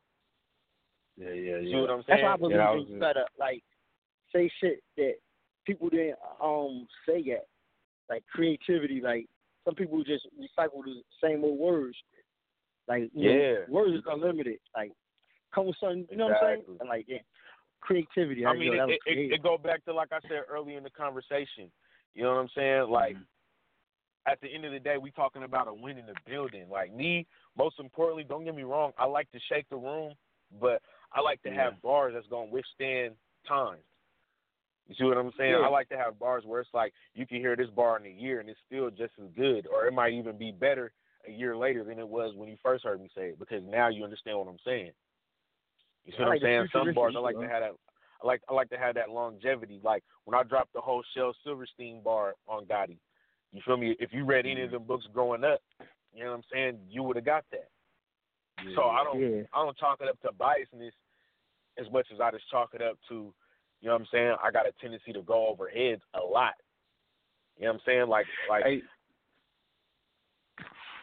Yeah, 1.16 1.30
yeah, 1.30 1.56
yeah. 1.58 1.70
see 1.72 1.80
what 1.80 1.90
I'm 1.90 2.04
That's 2.08 2.22
why 2.22 2.32
I 2.32 2.36
believe 2.36 2.56
Yeah, 2.56 2.68
I 2.68 2.74
was 2.74 2.86
you 2.88 3.00
gotta 3.00 3.24
like 3.38 3.62
say 4.32 4.50
shit 4.60 4.82
that 4.96 5.14
people 5.66 5.88
didn't 5.88 6.18
um 6.42 6.86
say 7.06 7.18
yet. 7.18 7.46
Like 8.08 8.22
creativity, 8.30 9.00
like 9.00 9.26
some 9.64 9.74
people 9.74 10.02
just 10.04 10.26
recycle 10.38 10.84
the 10.84 11.02
same 11.22 11.44
old 11.44 11.58
words. 11.58 11.96
Like 12.88 13.10
you 13.14 13.30
know, 13.30 13.36
Yeah. 13.36 13.56
words 13.68 13.94
is 13.94 14.04
unlimited. 14.06 14.58
Like 14.76 14.92
come 15.54 15.66
with 15.66 15.76
something, 15.80 16.06
you 16.10 16.16
know 16.16 16.26
what 16.26 16.42
I'm 16.42 16.62
saying? 16.66 16.78
And 16.80 16.88
like 16.88 17.06
yeah, 17.08 17.18
creativity. 17.80 18.44
I 18.44 18.52
you 18.52 18.58
mean, 18.60 18.76
know, 18.76 18.88
it, 18.88 18.90
it, 18.90 18.94
it, 18.94 19.00
creative. 19.02 19.32
it 19.32 19.42
go 19.42 19.58
back 19.58 19.84
to 19.84 19.94
like 19.94 20.12
I 20.12 20.20
said 20.22 20.42
earlier 20.48 20.76
in 20.76 20.84
the 20.84 20.90
conversation. 20.90 21.70
You 22.14 22.22
know 22.24 22.30
what 22.34 22.40
I'm 22.40 22.48
saying? 22.54 22.90
Like, 22.90 23.14
mm-hmm. 23.14 24.30
at 24.32 24.40
the 24.40 24.48
end 24.48 24.64
of 24.64 24.72
the 24.72 24.78
day, 24.78 24.98
we 24.98 25.10
talking 25.10 25.42
about 25.42 25.66
a 25.66 25.74
win 25.74 25.98
in 25.98 26.06
the 26.06 26.14
building. 26.26 26.66
Like 26.70 26.94
me, 26.94 27.26
most 27.56 27.76
importantly, 27.80 28.24
don't 28.28 28.44
get 28.44 28.54
me 28.54 28.62
wrong, 28.62 28.92
I 28.98 29.06
like 29.06 29.30
to 29.32 29.38
shake 29.50 29.68
the 29.68 29.76
room, 29.76 30.14
but 30.60 30.80
I 31.12 31.20
like 31.20 31.42
to 31.42 31.50
have 31.50 31.80
bars 31.82 32.12
that's 32.14 32.26
gonna 32.28 32.50
withstand 32.50 33.14
time. 33.48 33.78
You 34.88 34.94
see 34.98 35.04
what 35.04 35.16
I'm 35.16 35.32
saying? 35.38 35.52
Yeah. 35.52 35.66
I 35.66 35.68
like 35.68 35.88
to 35.90 35.96
have 35.96 36.18
bars 36.18 36.44
where 36.44 36.60
it's 36.60 36.74
like 36.74 36.92
you 37.14 37.26
can 37.26 37.38
hear 37.38 37.56
this 37.56 37.70
bar 37.70 37.98
in 37.98 38.06
a 38.06 38.14
year 38.14 38.40
and 38.40 38.48
it's 38.48 38.60
still 38.66 38.90
just 38.90 39.12
as 39.22 39.30
good, 39.36 39.66
or 39.66 39.86
it 39.86 39.94
might 39.94 40.12
even 40.12 40.36
be 40.36 40.52
better 40.52 40.92
a 41.26 41.30
year 41.30 41.56
later 41.56 41.84
than 41.84 41.98
it 41.98 42.06
was 42.06 42.34
when 42.36 42.48
you 42.50 42.56
first 42.62 42.84
heard 42.84 43.00
me 43.00 43.08
say 43.16 43.28
it, 43.28 43.38
because 43.38 43.62
now 43.66 43.88
you 43.88 44.04
understand 44.04 44.38
what 44.38 44.48
I'm 44.48 44.58
saying. 44.64 44.92
You 46.04 46.12
see 46.12 46.22
what 46.22 46.28
like 46.28 46.42
I'm 46.42 46.46
saying? 46.46 46.68
Some 46.72 46.94
bars 46.94 47.14
I 47.16 47.20
like 47.20 47.36
to 47.36 47.48
have 47.48 47.62
that. 47.62 47.72
I 48.22 48.26
like 48.26 48.42
I 48.48 48.54
like 48.54 48.68
to 48.70 48.78
have 48.78 48.94
that 48.96 49.10
longevity. 49.10 49.80
Like 49.82 50.04
when 50.26 50.38
I 50.38 50.42
dropped 50.42 50.74
the 50.74 50.80
whole 50.80 51.02
Shel 51.14 51.34
Silverstein 51.44 52.02
bar 52.02 52.34
on 52.46 52.66
Gotti. 52.66 52.98
You 53.52 53.62
feel 53.64 53.76
me? 53.76 53.94
If 54.00 54.12
you 54.12 54.24
read 54.24 54.46
any 54.46 54.62
of 54.62 54.66
mm-hmm. 54.66 54.74
them 54.74 54.82
books 54.82 55.06
growing 55.14 55.44
up, 55.44 55.60
you 56.12 56.24
know 56.24 56.30
what 56.30 56.36
I'm 56.38 56.42
saying, 56.52 56.78
you 56.90 57.04
would 57.04 57.16
have 57.16 57.24
got 57.24 57.44
that. 57.52 57.68
so 58.74 58.82
I 58.82 59.04
don't 59.04 59.20
Yeah. 59.20 59.42
I 59.54 59.64
don't 59.64 59.76
chalk 59.78 60.00
it 60.00 60.08
up 60.08 60.20
to 60.22 60.30
biasness 60.32 60.92
as 61.78 61.90
much 61.92 62.08
as 62.12 62.20
I 62.20 62.30
just 62.32 62.48
chalk 62.50 62.70
it 62.74 62.82
up 62.82 62.98
to, 63.08 63.32
you 63.84 63.90
know 63.90 63.96
what 63.96 64.00
I'm 64.00 64.08
saying, 64.10 64.34
I 64.42 64.50
got 64.50 64.66
a 64.66 64.72
tendency 64.80 65.12
to 65.12 65.20
go 65.20 65.46
over 65.46 65.68
heads 65.68 66.00
a 66.14 66.24
lot. 66.24 66.54
You 67.58 67.66
know 67.66 67.72
what 67.72 67.74
I'm 67.74 67.80
saying? 67.84 68.08
Like 68.08 68.24
like 68.48 68.64
Hey, 68.64 68.82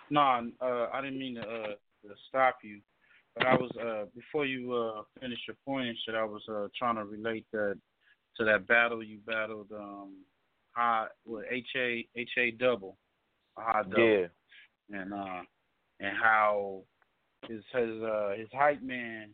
no, 0.09 0.49
uh, 0.59 0.87
I 0.91 0.99
didn't 1.01 1.19
mean 1.19 1.35
to, 1.35 1.41
uh, 1.41 1.67
to 1.67 2.15
stop 2.27 2.57
you, 2.63 2.79
but 3.35 3.45
I 3.45 3.53
was 3.53 3.69
uh, 3.79 4.05
before 4.15 4.47
you 4.47 4.73
uh, 4.73 5.03
finished 5.21 5.43
your 5.47 5.57
point 5.63 5.89
and 5.89 5.97
shit. 6.03 6.15
I 6.15 6.23
was 6.23 6.41
uh, 6.49 6.69
trying 6.75 6.95
to 6.95 7.05
relate 7.05 7.45
that 7.53 7.77
to 8.37 8.45
that 8.45 8.67
battle 8.67 9.03
you 9.03 9.19
battled, 9.27 9.71
um, 9.71 10.15
high 10.71 11.05
with 11.23 11.45
H 11.51 11.67
A 11.75 12.07
H 12.15 12.31
A 12.39 12.49
double, 12.49 12.97
high 13.55 13.83
double, 13.83 14.07
Yeah. 14.07 14.27
and 14.89 15.13
uh, 15.13 15.41
and 15.99 16.17
how 16.19 16.81
his 17.47 17.61
his 17.73 18.01
uh, 18.01 18.33
his 18.35 18.49
hype 18.51 18.81
man. 18.81 19.29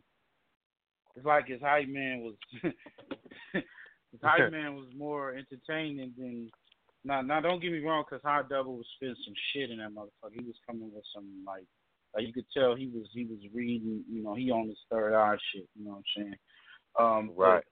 It's 1.16 1.26
like 1.26 1.48
his 1.48 1.60
hype 1.60 1.88
man 1.88 2.20
was 2.20 2.34
his 4.12 4.20
hype 4.22 4.50
man 4.50 4.74
was 4.74 4.86
more 4.96 5.34
entertaining 5.34 6.12
than 6.16 6.50
now, 7.04 7.22
now 7.22 7.40
don't 7.40 7.62
get 7.62 7.72
me 7.72 7.80
wrong, 7.80 8.04
because 8.08 8.22
High 8.22 8.42
Double 8.48 8.76
was 8.76 8.86
spitting 8.96 9.16
some 9.24 9.34
shit 9.52 9.70
in 9.70 9.78
that 9.78 9.94
motherfucker. 9.94 10.32
He 10.32 10.44
was 10.44 10.56
coming 10.66 10.90
with 10.92 11.04
some 11.14 11.26
like, 11.46 11.64
like 12.14 12.26
you 12.26 12.32
could 12.32 12.46
tell 12.54 12.74
he 12.74 12.88
was 12.88 13.06
he 13.12 13.24
was 13.24 13.38
reading. 13.54 14.04
You 14.10 14.22
know, 14.22 14.34
he 14.34 14.50
on 14.50 14.68
his 14.68 14.78
third 14.90 15.14
eye 15.14 15.36
shit. 15.52 15.68
You 15.74 15.84
know 15.84 15.92
what 15.92 15.98
I'm 15.98 16.04
saying? 16.16 16.34
Um, 16.98 17.30
Right. 17.36 17.64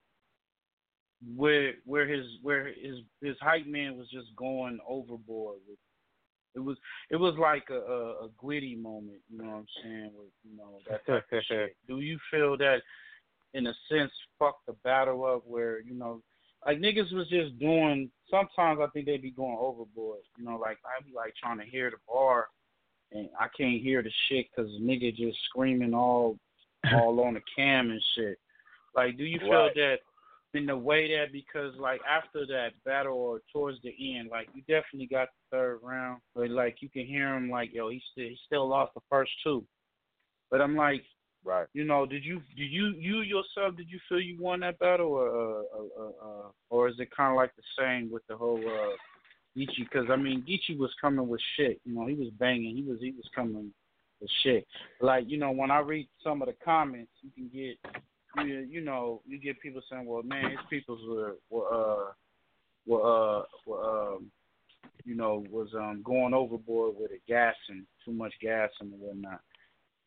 Where 1.34 1.72
where 1.84 2.06
his 2.06 2.24
where 2.42 2.66
his 2.66 2.98
his 3.22 3.36
hype 3.40 3.66
man 3.66 3.96
was 3.96 4.08
just 4.10 4.34
going 4.36 4.78
overboard 4.88 5.58
with. 5.68 5.78
It 6.54 6.60
was 6.60 6.76
it 7.10 7.16
was 7.16 7.34
like 7.38 7.64
a, 7.70 7.74
a 7.74 8.26
a 8.26 8.28
Gwitty 8.42 8.76
moment. 8.80 9.18
You 9.30 9.38
know 9.38 9.50
what 9.50 9.56
I'm 9.56 9.66
saying? 9.82 10.10
With 10.14 10.28
you 10.44 10.56
know 10.56 10.78
that 10.88 11.04
type 11.06 11.24
of 11.32 11.42
shit. 11.48 11.76
Do 11.88 12.00
you 12.00 12.18
feel 12.30 12.56
that, 12.58 12.78
in 13.56 13.66
a 13.66 13.74
sense, 13.90 14.12
fuck 14.38 14.58
the 14.66 14.74
battle 14.84 15.24
up 15.24 15.42
where 15.46 15.80
you 15.80 15.94
know 15.94 16.22
like 16.66 16.78
niggas 16.78 17.12
was 17.12 17.28
just 17.28 17.58
doing. 17.58 18.10
Sometimes 18.30 18.80
I 18.82 18.86
think 18.92 19.06
they'd 19.06 19.22
be 19.22 19.30
going 19.30 19.56
overboard. 19.58 20.20
You 20.36 20.44
know, 20.44 20.56
like 20.58 20.78
I 20.84 21.02
be 21.04 21.12
like 21.14 21.34
trying 21.40 21.58
to 21.58 21.64
hear 21.64 21.90
the 21.90 21.96
bar, 22.06 22.48
and 23.12 23.28
I 23.38 23.46
can't 23.56 23.80
hear 23.80 24.02
the 24.02 24.10
shit 24.28 24.46
because 24.54 24.70
nigga 24.80 25.14
just 25.14 25.38
screaming 25.48 25.94
all 25.94 26.38
all 26.94 27.20
on 27.20 27.34
the 27.34 27.40
cam 27.54 27.90
and 27.90 28.02
shit. 28.14 28.38
Like, 28.94 29.16
do 29.16 29.24
you 29.24 29.38
feel 29.40 29.50
Right. 29.50 29.74
that 29.74 29.96
in 30.54 30.66
the 30.66 30.76
way 30.76 31.16
that 31.16 31.32
because 31.32 31.74
like 31.78 32.00
after 32.08 32.46
that 32.46 32.70
battle 32.84 33.14
or 33.16 33.40
towards 33.52 33.78
the 33.82 33.94
end, 34.16 34.28
like 34.30 34.48
you 34.54 34.62
definitely 34.62 35.06
got 35.06 35.28
the 35.28 35.56
third 35.56 35.80
round, 35.82 36.20
but 36.34 36.50
like 36.50 36.76
you 36.80 36.88
can 36.88 37.06
hear 37.06 37.34
him 37.36 37.50
like 37.50 37.72
yo, 37.72 37.88
he 37.90 38.02
still 38.12 38.24
he 38.24 38.38
still 38.46 38.68
lost 38.68 38.92
the 38.94 39.00
first 39.10 39.32
two. 39.44 39.64
But 40.50 40.60
I'm 40.60 40.76
like, 40.76 41.04
right. 41.46 41.66
you 41.72 41.84
know, 41.84 42.04
did 42.06 42.24
you 42.24 42.42
did 42.56 42.70
you 42.70 42.88
you 42.98 43.20
yourself 43.20 43.76
did 43.76 43.88
you 43.88 43.98
feel 44.08 44.20
you 44.20 44.36
won 44.40 44.60
that 44.60 44.78
battle 44.78 45.06
or 45.06 45.28
uh, 45.28 45.62
uh, 45.78 46.04
uh, 46.04 46.28
uh 46.28 46.48
or 46.70 46.88
is 46.88 46.96
it 46.98 47.08
kind 47.16 47.30
of 47.30 47.36
like 47.36 47.52
the 47.56 47.62
same 47.78 48.10
with 48.10 48.26
the 48.28 48.36
whole 48.36 48.58
uh 48.58 48.96
Geechi? 49.56 49.88
Because 49.90 50.06
I 50.10 50.16
mean, 50.16 50.44
Geechi 50.46 50.76
was 50.78 50.90
coming 51.00 51.26
with 51.26 51.40
shit. 51.56 51.80
You 51.84 51.94
know, 51.94 52.06
he 52.06 52.14
was 52.14 52.28
banging. 52.38 52.76
He 52.76 52.82
was 52.82 52.98
he 53.00 53.12
was 53.12 53.28
coming 53.34 53.72
with 54.20 54.30
shit. 54.42 54.66
Like 55.00 55.24
you 55.28 55.38
know, 55.38 55.50
when 55.50 55.70
I 55.70 55.78
read 55.78 56.08
some 56.22 56.42
of 56.42 56.48
the 56.48 56.54
comments, 56.64 57.12
you 57.22 57.30
can 57.30 57.48
get 57.48 57.78
you 58.44 58.66
you 58.68 58.80
know 58.80 59.22
you 59.26 59.38
get 59.38 59.60
people 59.60 59.82
saying, 59.90 60.06
well, 60.06 60.22
man, 60.22 60.50
his 60.50 60.60
peoples 60.68 61.00
were 61.08 61.36
were 61.50 61.72
uh 61.72 62.12
were 62.86 63.38
uh 63.38 63.42
were 63.66 64.14
um 64.14 64.30
you 65.04 65.14
know 65.14 65.44
was 65.50 65.68
um 65.74 66.02
going 66.04 66.34
overboard 66.34 66.94
with 66.98 67.12
it, 67.12 67.22
gas 67.26 67.54
and 67.68 67.86
too 68.04 68.12
much 68.12 68.34
gas 68.42 68.70
and 68.80 68.92
whatnot. 68.98 69.40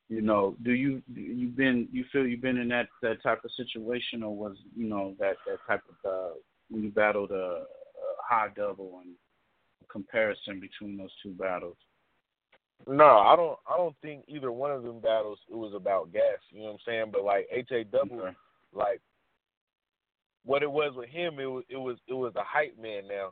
You 0.10 0.22
know, 0.22 0.56
do 0.64 0.72
you 0.72 1.04
do 1.14 1.22
you 1.22 1.50
been 1.50 1.88
you 1.92 2.04
feel 2.12 2.26
you've 2.26 2.42
been 2.42 2.58
in 2.58 2.68
that 2.70 2.88
that 3.04 3.22
type 3.22 3.46
of 3.46 3.52
situation, 3.52 4.24
or 4.24 4.36
was 4.36 4.58
you 4.76 4.90
know 4.90 5.14
that 5.20 5.36
that 5.46 5.60
type 5.68 5.84
of 5.88 6.10
uh, 6.10 6.34
when 6.70 6.82
you 6.84 6.90
battled 6.90 7.30
a, 7.30 7.36
a 7.36 7.66
high 8.28 8.48
double 8.56 9.02
and 9.04 9.14
comparison 9.88 10.60
between 10.60 10.98
those 10.98 11.12
two 11.22 11.32
battles? 11.34 11.78
No, 12.88 13.20
I 13.20 13.36
don't. 13.36 13.60
I 13.72 13.78
don't 13.78 13.96
think 14.02 14.24
either 14.28 14.52
one 14.52 14.72
of 14.72 14.82
them 14.82 15.00
battles 15.00 15.38
it 15.48 15.56
was 15.56 15.74
about 15.76 16.12
gas. 16.12 16.40
You 16.50 16.62
know 16.62 16.66
what 16.66 16.72
I'm 16.72 16.78
saying? 16.88 17.06
But 17.12 17.24
like 17.24 17.48
HA 17.52 17.84
double, 17.92 18.24
like 18.74 19.02
what 20.44 20.64
it 20.64 20.72
was 20.72 20.94
with 20.96 21.10
him, 21.10 21.40
it 21.40 21.46
was 21.46 21.64
it 21.70 21.78
was 21.78 21.98
it 22.08 22.14
was 22.14 22.34
the 22.34 22.44
hype 22.44 22.76
man. 22.82 23.04
Now 23.08 23.32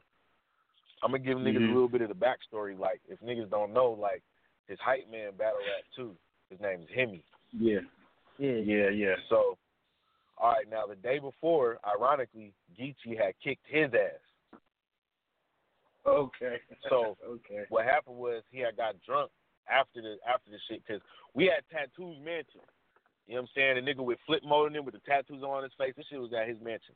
I'm 1.02 1.10
gonna 1.12 1.24
give 1.24 1.40
niggas 1.40 1.58
Mhm. 1.58 1.70
a 1.70 1.74
little 1.74 1.88
bit 1.88 2.02
of 2.02 2.10
the 2.10 2.14
backstory. 2.14 2.78
Like 2.78 3.02
if 3.08 3.20
niggas 3.22 3.50
don't 3.50 3.74
know, 3.74 3.92
like 4.00 4.22
his 4.68 4.80
hype 4.80 5.10
man 5.10 5.32
battle 5.38 5.60
rap 5.60 5.84
too. 5.96 6.16
His 6.50 6.60
name 6.60 6.82
is 6.82 6.88
Hemi. 6.96 7.24
Yeah, 7.52 7.80
yeah, 8.38 8.58
yeah, 8.64 8.90
yeah. 8.90 9.16
So, 9.30 9.58
all 10.38 10.52
right, 10.52 10.70
now 10.70 10.86
the 10.88 10.96
day 10.96 11.20
before, 11.20 11.78
ironically, 11.86 12.54
Geechi 12.80 13.18
had 13.18 13.34
kicked 13.44 13.66
his 13.68 13.92
ass. 13.94 14.60
Okay. 16.06 16.58
So 16.90 17.18
okay. 17.28 17.66
what 17.70 17.86
happened 17.86 18.18
was 18.18 18.44
he 18.52 18.60
had 18.60 18.78
got 18.78 18.96
drunk 19.06 19.30
after 19.70 20.02
the 20.02 20.18
after 20.28 20.50
the 20.50 20.58
shit 20.70 20.82
because 20.86 21.02
we 21.34 21.46
had 21.46 21.64
tattoos 21.72 22.18
mansion. 22.24 22.62
You 23.28 23.36
know 23.36 23.42
what 23.42 23.50
I'm 23.58 23.76
saying? 23.76 23.86
The 23.86 23.92
nigga 23.92 24.06
with 24.06 24.20
flip 24.26 24.42
mode 24.46 24.72
in 24.72 24.78
him 24.78 24.86
with 24.86 24.94
the 24.94 25.02
tattoos 25.06 25.44
on 25.44 25.64
his 25.64 25.74
face. 25.78 25.94
This 25.98 26.06
shit 26.10 26.20
was 26.20 26.32
at 26.32 26.48
his 26.48 26.58
mansion. 26.62 26.96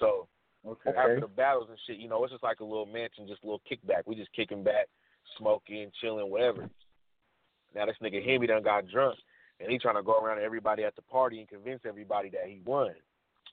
So 0.00 0.26
Okay. 0.66 0.90
after 0.90 1.20
the 1.20 1.26
battles 1.26 1.68
and 1.70 1.78
shit, 1.86 1.96
you 1.96 2.08
know, 2.08 2.22
it's 2.22 2.32
just 2.32 2.44
like 2.44 2.60
a 2.60 2.64
little 2.64 2.86
mansion, 2.86 3.26
just 3.26 3.42
a 3.42 3.46
little 3.46 3.62
kickback. 3.70 4.02
We 4.06 4.14
just 4.14 4.32
kicking 4.32 4.62
back, 4.62 4.86
smoking, 5.36 5.90
chilling, 6.00 6.30
whatever. 6.30 6.70
Now 7.74 7.86
this 7.86 7.96
nigga 8.02 8.24
Hemi 8.24 8.46
done 8.46 8.62
got 8.62 8.88
drunk 8.88 9.18
and 9.60 9.70
he 9.70 9.78
trying 9.78 9.96
to 9.96 10.02
go 10.02 10.18
around 10.18 10.38
to 10.38 10.42
everybody 10.42 10.84
at 10.84 10.96
the 10.96 11.02
party 11.02 11.38
and 11.38 11.48
convince 11.48 11.82
everybody 11.86 12.28
that 12.30 12.46
he 12.46 12.60
won. 12.64 12.92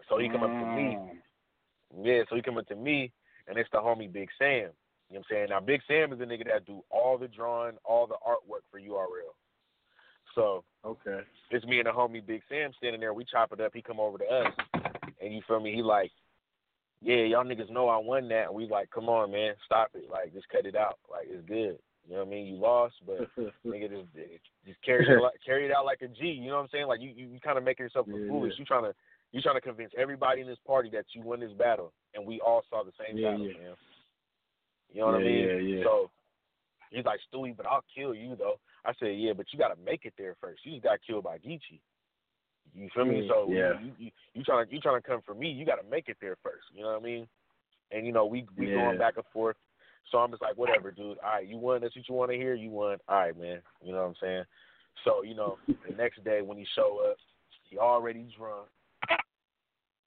So 0.09 0.17
he 0.17 0.29
come 0.29 0.43
up 0.43 0.49
to 0.49 0.65
me. 0.75 0.97
Mm. 0.97 2.05
Yeah, 2.05 2.21
so 2.29 2.35
he 2.35 2.41
come 2.41 2.57
up 2.57 2.67
to 2.67 2.75
me 2.75 3.11
and 3.47 3.57
it's 3.57 3.69
the 3.71 3.79
homie 3.79 4.11
Big 4.11 4.29
Sam. 4.37 4.47
You 4.47 4.57
know 4.57 4.69
what 5.09 5.17
I'm 5.17 5.23
saying? 5.29 5.47
Now 5.49 5.59
Big 5.59 5.81
Sam 5.87 6.13
is 6.13 6.19
the 6.19 6.25
nigga 6.25 6.45
that 6.45 6.65
do 6.65 6.83
all 6.89 7.17
the 7.17 7.27
drawing, 7.27 7.77
all 7.83 8.07
the 8.07 8.15
artwork 8.25 8.61
for 8.71 8.79
URL. 8.79 9.33
So 10.35 10.63
Okay. 10.85 11.21
it's 11.51 11.65
me 11.65 11.79
and 11.79 11.87
the 11.87 11.91
homie 11.91 12.25
Big 12.25 12.41
Sam 12.49 12.71
standing 12.77 13.01
there. 13.01 13.13
We 13.13 13.25
chop 13.25 13.51
it 13.51 13.59
up. 13.59 13.71
He 13.73 13.81
come 13.81 13.99
over 13.99 14.17
to 14.17 14.25
us, 14.25 14.53
and 15.21 15.33
you 15.33 15.41
feel 15.47 15.59
me? 15.59 15.73
He 15.73 15.81
like, 15.81 16.11
yeah, 17.01 17.23
y'all 17.23 17.43
niggas 17.43 17.69
know 17.69 17.89
I 17.89 17.97
won 17.97 18.27
that. 18.29 18.45
And 18.47 18.53
we 18.55 18.67
like, 18.67 18.89
come 18.91 19.09
on, 19.09 19.31
man, 19.31 19.53
stop 19.65 19.89
it. 19.93 20.09
Like, 20.09 20.33
just 20.33 20.47
cut 20.49 20.65
it 20.65 20.75
out. 20.75 20.99
Like, 21.09 21.27
it's 21.29 21.47
good. 21.47 21.77
You 22.09 22.15
know 22.15 22.21
what 22.23 22.27
I 22.27 22.31
mean? 22.31 22.47
You 22.47 22.55
lost, 22.55 22.95
but 23.05 23.29
nigga, 23.65 23.87
just 23.87 24.09
just 24.65 24.81
carry 24.83 25.05
it 25.05 25.21
like, 25.21 25.33
carry 25.45 25.67
it 25.67 25.71
out 25.71 25.85
like 25.85 26.01
a 26.01 26.07
G. 26.07 26.25
You 26.25 26.49
know 26.49 26.55
what 26.55 26.63
I'm 26.63 26.69
saying? 26.71 26.87
Like, 26.87 27.01
you 27.01 27.11
you, 27.15 27.27
you 27.27 27.39
kind 27.39 27.55
of 27.55 27.63
making 27.63 27.83
yourself 27.85 28.07
look 28.07 28.19
Yeah, 28.21 28.27
foolish. 28.27 28.53
yeah. 28.55 28.59
You 28.59 28.65
trying 28.65 28.83
to 28.85 28.95
you 29.31 29.41
trying 29.41 29.57
to 29.57 29.61
convince 29.61 29.91
everybody 29.95 30.41
in 30.41 30.47
this 30.47 30.57
party 30.65 30.89
that 30.91 31.05
you 31.13 31.21
won 31.21 31.39
this 31.39 31.51
battle, 31.51 31.93
and 32.15 32.25
we 32.25 32.39
all 32.39 32.63
saw 32.67 32.83
the 32.83 32.91
same 32.97 33.15
Yeah, 33.15 33.29
battle, 33.31 33.45
yeah. 33.45 33.53
man. 33.53 33.73
You 34.91 35.01
know 35.01 35.05
what 35.05 35.15
I 35.15 35.19
mean? 35.19 35.47
yeah, 35.47 35.77
yeah. 35.77 35.83
So 35.83 36.09
he's 36.89 37.05
like, 37.05 37.19
Stuey, 37.31 37.55
but 37.55 37.67
I'll 37.67 37.83
kill 37.95 38.15
you 38.15 38.35
though. 38.35 38.55
I 38.83 38.93
said, 38.99 39.09
yeah, 39.17 39.33
but 39.33 39.45
you 39.53 39.59
got 39.59 39.67
to 39.67 39.79
make 39.85 40.05
it 40.05 40.13
there 40.17 40.35
first. 40.41 40.65
You 40.65 40.71
just 40.71 40.85
got 40.85 40.97
killed 41.05 41.25
by 41.25 41.37
Geechi. 41.37 41.79
You 42.73 42.89
feel 42.95 43.05
me? 43.05 43.29
So 43.29 43.47
yeah. 43.51 43.73
you, 43.79 43.91
you 43.99 44.11
you 44.33 44.43
trying 44.43 44.65
to 44.65 44.73
you 44.73 44.81
trying 44.81 44.99
to 44.99 45.07
come 45.07 45.21
for 45.25 45.35
me? 45.35 45.49
You 45.51 45.63
got 45.63 45.75
to 45.75 45.87
make 45.91 46.07
it 46.07 46.17
there 46.21 46.37
first. 46.41 46.63
You 46.73 46.81
know 46.81 46.93
what 46.93 47.01
I 47.01 47.03
mean? 47.03 47.27
And 47.91 48.07
you 48.07 48.11
know 48.11 48.25
we 48.25 48.47
we 48.57 48.67
going 48.67 48.97
back 48.97 49.17
and 49.17 49.25
forth. 49.31 49.57
So 50.11 50.17
I'm 50.17 50.31
just 50.31 50.41
like, 50.41 50.57
whatever, 50.57 50.91
dude. 50.91 51.17
All 51.23 51.33
right, 51.33 51.47
you 51.47 51.57
won. 51.57 51.81
That's 51.81 51.95
what 51.95 52.07
you 52.09 52.15
want 52.15 52.31
to 52.31 52.37
hear. 52.37 52.55
You 52.55 52.69
won. 52.71 52.97
All 53.07 53.17
right, 53.17 53.37
man. 53.39 53.61
You 53.83 53.91
know 53.91 53.99
what 53.99 54.07
I'm 54.07 54.15
saying? 54.21 54.43
So 55.05 55.23
you 55.23 55.35
know, 55.35 55.57
the 55.67 55.95
next 55.95 56.23
day 56.23 56.41
when 56.41 56.57
he 56.57 56.65
show 56.75 56.99
up, 57.09 57.17
he 57.69 57.77
already 57.77 58.27
drunk. 58.37 58.67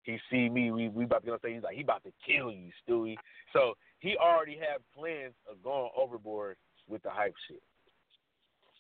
He 0.03 0.19
see 0.31 0.49
me. 0.49 0.71
We 0.71 0.89
we 0.89 1.05
about 1.05 1.21
to 1.21 1.27
get 1.27 1.33
on 1.33 1.39
stage. 1.39 1.55
He's 1.55 1.63
like, 1.63 1.77
he 1.77 1.83
about 1.83 2.03
to 2.05 2.13
kill 2.27 2.51
you, 2.51 2.71
Stuey. 2.87 3.17
So 3.53 3.75
he 4.01 4.17
already 4.17 4.57
had 4.57 4.83
plans 4.97 5.35
of 5.51 5.63
going 5.63 5.91
overboard 5.97 6.57
with 6.89 7.03
the 7.03 7.11
hype 7.11 7.35
shit. 7.49 7.63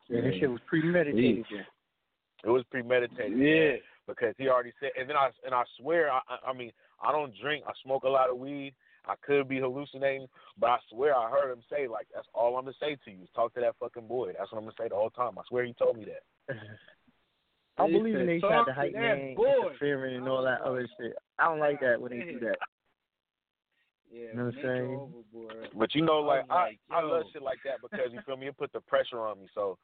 Yeah, 0.08 0.20
this 0.22 0.34
shit 0.40 0.50
was 0.50 0.60
premeditated. 0.66 1.44
then. 1.50 1.64
It 2.44 2.50
was 2.50 2.64
premeditated. 2.70 3.38
Yeah. 3.38 3.76
Because 4.08 4.34
he 4.36 4.48
already 4.48 4.72
said, 4.80 4.90
and 4.98 5.08
then 5.08 5.16
I 5.16 5.30
and 5.46 5.54
I 5.54 5.62
swear, 5.78 6.10
I, 6.10 6.18
I 6.28 6.50
I 6.50 6.52
mean, 6.52 6.72
I 7.02 7.12
don't 7.12 7.32
drink. 7.40 7.64
I 7.68 7.72
smoke 7.84 8.02
a 8.02 8.08
lot 8.08 8.30
of 8.30 8.38
weed. 8.38 8.74
I 9.06 9.14
could 9.20 9.48
be 9.48 9.60
hallucinating, 9.60 10.28
but 10.58 10.70
I 10.70 10.78
swear 10.90 11.16
I 11.16 11.30
heard 11.30 11.52
him 11.52 11.62
say 11.70 11.88
like, 11.88 12.06
"That's 12.14 12.28
all 12.34 12.56
I'm 12.56 12.64
gonna 12.64 12.76
say 12.78 12.96
to 13.04 13.10
you. 13.10 13.22
is 13.22 13.30
Talk 13.34 13.54
to 13.54 13.60
that 13.60 13.76
fucking 13.80 14.06
boy. 14.06 14.32
That's 14.38 14.52
what 14.52 14.58
I'm 14.58 14.64
gonna 14.64 14.76
say 14.78 14.88
the 14.88 14.94
whole 14.94 15.10
time." 15.10 15.38
I 15.38 15.42
swear 15.48 15.64
he 15.64 15.72
told 15.74 15.96
me 15.96 16.06
that. 16.06 16.56
I 17.78 17.86
believe 17.90 18.14
said, 18.14 18.20
in 18.22 18.26
they 18.26 18.40
"Talk 18.40 18.50
tried 18.50 18.58
to 18.60 18.64
to 18.66 18.72
hype 18.72 18.92
that 18.92 19.00
man 19.00 19.36
interfering 19.36 20.16
and 20.16 20.28
all 20.28 20.42
that 20.42 20.60
oh, 20.62 20.70
other 20.70 20.88
shit. 21.00 21.16
I 21.38 21.46
don't 21.46 21.58
like 21.58 21.80
that 21.80 22.00
when 22.00 22.12
they 22.12 22.24
do 22.30 22.38
that. 22.40 22.56
Yeah, 24.12 24.20
You 24.20 24.36
know 24.36 24.44
what 24.44 24.54
I'm 24.54 24.62
saying? 24.62 24.94
overboard. 24.94 25.68
But 25.74 25.94
you 25.94 26.02
know, 26.02 26.20
like 26.20 26.44
I 26.50 26.54
like, 26.54 26.78
I, 26.90 26.98
I 26.98 27.02
love 27.02 27.24
shit 27.32 27.42
like 27.42 27.60
that 27.64 27.80
because 27.80 28.12
you 28.12 28.20
feel 28.26 28.36
me. 28.36 28.46
It 28.48 28.58
put 28.58 28.72
the 28.72 28.80
pressure 28.80 29.20
on 29.20 29.40
me. 29.40 29.48
So, 29.54 29.78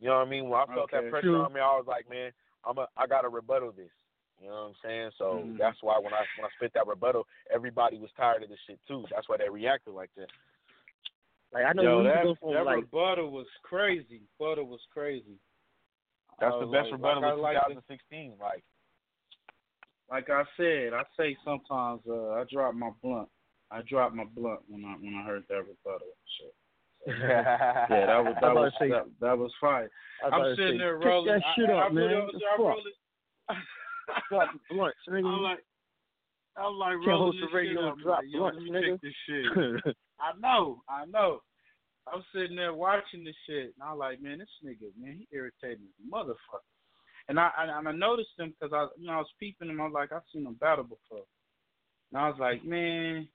you 0.00 0.08
know 0.08 0.16
what 0.16 0.26
I 0.26 0.30
mean. 0.30 0.48
When 0.48 0.58
I 0.58 0.66
felt 0.66 0.92
Okay. 0.92 1.02
that 1.02 1.10
pressure 1.10 1.28
True. 1.28 1.42
on 1.42 1.52
me, 1.52 1.60
I 1.60 1.76
was 1.76 1.84
like, 1.86 2.08
man, 2.08 2.32
I'm 2.64 2.78
a, 2.78 2.88
I 2.96 3.06
gotta 3.06 3.28
rebuttal 3.28 3.72
this. 3.72 3.90
You 4.40 4.48
know 4.48 4.54
what 4.54 4.68
I'm 4.68 4.74
saying? 4.82 5.10
So 5.16 5.24
Mhm. 5.46 5.58
that's 5.58 5.82
why 5.82 5.98
when 5.98 6.12
I 6.12 6.24
when 6.36 6.44
I 6.44 6.50
spit 6.56 6.72
that 6.74 6.86
rebuttal, 6.86 7.26
everybody 7.52 7.98
was 7.98 8.10
tired 8.16 8.42
of 8.42 8.48
this 8.48 8.58
shit 8.66 8.80
too. 8.86 9.04
That's 9.10 9.28
why 9.28 9.36
they 9.38 9.48
reacted 9.48 9.94
like 9.94 10.10
that. 10.16 10.30
Like 11.52 11.64
I 11.66 11.72
know 11.72 11.82
Yo, 11.82 11.98
we 11.98 12.04
used 12.04 12.14
that, 12.16 12.20
to 12.22 12.26
go 12.28 12.34
from 12.34 12.54
that 12.54 12.64
like 12.66 12.76
rebuttal 12.76 13.30
was 13.30 13.46
crazy. 13.62 14.22
Rebuttal 14.38 14.66
was 14.66 14.80
crazy. 14.92 15.38
That's 16.40 16.58
the 16.58 16.66
best 16.66 16.90
like, 16.90 16.92
rebuttal 16.98 17.22
like 17.22 17.32
of 17.34 17.38
like 17.40 17.56
it. 17.56 17.74
2016. 17.86 18.34
Like, 18.40 18.64
like 20.10 20.28
I 20.30 20.42
said, 20.56 20.92
I 20.92 21.04
say 21.16 21.36
sometimes 21.44 22.00
uh, 22.08 22.32
I 22.32 22.44
drop 22.50 22.74
my 22.74 22.90
blunt. 23.02 23.28
I 23.70 23.82
dropped 23.82 24.14
my 24.16 24.24
blunt 24.24 24.60
when 24.68 24.84
I 24.84 24.94
when 25.00 25.14
I 25.14 25.24
heard 25.24 25.44
that 25.48 25.62
rebuttal. 25.62 26.08
Shit. 26.38 26.54
yeah, 27.06 27.86
that 27.88 28.24
was 28.24 28.34
that 28.40 28.54
was 28.54 28.72
say- 28.80 28.88
that, 28.90 29.06
that 29.20 29.38
was 29.38 29.52
fine. 29.60 29.88
I 30.24 30.28
was 30.38 30.50
I'm 30.50 30.56
sitting 30.56 30.72
say, 30.74 30.78
there 30.78 30.96
rolling. 30.98 31.26
that 31.34 31.42
shit 31.54 31.70
I, 31.70 31.72
I, 31.74 31.78
up, 31.86 31.90
I 31.90 31.94
man. 31.94 32.10
it- 32.10 32.32
The 32.32 32.38
I 32.46 32.50
fuck? 32.56 32.58
roll 32.58 32.78
it. 32.78 33.56
Drop 34.28 34.48
blunts, 34.70 34.98
nigga. 35.08 35.26
I'm 35.26 35.42
like, 35.42 35.64
I'm 36.56 36.74
like 36.74 36.96
Can't 37.04 37.18
host 37.18 37.38
a 37.42 37.56
radio 37.56 37.92
and 37.92 38.02
drop 38.02 38.18
like, 38.18 38.32
blunts, 38.32 38.58
nigga. 38.70 39.00
this 39.00 39.14
shit. 39.26 39.96
I 40.20 40.38
know, 40.40 40.82
I 40.88 41.04
know. 41.06 41.40
I'm 42.12 42.22
sitting 42.34 42.56
there 42.56 42.74
watching 42.74 43.24
this 43.24 43.34
shit, 43.48 43.74
and 43.74 43.82
I'm 43.82 43.98
like, 43.98 44.20
man, 44.20 44.38
this 44.38 44.48
nigga, 44.64 44.92
man, 45.00 45.16
he 45.18 45.36
irritating 45.36 45.86
as 45.88 46.12
motherfucker. 46.12 46.68
And 47.28 47.40
I 47.40 47.50
and, 47.58 47.88
I 47.88 47.92
noticed 47.92 48.36
him 48.38 48.52
because 48.52 48.74
I, 48.74 48.86
you 49.00 49.06
know, 49.06 49.14
I 49.14 49.18
was 49.18 49.32
peeping 49.40 49.70
him. 49.70 49.80
I 49.80 49.84
was 49.84 49.94
like, 49.94 50.12
I've 50.12 50.28
seen 50.32 50.46
him 50.46 50.54
battle 50.60 50.84
before, 50.84 51.24
and 52.12 52.20
I 52.20 52.28
was 52.28 52.36
like, 52.38 52.64
man, 52.64 53.26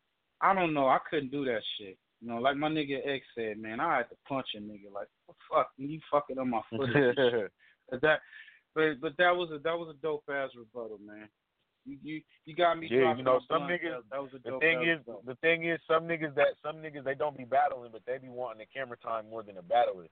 I 0.42 0.54
don't 0.54 0.74
know, 0.74 0.88
I 0.88 1.00
couldn't 1.10 1.32
do 1.32 1.44
that 1.46 1.62
shit. 1.78 1.98
You 2.22 2.28
know, 2.28 2.38
like 2.38 2.58
my 2.58 2.70
nigga 2.70 3.00
X 3.06 3.26
said, 3.36 3.58
man, 3.58 3.80
I 3.80 3.98
had 3.98 4.10
to 4.10 4.16
punch 4.28 4.48
a 4.56 4.60
nigga. 4.60 4.94
Like, 4.94 5.08
what 5.26 5.36
the 5.38 5.56
fuck, 5.56 5.70
you 5.78 6.00
fucking 6.12 6.38
on 6.38 6.50
my 6.50 6.62
footage. 6.70 6.96
and 6.96 7.16
shit. 7.16 7.52
But 7.90 8.02
that, 8.02 8.20
but 8.80 9.02
but 9.02 9.18
that 9.18 9.36
was 9.36 9.52
a 9.52 9.60
that 9.60 9.78
was 9.78 9.94
a 9.94 10.02
dope 10.02 10.24
ass 10.32 10.52
rebuttal, 10.56 11.00
man. 11.06 11.28
You 11.86 11.98
you, 12.02 12.22
you 12.46 12.56
got 12.56 12.80
me. 12.80 12.88
yeah, 12.90 13.16
you 13.16 13.24
know, 13.24 13.40
some 13.48 13.64
niggas. 13.64 14.08
That, 14.08 14.10
that 14.12 14.22
was 14.22 14.32
a 14.36 14.40
dope 14.40 14.62
The 14.62 14.66
thing 14.66 14.80
ass 14.80 14.88
is, 14.88 15.00
rebuttal. 15.08 15.24
the 15.28 15.36
thing 15.36 15.66
is, 15.68 15.80
some 15.88 16.04
niggas 16.04 16.36
that 16.36 16.56
some 16.64 16.78
niggas 16.78 17.04
they 17.04 17.16
don't 17.16 17.38
be 17.38 17.46
battling, 17.46 17.92
but 17.92 18.02
they 18.08 18.18
be 18.18 18.30
wanting 18.30 18.64
the 18.64 18.72
camera 18.72 18.98
time 18.98 19.30
more 19.30 19.44
than 19.44 19.56
the 19.56 19.62
battler, 19.62 20.08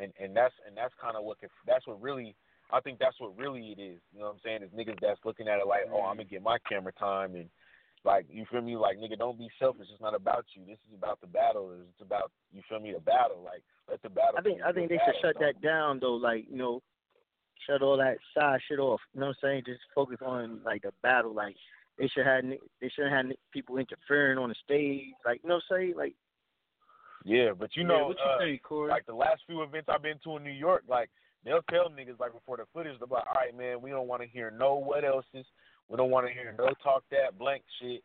and 0.00 0.12
and 0.20 0.34
that's 0.34 0.54
and 0.66 0.76
that's 0.76 0.94
kind 1.00 1.16
of 1.16 1.24
what 1.24 1.38
could, 1.40 1.50
that's 1.66 1.86
what 1.86 2.00
really. 2.00 2.34
I 2.70 2.80
think 2.80 2.98
that's 2.98 3.16
what 3.18 3.32
really 3.38 3.72
it 3.72 3.80
is. 3.80 3.96
You 4.12 4.20
know 4.20 4.26
what 4.28 4.36
I'm 4.36 4.44
saying? 4.44 4.60
Is 4.62 4.68
niggas 4.76 5.00
that's 5.00 5.24
looking 5.24 5.48
at 5.48 5.56
it 5.56 5.66
like, 5.66 5.88
oh, 5.88 6.04
I'm 6.04 6.20
gonna 6.20 6.28
mm-hmm. 6.28 6.36
get 6.36 6.42
my 6.42 6.58
camera 6.68 6.92
time, 6.92 7.34
and 7.34 7.48
like 8.04 8.26
you 8.30 8.44
feel 8.50 8.60
me? 8.60 8.76
Like 8.76 8.98
nigga, 8.98 9.18
don't 9.18 9.38
be 9.38 9.48
selfish. 9.58 9.88
It's 9.92 10.02
not 10.02 10.14
about 10.14 10.44
you. 10.54 10.64
This 10.66 10.78
is 10.88 10.94
about 10.96 11.20
the 11.20 11.26
battle. 11.26 11.72
It's 11.72 12.02
about 12.02 12.30
you 12.52 12.62
feel 12.68 12.80
me? 12.80 12.92
The 12.92 13.00
battle. 13.00 13.42
Like 13.44 13.62
let 13.88 14.02
the 14.02 14.10
battle. 14.10 14.36
I 14.38 14.42
think 14.42 14.58
be 14.58 14.62
I 14.62 14.70
a 14.70 14.72
think 14.72 14.88
good 14.88 14.98
they 14.98 15.02
should 15.04 15.22
battle, 15.22 15.32
shut 15.32 15.40
that 15.40 15.62
down 15.62 15.98
though. 16.00 16.14
Like 16.14 16.44
you 16.48 16.56
know, 16.56 16.82
shut 17.66 17.82
all 17.82 17.96
that 17.98 18.18
side 18.34 18.60
shit 18.68 18.78
off. 18.78 19.00
You 19.14 19.20
know 19.20 19.26
what 19.28 19.36
I'm 19.42 19.48
saying? 19.48 19.62
Just 19.66 19.80
focus 19.94 20.18
on 20.24 20.60
like 20.64 20.82
the 20.82 20.92
battle. 21.02 21.34
Like 21.34 21.56
they 21.98 22.08
should 22.08 22.26
have 22.26 22.44
they 22.80 22.88
shouldn't 22.88 23.14
have 23.14 23.36
people 23.52 23.78
interfering 23.78 24.38
on 24.38 24.48
the 24.50 24.54
stage. 24.64 25.14
Like 25.24 25.40
you 25.42 25.48
know 25.48 25.56
what 25.56 25.76
I'm 25.76 25.76
saying? 25.82 25.94
Like 25.96 26.14
Yeah, 27.24 27.50
but 27.58 27.70
you 27.76 27.82
Yeah, 27.82 27.88
know, 27.88 28.06
what 28.08 28.18
you 28.18 28.30
uh, 28.30 28.38
think, 28.38 28.62
Corey? 28.62 28.90
like 28.90 29.06
the 29.06 29.14
last 29.14 29.42
few 29.46 29.62
events 29.62 29.88
I've 29.92 30.02
been 30.02 30.18
to 30.24 30.36
in 30.36 30.44
New 30.44 30.50
York, 30.50 30.84
like 30.88 31.10
they'll 31.44 31.62
tell 31.70 31.88
niggas 31.90 32.18
like 32.20 32.32
before 32.32 32.56
the 32.56 32.64
footage, 32.72 32.98
they're 32.98 33.08
like, 33.08 33.26
all 33.26 33.34
right, 33.40 33.56
man, 33.56 33.80
we 33.80 33.90
don't 33.90 34.08
want 34.08 34.22
to 34.22 34.28
hear 34.28 34.50
no 34.50 34.74
what 34.74 35.04
else 35.04 35.26
is, 35.34 35.46
we 35.88 35.96
don't 35.96 36.10
want 36.10 36.26
to 36.26 36.32
hear 36.32 36.54
no 36.58 36.70
talk 36.82 37.02
that 37.10 37.38
blank 37.38 37.62
shit. 37.80 38.02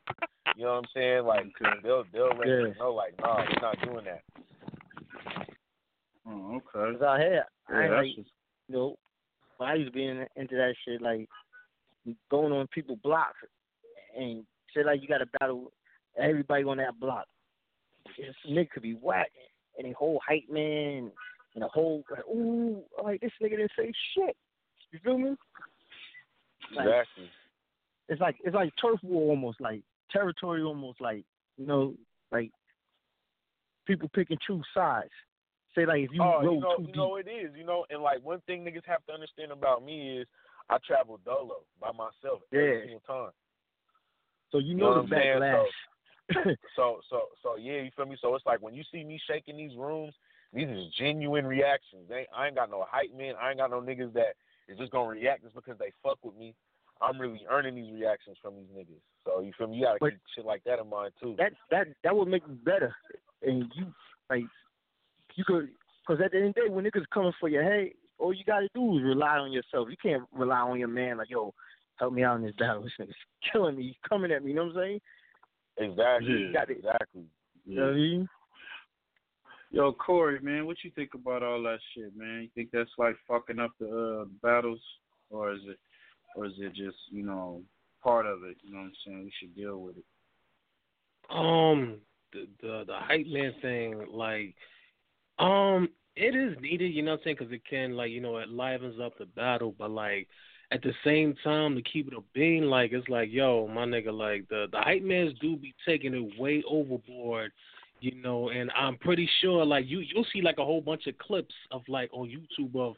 You 0.55 0.65
know 0.65 0.73
what 0.73 0.77
I'm 0.79 0.85
saying? 0.93 1.25
Like 1.25 1.45
they'll 1.83 2.03
they'll 2.11 2.35
let 2.37 2.47
Yeah. 2.47 2.67
you 2.67 2.73
know, 2.79 2.93
like, 2.93 3.13
nah, 3.19 3.37
we're 3.41 3.61
not 3.61 3.81
doing 3.83 4.05
that. 4.05 4.21
Oh, 6.27 6.55
okay. 6.55 6.97
Cause 6.97 7.01
I 7.05 7.19
had, 7.19 7.31
Yeah, 7.33 7.43
I 7.75 7.81
ain't 7.83 7.91
that's 7.91 8.07
like, 8.07 8.15
just- 8.15 8.29
you 8.69 8.75
know, 8.75 8.95
I 9.59 9.75
used 9.75 9.91
to 9.91 9.97
be 9.97 10.05
in, 10.05 10.25
into 10.35 10.55
that 10.55 10.73
shit, 10.85 11.01
like 11.01 11.27
going 12.29 12.51
on 12.51 12.67
people 12.67 12.97
blocks 13.01 13.37
and 14.17 14.43
shit 14.73 14.85
like 14.85 15.01
you 15.01 15.07
got 15.07 15.19
to 15.19 15.25
battle 15.39 15.71
everybody 16.17 16.63
on 16.63 16.77
that 16.77 16.99
block. 16.99 17.25
This 18.17 18.35
nigga 18.49 18.69
could 18.71 18.83
be 18.83 18.93
whack 18.93 19.31
and 19.77 19.87
a 19.87 19.95
whole 19.95 20.19
hype 20.27 20.49
man 20.49 21.11
and 21.55 21.63
a 21.63 21.67
whole 21.67 22.03
like, 22.11 22.25
ooh, 22.27 22.81
like 23.03 23.21
this 23.21 23.31
nigga 23.41 23.51
didn't 23.57 23.71
say 23.77 23.91
shit. 24.15 24.35
You 24.91 24.99
feel 25.03 25.17
me? 25.17 25.35
Like, 26.75 26.87
Exactly. 26.87 27.29
It's 28.09 28.21
like 28.21 28.35
it's 28.43 28.55
like 28.55 28.73
turf 28.81 28.99
war 29.03 29.29
almost, 29.29 29.61
like 29.61 29.81
territory 30.11 30.61
almost, 30.61 30.99
like 31.01 31.23
you 31.57 31.65
know, 31.65 31.93
like 32.31 32.51
people 33.87 34.09
pick 34.13 34.29
and 34.29 34.39
choose 34.45 34.65
sides. 34.73 35.09
Say 35.75 35.85
like 35.85 36.01
if 36.01 36.09
you 36.13 36.21
oh, 36.21 36.41
roll 36.43 36.55
you 36.55 36.59
know, 36.61 36.75
too 36.77 36.81
you 36.81 36.87
deep. 36.87 36.95
know 36.95 37.15
it 37.17 37.27
is, 37.27 37.51
you 37.57 37.63
know, 37.65 37.85
and 37.89 38.01
like 38.03 38.23
one 38.23 38.41
thing 38.45 38.63
niggas 38.63 38.85
have 38.85 39.03
to 39.07 39.13
understand 39.13 39.51
about 39.51 39.83
me 39.83 40.19
is 40.19 40.27
I 40.69 40.77
travel 40.85 41.19
dolo 41.25 41.61
by 41.81 41.91
myself 41.91 42.41
every 42.53 42.75
Yeah. 42.77 42.81
single 42.83 42.99
time. 43.01 43.31
So 44.51 44.59
you 44.59 44.69
You 44.69 44.75
know, 44.77 44.95
know 44.95 45.01
the 45.03 45.15
backlash. 45.15 45.65
So 46.75 47.01
so 47.09 47.23
so 47.41 47.55
yeah, 47.57 47.81
you 47.81 47.89
feel 47.95 48.05
me? 48.05 48.17
So 48.21 48.33
it's 48.35 48.45
like 48.45 48.61
when 48.61 48.73
you 48.73 48.83
see 48.91 49.03
me 49.03 49.19
shaking 49.27 49.57
these 49.57 49.75
rooms, 49.77 50.13
these 50.53 50.67
is 50.69 50.93
genuine 50.97 51.45
reactions. 51.45 52.07
They, 52.07 52.27
I 52.35 52.47
ain't 52.47 52.55
got 52.55 52.69
no 52.69 52.85
hype 52.89 53.13
man. 53.17 53.33
I 53.41 53.49
ain't 53.49 53.59
got 53.59 53.71
no 53.71 53.81
niggas 53.81 54.13
that 54.13 54.35
is 54.69 54.77
just 54.77 54.91
gonna 54.91 55.09
react 55.09 55.43
just 55.43 55.55
because 55.55 55.77
they 55.79 55.91
fuck 56.01 56.19
with 56.23 56.35
me. 56.37 56.53
I'm 57.01 57.19
really 57.19 57.41
earning 57.49 57.75
these 57.75 57.91
reactions 57.91 58.37
from 58.41 58.55
these 58.55 58.69
niggas. 58.73 59.01
So 59.25 59.41
you 59.41 59.51
feel 59.57 59.67
me? 59.67 59.77
You 59.77 59.85
gotta 59.85 59.97
But- 59.99 60.11
keep 60.11 60.19
shit 60.35 60.45
like 60.45 60.63
that 60.65 60.79
in 60.79 60.87
mind 60.89 61.13
too. 61.19 61.35
that 61.39 61.51
that 61.71 61.87
that 62.03 62.15
would 62.15 62.27
make 62.29 62.43
you 62.47 62.53
better, 62.53 62.95
and 63.41 63.69
you 63.75 63.93
like 64.29 64.43
you 65.35 65.43
could 65.45 65.69
because 66.05 66.21
at 66.23 66.31
the 66.31 66.37
end 66.37 66.47
of 66.49 66.55
the 66.55 66.61
day, 66.61 66.69
when 66.69 66.85
niggas 66.85 67.05
coming 67.13 67.31
for 67.39 67.49
your 67.49 67.63
head, 67.63 67.91
all 68.19 68.33
you 68.33 68.43
gotta 68.45 68.67
do 68.73 68.97
is 68.97 69.03
rely 69.03 69.37
on 69.37 69.51
yourself. 69.51 69.87
You 69.89 69.97
can't 70.01 70.23
rely 70.33 70.59
on 70.59 70.79
your 70.79 70.87
man 70.87 71.17
like 71.17 71.29
yo, 71.29 71.53
help 71.97 72.13
me 72.13 72.23
out 72.23 72.37
in 72.37 72.43
this 72.43 72.55
battle. 72.57 72.83
This 72.97 73.07
nigga's 73.07 73.15
killing 73.51 73.77
me. 73.77 73.83
He's 73.83 74.09
coming 74.09 74.31
at 74.31 74.43
me. 74.43 74.51
You 74.51 74.55
know 74.55 74.65
what 74.65 74.77
I'm 74.77 74.83
saying? 74.83 75.01
Exactly. 75.77 76.31
You 76.31 76.53
got 76.53 76.69
it. 76.69 76.77
Exactly. 76.77 77.23
You 77.65 77.75
know 77.75 77.85
what 77.85 77.91
I 77.91 77.95
mean? 77.95 78.29
Yo, 79.71 79.91
Corey, 79.91 80.39
man, 80.41 80.67
what 80.67 80.77
you 80.83 80.91
think 80.91 81.15
about 81.15 81.41
all 81.41 81.63
that 81.63 81.79
shit, 81.93 82.15
man? 82.15 82.43
You 82.43 82.49
think 82.53 82.69
that's 82.71 82.91
like 82.99 83.15
fucking 83.27 83.59
up 83.59 83.71
the 83.79 84.21
uh, 84.21 84.25
battles, 84.43 84.79
or 85.31 85.51
is 85.51 85.61
it, 85.65 85.79
or 86.35 86.45
is 86.45 86.53
it 86.59 86.75
just 86.75 86.97
you 87.09 87.23
know 87.23 87.63
part 88.03 88.27
of 88.27 88.43
it? 88.43 88.57
You 88.61 88.71
know 88.71 88.79
what 88.79 88.85
I'm 88.85 88.93
saying? 89.05 89.23
We 89.23 89.31
should 89.39 89.55
deal 89.55 89.79
with 89.79 89.97
it. 89.97 90.05
Um, 91.31 92.01
the 92.33 92.47
the 92.61 92.83
the 92.85 92.97
hype 92.99 93.25
man 93.25 93.53
thing, 93.63 94.05
like, 94.11 94.53
um, 95.39 95.89
it 96.15 96.35
is 96.35 96.55
needed. 96.61 96.93
You 96.93 97.01
know 97.03 97.11
what 97.11 97.21
I'm 97.21 97.23
saying? 97.23 97.37
Because 97.39 97.53
it 97.53 97.61
can, 97.69 97.95
like, 97.95 98.11
you 98.11 98.21
know, 98.21 98.37
it 98.37 98.49
livens 98.49 98.99
up 98.99 99.17
the 99.17 99.25
battle. 99.25 99.73
But 99.77 99.91
like, 99.91 100.27
at 100.71 100.81
the 100.81 100.93
same 101.03 101.35
time, 101.43 101.75
to 101.75 101.81
keep 101.81 102.07
it 102.07 102.13
a 102.17 102.21
bean, 102.33 102.69
like, 102.69 102.93
it's 102.93 103.07
like, 103.09 103.29
yo, 103.31 103.67
my 103.67 103.85
nigga, 103.85 104.13
like 104.13 104.47
the 104.49 104.67
the 104.71 104.79
hype 104.79 105.03
mans 105.03 105.33
do 105.39 105.55
be 105.55 105.73
taking 105.87 106.13
it 106.13 106.39
way 106.39 106.63
overboard. 106.67 107.51
You 107.99 108.21
know, 108.21 108.49
and 108.49 108.69
I'm 108.75 108.97
pretty 108.97 109.29
sure, 109.39 109.65
like, 109.65 109.85
you 109.87 109.99
you'll 109.99 110.25
see 110.33 110.41
like 110.41 110.57
a 110.57 110.65
whole 110.65 110.81
bunch 110.81 111.07
of 111.07 111.17
clips 111.19 111.55
of 111.71 111.83
like 111.87 112.09
on 112.11 112.27
YouTube 112.27 112.75
of 112.75 112.95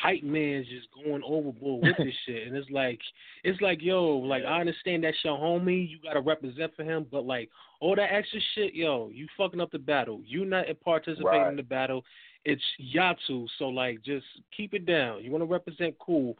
hype 0.00 0.22
mans 0.22 0.66
just 0.68 0.88
going 1.04 1.22
overboard 1.24 1.82
with 1.84 1.96
this 1.98 2.14
shit, 2.26 2.46
and 2.46 2.56
it's 2.56 2.68
like, 2.70 3.00
it's 3.44 3.60
like, 3.60 3.80
yo, 3.80 4.16
like 4.18 4.44
I 4.44 4.60
understand 4.60 5.04
that's 5.04 5.16
your 5.24 5.38
homie, 5.38 5.88
you 5.88 5.98
gotta 6.02 6.20
represent 6.20 6.74
for 6.76 6.82
him, 6.84 7.06
but 7.10 7.24
like 7.24 7.48
all 7.80 7.94
that 7.96 8.12
extra 8.12 8.40
shit, 8.54 8.74
yo, 8.74 9.10
you 9.12 9.26
fucking 9.36 9.60
up 9.60 9.70
the 9.70 9.78
battle. 9.78 10.20
You 10.24 10.44
not 10.44 10.66
participating 10.84 11.24
Right. 11.26 11.48
in 11.50 11.56
the 11.56 11.62
battle. 11.62 12.04
It's 12.44 12.62
Yatu, 12.94 13.46
so 13.58 13.68
like 13.68 14.02
just 14.02 14.26
keep 14.56 14.74
it 14.74 14.84
down. 14.84 15.22
You 15.22 15.30
want 15.30 15.42
to 15.42 15.46
represent, 15.46 15.96
cool. 15.98 16.36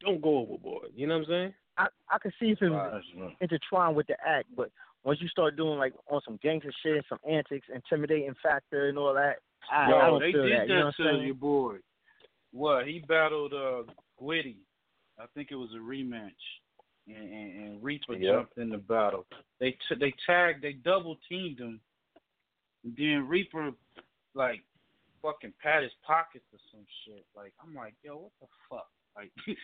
Don't 0.00 0.20
go 0.20 0.38
overboard. 0.38 0.88
You 0.94 1.06
know 1.06 1.14
what 1.18 1.24
I'm 1.24 1.28
saying? 1.30 1.54
I 1.78 1.86
I 2.10 2.18
can 2.18 2.32
see 2.38 2.50
if 2.50 2.60
it 2.62 2.68
was 2.70 3.02
intertwined 3.40 3.96
with 3.96 4.06
the 4.08 4.16
act, 4.26 4.48
but 4.56 4.70
once 5.04 5.20
you 5.22 5.28
start 5.28 5.56
doing 5.56 5.78
like 5.78 5.94
on 6.10 6.20
some 6.24 6.38
gangster 6.42 6.72
shit, 6.82 7.04
some 7.08 7.18
antics, 7.28 7.66
intimidating 7.74 8.34
factor, 8.42 8.88
and 8.88 8.98
all 8.98 9.14
that, 9.14 9.36
I, 9.72 9.90
Yo, 9.90 9.96
I 9.96 10.06
don't 10.06 10.20
they 10.20 10.32
feel 10.32 10.42
did 10.42 10.58
that. 10.60 10.68
You 10.68 10.74
know 10.74 10.84
what 10.86 10.94
to 10.96 11.02
I'm 11.04 11.14
saying? 11.16 11.26
your 11.26 11.34
boy. 11.34 11.76
What 12.52 12.86
he 12.86 13.00
battled 13.00 13.52
uh 13.52 13.82
Gwitty. 14.20 14.56
I 15.20 15.26
think 15.34 15.48
it 15.50 15.56
was 15.56 15.70
a 15.74 15.78
rematch, 15.78 16.30
and, 17.08 17.16
and, 17.16 17.64
and 17.64 17.82
Reepah 17.82 18.20
Yep. 18.20 18.34
jumped 18.34 18.58
in 18.58 18.70
the 18.70 18.78
battle. 18.78 19.26
They 19.60 19.72
t- 19.72 19.96
they 19.98 20.14
tagged, 20.26 20.62
they 20.62 20.72
double 20.74 21.18
teamed 21.28 21.58
him, 21.58 21.80
and 22.84 22.94
then 22.96 23.28
Reepah 23.28 23.74
like 24.34 24.62
fucking 25.22 25.52
pat 25.60 25.82
his 25.82 25.92
pockets 26.06 26.44
or 26.52 26.58
some 26.72 26.86
shit. 27.04 27.26
Like 27.36 27.52
I'm 27.62 27.74
like, 27.74 27.94
yo, 28.02 28.16
what 28.16 28.32
the 28.40 28.46
fuck? 28.70 28.86
Like 29.16 29.32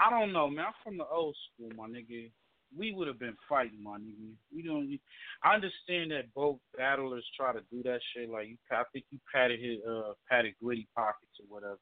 I 0.00 0.10
don't 0.10 0.32
know, 0.32 0.48
man. 0.48 0.66
I'm 0.66 0.72
from 0.82 0.96
the 0.98 1.06
old 1.06 1.36
school, 1.52 1.70
my 1.76 1.88
nigga. 1.88 2.30
We 2.74 2.94
would 2.94 3.06
have 3.06 3.18
been 3.18 3.36
fighting, 3.48 3.82
my 3.82 3.98
nigga. 3.98 4.32
We 4.54 4.62
don't. 4.62 4.98
I 5.44 5.54
understand 5.54 6.12
that 6.12 6.32
both 6.34 6.58
battlers 6.76 7.26
try 7.36 7.52
to 7.52 7.60
do 7.70 7.82
that 7.82 8.00
shit. 8.14 8.30
Like 8.30 8.48
you, 8.48 8.56
I 8.70 8.84
think 8.92 9.04
you 9.10 9.18
patted 9.34 9.60
his, 9.60 9.78
uh, 9.86 10.12
patted 10.30 10.54
Gwitty 10.62 10.86
pockets 10.96 11.36
or 11.40 11.46
whatever. 11.54 11.78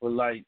But 0.00 0.12
like, 0.12 0.44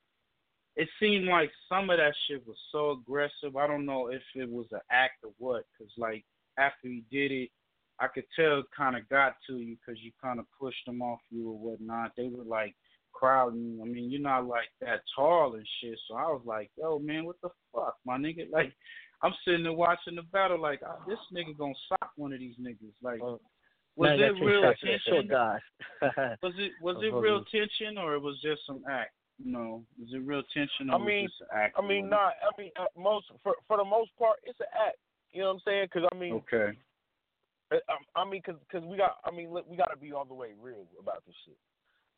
it 0.77 0.89
seemed 1.01 1.27
like 1.27 1.51
some 1.69 1.91
of 1.91 1.99
that 1.99 2.15
shit 2.27 2.47
was 2.47 2.57
so 2.71 2.93
aggressive. 2.93 3.57
I 3.57 3.67
don't 3.67 3.85
know 3.85 4.09
if 4.09 4.23
it 4.35 4.49
was 4.49 4.67
an 4.73 4.81
act 4.91 5.25
or 5.25 5.33
what. 5.39 5.65
Cause 5.79 5.91
like 5.99 6.25
after 6.59 6.89
he 6.89 7.05
did 7.11 7.31
it, 7.31 7.51
I 8.01 8.07
could 8.09 8.25
tell 8.35 8.61
it 8.61 8.67
kind 8.77 8.97
of 8.97 9.09
got 9.09 9.35
to 9.47 9.59
you 9.59 9.77
because 9.77 10.03
you 10.03 10.13
kind 10.23 10.39
of 10.39 10.47
pushed 10.59 10.85
them 10.87 11.03
off 11.03 11.21
you 11.31 11.51
or 11.51 11.59
whatnot. 11.59 12.13
They 12.17 12.29
were 12.29 12.45
like 12.45 12.75
crowding. 13.13 13.79
I 13.83 13.85
mean, 13.87 14.11
you're 14.11 14.21
not 14.21 14.47
like 14.47 14.69
that 14.81 15.03
tall 15.15 15.55
and 15.55 15.67
shit. 15.81 15.99
So 16.09 16.17
I 16.17 16.25
was 16.25 16.43
like, 16.45 16.71
yo, 16.77 16.99
man, 16.99 17.27
what 17.27 17.37
the 17.43 17.51
fuck, 17.73 17.97
my 18.05 18.17
nigga? 18.19 18.47
Like, 18.51 18.73
I'm 19.23 19.33
sitting 19.45 19.63
there 19.63 19.73
watching 19.73 20.17
the 20.17 20.23
battle, 20.23 20.61
like, 20.61 20.81
ah, 20.85 20.97
this 21.07 21.19
nigga 21.33 21.57
gonna 21.57 21.75
sock 21.89 22.11
one 22.17 22.33
of 22.33 22.41
these 22.41 22.57
niggas. 22.61 22.93
Like, 23.03 23.21
Was 23.95 24.19
Now 24.19 24.27
it 24.27 24.45
real 24.45 24.63
tension? 24.83 25.29
Was 26.43 26.55
it 26.59 26.73
was 26.81 26.97
it 27.03 27.15
real 27.15 27.45
tension 27.45 27.99
or 27.99 28.15
it 28.15 28.23
was 28.23 28.41
just 28.43 28.63
some 28.67 28.83
act? 28.91 29.13
You 29.39 29.51
know, 29.53 29.83
was 29.99 30.13
it 30.13 30.19
real 30.25 30.43
tension 30.55 30.91
or 30.91 30.97
I 31.01 31.05
mean, 31.05 31.27
just 31.27 31.51
act? 31.53 31.75
I 31.79 31.87
mean, 31.87 32.09
not. 32.09 32.35
I 32.43 32.51
mean, 32.61 32.71
uh, 32.79 32.85
most 32.97 33.27
for 33.43 33.55
for 33.67 33.77
the 33.77 33.85
most 33.85 34.11
part, 34.19 34.39
it's 34.45 34.61
an 34.61 34.67
act. 34.75 34.97
You 35.33 35.43
know 35.43 35.49
what 35.49 35.55
I'm 35.55 35.61
saying? 35.65 35.89
Because 35.93 36.09
I 36.13 36.17
mean, 36.17 36.35
Okay. 36.35 36.77
I, 37.73 38.21
I 38.21 38.29
mean, 38.29 38.43
cause, 38.43 38.57
cause 38.71 38.83
we 38.85 38.99
got, 38.99 39.17
I 39.25 39.31
mean, 39.31 39.49
look, 39.51 39.65
we 39.67 39.79
got 39.79 39.89
to 39.91 39.97
be 39.97 40.13
all 40.13 40.27
the 40.27 40.35
way 40.35 40.49
real 40.61 40.85
about 41.01 41.25
this 41.27 41.35
shit. 41.47 41.57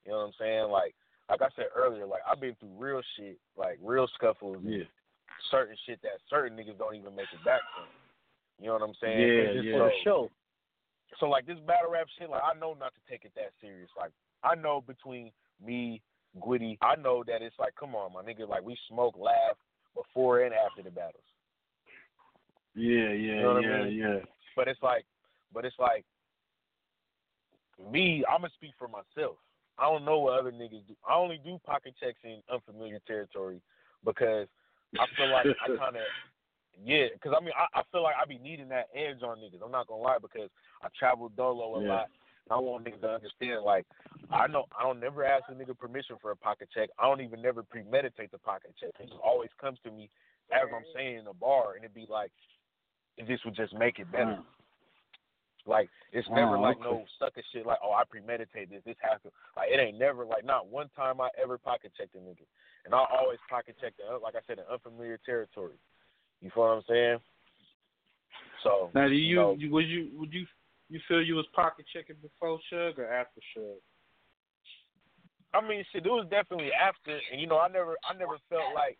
You 0.04 0.10
know 0.10 0.18
what 0.18 0.24
I'm 0.24 0.32
saying? 0.40 0.66
Like, 0.68 0.94
like 1.30 1.42
I 1.42 1.48
said 1.54 1.66
earlier, 1.76 2.06
like 2.06 2.22
I've 2.28 2.40
been 2.40 2.56
through 2.58 2.74
real 2.76 3.00
shit, 3.16 3.38
like 3.56 3.78
real 3.80 4.08
scuffles, 4.18 4.58
Yeah. 4.64 4.82
certain 5.52 5.76
shit 5.86 6.02
that 6.02 6.18
certain 6.28 6.58
niggas 6.58 6.76
don't 6.76 6.96
even 6.96 7.14
make 7.14 7.30
it 7.32 7.42
back 7.44 7.60
from. 7.76 7.86
You 8.58 8.66
know 8.66 8.72
what 8.74 8.82
I'm 8.82 8.94
saying? 9.00 9.20
Yeah, 9.20 9.62
yeah. 9.62 9.72
so- 9.72 9.78
For 9.78 9.92
sure. 10.02 10.28
So 11.20 11.26
like 11.28 11.46
this 11.46 11.60
battle 11.66 11.92
rap 11.92 12.08
shit, 12.18 12.28
like 12.28 12.42
I 12.42 12.58
know 12.58 12.74
not 12.74 12.92
to 12.94 13.00
take 13.08 13.24
it 13.24 13.30
that 13.36 13.52
serious. 13.60 13.88
Like 13.96 14.10
I 14.42 14.56
know 14.56 14.80
between 14.84 15.30
me, 15.64 16.02
Gwitty, 16.40 16.78
I 16.82 16.96
know 16.96 17.22
that 17.26 17.42
it's 17.42 17.58
like, 17.58 17.74
come 17.78 17.94
on, 17.94 18.12
my 18.12 18.22
nigga, 18.22 18.48
like 18.48 18.64
we 18.64 18.76
smoke, 18.88 19.14
laugh 19.18 19.56
before 19.94 20.42
and 20.42 20.54
after 20.54 20.82
the 20.82 20.90
battles. 20.90 21.22
Yeah, 22.74 23.10
yeah, 23.12 23.34
You 23.36 23.42
know 23.42 23.60
yeah, 23.60 23.68
I 23.70 23.84
mean? 23.84 23.98
yeah. 23.98 24.18
But 24.56 24.68
it's 24.68 24.82
like, 24.82 25.04
but 25.52 25.64
it's 25.64 25.78
like, 25.78 26.04
me, 27.90 28.24
I'm 28.28 28.40
gonna 28.40 28.52
speak 28.56 28.72
for 28.78 28.88
myself. 28.88 29.36
I 29.78 29.84
don't 29.90 30.04
know 30.04 30.20
what 30.20 30.38
other 30.38 30.52
niggas 30.52 30.86
do. 30.86 30.94
I 31.08 31.14
only 31.14 31.40
do 31.44 31.58
pocket 31.64 31.94
checks 31.98 32.18
in 32.22 32.40
unfamiliar 32.52 33.00
territory 33.06 33.60
because 34.04 34.46
I 34.98 35.06
feel 35.16 35.30
like 35.30 35.46
I 35.46 35.68
kind 35.78 35.96
of, 35.96 36.02
yeah, 36.84 37.06
because 37.12 37.32
I 37.36 37.42
mean, 37.42 37.54
I, 37.58 37.80
I 37.80 37.82
feel 37.90 38.02
like 38.02 38.14
I 38.20 38.26
be 38.26 38.38
needing 38.38 38.68
that 38.68 38.88
edge 38.94 39.22
on 39.22 39.38
niggas. 39.38 39.64
I'm 39.64 39.72
not 39.72 39.86
gonna 39.86 40.02
lie 40.02 40.18
because 40.20 40.50
I 40.82 40.88
travel 40.98 41.28
dolo 41.28 41.78
a 41.78 41.82
Yeah. 41.82 41.88
lot. 41.88 42.10
I 42.50 42.58
want 42.58 42.84
niggas 42.84 43.00
to 43.00 43.08
understand, 43.08 43.64
like, 43.64 43.86
I 44.30 44.46
know 44.46 44.66
I 44.78 44.82
don't 44.82 45.00
never 45.00 45.24
ask 45.24 45.44
a 45.48 45.54
nigga 45.54 45.78
permission 45.78 46.16
for 46.20 46.30
a 46.30 46.36
pocket 46.36 46.68
check. 46.74 46.90
I 46.98 47.04
don't 47.04 47.22
even 47.22 47.40
never 47.40 47.62
premeditate 47.62 48.30
the 48.30 48.38
pocket 48.38 48.74
check. 48.78 48.90
It 49.00 49.08
just 49.08 49.20
always 49.24 49.50
comes 49.60 49.78
to 49.84 49.90
me 49.90 50.10
as 50.52 50.68
I'm 50.74 50.84
saying 50.94 51.18
in 51.18 51.24
the 51.24 51.32
bar, 51.32 51.74
and 51.74 51.84
it'd 51.84 51.94
be 51.94 52.06
like, 52.08 52.30
this 53.16 53.40
would 53.44 53.56
just 53.56 53.72
make 53.74 53.98
it 53.98 54.10
better. 54.12 54.38
Mm. 54.38 54.44
Like 55.66 55.88
it's 56.12 56.28
never 56.28 56.58
Oh, 56.58 56.60
like 56.60 56.76
okay. 56.76 56.84
no 56.84 57.04
sucker 57.18 57.40
shit 57.52 57.64
like, 57.64 57.78
oh 57.82 57.92
I 57.92 58.04
premeditated 58.04 58.68
this, 58.70 58.82
this 58.84 58.96
happened. 59.00 59.32
Like 59.56 59.70
it 59.72 59.80
ain't 59.80 59.98
never 59.98 60.26
like 60.26 60.44
not 60.44 60.68
one 60.68 60.90
time 60.94 61.20
I 61.20 61.30
ever 61.42 61.56
pocket 61.56 61.92
checked 61.96 62.14
a 62.14 62.18
nigga. 62.18 62.44
And 62.84 62.94
I 62.94 63.06
always 63.18 63.38
pocket 63.48 63.76
check 63.80 63.94
the 63.96 64.16
uh, 64.16 64.18
like 64.22 64.34
I 64.34 64.40
said, 64.46 64.58
in 64.58 64.64
unfamiliar 64.70 65.18
territory. 65.24 65.76
You 66.42 66.50
feel 66.52 66.64
what 66.64 66.76
I'm 66.76 66.82
saying? 66.86 67.18
So 68.62 68.90
Now, 68.94 69.08
do 69.08 69.14
you, 69.14 69.36
know, 69.36 69.56
you 69.58 69.70
would 69.72 69.88
you 69.88 70.10
would 70.16 70.32
you 70.32 70.46
you 70.94 71.02
feel 71.10 71.18
you 71.20 71.34
was 71.34 71.46
pocket 71.50 71.86
checking 71.90 72.14
before 72.22 72.62
Suge 72.70 73.02
or 73.02 73.10
after 73.10 73.42
Suge? 73.50 73.82
I 75.50 75.58
mean 75.58 75.82
shit, 75.90 76.06
it 76.06 76.08
was 76.08 76.30
definitely 76.30 76.70
after 76.70 77.18
and 77.34 77.42
you 77.42 77.50
know, 77.50 77.58
I 77.58 77.66
never 77.66 77.98
I 78.06 78.14
never 78.14 78.38
felt 78.46 78.70
like 78.78 78.94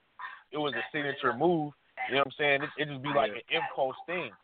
it 0.50 0.58
was 0.58 0.74
a 0.74 0.82
signature 0.90 1.30
move. 1.30 1.70
You 2.10 2.18
know 2.18 2.26
what 2.26 2.34
I'm 2.34 2.38
saying? 2.38 2.58
It, 2.66 2.70
it 2.82 2.86
just 2.90 3.02
be 3.06 3.14
like 3.14 3.30
an 3.30 3.46
impulse 3.46 3.94
thing. 4.10 4.34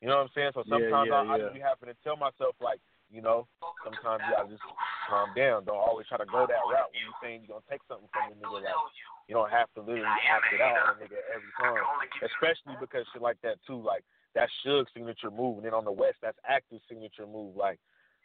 You 0.00 0.08
know 0.08 0.24
what 0.24 0.32
I'm 0.32 0.34
saying? 0.36 0.52
So 0.56 0.64
sometimes 0.64 1.12
yeah, 1.12 1.20
I, 1.20 1.28
I 1.28 1.36
yeah. 1.36 1.42
just 1.44 1.56
be 1.56 1.60
having 1.60 1.92
to 1.92 1.96
tell 2.00 2.16
myself 2.16 2.56
like, 2.64 2.80
you 3.12 3.20
know, 3.20 3.44
sometimes 3.84 4.24
you 4.24 4.32
gotta 4.32 4.48
just 4.48 4.64
calm 5.04 5.28
down. 5.36 5.68
Don't 5.68 5.76
always 5.76 6.08
try 6.08 6.16
to 6.16 6.28
go 6.28 6.48
that 6.48 6.64
route 6.64 6.88
when 6.88 7.04
you 7.04 7.12
saying 7.20 7.44
you're 7.44 7.60
gonna 7.60 7.68
take 7.68 7.84
something 7.84 8.08
from 8.16 8.32
a 8.32 8.36
nigga 8.40 8.64
like 8.64 8.80
you 9.28 9.36
don't 9.36 9.52
have 9.52 9.68
to 9.76 9.84
literally 9.84 10.08
act 10.24 10.48
it 10.56 10.60
out 10.64 10.80
on 10.88 10.96
a 10.96 11.04
nigga 11.04 11.20
every 11.36 11.52
time. 11.60 11.84
Especially 12.24 12.80
because 12.80 13.04
shit 13.12 13.20
like 13.20 13.36
that 13.44 13.60
too, 13.68 13.76
like 13.76 14.04
that's 14.34 14.52
Suge's 14.62 14.88
signature 14.94 15.30
move 15.30 15.56
and 15.58 15.66
then 15.66 15.74
on 15.74 15.84
the 15.84 15.92
West 15.92 16.16
that's 16.22 16.38
active 16.48 16.80
signature 16.88 17.26
move. 17.26 17.56
Like 17.56 17.78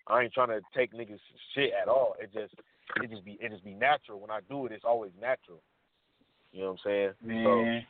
I 0.07 0.23
ain't 0.23 0.33
trying 0.33 0.49
to 0.49 0.61
take 0.75 0.93
niggas 0.93 1.19
shit 1.53 1.71
at 1.79 1.87
all. 1.87 2.15
It 2.19 2.31
just 2.33 2.53
it 3.03 3.09
just 3.09 3.23
be 3.25 3.37
it 3.41 3.51
just 3.51 3.63
be 3.63 3.73
natural. 3.73 4.19
When 4.19 4.31
I 4.31 4.39
do 4.49 4.65
it 4.65 4.71
it's 4.71 4.85
always 4.85 5.11
natural. 5.19 5.61
You 6.51 6.61
know 6.61 6.71
what 6.71 6.79
I'm 6.85 6.91
saying? 6.91 7.11
So 7.21 7.27
Man. 7.27 7.85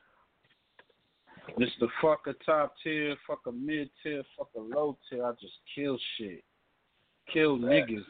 Mr. 1.58 1.88
Fuck 2.02 2.28
a 2.28 2.34
top 2.46 2.76
tier, 2.84 3.16
fuck 3.26 3.40
a 3.48 3.52
mid 3.52 3.90
tier, 4.04 4.24
fuck 4.38 4.50
a 4.56 4.60
low 4.60 4.98
tier. 5.10 5.26
I 5.26 5.32
just 5.42 5.54
kill 5.74 5.98
shit. 6.18 6.44
Kill 7.34 7.58
niggas. 7.58 8.04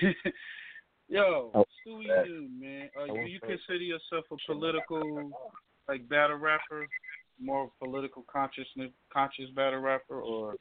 Yo, 1.08 1.50
Oh, 1.54 1.64
Stuey 1.86 2.06
that- 2.08 2.26
Dude, 2.26 2.50
man. 2.60 2.90
Uh, 2.98 3.04
I 3.04 3.06
do 3.08 3.20
you 3.30 3.40
consider 3.40 3.76
yourself 3.78 4.24
a 4.30 4.36
political 4.46 5.30
like 5.88 6.08
battle 6.08 6.36
rapper? 6.36 6.86
More 7.40 7.70
political 7.78 8.24
consciousness 8.30 8.90
conscious 9.12 9.50
battle 9.54 9.80
rapper 9.80 10.20
or 10.20 10.56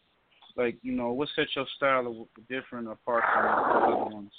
like, 0.55 0.77
you 0.81 0.91
know, 0.91 1.11
what 1.11 1.29
sets 1.35 1.51
your 1.55 1.65
style 1.75 2.07
of 2.07 2.47
different 2.47 2.87
apart 2.87 3.23
from 3.33 3.43
the 3.43 3.95
other 3.95 4.15
ones? 4.15 4.31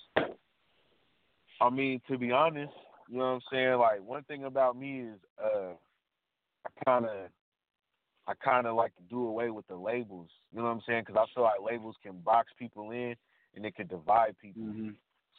I 1.61 1.71
mean, 1.71 2.01
to 2.09 2.19
be 2.19 2.31
honest, 2.31 2.73
you 3.09 3.19
know 3.19 3.25
what 3.25 3.31
I'm 3.31 3.41
saying? 3.53 3.79
Like 3.79 4.07
one 4.07 4.23
thing 4.25 4.45
about 4.45 4.79
me 4.79 5.01
is 5.01 5.19
uh 5.43 5.73
I 6.67 6.85
kind 6.85 7.05
of 7.05 7.29
I 8.27 8.35
kind 8.45 8.67
of 8.67 8.77
like 8.77 8.95
to 8.97 9.03
do 9.09 9.27
away 9.27 9.51
with 9.51 9.67
the 9.69 9.77
labels. 9.77 10.29
You 10.53 10.59
know 10.59 10.65
what 10.65 10.71
I'm 10.71 10.83
saying? 10.87 11.05
Cuz 11.05 11.17
I 11.17 11.25
feel 11.35 11.45
like 11.45 11.61
labels 11.61 11.97
can 12.03 12.21
box 12.21 12.53
people 12.59 12.91
in 12.91 13.15
and 13.55 13.65
it 13.65 13.75
can 13.75 13.87
divide 13.87 14.37
people. 14.41 14.63
Mm-hmm. 14.63 14.91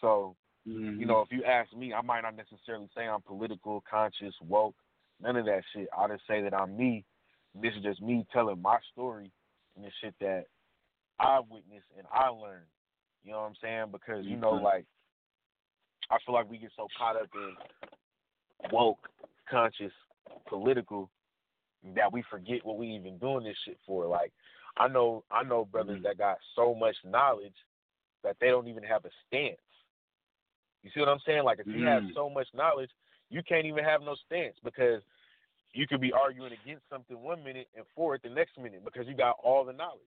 So, 0.01 0.35
you 0.65 1.05
know, 1.05 1.21
if 1.21 1.31
you 1.31 1.43
ask 1.43 1.73
me, 1.73 1.93
I 1.93 2.01
might 2.01 2.21
not 2.21 2.35
necessarily 2.35 2.89
say 2.95 3.07
I'm 3.07 3.21
political, 3.21 3.84
conscious, 3.89 4.34
woke, 4.41 4.76
none 5.22 5.36
of 5.36 5.46
that 5.46 5.64
shit. 5.74 5.88
I'll 5.98 6.08
just 6.08 6.28
say 6.28 6.41
that 6.41 6.54
I'm 6.54 6.76
me. 6.76 7.06
This 7.56 7.74
is 7.76 7.84
just 7.84 8.02
me 8.02 8.26
telling 8.32 8.62
my 8.62 8.78
story 8.91 9.32
and 9.76 9.86
the 9.86 9.90
shit 10.02 10.16
that 10.20 10.46
I 11.20 11.40
witnessed 11.40 11.88
and 11.98 12.08
I 12.12 12.30
learned. 12.30 12.66
You 13.24 13.32
know 13.32 13.41
what 13.41 13.48
I'm 13.48 13.56
saying? 13.62 13.86
Because 13.91 14.26
you 14.26 14.38
know, 14.38 14.54
Mhm. 14.54 14.64
like 14.64 14.86
I 16.10 16.18
feel 16.26 16.34
like 16.36 16.50
we 16.50 16.58
get 16.58 16.72
so 16.76 16.88
caught 16.98 17.16
up 17.16 17.30
in 17.36 17.58
woke, 18.72 19.10
conscious, 19.50 19.94
political 20.48 21.10
that 21.96 22.12
we 22.12 22.22
forget 22.24 22.66
what 22.66 22.78
we 22.78 22.88
even 22.88 23.18
doing 23.18 23.44
this 23.44 23.58
shit 23.66 23.80
for. 23.86 24.06
Like 24.06 24.32
I 24.78 24.88
know 24.88 25.24
I 25.32 25.44
know 25.44 25.66
brothers 25.66 26.02
that 26.04 26.18
got 26.18 26.38
so 26.56 26.74
much 26.74 26.96
knowledge 27.04 27.56
that 28.24 28.38
they 28.40 28.48
don't 28.48 28.68
even 28.68 28.84
have 28.84 29.06
a 29.06 29.10
stance. 29.28 29.58
You 30.84 30.91
see 30.94 31.00
what 31.00 31.10
I'm 31.10 31.20
saying? 31.26 31.44
Like 31.44 31.60
if 31.60 31.68
you 31.68 31.86
have 31.86 32.04
Mm. 32.04 32.14
so 32.14 32.30
much 32.30 32.48
knowledge, 32.54 32.91
you 33.30 33.41
can't 33.47 33.65
even 33.65 33.84
have 33.84 34.01
no 34.01 34.15
stance 34.26 34.56
because 34.64 35.01
you 35.73 35.88
could 35.88 36.01
be 36.01 36.11
arguing 36.11 36.51
against 36.53 36.84
something 36.89 37.22
one 37.22 37.43
minute 37.43 37.68
and 37.76 37.85
for 37.95 38.15
it 38.15 38.23
the 38.23 38.30
next 38.30 38.57
minute 38.57 38.84
because 38.84 39.07
you 39.07 39.15
got 39.15 39.35
all 39.43 39.64
the 39.64 39.73
knowledge. 39.73 40.01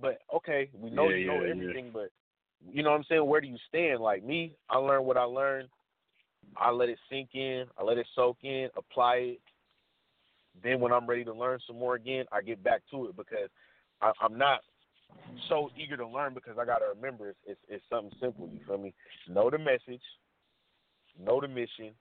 But 0.00 0.18
okay, 0.34 0.70
we 0.74 0.90
know 0.90 1.08
Yeah, 1.08 1.16
you 1.16 1.26
know 1.26 1.40
yeah, 1.40 1.46
yeah. 1.46 1.50
everything, 1.50 1.90
but 1.92 2.10
you 2.72 2.82
know 2.82 2.90
what 2.90 2.98
I'm 2.98 3.04
saying? 3.08 3.26
Where 3.26 3.40
do 3.40 3.48
you 3.48 3.56
stand? 3.68 4.00
Like 4.00 4.24
me, 4.24 4.54
I 4.68 4.78
learned 4.78 5.06
what 5.06 5.16
I 5.16 5.24
learned. 5.24 5.68
I 6.56 6.70
let 6.70 6.88
it 6.88 6.98
sink 7.08 7.30
in. 7.34 7.64
I 7.78 7.82
let 7.82 7.98
it 7.98 8.06
soak 8.14 8.38
in. 8.42 8.68
Apply 8.76 9.16
it. 9.16 9.40
Then 10.62 10.80
when 10.80 10.92
I'm 10.92 11.06
ready 11.06 11.24
to 11.24 11.32
learn 11.32 11.58
some 11.66 11.78
more 11.78 11.94
again, 11.94 12.24
I 12.32 12.42
get 12.42 12.62
back 12.62 12.82
to 12.90 13.06
it 13.06 13.16
because 13.16 13.48
I, 14.00 14.12
I'm 14.20 14.36
not 14.36 14.60
so 15.48 15.70
eager 15.76 15.96
to 15.96 16.06
learn 16.06 16.34
because 16.34 16.56
I 16.58 16.64
gotta 16.64 16.86
remember 16.94 17.30
it's, 17.30 17.38
it's 17.46 17.60
it's 17.68 17.84
something 17.90 18.16
simple. 18.20 18.48
You 18.52 18.60
feel 18.66 18.78
me? 18.78 18.94
Know 19.28 19.50
the 19.50 19.58
message, 19.58 20.02
know 21.18 21.40
the 21.40 21.48
mission, 21.48 21.92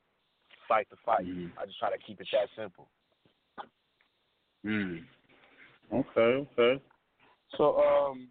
fight 0.70 0.88
the 0.90 0.96
fight. 1.06 1.26
I 1.60 1.66
just 1.66 1.80
try 1.80 1.90
to 1.90 1.98
keep 1.98 2.22
it 2.22 2.28
that 2.32 2.48
simple. 2.56 2.88
Mm. 4.66 5.02
Okay, 5.92 6.48
okay. 6.60 6.82
So, 7.58 7.78
um, 7.80 8.30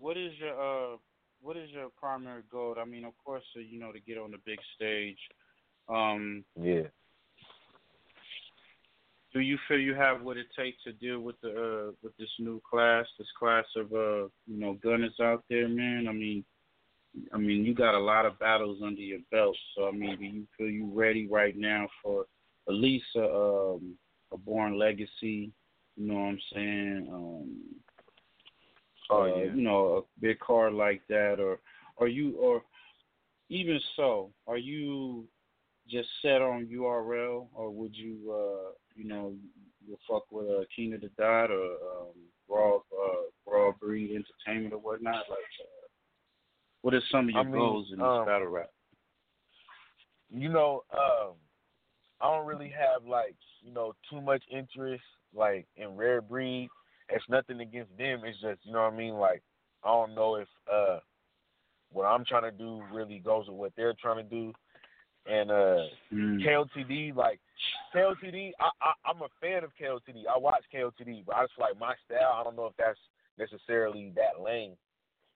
what 0.00 0.16
is 0.16 0.32
your 0.40 0.54
uh, 0.94 0.96
what 1.42 1.56
is 1.56 1.70
your 1.70 1.90
primary 2.00 2.42
goal? 2.50 2.76
I 2.80 2.84
mean, 2.84 3.04
of 3.04 3.12
course, 3.22 3.44
uh, 3.56 3.60
you 3.60 3.78
know, 3.78 3.92
to 3.92 4.00
get 4.00 4.18
on 4.18 4.30
the 4.32 4.38
big 4.44 4.58
stage. 4.74 5.18
Um, 5.88 6.44
Yeah. 6.60 6.88
do 9.34 9.40
you 9.40 9.58
feel 9.68 9.78
you 9.78 9.94
have 9.94 10.22
what 10.22 10.36
it 10.36 10.46
takes 10.56 10.82
to 10.84 10.92
deal 10.92 11.20
with 11.20 11.38
the 11.42 11.50
uh, 11.50 11.92
with 12.02 12.16
this 12.16 12.30
new 12.38 12.62
class, 12.68 13.04
this 13.18 13.28
class 13.38 13.64
of 13.76 13.92
uh, 13.92 14.28
you 14.46 14.58
know, 14.60 14.74
gunners 14.74 15.18
out 15.20 15.44
there, 15.50 15.68
man? 15.68 16.06
I 16.08 16.12
mean, 16.12 16.44
I 17.32 17.36
mean, 17.36 17.64
you 17.64 17.74
got 17.74 17.94
a 17.94 17.98
lot 17.98 18.26
of 18.26 18.38
battles 18.38 18.80
under 18.84 19.00
your 19.00 19.20
belt, 19.30 19.56
so 19.76 19.88
I 19.88 19.92
mean, 19.92 20.18
do 20.18 20.24
you 20.24 20.46
feel 20.56 20.68
you 20.68 20.90
ready 20.92 21.28
right 21.28 21.56
now 21.56 21.88
for 22.02 22.26
at 22.68 22.74
least 22.74 23.06
a 23.16 23.24
um, 23.24 23.94
a 24.32 24.36
born 24.36 24.78
legacy? 24.78 25.52
You 25.96 26.06
know 26.08 26.14
what 26.14 26.20
I'm 26.20 26.40
saying? 26.52 27.08
Um, 27.12 27.60
Oh, 29.10 29.22
uh, 29.22 29.26
yeah. 29.26 29.54
you 29.54 29.62
know, 29.62 29.96
a 29.98 30.20
big 30.20 30.38
car 30.40 30.70
like 30.70 31.02
that, 31.08 31.36
or 31.38 31.58
are 31.98 32.08
you, 32.08 32.36
or 32.36 32.62
even 33.50 33.78
so, 33.96 34.30
are 34.46 34.56
you 34.56 35.26
just 35.88 36.08
set 36.22 36.40
on 36.40 36.66
URL, 36.66 37.48
or 37.54 37.70
would 37.70 37.94
you, 37.94 38.16
uh, 38.32 38.70
you 38.96 39.06
know, 39.06 39.34
you 39.86 39.98
fuck 40.08 40.24
with 40.30 40.46
uh, 40.46 40.64
King 40.74 40.94
of 40.94 41.02
the 41.02 41.10
Dot 41.18 41.50
or 41.50 41.64
um, 41.64 42.14
Raw, 42.48 42.76
uh, 42.76 43.22
Rare 43.46 43.72
Breed 43.72 44.10
Entertainment 44.10 44.72
or 44.72 44.78
whatnot? 44.78 45.24
Like, 45.28 45.38
uh, 45.60 45.83
what 46.84 46.92
are 46.92 47.00
some 47.10 47.28
of 47.28 47.30
your 47.30 47.40
I 47.40 47.44
mean, 47.44 47.52
goals 47.54 47.86
in 47.92 47.98
this 47.98 48.06
um, 48.06 48.26
battle 48.26 48.48
rap? 48.48 48.68
you 50.28 50.50
know, 50.50 50.82
um, 50.92 51.32
I 52.20 52.26
don't 52.26 52.46
really 52.46 52.68
have 52.68 53.08
like, 53.08 53.34
you 53.62 53.72
know, 53.72 53.94
too 54.10 54.20
much 54.20 54.42
interest 54.50 55.02
like 55.34 55.66
in 55.76 55.96
rare 55.96 56.20
breed. 56.20 56.68
It's 57.08 57.24
nothing 57.30 57.60
against 57.60 57.96
them. 57.96 58.20
It's 58.26 58.38
just, 58.38 58.60
you 58.64 58.72
know 58.74 58.82
what 58.82 58.92
I 58.92 58.96
mean? 58.98 59.14
Like, 59.14 59.42
I 59.82 59.88
don't 59.88 60.14
know 60.14 60.36
if 60.36 60.48
uh 60.70 60.98
what 61.90 62.04
I'm 62.04 62.26
trying 62.26 62.50
to 62.50 62.50
do 62.50 62.82
really 62.92 63.18
goes 63.18 63.46
with 63.48 63.56
what 63.56 63.72
they're 63.78 63.94
trying 63.98 64.22
to 64.22 64.30
do. 64.30 64.52
And 65.24 65.50
uh 65.50 65.84
KOTD, 66.12 67.16
like 67.16 67.40
KOTD, 67.96 68.50
I, 68.60 68.68
I 68.82 69.10
I'm 69.10 69.22
a 69.22 69.28
fan 69.40 69.64
of 69.64 69.70
KOTD. 69.80 70.24
I 70.28 70.38
watch 70.38 70.64
KOTD, 70.74 71.24
but 71.24 71.34
I 71.34 71.44
just 71.44 71.58
like 71.58 71.80
my 71.80 71.94
style. 72.04 72.36
I 72.38 72.44
don't 72.44 72.56
know 72.56 72.66
if 72.66 72.76
that's 72.76 72.98
necessarily 73.38 74.12
that 74.16 74.42
lane. 74.42 74.76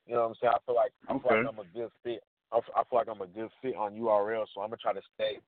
You 0.09 0.15
know 0.15 0.23
what 0.23 0.29
I'm 0.29 0.35
saying? 0.41 0.53
I 0.57 0.59
feel 0.65 0.75
like 0.75 0.93
I 1.09 1.13
feel 1.13 1.37
like 1.37 1.55
I'm 1.55 1.59
a 1.59 1.79
good 1.79 1.91
fit. 2.03 2.23
I, 2.51 2.57
f- 2.57 2.75
I 2.75 2.83
feel 2.89 2.99
like 2.99 3.09
I'm 3.09 3.21
a 3.21 3.27
good 3.27 3.51
fit 3.61 3.77
on 3.77 3.93
URL, 3.93 4.47
so 4.55 4.63
I'm 4.63 4.71
gonna 4.71 4.79
try 4.79 4.95
to 4.95 5.03
stay 5.15 5.39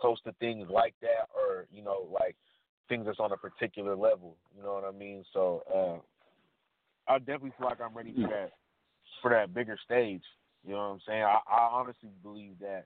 close 0.00 0.20
to 0.22 0.32
things 0.38 0.68
like 0.70 0.94
that, 1.00 1.28
or 1.34 1.66
you 1.72 1.82
know, 1.82 2.06
like 2.12 2.36
things 2.88 3.06
that's 3.06 3.20
on 3.20 3.32
a 3.32 3.36
particular 3.36 3.96
level. 3.96 4.36
You 4.54 4.62
know 4.62 4.74
what 4.74 4.84
I 4.84 4.96
mean? 4.96 5.24
So 5.32 5.62
uh, 7.08 7.12
I 7.12 7.18
definitely 7.18 7.52
feel 7.58 7.68
like 7.68 7.80
I'm 7.80 7.96
ready 7.96 8.12
for 8.12 8.28
that 8.28 8.50
for 9.22 9.30
that 9.30 9.54
bigger 9.54 9.78
stage. 9.84 10.22
You 10.64 10.72
know 10.72 10.78
what 10.78 10.94
I'm 10.94 11.00
saying? 11.06 11.22
I, 11.22 11.38
I 11.48 11.68
honestly 11.72 12.10
believe 12.22 12.58
that 12.60 12.84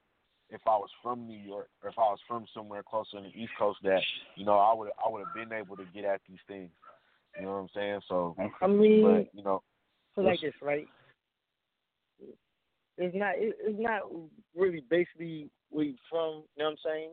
if 0.49 0.61
I 0.67 0.77
was 0.77 0.91
from 1.03 1.27
New 1.27 1.39
York 1.39 1.69
or 1.83 1.91
if 1.91 1.99
I 1.99 2.03
was 2.03 2.21
from 2.29 2.47
somewhere 2.55 2.83
closer 2.83 3.19
in 3.19 3.25
the 3.25 3.31
East 3.31 3.53
Coast, 3.59 3.81
that 3.83 4.03
you 4.37 4.45
know 4.45 4.59
I 4.59 4.73
would 4.75 4.91
I 5.05 5.11
would 5.11 5.25
have 5.27 5.35
been 5.35 5.53
able 5.57 5.77
to 5.77 5.85
get 5.93 6.05
at 6.05 6.21
these 6.29 6.39
things. 6.47 6.71
You 7.39 7.47
know 7.47 7.53
what 7.53 7.59
I'm 7.59 7.69
saying? 7.75 8.01
So 8.09 8.37
I 8.63 8.67
mean, 8.69 9.03
but 9.03 9.29
you 9.37 9.43
know, 9.43 9.63
put 10.15 10.25
it 10.25 10.29
like 10.29 10.41
this, 10.41 10.55
right? 10.63 10.87
It's 12.99 13.15
not. 13.15 13.35
It, 13.37 13.55
it's 13.61 13.79
not 13.79 14.03
really 14.55 14.83
basically 14.89 15.51
where 15.71 15.85
you 15.85 15.95
from. 16.11 16.45
You 16.57 16.65
know 16.65 16.65
what 16.65 16.71
I'm 16.71 16.77
saying? 16.85 17.11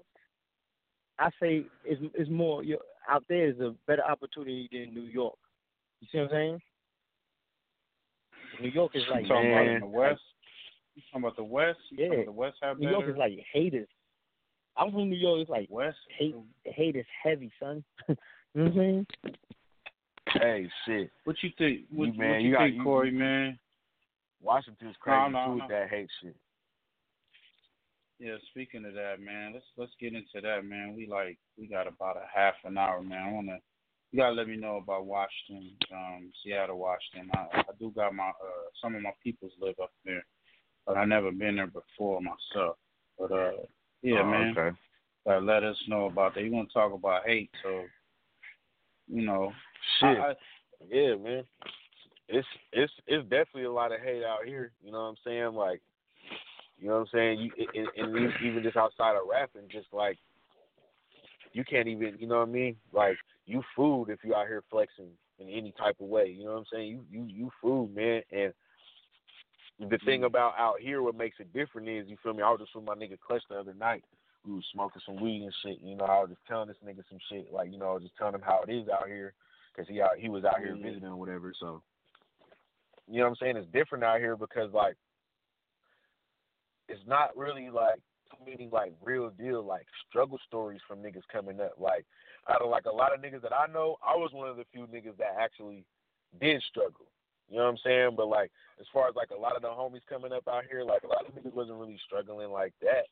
I 1.20 1.30
say 1.42 1.66
it's 1.86 2.02
it's 2.16 2.30
more 2.30 2.64
you 2.64 2.78
out 3.10 3.24
there 3.30 3.48
is 3.50 3.60
a 3.60 3.76
better 3.88 4.04
opportunity 4.04 4.70
than 4.72 4.94
New 4.94 5.10
York. 5.10 5.36
You 6.00 6.08
see 6.12 6.18
what 6.20 6.26
I'm 6.26 6.30
saying? 6.32 6.60
New 8.62 8.70
York 8.70 8.92
is 8.96 9.04
like 9.12 9.24
You 9.24 9.28
talking 9.30 9.52
about 9.52 9.68
in 9.68 9.80
the 9.82 9.86
West? 9.88 10.22
You 10.96 11.02
talking 11.12 11.24
about 11.26 11.36
the 11.36 11.44
West? 11.44 11.80
You 11.92 12.06
Yeah. 12.12 12.26
the 12.26 12.32
West 12.32 12.58
have 12.62 12.80
New 12.80 12.90
York 12.90 13.10
is 13.10 13.18
like 13.18 13.34
haters. 13.52 13.88
I'm 14.78 14.92
from 14.92 15.10
New 15.10 15.18
York. 15.18 15.42
It's 15.42 15.50
like 15.50 15.68
West 15.70 15.98
hate. 16.18 16.36
Hate 16.66 16.96
is 16.96 17.06
heavy, 17.24 17.52
son. 17.60 17.84
you 18.08 18.16
know 18.56 18.64
what 18.64 18.72
I'm 18.72 18.76
saying? 18.78 19.08
hey, 20.42 20.70
shit. 20.86 21.12
What 21.26 21.36
you 21.44 21.50
think? 21.58 21.82
What, 21.92 22.06
You, 22.08 22.14
man, 22.20 22.30
what 22.32 22.42
you, 22.42 22.50
you 22.52 22.58
think, 22.58 22.76
you- 22.76 22.84
Corey, 22.84 23.12
you- 23.12 23.20
man? 23.20 23.60
Washington's 24.44 24.96
crazy 25.00 25.32
no, 25.32 25.46
too 25.46 25.58
no. 25.60 25.68
that 25.70 25.90
hate 25.90 26.10
shit. 26.22 26.36
Yeah, 28.20 28.36
speaking 28.52 28.86
of 28.86 28.94
that, 28.94 29.20
man, 29.20 29.52
let's 29.54 29.66
let's 29.78 29.92
get 30.00 30.14
into 30.14 30.42
that, 30.42 30.66
man. 30.66 30.94
We 30.96 31.08
like 31.08 31.38
we 31.58 31.68
got 31.68 31.88
about 31.88 32.18
a 32.18 32.26
half 32.34 32.54
an 32.64 32.78
hour, 32.78 33.02
man. 33.02 33.28
I 33.28 33.32
wanna 33.32 33.58
you 34.12 34.20
gotta 34.20 34.36
let 34.36 34.48
me 34.48 34.56
know 34.56 34.78
about 34.78 35.06
Washington, 35.06 35.72
um, 35.92 36.32
Seattle, 36.44 36.78
Washington. 36.78 37.32
I, 37.34 37.60
I 37.60 37.64
do 37.80 37.92
got 37.96 38.14
my 38.14 38.30
uh 38.30 38.70
some 38.82 38.96
of 38.96 39.02
my 39.02 39.14
peoples 39.24 39.54
live 39.60 39.76
up 39.82 39.92
there, 40.06 40.24
but 40.86 40.98
I 40.98 41.06
never 41.06 41.32
been 41.32 41.56
there 41.56 41.68
before 41.68 42.22
myself. 42.22 42.78
But 43.18 43.32
uh, 43.32 43.52
yeah, 44.02 44.22
Oh, 44.22 44.26
man, 44.26 44.56
okay. 44.58 44.78
uh, 45.30 45.40
let 45.40 45.64
us 45.64 45.78
know 45.88 46.06
about 46.06 46.36
that. 46.36 46.44
You 46.44 46.52
want 46.52 46.70
to 46.70 46.74
talk 46.74 46.94
about 46.94 47.26
hate, 47.26 47.50
so 47.64 47.84
you 49.08 49.26
know, 49.26 49.52
Shit. 50.00 50.18
I, 50.18 50.30
I, 50.30 50.34
yeah, 50.90 51.16
man. 51.16 51.44
It's 52.30 52.48
it's 52.72 52.94
it's 53.08 53.24
definitely 53.30 53.64
a 53.66 53.72
lot 53.72 53.92
of 53.92 54.00
hate 54.02 54.24
out 54.24 54.46
here. 54.46 54.72
You 54.84 54.92
know 54.92 55.00
what 55.00 55.10
I'm 55.10 55.16
saying? 55.26 55.54
Like, 55.54 55.82
you 56.80 56.88
know 56.88 56.96
what 56.96 57.02
I'm 57.02 57.08
saying? 57.14 57.40
You 57.40 57.52
and, 57.76 57.88
and 58.16 58.34
even- 58.44 58.64
just 58.64 58.78
outside 58.78 59.16
of 59.16 59.28
rapping, 59.30 59.70
just 59.70 59.88
like 59.92 60.18
you 61.52 61.64
can't 61.64 61.88
even. 61.88 62.16
You 62.20 62.28
know 62.28 62.40
what 62.40 62.48
I 62.48 62.52
mean? 62.52 62.76
Like 62.94 63.18
you 63.46 63.62
food 63.76 64.06
if 64.10 64.20
you 64.24 64.34
out 64.36 64.48
here 64.48 64.64
flexing 64.72 65.10
in 65.40 65.50
any 65.50 65.74
type 65.78 65.98
of 66.00 66.08
way. 66.08 66.28
You 66.28 66.46
know 66.46 66.52
what 66.54 66.60
I'm 66.60 66.66
saying? 66.72 66.88
You 66.88 67.06
you 67.12 67.26
you 67.28 67.52
food, 67.62 67.94
man. 67.94 68.22
And 68.32 68.54
the 69.90 69.98
thing 70.06 70.24
about 70.24 70.54
out 70.58 70.80
here, 70.80 71.02
what 71.02 71.16
makes 71.18 71.38
it 71.40 71.52
different 71.54 71.90
is 71.90 72.08
you 72.08 72.18
feel 72.24 72.34
me. 72.34 72.42
I 72.44 72.50
was 72.52 72.62
just 72.62 72.76
with 72.76 72.86
my 72.86 72.96
nigga 72.96 73.20
Clutch 73.20 73.44
the 73.50 73.56
other 73.60 73.74
night. 73.74 74.04
We 74.46 74.54
was 74.54 74.66
smoking 74.74 75.02
some 75.06 75.22
weed 75.22 75.44
and 75.44 75.54
shit. 75.64 75.80
You 75.82 75.96
know, 75.96 76.06
I 76.06 76.20
was 76.20 76.30
just 76.30 76.46
telling 76.48 76.68
this 76.68 76.78
nigga 76.86 77.04
some 77.10 77.20
shit. 77.30 77.52
Like 77.52 77.72
you 77.72 77.78
know, 77.78 77.90
I 77.92 77.94
was 77.94 78.04
just 78.04 78.16
telling 78.18 78.36
him 78.36 78.42
how 78.44 78.62
it 78.68 78.72
is 78.72 78.88
out 78.90 79.08
here 79.08 79.34
because 79.74 79.90
he 79.90 80.02
out 80.02 80.18
he 80.18 80.30
was 80.30 80.46
out 80.46 80.60
here 80.60 80.76
Mhm. 80.76 80.84
visiting 80.84 81.08
or 81.08 81.16
whatever. 81.18 81.54
So 81.60 81.82
you 83.08 83.20
know 83.20 83.26
what 83.26 83.30
I'm 83.30 83.36
saying? 83.42 83.58
It's 83.58 83.72
different 83.74 84.04
out 84.04 84.20
here 84.20 84.36
because 84.36 84.72
like 84.74 84.96
it's 86.88 87.02
not 87.08 87.36
really 87.36 87.70
like 87.70 88.00
too 88.30 88.50
many 88.50 88.70
like 88.72 88.94
real 89.04 89.30
deal 89.30 89.64
like 89.64 89.86
struggle 90.10 90.40
stories 90.48 90.82
from 90.88 91.00
niggas 91.00 91.28
coming 91.32 91.60
up. 91.60 91.74
Like 91.78 92.06
out 92.50 92.62
of 92.62 92.70
like 92.70 92.86
a 92.86 92.96
lot 92.96 93.14
of 93.14 93.22
niggas 93.22 93.42
that 93.42 93.54
I 93.54 93.72
know, 93.72 93.98
I 94.06 94.16
was 94.16 94.32
one 94.34 94.50
of 94.50 94.58
the 94.58 94.66
few 94.72 94.88
niggas 94.88 95.18
that 95.18 95.36
actually 95.40 95.86
did 96.40 96.62
struggle. 96.70 97.08
You 97.50 97.58
know 97.58 97.66
what 97.66 97.72
I'm 97.72 97.78
saying? 97.84 98.10
But 98.16 98.28
like 98.28 98.52
as 98.80 98.88
far 98.94 99.08
as 99.08 99.16
like 99.16 99.30
a 99.32 99.40
lot 99.40 99.56
of 99.56 99.62
the 99.62 99.68
homies 99.68 100.08
coming 100.10 100.32
up 100.32 100.48
out 100.48 100.64
here, 100.70 100.84
like 100.84 101.04
a 101.04 101.08
lot 101.08 101.26
of 101.28 101.36
niggas 101.36 101.54
wasn't 101.54 101.80
really 101.80 102.00
struggling 102.06 102.52
like 102.52 102.74
that. 102.82 103.08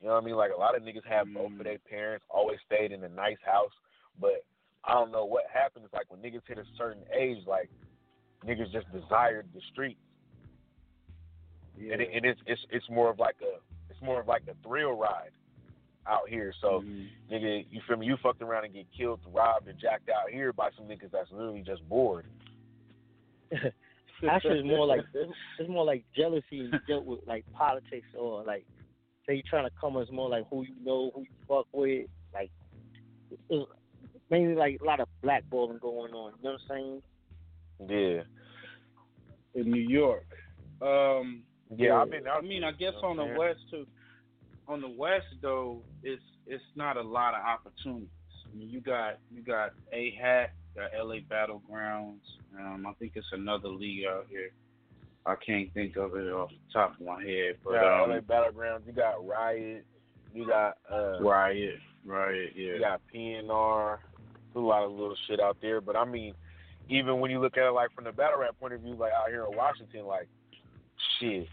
You 0.00 0.08
know 0.08 0.14
what 0.14 0.22
I 0.22 0.26
mean? 0.26 0.36
Like 0.36 0.52
a 0.54 0.60
lot 0.60 0.76
of 0.76 0.82
niggas 0.82 1.06
have 1.08 1.32
both 1.32 1.52
of 1.52 1.58
mm. 1.58 1.64
their 1.64 1.78
parents, 1.78 2.24
always 2.28 2.58
stayed 2.66 2.92
in 2.92 3.04
a 3.04 3.08
nice 3.08 3.38
house, 3.44 3.72
but 4.20 4.44
I 4.84 4.92
don't 4.92 5.12
know 5.12 5.24
what 5.24 5.44
happens. 5.52 5.88
Like 5.92 6.06
when 6.08 6.20
niggas 6.20 6.42
hit 6.46 6.58
a 6.58 6.64
certain 6.76 7.04
age, 7.16 7.38
like 7.46 7.70
niggas 8.46 8.72
just 8.72 8.90
desired 8.92 9.46
the 9.54 9.60
streets, 9.72 10.00
and, 11.78 12.00
it, 12.00 12.08
and 12.14 12.24
it's 12.24 12.40
it's 12.46 12.60
it's 12.70 12.88
more 12.90 13.10
of 13.10 13.18
like 13.18 13.36
a 13.42 13.58
it's 13.90 14.00
more 14.02 14.20
of 14.20 14.28
like 14.28 14.42
a 14.48 14.68
thrill 14.68 14.92
ride 14.92 15.30
out 16.06 16.28
here. 16.28 16.52
So 16.60 16.82
mm-hmm. 16.84 17.34
nigga, 17.34 17.66
you 17.70 17.80
feel 17.88 17.96
me? 17.96 18.06
You 18.06 18.16
fucked 18.22 18.42
around 18.42 18.64
and 18.64 18.74
get 18.74 18.86
killed, 18.96 19.20
robbed, 19.32 19.68
and 19.68 19.78
jacked 19.78 20.08
out 20.08 20.30
here 20.30 20.52
by 20.52 20.70
some 20.76 20.86
niggas 20.86 21.12
that's 21.12 21.30
literally 21.32 21.62
just 21.66 21.86
bored. 21.88 22.26
Actually, 24.28 24.60
it's 24.60 24.66
more 24.66 24.86
like 24.86 25.00
it's, 25.12 25.68
more 25.68 25.84
like 25.84 26.04
jealousy 26.16 26.70
dealt 26.88 27.04
with 27.04 27.20
like 27.26 27.44
politics 27.52 28.06
or 28.18 28.42
like 28.44 28.64
say 29.26 29.36
you 29.36 29.42
trying 29.42 29.64
to 29.64 29.74
come 29.80 29.96
as 29.96 30.10
more 30.10 30.28
like 30.28 30.44
who 30.50 30.62
you 30.62 30.74
know, 30.84 31.10
who 31.14 31.22
you 31.22 31.26
fuck 31.48 31.66
with, 31.72 32.06
like 32.32 32.50
it's 33.50 33.70
mainly 34.30 34.54
like 34.54 34.78
a 34.80 34.84
lot 34.84 35.00
of 35.00 35.08
blackballing 35.22 35.80
going 35.80 36.12
on. 36.12 36.32
You 36.38 36.44
know 36.44 36.52
what 36.52 36.52
I'm 36.52 36.58
saying? 36.68 37.02
Yeah. 37.88 38.22
in 39.54 39.70
New 39.70 39.80
York. 39.88 40.26
Um, 40.82 41.42
Yeah, 41.76 42.00
I've 42.00 42.10
been 42.10 42.28
I 42.28 42.40
mean, 42.40 42.64
I 42.64 42.72
guess 42.72 42.94
on 43.02 43.16
the 43.16 43.34
west 43.38 43.60
too. 43.70 43.86
On 44.68 44.80
the 44.80 44.88
west 44.88 45.26
though, 45.42 45.82
it's 46.02 46.22
it's 46.46 46.64
not 46.74 46.96
a 46.96 47.02
lot 47.02 47.34
of 47.34 47.40
opportunities. 47.44 48.08
I 48.46 48.56
mean, 48.56 48.68
you 48.70 48.80
got 48.80 49.18
you 49.30 49.42
got 49.42 49.72
a 49.92 50.14
hat, 50.20 50.52
got 50.74 50.90
L.A. 50.98 51.20
Battlegrounds. 51.20 52.20
Um, 52.58 52.86
I 52.88 52.92
think 52.98 53.12
it's 53.14 53.26
another 53.32 53.68
league 53.68 54.06
out 54.06 54.26
here. 54.28 54.50
I 55.26 55.34
can't 55.36 55.72
think 55.72 55.96
of 55.96 56.14
it 56.16 56.30
off 56.32 56.50
the 56.50 56.72
top 56.72 57.00
of 57.00 57.06
my 57.06 57.22
head, 57.22 57.56
but 57.64 57.72
you 57.72 57.80
got 57.80 58.04
um, 58.04 58.10
LA 58.10 58.20
Battlegrounds, 58.20 58.86
you 58.86 58.92
got 58.92 59.26
Riot, 59.26 59.86
you 60.34 60.46
got 60.46 60.76
uh 60.92 61.18
Riot, 61.20 61.78
Riot, 62.04 62.52
yeah. 62.54 62.74
You 62.74 62.80
got 62.80 63.00
PNR, 63.12 63.98
a 64.54 64.58
lot 64.58 64.84
of 64.84 64.92
little 64.92 65.16
shit 65.26 65.40
out 65.40 65.56
there. 65.62 65.80
But 65.80 65.96
I 65.96 66.04
mean, 66.04 66.34
even 66.88 67.20
when 67.20 67.30
you 67.30 67.40
look 67.40 67.56
at 67.56 67.66
it 67.66 67.70
like 67.72 67.92
from 67.94 68.04
the 68.04 68.12
battle 68.12 68.38
rap 68.40 68.58
point 68.60 68.74
of 68.74 68.80
view, 68.80 68.94
like 68.94 69.12
out 69.12 69.28
here 69.28 69.44
in 69.50 69.56
Washington, 69.56 70.04
like 70.06 70.28
shit, 71.18 71.46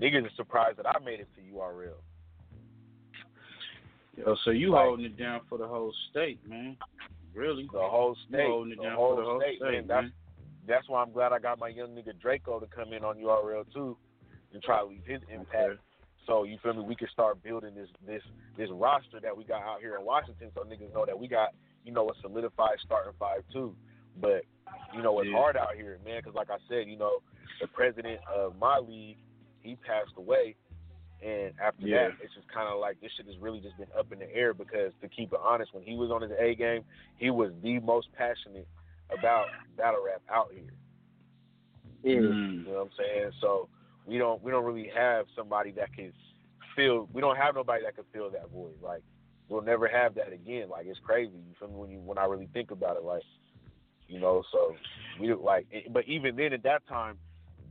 niggas 0.00 0.26
are 0.26 0.34
surprised 0.36 0.78
that 0.78 0.86
I 0.86 0.98
made 1.04 1.20
it 1.20 1.28
to 1.36 1.40
URL. 1.54 1.94
Yo, 4.16 4.34
so 4.44 4.50
you 4.50 4.70
Like- 4.70 4.84
holding 4.84 5.04
it 5.06 5.16
down 5.16 5.40
for 5.48 5.58
the 5.58 5.66
whole 5.68 5.92
state, 6.10 6.44
man? 6.48 6.76
Really? 7.34 7.68
The 7.72 7.78
whole 7.88 8.16
You 8.16 8.24
state, 8.28 8.46
holding 8.48 8.72
it 8.72 8.76
the 8.78 8.82
down 8.84 8.96
whole, 8.96 9.14
for 9.16 9.22
the 9.22 9.28
whole 9.28 9.40
state, 9.40 9.58
state, 9.58 9.70
man. 9.72 9.86
That's 9.86 10.02
man. 10.04 10.12
that's 10.66 10.88
why 10.88 11.02
I'm 11.02 11.12
glad 11.12 11.32
I 11.32 11.38
got 11.38 11.58
my 11.58 11.68
young 11.68 11.94
nigga 11.94 12.18
Draco 12.18 12.58
to 12.58 12.66
come 12.66 12.92
in 12.92 13.04
on 13.04 13.16
URL 13.18 13.64
too, 13.72 13.96
and 14.52 14.62
try 14.62 14.78
to 14.80 14.86
leave 14.86 15.04
his 15.06 15.22
impact. 15.30 15.78
So 16.26 16.42
you 16.42 16.58
feel 16.58 16.74
me? 16.74 16.82
We 16.82 16.96
can 16.96 17.08
start 17.08 17.42
building 17.42 17.74
this 17.74 17.88
this 18.04 18.22
this 18.56 18.70
roster 18.70 19.20
that 19.20 19.36
we 19.36 19.44
got 19.44 19.62
out 19.62 19.80
here 19.80 19.94
in 19.96 20.04
Washington, 20.04 20.50
so 20.52 20.62
niggas 20.64 20.92
know 20.92 21.06
that 21.06 21.18
we 21.18 21.28
got 21.28 21.54
you 21.84 21.92
know 21.92 22.10
a 22.10 22.14
solidified 22.20 22.78
starting 22.84 23.12
five 23.18 23.44
too. 23.52 23.74
But 24.20 24.42
you 24.94 25.02
know 25.02 25.18
it's 25.20 25.28
Yeah. 25.30 25.36
hard 25.36 25.56
out 25.56 25.74
here, 25.74 25.98
man, 26.04 26.20
because 26.20 26.34
like 26.34 26.50
I 26.50 26.58
said, 26.68 26.88
you 26.88 26.96
know 26.96 27.22
the 27.60 27.66
president 27.68 28.20
of 28.32 28.56
my 28.58 28.78
league 28.78 29.18
he 29.60 29.76
passed 29.76 30.12
away, 30.16 30.54
and 31.22 31.52
after 31.60 31.86
Yeah. 31.86 32.08
that 32.08 32.20
it's 32.22 32.34
just 32.34 32.48
kind 32.48 32.68
of 32.68 32.78
like 32.80 33.00
this 33.00 33.10
shit 33.12 33.26
has 33.26 33.36
really 33.38 33.60
just 33.60 33.76
been 33.76 33.88
up 33.96 34.12
in 34.12 34.18
the 34.18 34.34
air 34.34 34.54
because 34.54 34.92
to 35.00 35.08
keep 35.08 35.32
it 35.32 35.40
honest, 35.42 35.74
when 35.74 35.82
he 35.82 35.94
was 35.96 36.10
on 36.10 36.22
his 36.22 36.32
A 36.38 36.54
game, 36.54 36.84
he 37.16 37.30
was 37.30 37.52
the 37.62 37.78
most 37.80 38.12
passionate 38.12 38.68
about 39.10 39.48
battle 39.76 40.02
rap 40.04 40.22
out 40.28 40.52
here. 40.52 40.72
Yeah. 42.02 42.20
Mm. 42.20 42.64
You 42.66 42.72
know 42.72 42.78
what 42.78 42.82
I'm 42.82 42.90
saying? 42.96 43.32
So 43.40 43.68
we 44.06 44.18
don't 44.18 44.42
we 44.42 44.50
don't 44.50 44.64
really 44.64 44.88
have 44.94 45.26
somebody 45.36 45.72
that 45.72 45.92
can 45.92 46.12
fill. 46.76 47.08
We 47.12 47.20
don't 47.20 47.36
have 47.36 47.54
nobody 47.54 47.84
that 47.84 47.94
can 47.96 48.04
fill 48.12 48.30
that 48.30 48.50
void. 48.50 48.80
Like 48.82 49.02
we'll 49.48 49.62
never 49.62 49.88
have 49.88 50.14
that 50.14 50.32
again. 50.32 50.68
Like 50.68 50.86
it's 50.86 51.00
crazy. 51.00 51.32
You 51.32 51.54
feel 51.58 51.68
me? 51.68 51.74
When 51.74 51.90
you 51.90 51.98
when 52.00 52.18
I 52.18 52.24
really 52.26 52.48
think 52.52 52.70
about 52.70 52.96
it, 52.96 53.02
like 53.02 53.22
you 54.08 54.20
know. 54.20 54.42
So 54.52 54.74
we 55.20 55.32
like, 55.34 55.66
it- 55.70 55.92
but 55.92 56.04
even 56.06 56.36
then 56.36 56.52
at 56.52 56.62
that 56.64 56.86
time, 56.88 57.18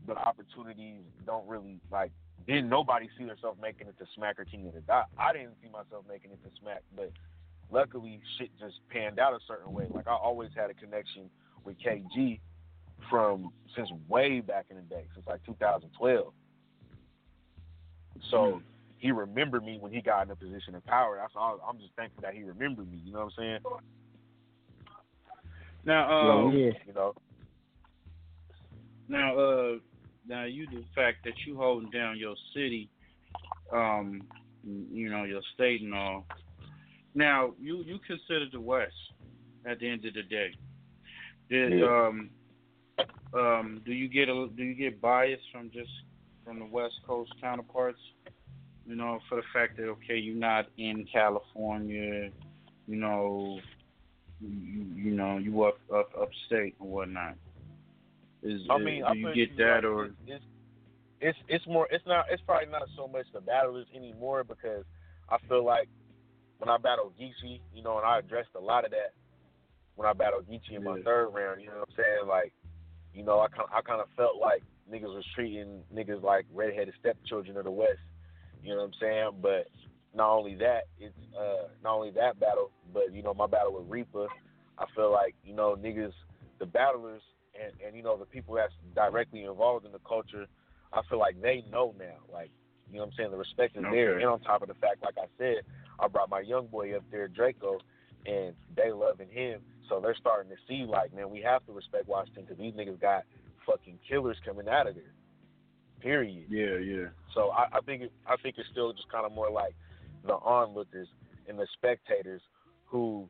the 0.08 0.16
opportunities 0.16 1.02
don't 1.26 1.48
really 1.48 1.80
like. 1.92 2.12
Didn't 2.48 2.70
nobody 2.70 3.10
see 3.18 3.26
themselves 3.26 3.60
making 3.62 3.88
it 3.88 3.98
to 4.00 4.06
Smack 4.16 4.40
or 4.40 4.46
King 4.46 4.68
of 4.68 4.74
the 4.74 4.82
Dot? 4.82 5.08
I 5.18 5.34
didn't 5.34 5.56
see 5.62 5.70
myself 5.70 6.06
making 6.08 6.32
it 6.32 6.40
to 6.44 6.50
Smack, 6.62 6.82
but 6.96 7.12
luckily 7.72 8.22
shit 8.38 8.50
just 8.60 8.76
panned 8.90 9.20
out 9.20 9.34
a 9.34 9.40
certain 9.48 9.74
way. 9.74 9.88
Like 9.94 10.08
I 10.08 10.14
always 10.14 10.52
had 10.56 10.70
a 10.70 10.74
connection 10.74 11.30
with 11.66 11.76
KG, 11.80 12.40
from 13.10 13.52
since 13.76 13.90
way 14.08 14.40
back 14.40 14.66
in 14.70 14.76
the 14.78 14.82
day, 14.84 15.04
since 15.14 15.26
like 15.28 15.44
2012. 15.46 16.34
So 18.32 18.38
Mm. 18.38 18.64
he 18.98 19.12
remembered 19.12 19.64
me 19.64 19.78
when 19.80 19.92
he 19.94 20.02
got 20.02 20.26
in 20.26 20.32
a 20.32 20.36
position 20.36 20.76
of 20.76 20.86
power. 20.86 21.18
That's 21.18 21.36
all. 21.36 21.60
I'm 21.68 21.80
just 21.80 21.94
thankful 21.96 22.22
that 22.24 22.34
he 22.34 22.44
remembered 22.44 22.90
me. 22.92 22.98
You 22.98 23.14
know 23.14 23.20
what 23.20 23.26
I'm 23.26 23.32
saying? 23.32 23.60
Now, 25.88 26.12
um, 26.12 26.52
You 26.86 26.94
know. 26.94 27.14
Now, 29.08 29.40
uh, 29.40 29.76
now 30.28 30.44
you 30.44 30.68
the 30.68 30.84
fact 30.94 31.20
that 31.24 31.34
you 31.46 31.56
holding 31.56 31.90
down 31.90 32.18
your 32.18 32.36
city, 32.54 32.90
um, 33.72 34.28
you 34.66 35.10
know 35.10 35.24
your 35.24 35.42
state 35.54 35.82
and 35.82 35.96
all. 35.96 36.26
Now, 37.16 37.54
you 37.58 37.84
you 37.84 38.00
consider 38.06 38.48
the 38.52 38.60
West 38.60 38.94
at 39.66 39.80
the 39.80 39.90
end 39.90 40.04
of 40.06 40.14
the 40.14 40.24
day. 40.24 40.52
Did 41.50 41.80
Yeah. 41.80 41.86
um 41.86 42.30
um 43.34 43.82
do 43.86 43.94
you 43.94 44.10
get 44.10 44.28
a 44.28 44.50
do 44.58 44.64
you 44.64 44.76
get 44.76 45.00
bias 45.00 45.40
from 45.54 45.72
just 45.72 45.90
from 46.44 46.60
the 46.60 46.66
West 46.66 46.96
Coast 47.08 47.32
counterparts? 47.40 48.02
You 48.86 48.96
know, 48.96 49.20
for 49.30 49.36
the 49.36 49.48
fact 49.54 49.78
that 49.78 49.88
okay, 49.88 50.18
you're 50.18 50.36
not 50.36 50.68
in 50.78 51.06
California, 51.06 52.30
you 52.88 52.96
know, 52.98 53.62
you, 54.42 54.86
you 54.96 55.12
know, 55.12 55.38
you 55.38 55.64
up 55.64 55.78
up 55.94 56.10
upstate 56.20 56.76
and 56.80 56.90
whatnot. 56.90 57.36
Is, 58.44 58.62
I 58.70 58.78
mean, 58.78 59.04
do 59.12 59.18
you 59.18 59.34
get 59.34 59.58
that 59.58 59.78
like, 59.78 59.84
or 59.84 60.06
it's, 60.06 60.16
it's 60.28 60.46
it's 61.20 61.38
it's 61.48 61.68
more 61.68 61.88
it's 61.92 62.06
not 62.06 62.26
it's 62.32 62.42
probably 62.46 62.72
not 62.72 62.84
so 62.96 63.08
much 63.08 63.26
the 63.34 63.42
battlers 63.42 63.88
anymore 63.96 64.44
because 64.44 64.86
I 65.30 65.38
feel 65.48 65.66
like 65.66 65.90
when 66.60 66.70
I 66.70 66.78
battled 66.78 67.14
Geechi, 67.20 67.62
you 67.74 67.84
know, 67.84 67.98
and 67.98 68.06
I 68.06 68.20
addressed 68.20 68.50
a 68.56 68.60
lot 68.60 68.86
of 68.86 68.92
that 68.92 69.14
when 69.96 70.08
I 70.08 70.14
battled 70.14 70.48
Geechi 70.48 70.76
in 70.76 70.84
my 70.84 71.02
third 71.02 71.30
round. 71.30 71.62
You 71.62 71.68
know 71.68 71.80
what 71.80 71.90
I'm 71.90 71.96
saying? 71.96 72.28
Like, 72.28 72.54
you 73.14 73.24
know, 73.24 73.40
I 73.40 73.48
kind 73.48 73.68
I 73.74 73.82
kind 73.82 74.02
of 74.02 74.08
felt 74.16 74.38
like 74.40 74.62
niggas 74.92 75.14
was 75.14 75.26
treating 75.36 75.82
niggas 75.94 76.24
like 76.24 76.46
redheaded 76.54 76.94
stepchildren 77.00 77.58
of 77.58 77.64
the 77.64 77.72
West. 77.72 78.00
You 78.64 78.76
know 78.76 78.82
what 78.82 78.86
I'm 78.86 78.94
saying? 79.02 79.30
But 79.42 79.68
not 80.16 80.30
only 80.32 80.56
that, 80.56 80.84
it's 81.00 81.14
uh 81.38 81.68
not 81.84 81.96
only 81.96 82.12
that 82.12 82.40
battle, 82.40 82.72
but 82.94 83.14
you 83.14 83.22
know 83.22 83.34
my 83.34 83.48
battle 83.48 83.74
with 83.74 83.90
Reepah. 83.90 84.28
I 84.78 84.86
feel 84.96 85.12
like 85.12 85.36
you 85.44 85.54
know 85.54 85.76
niggas, 85.76 86.14
the 86.60 86.66
battlers, 86.66 87.22
and 87.60 87.74
and 87.86 87.96
you 87.96 88.04
know 88.04 88.18
the 88.18 88.26
people 88.26 88.56
that's 88.56 88.74
directly 88.96 89.44
involved 89.44 89.86
in 89.86 89.92
the 89.92 90.00
culture. 90.08 90.46
I 90.94 91.02
feel 91.10 91.20
like 91.20 91.42
they 91.42 91.64
know 91.72 91.94
now. 92.00 92.18
Like 92.32 92.52
you 92.90 92.98
know 92.98 93.06
what 93.06 93.12
I'm 93.12 93.18
saying? 93.18 93.32
The 93.32 93.38
respect 93.38 93.76
is 93.76 93.84
there, 93.92 94.18
and 94.18 94.26
on 94.26 94.40
top 94.42 94.62
of 94.62 94.68
the 94.68 94.76
fact, 94.76 95.04
like 95.04 95.18
I 95.18 95.28
said, 95.38 95.58
I 96.00 96.08
brought 96.08 96.30
my 96.30 96.42
young 96.42 96.68
boy 96.68 96.96
up 96.96 97.04
there, 97.12 97.28
Draco, 97.28 97.80
and 98.26 98.54
they 98.76 98.92
loving 98.92 99.30
him. 99.30 99.62
So 99.90 100.00
they're 100.02 100.16
starting 100.20 100.50
to 100.52 100.58
see 100.68 100.86
like, 100.86 101.14
man, 101.14 101.30
we 101.30 101.42
have 101.42 101.66
to 101.66 101.74
respect 101.74 102.08
Washington 102.08 102.44
because 102.44 102.58
these 102.58 102.74
niggas 102.74 103.00
got 103.00 103.24
fucking 103.66 104.00
killers 104.08 104.38
coming 104.46 104.68
out 104.68 104.88
of 104.88 104.96
there. 104.96 105.14
Period. 106.02 106.46
Yeah, 106.50 106.78
yeah. 106.78 107.08
So 107.34 107.50
I, 107.52 107.78
I 107.78 107.82
think 107.82 108.04
it, 108.04 108.12
I 108.26 108.36
think 108.38 108.56
it's 108.58 108.70
still 108.72 108.94
just 108.94 109.10
kind 109.12 109.26
of 109.26 109.32
more 109.32 109.50
like 109.50 109.74
the 110.28 110.36
onlookers 110.36 111.08
and 111.48 111.58
the 111.58 111.68
spectators 111.74 112.42
who 112.86 113.30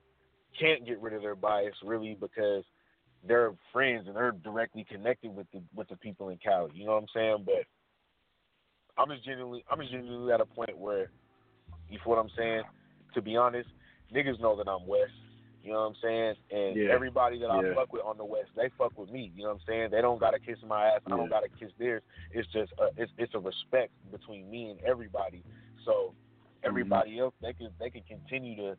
can't 0.59 0.85
get 0.85 1.01
rid 1.01 1.13
of 1.13 1.21
their 1.21 1.35
bias 1.35 1.75
really 1.83 2.17
because 2.19 2.63
they're 3.27 3.53
friends 3.73 4.07
and 4.07 4.15
they're 4.15 4.31
directly 4.31 4.85
connected 4.89 5.35
with 5.35 5.47
the 5.51 5.61
with 5.75 5.87
the 5.89 5.97
people 5.97 6.29
in 6.29 6.37
Cali. 6.37 6.71
You 6.73 6.85
know 6.85 6.93
what 6.93 7.03
I'm 7.03 7.07
saying? 7.13 7.43
But 7.45 7.65
I'm 8.97 9.09
just 9.09 9.25
genuinely 9.25 9.63
I'm 9.69 9.79
just 9.79 9.91
genuinely 9.91 10.33
at 10.33 10.41
a 10.41 10.45
point 10.45 10.77
where 10.77 11.09
you 11.89 11.99
feel 12.03 12.15
what 12.15 12.19
I'm 12.19 12.31
saying? 12.37 12.63
To 13.13 13.21
be 13.21 13.35
honest, 13.37 13.69
niggas 14.13 14.39
know 14.39 14.55
that 14.57 14.67
I'm 14.67 14.85
West. 14.87 15.11
You 15.63 15.73
know 15.73 15.81
what 15.81 15.87
I'm 15.87 15.95
saying? 16.01 16.35
And 16.51 16.77
Yeah. 16.77 16.93
everybody 16.93 17.39
that 17.39 17.49
Yeah. 17.49 17.71
I 17.71 17.75
fuck 17.75 17.91
with 17.91 18.03
on 18.03 18.17
the 18.17 18.25
West, 18.25 18.51
they 18.55 18.69
fuck 18.69 18.97
with 18.97 19.09
me. 19.09 19.31
You 19.35 19.43
know 19.43 19.49
what 19.49 19.55
I'm 19.55 19.65
saying? 19.67 19.91
They 19.91 20.01
don't 20.01 20.19
gotta 20.19 20.39
kiss 20.39 20.61
my 20.63 20.87
ass. 20.87 21.01
I 21.05 21.17
don't 21.17 21.29
gotta 21.29 21.49
kiss 21.49 21.71
theirs. 21.77 22.03
It's 22.31 22.47
just 22.49 22.71
a, 22.79 22.89
it's 22.95 23.11
it's 23.17 23.33
a 23.33 23.39
respect 23.39 23.91
between 24.11 24.49
me 24.49 24.69
and 24.69 24.79
everybody. 24.81 25.43
So 25.83 26.13
everybody 26.68 27.19
else, 27.19 27.34
they 27.41 27.53
can 27.53 27.69
they 27.80 27.89
can 27.89 28.03
continue 28.03 28.56
to 28.57 28.77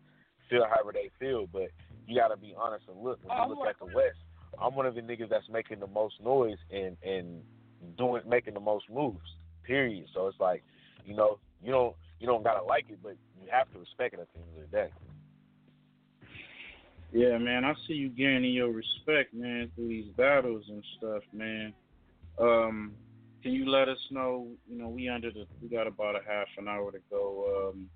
feel 0.51 0.65
however 0.69 0.93
they 0.93 1.11
feel, 1.19 1.47
but 1.47 1.69
you 2.07 2.19
gotta 2.19 2.37
be 2.37 2.55
honest 2.59 2.85
and 2.89 3.03
look. 3.03 3.19
When 3.25 3.37
you 3.37 3.55
look 3.55 3.69
at 3.69 3.79
the 3.79 3.87
West, 3.87 4.19
I'm 4.61 4.75
one 4.75 4.87
of 4.87 4.95
the 4.95 5.01
niggas 5.01 5.31
that's 5.31 5.49
making 5.51 5.81
the 5.81 5.87
most 5.87 6.15
noise 6.23 6.59
and 6.73 6.97
and 7.03 7.43
doing 7.97 8.23
making 8.27 8.55
the 8.55 8.61
most 8.61 8.87
moves. 8.91 9.19
Period. 9.65 10.07
So 10.15 10.27
it's 10.29 10.41
like, 10.41 10.63
you 11.05 11.15
know, 11.15 11.39
you 11.63 11.71
don't 11.71 11.95
you 12.21 12.27
don't 12.27 12.43
gotta 12.43 12.65
like 12.65 12.87
it, 12.89 12.99
but 13.03 13.17
you 13.41 13.49
have 13.51 13.71
to 13.73 13.79
respect 13.79 14.15
it 14.15 14.21
at 14.21 14.29
the 14.33 14.41
end 14.41 14.65
of 14.65 14.71
the 14.71 14.77
day. 14.77 14.93
Yeah, 17.13 17.39
man, 17.39 17.65
I 17.65 17.73
see 17.87 17.95
you 17.95 18.11
gaining 18.11 18.53
your 18.53 18.71
respect, 18.71 19.33
man, 19.33 19.71
through 19.75 19.89
these 19.89 20.11
battles 20.17 20.65
and 20.69 20.85
stuff, 20.99 21.23
man. 21.33 21.73
Um, 22.39 22.93
can 23.43 23.53
you 23.53 23.71
let 23.71 23.89
us 23.89 23.99
know? 24.11 24.49
You 24.69 24.79
know, 24.79 24.89
we 24.89 25.09
under 25.09 25.31
the 25.31 25.47
we 25.63 25.69
got 25.69 25.87
about 25.87 26.17
a 26.17 26.21
half 26.27 26.49
an 26.59 26.69
hour 26.69 26.91
to 26.93 26.99
go. 27.11 27.73
Um, 27.73 27.89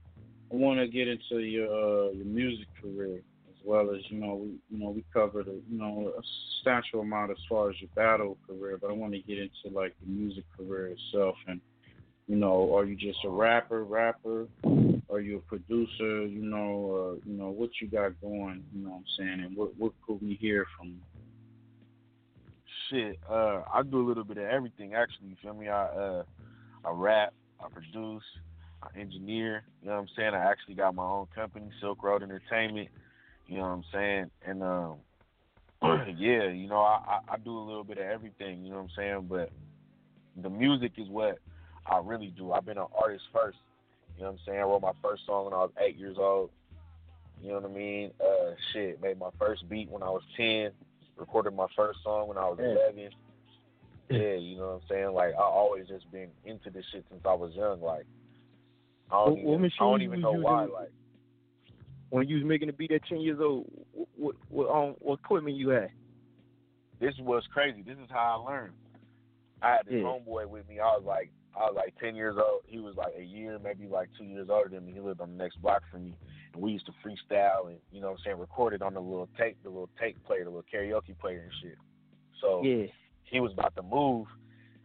I 0.53 0.57
want 0.57 0.81
to 0.81 0.89
get 0.89 1.09
into 1.09 1.39
your 1.39 1.67
uh, 1.67 2.11
your 2.13 2.27
music 2.27 2.67
career 2.81 3.17
as 3.49 3.57
well 3.65 3.95
as 3.95 4.01
you 4.09 4.19
know 4.19 4.35
we 4.35 4.59
you 4.71 4.85
know 4.85 4.91
we 4.91 5.05
covered 5.13 5.49
a, 5.49 5.53
you 5.53 5.79
know 5.79 6.13
a 6.17 6.23
substantial 6.57 7.01
amount 7.01 7.31
as 7.31 7.39
far 7.49 7.71
as 7.71 7.77
your 7.81 7.91
battle 7.95 8.37
career, 8.47 8.79
but 8.81 8.91
I 8.91 8.93
want 8.93 9.13
to 9.15 9.21
get 9.21 9.39
into 9.39 9.75
like 9.77 9.95
the 10.01 10.11
music 10.11 10.45
career 10.57 10.89
itself 10.89 11.37
and 11.47 11.61
you 12.29 12.37
know, 12.37 12.75
are 12.75 12.85
you 12.85 12.95
just 12.95 13.19
a 13.25 13.29
rapper, 13.29 13.85
rapper? 13.85 14.47
Are 15.11 15.21
you 15.21 15.37
a 15.37 15.41
producer? 15.41 16.27
You 16.27 16.43
know, 16.43 17.19
uh, 17.19 17.29
you 17.29 17.37
know 17.37 17.51
what 17.51 17.71
you 17.81 17.89
got 17.89 18.19
going. 18.21 18.65
You 18.75 18.85
know 18.85 18.91
what 18.91 18.97
I'm 18.97 19.05
saying, 19.19 19.41
and 19.45 19.57
what 19.57 19.77
what 19.77 19.93
could 20.07 20.23
we 20.23 20.35
hear 20.41 20.67
from? 20.77 21.01
Shit, 22.93 23.19
uh, 23.29 23.63
I 23.73 23.83
do 23.83 24.01
a 24.01 24.07
little 24.07 24.25
bit 24.25 24.37
of 24.37 24.45
everything 24.45 24.95
actually. 24.95 25.29
You 25.29 25.37
feel 25.43 25.55
me? 25.55 25.69
I 25.69 25.85
uh, 25.87 26.23
I 26.85 26.91
rap, 26.91 27.33
I 27.59 27.69
produce, 27.71 28.23
I 28.83 28.99
engineer. 28.99 29.65
You 29.81 29.89
know 29.89 29.95
what 29.95 30.03
I'm 30.03 30.09
saying? 30.15 30.35
I 30.35 30.51
actually 30.51 30.75
got 30.75 30.95
my 30.95 31.05
own 31.05 31.27
company, 31.35 31.71
Silk 31.81 32.03
Road 32.03 32.23
Entertainment. 32.23 32.89
You 33.47 33.57
know 33.57 33.63
what 33.63 33.69
I'm 33.69 33.85
saying? 33.93 34.31
And 34.47 34.63
um, 34.63 34.97
yeah, 36.19 36.51
you 36.51 36.69
know, 36.69 36.81
I, 36.81 37.01
I 37.07 37.35
I 37.35 37.39
do 37.39 37.57
a 37.57 37.65
little 37.65 37.85
bit 37.85 37.97
of 37.97 38.05
everything. 38.05 38.63
You 38.63 38.71
know 38.71 38.77
what 38.77 38.83
I'm 38.83 38.91
saying? 38.97 39.27
But 39.29 39.51
the 40.43 40.51
music 40.51 40.93
is 40.99 41.09
what 41.09 41.39
I 41.87 41.99
really 42.05 42.35
do. 42.37 42.53
I've 42.53 42.67
been 42.67 42.79
an 42.79 42.87
artist 42.95 43.25
first. 43.33 43.57
You 44.17 44.25
know 44.25 44.33
what 44.33 44.41
I'm 44.41 44.47
saying? 44.47 44.59
I 44.59 44.63
wrote 44.65 44.83
my 44.83 44.93
first 45.03 45.23
song 45.25 45.47
when 45.47 45.55
I 45.55 45.59
was 45.59 45.71
eight 45.81 45.97
years 45.97 46.17
old. 46.19 46.51
You 47.41 47.49
know 47.49 47.61
what 47.61 47.71
I 47.71 47.75
mean? 47.75 48.11
Uh, 48.21 48.51
shit, 48.73 49.01
made 49.01 49.19
my 49.19 49.31
first 49.39 49.67
beat 49.71 49.91
when 49.91 50.03
I 50.03 50.11
was 50.11 50.23
ten. 50.37 50.73
Recorded 51.23 51.55
my 51.55 51.69
first 51.77 52.01
song 52.03 52.27
when 52.27 52.37
I 52.37 52.49
was 52.49 52.59
Yeah. 52.61 52.75
eleven. 52.75 53.11
Yeah, 54.11 54.35
you 54.35 54.57
know 54.57 54.67
what 54.67 54.83
I'm 54.83 54.89
saying? 54.91 55.13
Like 55.15 55.35
I 55.35 55.43
always 55.43 55.87
just 55.87 56.11
been 56.11 56.31
into 56.45 56.69
this 56.69 56.85
shit 56.91 57.05
since 57.09 57.23
I 57.25 57.33
was 57.33 57.55
young. 57.55 57.81
Like 57.81 58.07
I 59.09 59.15
don't 59.25 59.31
What- 59.31 59.39
even, 59.39 59.63
what 59.63 59.73
I 59.79 59.85
don't 59.85 60.03
even 60.03 60.21
know 60.21 60.33
why. 60.33 60.65
Like 60.65 60.91
When 62.11 62.29
you 62.29 62.37
was 62.39 62.45
making 62.45 62.67
the 62.67 62.73
beat 62.73 62.91
at 62.91 63.05
ten 63.05 63.21
years 63.21 63.39
old, 63.41 63.71
what 64.17 64.35
what 64.49 64.69
um 64.69 64.97
what 64.99 65.21
equipment 65.21 65.57
you 65.57 65.69
had? 65.69 65.91
this 66.99 67.15
was 67.21 67.45
crazy. 67.53 67.83
This 67.83 67.99
is 67.99 68.11
how 68.11 68.43
I 68.45 68.51
learned. 68.53 68.75
I 69.63 69.77
had 69.77 69.87
this 69.87 69.95
Yeah. 69.95 70.03
homeboy 70.03 70.47
with 70.49 70.69
me. 70.69 70.81
I 70.81 70.87
was 70.97 71.05
like, 71.05 71.31
I 71.57 71.61
was 71.67 71.75
like 71.77 71.95
ten 72.01 72.17
years 72.17 72.37
old. 72.37 72.63
He 72.67 72.81
was 72.81 72.97
like 72.97 73.15
a 73.17 73.23
year, 73.23 73.61
maybe 73.63 73.87
like 73.87 74.09
two 74.19 74.25
years 74.25 74.49
older 74.51 74.69
than 74.71 74.85
me. 74.87 74.93
He 74.93 75.01
lived 75.01 75.21
on 75.21 75.31
the 75.31 75.37
next 75.43 75.63
block 75.63 75.83
from 75.89 76.07
me, 76.07 76.15
we 76.57 76.73
used 76.73 76.87
to 76.87 76.93
freestyle 77.05 77.69
and 77.69 77.79
you 77.91 78.01
know 78.01 78.09
what 78.09 78.19
I'm 78.19 78.25
saying, 78.25 78.39
record 78.39 78.75
it 78.75 78.83
on 78.83 78.95
the 78.95 79.01
little 79.01 79.29
tape, 79.39 79.57
the 79.63 79.69
little 79.71 79.91
tape 80.01 80.23
player, 80.25 80.45
the 80.45 80.51
little 80.51 80.65
karaoke 80.73 81.19
player 81.19 81.43
and 81.45 81.53
shit. 81.63 81.79
So 82.41 82.63
Yeah. 82.65 82.87
he 83.25 83.41
was 83.41 83.53
about 83.53 83.75
to 83.77 83.83
move, 83.83 84.27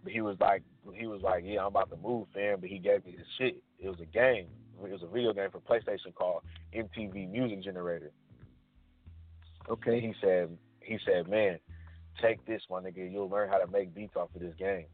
but 0.04 0.12
he 0.12 0.22
was 0.22 0.38
like, 0.40 0.64
he 0.94 1.08
was 1.08 1.22
like, 1.22 1.44
yeah, 1.46 1.62
I'm 1.62 1.68
about 1.68 1.90
to 1.90 1.98
move, 1.98 2.28
fam. 2.34 2.60
But 2.62 2.70
he 2.70 2.80
gave 2.80 3.06
me 3.06 3.16
this 3.18 3.28
shit. 3.38 3.62
It 3.80 3.90
was 3.90 4.00
a 4.00 4.06
game. 4.06 4.48
It 4.84 4.92
was 4.92 5.04
a 5.04 5.08
video 5.08 5.34
game 5.34 5.50
for 5.52 5.60
PlayStation 5.60 6.14
called 6.16 6.44
MTV 6.74 7.30
Music 7.30 7.64
Generator. 7.64 8.12
Okay. 9.70 10.00
He 10.00 10.14
said, 10.22 10.58
he 10.82 10.98
said, 11.06 11.28
man, 11.28 11.60
take 12.22 12.46
this, 12.46 12.62
my 12.70 12.80
nigga. 12.80 13.12
You'll 13.12 13.30
learn 13.30 13.50
how 13.50 13.58
to 13.58 13.68
make 13.70 13.94
beats 13.94 14.16
off 14.16 14.30
of 14.34 14.42
this 14.42 14.54
game. 14.58 14.86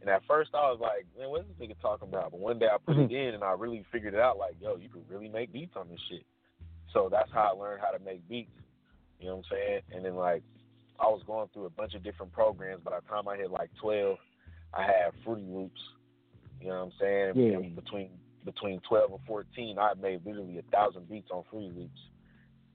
And 0.00 0.08
at 0.08 0.22
first 0.26 0.50
I 0.54 0.70
was 0.70 0.80
like, 0.80 1.06
man, 1.18 1.30
what's 1.30 1.44
this 1.46 1.68
nigga 1.68 1.80
talking 1.80 2.08
about? 2.08 2.30
But 2.30 2.40
one 2.40 2.58
day 2.58 2.66
I 2.66 2.78
put 2.78 2.96
it 2.96 3.08
mm-hmm. 3.08 3.14
in 3.14 3.34
and 3.34 3.44
I 3.44 3.52
really 3.52 3.84
figured 3.92 4.14
it 4.14 4.20
out. 4.20 4.38
Like, 4.38 4.54
yo, 4.60 4.76
you 4.76 4.88
can 4.88 5.02
really 5.08 5.28
make 5.28 5.52
beats 5.52 5.76
on 5.76 5.88
this 5.88 6.00
shit. 6.08 6.24
So 6.92 7.08
that's 7.10 7.30
how 7.32 7.54
I 7.54 7.60
learned 7.60 7.80
how 7.82 7.96
to 7.96 8.02
make 8.02 8.26
beats. 8.28 8.50
You 9.20 9.28
know 9.28 9.36
what 9.36 9.44
I'm 9.50 9.56
saying? 9.58 9.80
And 9.94 10.04
then 10.04 10.14
like, 10.16 10.42
I 10.98 11.04
was 11.04 11.22
going 11.26 11.48
through 11.52 11.66
a 11.66 11.70
bunch 11.70 11.94
of 11.94 12.02
different 12.02 12.32
programs. 12.32 12.82
By 12.82 12.92
the 12.98 13.06
time 13.08 13.28
I 13.28 13.36
hit 13.36 13.50
like 13.50 13.70
12, 13.80 14.16
I 14.74 14.82
had 14.82 15.12
Fruity 15.24 15.46
Loops. 15.48 15.80
You 16.60 16.68
know 16.68 16.74
what 16.74 16.84
I'm 16.84 16.92
saying? 17.00 17.32
Yeah. 17.36 17.58
And 17.58 17.74
between 17.74 18.10
between 18.44 18.80
12 18.88 19.10
and 19.10 19.20
14, 19.26 19.78
I 19.78 19.92
made 20.00 20.24
literally 20.24 20.58
a 20.58 20.62
thousand 20.74 21.08
beats 21.08 21.28
on 21.30 21.44
Fruity 21.50 21.72
Loops. 21.76 22.00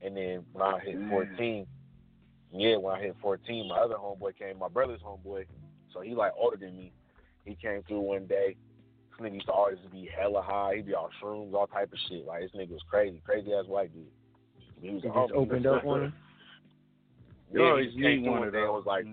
And 0.02 0.16
then 0.16 0.44
when 0.52 0.64
I 0.64 0.78
hit 0.78 0.96
mm. 0.96 1.10
14, 1.10 1.66
yeah, 2.52 2.76
when 2.76 2.94
I 2.94 3.02
hit 3.02 3.16
14, 3.20 3.68
my 3.68 3.76
other 3.76 3.96
homeboy 3.96 4.36
came, 4.38 4.58
my 4.58 4.68
brother's 4.68 5.00
homeboy, 5.00 5.46
so 5.92 6.00
he 6.00 6.14
like 6.14 6.32
older 6.38 6.56
than 6.56 6.76
me. 6.76 6.92
He 7.46 7.54
came 7.54 7.82
through 7.88 8.00
one 8.00 8.26
day. 8.26 8.56
This 9.18 9.26
nigga 9.26 9.34
used 9.34 9.46
to 9.46 9.52
always 9.52 9.78
be 9.90 10.10
hella 10.14 10.42
high. 10.42 10.74
He'd 10.76 10.86
be 10.86 10.94
on 10.94 11.08
shrooms, 11.22 11.54
all 11.54 11.66
type 11.66 11.90
of 11.92 11.98
shit. 12.10 12.26
Like 12.26 12.42
this 12.42 12.50
nigga 12.54 12.72
was 12.72 12.82
crazy, 12.90 13.22
crazy 13.24 13.54
ass 13.54 13.64
white 13.66 13.92
dude. 13.94 14.04
He 14.82 14.90
was 14.90 15.02
It 15.04 15.06
a 15.06 15.10
just 15.10 15.32
homie. 15.32 15.36
opened 15.36 15.66
up 15.66 15.84
on 15.86 16.02
him. 16.04 16.12
Yeah, 17.54 17.76
You 17.76 17.78
he 17.78 17.84
just 17.86 17.98
came 18.02 18.22
through 18.24 18.30
one 18.32 18.40
one 18.40 18.52
day 18.52 18.58
and 18.62 18.72
was 18.72 18.84
like, 18.86 19.04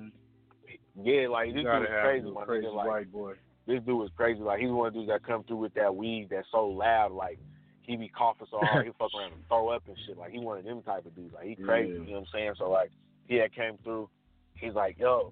Yeah, 1.02 1.28
like 1.30 1.50
this 1.54 1.64
dude 1.64 1.66
was 1.66 1.88
crazy, 2.02 2.28
a 2.28 2.32
my 2.32 2.46
crazy 2.46 2.66
nigga. 2.68 2.76
Like 2.76 2.88
white 2.88 3.12
boy. 3.12 3.34
this 3.68 3.80
dude 3.86 3.98
was 3.98 4.10
crazy. 4.18 4.40
Like 4.42 4.60
he's 4.60 4.72
one 4.72 4.88
of 4.88 4.94
the 4.94 5.00
dudes 5.00 5.10
that 5.12 5.24
come 5.24 5.44
through 5.44 5.58
with 5.58 5.74
that 5.76 5.96
weed 5.96 6.28
that's 6.32 6.48
so 6.52 6.66
loud, 6.66 7.12
like 7.12 7.38
he 7.82 7.96
be 7.96 8.10
coughing 8.10 8.48
so 8.50 8.58
hard 8.62 8.86
he 8.88 8.92
fuck 8.98 9.12
around 9.18 9.34
and 9.34 9.48
throw 9.48 9.70
up 9.70 9.84
and 9.88 9.96
shit. 10.08 10.18
Like 10.18 10.32
he 10.32 10.40
one 10.40 10.58
of 10.58 10.66
them 10.66 10.82
type 10.82 11.06
of 11.06 11.16
dudes. 11.16 11.34
Like 11.34 11.46
he 11.46 11.56
crazy, 11.56 11.90
Yeah. 11.94 12.00
you 12.00 12.06
know 12.08 12.12
what 12.14 12.20
I'm 12.20 12.26
saying? 12.34 12.54
So 12.58 12.70
like 12.72 12.90
he 13.28 13.36
had 13.36 13.54
came 13.54 13.78
through, 13.84 14.10
he's 14.56 14.74
like, 14.74 14.98
Yo, 15.00 15.32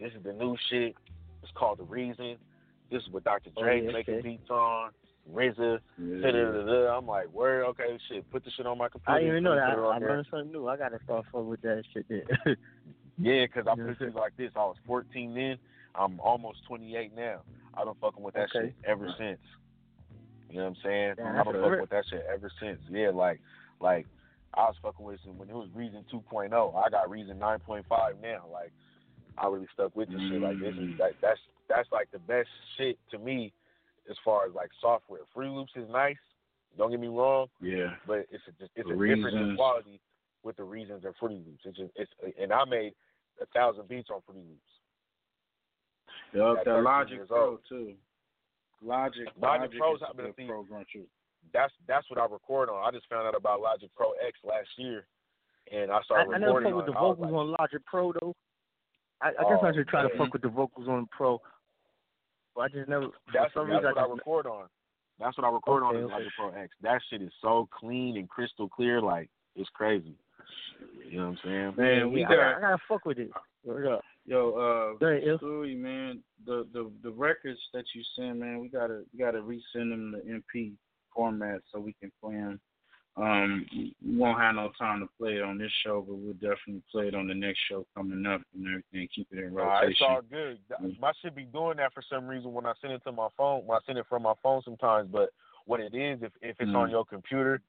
this 0.00 0.10
is 0.16 0.22
the 0.24 0.32
new 0.32 0.56
shit. 0.70 0.94
It's 1.44 1.52
called 1.54 1.78
the 1.78 1.84
reason. 1.84 2.36
This 2.90 3.02
is 3.02 3.08
what 3.10 3.22
Dr. 3.24 3.50
Oh, 3.56 3.62
Dre 3.62 3.82
yeah, 3.84 3.92
making 3.92 4.14
okay. 4.14 4.22
beats 4.22 4.50
on. 4.50 4.90
RZA, 5.32 5.78
da, 6.20 6.30
da, 6.32 6.52
da, 6.52 6.64
da. 6.64 6.96
I'm 6.98 7.06
like, 7.06 7.26
where? 7.32 7.64
okay, 7.66 7.98
shit. 8.08 8.28
Put 8.30 8.44
the 8.44 8.50
shit 8.50 8.66
on 8.66 8.76
my 8.76 8.88
computer. 8.88 9.12
I 9.12 9.20
didn't 9.20 9.30
even 9.32 9.44
know 9.44 9.54
that. 9.54 9.62
I, 9.70 9.72
I 9.72 9.98
learned 9.98 10.26
something 10.30 10.52
new. 10.52 10.68
I 10.68 10.76
gotta 10.76 10.98
start 11.04 11.24
fucking 11.32 11.48
with 11.48 11.62
that 11.62 11.82
shit 11.92 12.06
there. 12.08 12.56
Yeah, 13.16 13.46
'cause 13.46 13.64
I 13.70 13.74
put 13.76 14.00
it 14.00 14.14
like 14.16 14.36
this. 14.36 14.50
I 14.56 14.64
was 14.64 14.74
14 14.86 15.34
then. 15.34 15.56
I'm 15.94 16.18
almost 16.18 16.58
28 16.66 17.14
now. 17.14 17.42
I've 17.74 17.84
been 17.84 17.94
fucking 18.00 18.22
with 18.24 18.34
that 18.34 18.48
Okay. 18.54 18.66
shit 18.66 18.74
ever 18.84 19.06
since. 19.16 19.38
You 20.50 20.56
know 20.56 20.64
what 20.64 20.68
I'm 20.70 20.76
saying? 20.82 21.14
Damn, 21.16 21.36
I've 21.36 21.44
been 21.46 21.62
fucking 21.62 21.80
with 21.80 21.90
that 21.90 22.04
shit 22.10 22.26
ever 22.32 22.50
since. 22.60 22.80
Yeah, 22.90 23.10
like, 23.10 23.40
like 23.80 24.06
I 24.54 24.62
was 24.64 24.74
fucking 24.82 25.06
with 25.06 25.20
it 25.24 25.32
when 25.32 25.48
it 25.48 25.54
was 25.54 25.68
Reason 25.74 26.04
2.0. 26.12 26.52
I 26.76 26.90
got 26.90 27.08
Reason 27.08 27.38
9.5 27.38 27.84
now. 28.20 28.46
Like, 28.52 28.72
I 29.38 29.46
really 29.48 29.66
stuck 29.72 29.94
with 29.96 30.08
this 30.10 30.20
shit. 30.30 30.40
Like, 30.40 30.58
this 30.60 30.74
mm. 30.74 30.92
is 30.92 30.98
that, 30.98 31.12
that's 31.20 31.40
that's 31.68 31.88
like 31.92 32.10
the 32.12 32.18
best 32.20 32.48
shit 32.76 32.98
to 33.10 33.18
me 33.18 33.52
as 34.10 34.16
far 34.24 34.46
as 34.46 34.54
like 34.54 34.70
software. 34.80 35.20
Free 35.34 35.48
Loops 35.48 35.72
is 35.76 35.88
nice. 35.90 36.16
Don't 36.76 36.90
get 36.90 37.00
me 37.00 37.08
wrong. 37.08 37.46
Yeah. 37.60 37.94
But 38.06 38.26
it's 38.30 38.42
a, 38.48 38.52
just 38.60 38.72
it's 38.76 38.88
The 38.88 38.94
a 38.94 39.16
difference 39.16 39.36
in 39.36 39.56
quality 39.56 40.00
with 40.42 40.56
the 40.56 40.64
reasons 40.64 41.04
and 41.04 41.14
Fruity 41.18 41.40
Loops. 41.46 41.62
It's 41.64 41.78
just 41.78 41.92
it's 41.96 42.10
and 42.40 42.52
I 42.52 42.64
made 42.64 42.92
a 43.40 43.46
thousand 43.46 43.88
beats 43.88 44.08
on 44.12 44.20
Fruity 44.26 44.42
Loops. 44.46 44.74
Yup, 46.34 46.58
At 46.58 46.64
that 46.64 46.82
Logic 46.82 47.26
Pro 47.28 47.50
old. 47.50 47.58
too. 47.68 47.94
Logic, 48.82 49.26
Logic 49.40 49.70
Pro's 49.78 49.96
is 49.96 50.02
a 50.02 50.06
out 50.06 50.16
there, 50.16 50.26
good 50.26 50.34
see. 50.36 50.46
program. 50.46 50.84
That's 51.52 51.72
that's 51.86 52.08
what 52.10 52.18
I 52.18 52.24
record 52.24 52.68
on. 52.68 52.86
I 52.86 52.90
just 52.90 53.08
found 53.08 53.26
out 53.26 53.36
about 53.36 53.60
Logic 53.60 53.88
Pro 53.96 54.12
X 54.26 54.36
last 54.44 54.68
year, 54.76 55.06
and 55.72 55.90
I 55.90 55.98
I, 55.98 56.02
started 56.02 56.34
I 56.34 56.38
never 56.38 56.58
recording 56.58 56.72
fuck 56.72 56.76
with 56.76 56.86
the 56.86 56.92
it. 56.92 56.98
I 56.98 57.02
was 57.02 57.16
vocals 57.16 57.32
like, 57.32 57.40
on 57.40 57.56
Logic 57.60 57.86
Pro 57.86 58.12
though. 58.12 58.34
I, 59.24 59.28
I 59.28 59.42
guess 59.48 59.58
I 59.62 59.68
Oh, 59.68 59.72
should 59.74 59.88
try 59.88 60.02
to 60.02 60.08
man. 60.08 60.18
fuck 60.18 60.32
with 60.34 60.42
the 60.42 60.48
vocals 60.48 60.86
on 60.88 61.06
Pro. 61.10 61.40
But 62.54 62.60
I 62.62 62.68
just 62.68 62.88
never. 62.88 63.06
that's 63.32 63.52
for 63.52 63.60
some 63.60 63.68
that's 63.70 63.82
reason, 63.82 63.94
what 63.96 63.98
I 63.98 64.06
I 64.06 64.14
record 64.14 64.46
on. 64.46 64.66
That's 65.18 65.36
what 65.38 65.46
I 65.46 65.50
record 65.50 65.82
on 65.82 65.96
Okay, 65.96 65.98
is 66.00 66.04
okay. 66.04 66.14
Logic 66.14 66.32
Pro 66.38 66.48
X. 66.50 66.72
That 66.82 67.00
shit 67.10 67.22
is 67.22 67.32
so 67.40 67.68
clean 67.72 68.16
and 68.16 68.28
crystal 68.28 68.68
clear, 68.68 69.00
like 69.00 69.30
it's 69.56 69.68
crazy. 69.70 70.14
You 71.08 71.18
know 71.18 71.24
what 71.30 71.30
I'm 71.30 71.38
saying? 71.44 71.74
Man, 71.76 72.12
we 72.12 72.20
yeah, 72.20 72.26
I, 72.26 72.28
got 72.30 72.36
gotta- 72.36 72.56
I 72.56 72.60
gotta 72.60 72.82
fuck 72.88 73.04
with 73.04 73.18
it. 73.18 73.30
Word. 73.64 73.98
Yo, 74.26 74.50
uh, 74.50 74.98
Go 74.98 75.06
ahead, 75.06 75.22
Stuey, 75.40 75.76
man, 75.76 76.22
the, 76.46 76.66
the 76.72 76.90
the 77.02 77.10
records 77.10 77.58
that 77.72 77.84
you 77.94 78.02
send, 78.16 78.40
man, 78.40 78.58
we 78.60 78.68
gotta 78.68 79.02
we 79.12 79.18
gotta 79.18 79.38
resend 79.38 79.90
them 79.90 80.12
the 80.12 80.42
MP 80.56 80.72
format 81.14 81.60
so 81.72 81.78
we 81.80 81.94
can 82.00 82.10
play 82.22 82.34
them. 82.34 82.60
Um, 83.16 83.64
we 84.04 84.16
won't 84.16 84.40
have 84.40 84.56
no 84.56 84.72
time 84.76 85.00
to 85.00 85.08
play 85.18 85.36
it 85.36 85.42
on 85.42 85.56
this 85.56 85.70
show, 85.84 86.04
but 86.06 86.16
we'll 86.16 86.32
definitely 86.34 86.82
play 86.90 87.06
it 87.08 87.14
on 87.14 87.28
the 87.28 87.34
next 87.34 87.60
show 87.68 87.86
coming 87.94 88.26
up 88.26 88.40
and 88.54 88.66
everything. 88.66 89.08
Keep 89.14 89.28
it 89.30 89.38
in 89.38 89.54
Nah, 89.54 89.82
it's 89.82 90.00
all 90.02 90.20
good. 90.22 90.58
My 90.98 91.12
shit 91.22 91.36
be 91.36 91.44
doing 91.44 91.76
that 91.76 91.94
for 91.94 92.02
some 92.10 92.26
reason 92.26 92.52
when 92.52 92.66
I 92.66 92.72
send 92.80 92.92
it 92.92 93.04
to 93.04 93.12
my 93.12 93.28
phone. 93.36 93.64
When 93.66 93.76
I 93.76 93.80
send 93.86 93.98
it 93.98 94.06
from 94.08 94.22
my 94.22 94.34
phone 94.42 94.62
sometimes, 94.64 95.08
but 95.12 95.30
what 95.66 95.78
it 95.78 95.94
is, 95.94 96.22
if 96.22 96.32
if 96.42 96.56
it's 96.58 96.74
on 96.74 96.88
Mhm. 96.88 96.90
your 96.90 97.04
computer, 97.04 97.60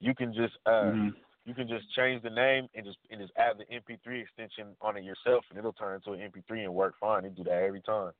you 0.00 0.14
can 0.14 0.34
just 0.34 0.56
uh 0.66 0.92
Mhm. 0.92 1.16
you 1.46 1.54
can 1.54 1.66
just 1.66 1.90
change 1.94 2.22
the 2.22 2.30
name 2.30 2.68
and 2.74 2.84
just 2.84 2.98
and 3.10 3.20
just 3.20 3.32
add 3.38 3.56
the 3.56 3.64
MP3 3.74 4.20
extension 4.20 4.76
on 4.82 4.98
it 4.98 5.04
yourself, 5.04 5.46
and 5.48 5.58
it'll 5.58 5.72
turn 5.72 5.94
into 5.94 6.12
an 6.12 6.20
MP3 6.20 6.64
and 6.64 6.74
work 6.74 6.94
fine. 7.00 7.24
It 7.24 7.34
do 7.34 7.44
that 7.44 7.62
every 7.62 7.80
time. 7.80 8.12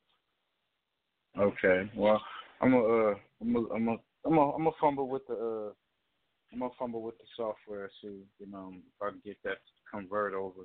Okay. 1.37 1.89
Well, 1.95 2.21
I'm 2.59 2.73
a, 2.73 2.79
uh, 2.83 3.15
I'm 3.39 3.55
a, 3.55 3.59
I'm 3.73 3.87
a, 3.87 3.97
I'm 4.25 4.37
a, 4.37 4.51
I'm 4.55 4.67
a 4.67 4.71
fumble 4.81 5.07
with 5.07 5.25
the, 5.27 5.33
uh, 5.33 5.73
I'm 6.51 6.59
gonna 6.59 6.71
fumble 6.77 7.01
with 7.01 7.17
the 7.17 7.25
software, 7.35 7.89
see, 8.01 8.23
you 8.39 8.51
know, 8.51 8.73
if 8.75 9.01
I 9.01 9.09
can 9.09 9.21
get 9.23 9.37
that 9.43 9.57
convert 9.89 10.33
over. 10.33 10.61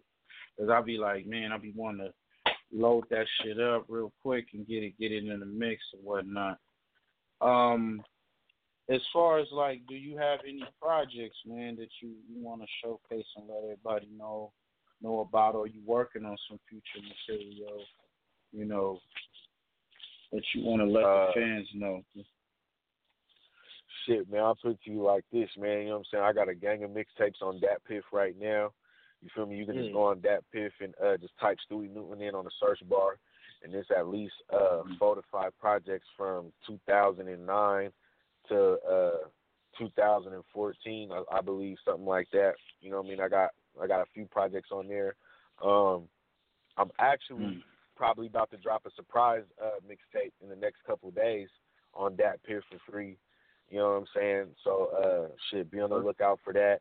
Cause 0.59 0.69
I'll 0.71 0.83
be 0.83 0.99
like, 0.99 1.27
man, 1.27 1.53
I'll 1.53 1.61
be 1.61 1.75
wanting 1.77 2.09
to 2.09 2.53
load 2.73 3.05
that 3.11 3.27
shit 3.41 3.61
up 3.61 3.85
real 3.89 4.13
quick 4.23 4.47
and 4.55 4.67
get 4.67 4.83
it, 4.83 4.99
get 4.99 5.13
it 5.13 5.25
in 5.25 5.41
the 5.41 5.47
mix 5.47 5.83
or 5.95 6.01
whatnot. 6.01 6.59
Um, 7.41 8.03
as 8.89 9.01
far 9.13 9.39
as 9.39 9.47
like, 9.53 9.83
do 9.89 9.95
you 9.95 10.17
have 10.19 10.41
any 10.47 10.65
projects, 10.81 11.39
man, 11.47 11.77
that 11.77 11.89
you, 12.03 12.11
you 12.29 12.43
want 12.43 12.63
to 12.63 12.67
showcase 12.83 13.27
and 13.37 13.49
let 13.49 13.65
everybody 13.65 14.09
know, 14.17 14.53
know 15.03 15.21
about, 15.21 15.55
or 15.55 15.67
you 15.67 15.81
working 15.85 16.25
on 16.25 16.37
some 16.49 16.59
future 16.69 17.07
material, 17.29 17.83
you 18.53 18.65
know, 18.65 18.99
that 20.33 20.43
you 20.55 20.65
want 20.65 20.81
to 20.81 20.87
let 20.87 21.05
Uh, 21.05 21.27
the 21.27 21.33
fans 21.35 21.69
know? 21.75 22.03
Shit, 24.07 24.31
man, 24.31 24.41
I'll 24.41 24.55
put 24.55 24.73
it 24.73 24.79
to 24.85 24.91
you 24.91 25.03
like 25.03 25.25
this, 25.33 25.49
man. 25.59 25.81
You 25.81 25.87
know 25.87 25.91
what 25.93 25.99
I'm 25.99 26.05
saying? 26.13 26.25
I 26.25 26.33
got 26.33 26.49
a 26.49 26.55
gang 26.55 26.85
of 26.85 26.91
mixtapes 26.91 27.43
on 27.43 27.61
Dat 27.61 27.83
Piff 27.87 28.05
right 28.13 28.35
now. 28.39 28.71
You 29.23 29.31
feel 29.35 29.47
me? 29.47 29.57
You 29.57 29.67
can 29.67 29.77
just 29.77 29.93
go 29.93 30.05
on 30.05 30.21
Dat 30.21 30.45
Piff 30.53 30.73
and 30.81 30.95
uh, 31.05 31.17
just 31.17 31.33
type 31.41 31.59
Stuey 31.71 31.93
Newton 31.93 32.23
in 32.23 32.35
on 32.35 32.45
the 32.45 32.51
search 32.61 32.81
bar, 32.89 33.19
and 33.63 33.73
there's 33.73 33.87
at 33.97 34.07
least 34.07 34.35
uh, 34.53 34.83
four 34.99 35.15
to 35.15 35.23
five 35.33 35.59
projects 35.59 36.07
from 36.17 36.53
2009 36.67 37.91
to 38.49 38.77
uh, 38.89 39.27
2014, 39.79 41.11
I, 41.13 41.23
I 41.33 41.41
believe, 41.41 41.77
something 41.85 42.07
like 42.07 42.29
that. 42.33 42.53
You 42.81 42.91
know 42.91 42.99
what 42.99 43.07
I 43.07 43.11
mean? 43.11 43.21
I 43.21 43.29
got 43.29 43.51
I 43.83 43.87
got 43.87 44.03
a 44.03 44.11
few 44.15 44.27
projects 44.27 44.71
on 44.71 44.89
there. 44.89 45.17
Um, 45.65 46.05
I'm 46.77 46.91
actually 46.99 47.63
probably 47.97 48.27
about 48.27 48.51
to 48.51 48.59
drop 48.59 48.85
a 48.87 48.91
surprise 48.95 49.45
uh, 49.63 49.81
mixtape 49.89 50.33
in 50.43 50.49
the 50.49 50.57
next 50.57 50.85
couple 50.87 51.09
of 51.09 51.15
days 51.15 51.49
on 51.95 52.17
Dat 52.17 52.43
Piff 52.45 52.63
for 52.71 52.93
free. 52.93 53.17
You 53.71 53.79
know 53.79 53.91
what 53.91 53.97
I'm 53.97 54.07
saying? 54.15 54.47
So 54.65 54.91
uh 54.97 55.29
shit, 55.51 55.71
be 55.71 55.81
on 55.81 55.91
the 55.91 55.97
lookout 55.97 56.41
for 56.45 56.53
that. 56.53 56.81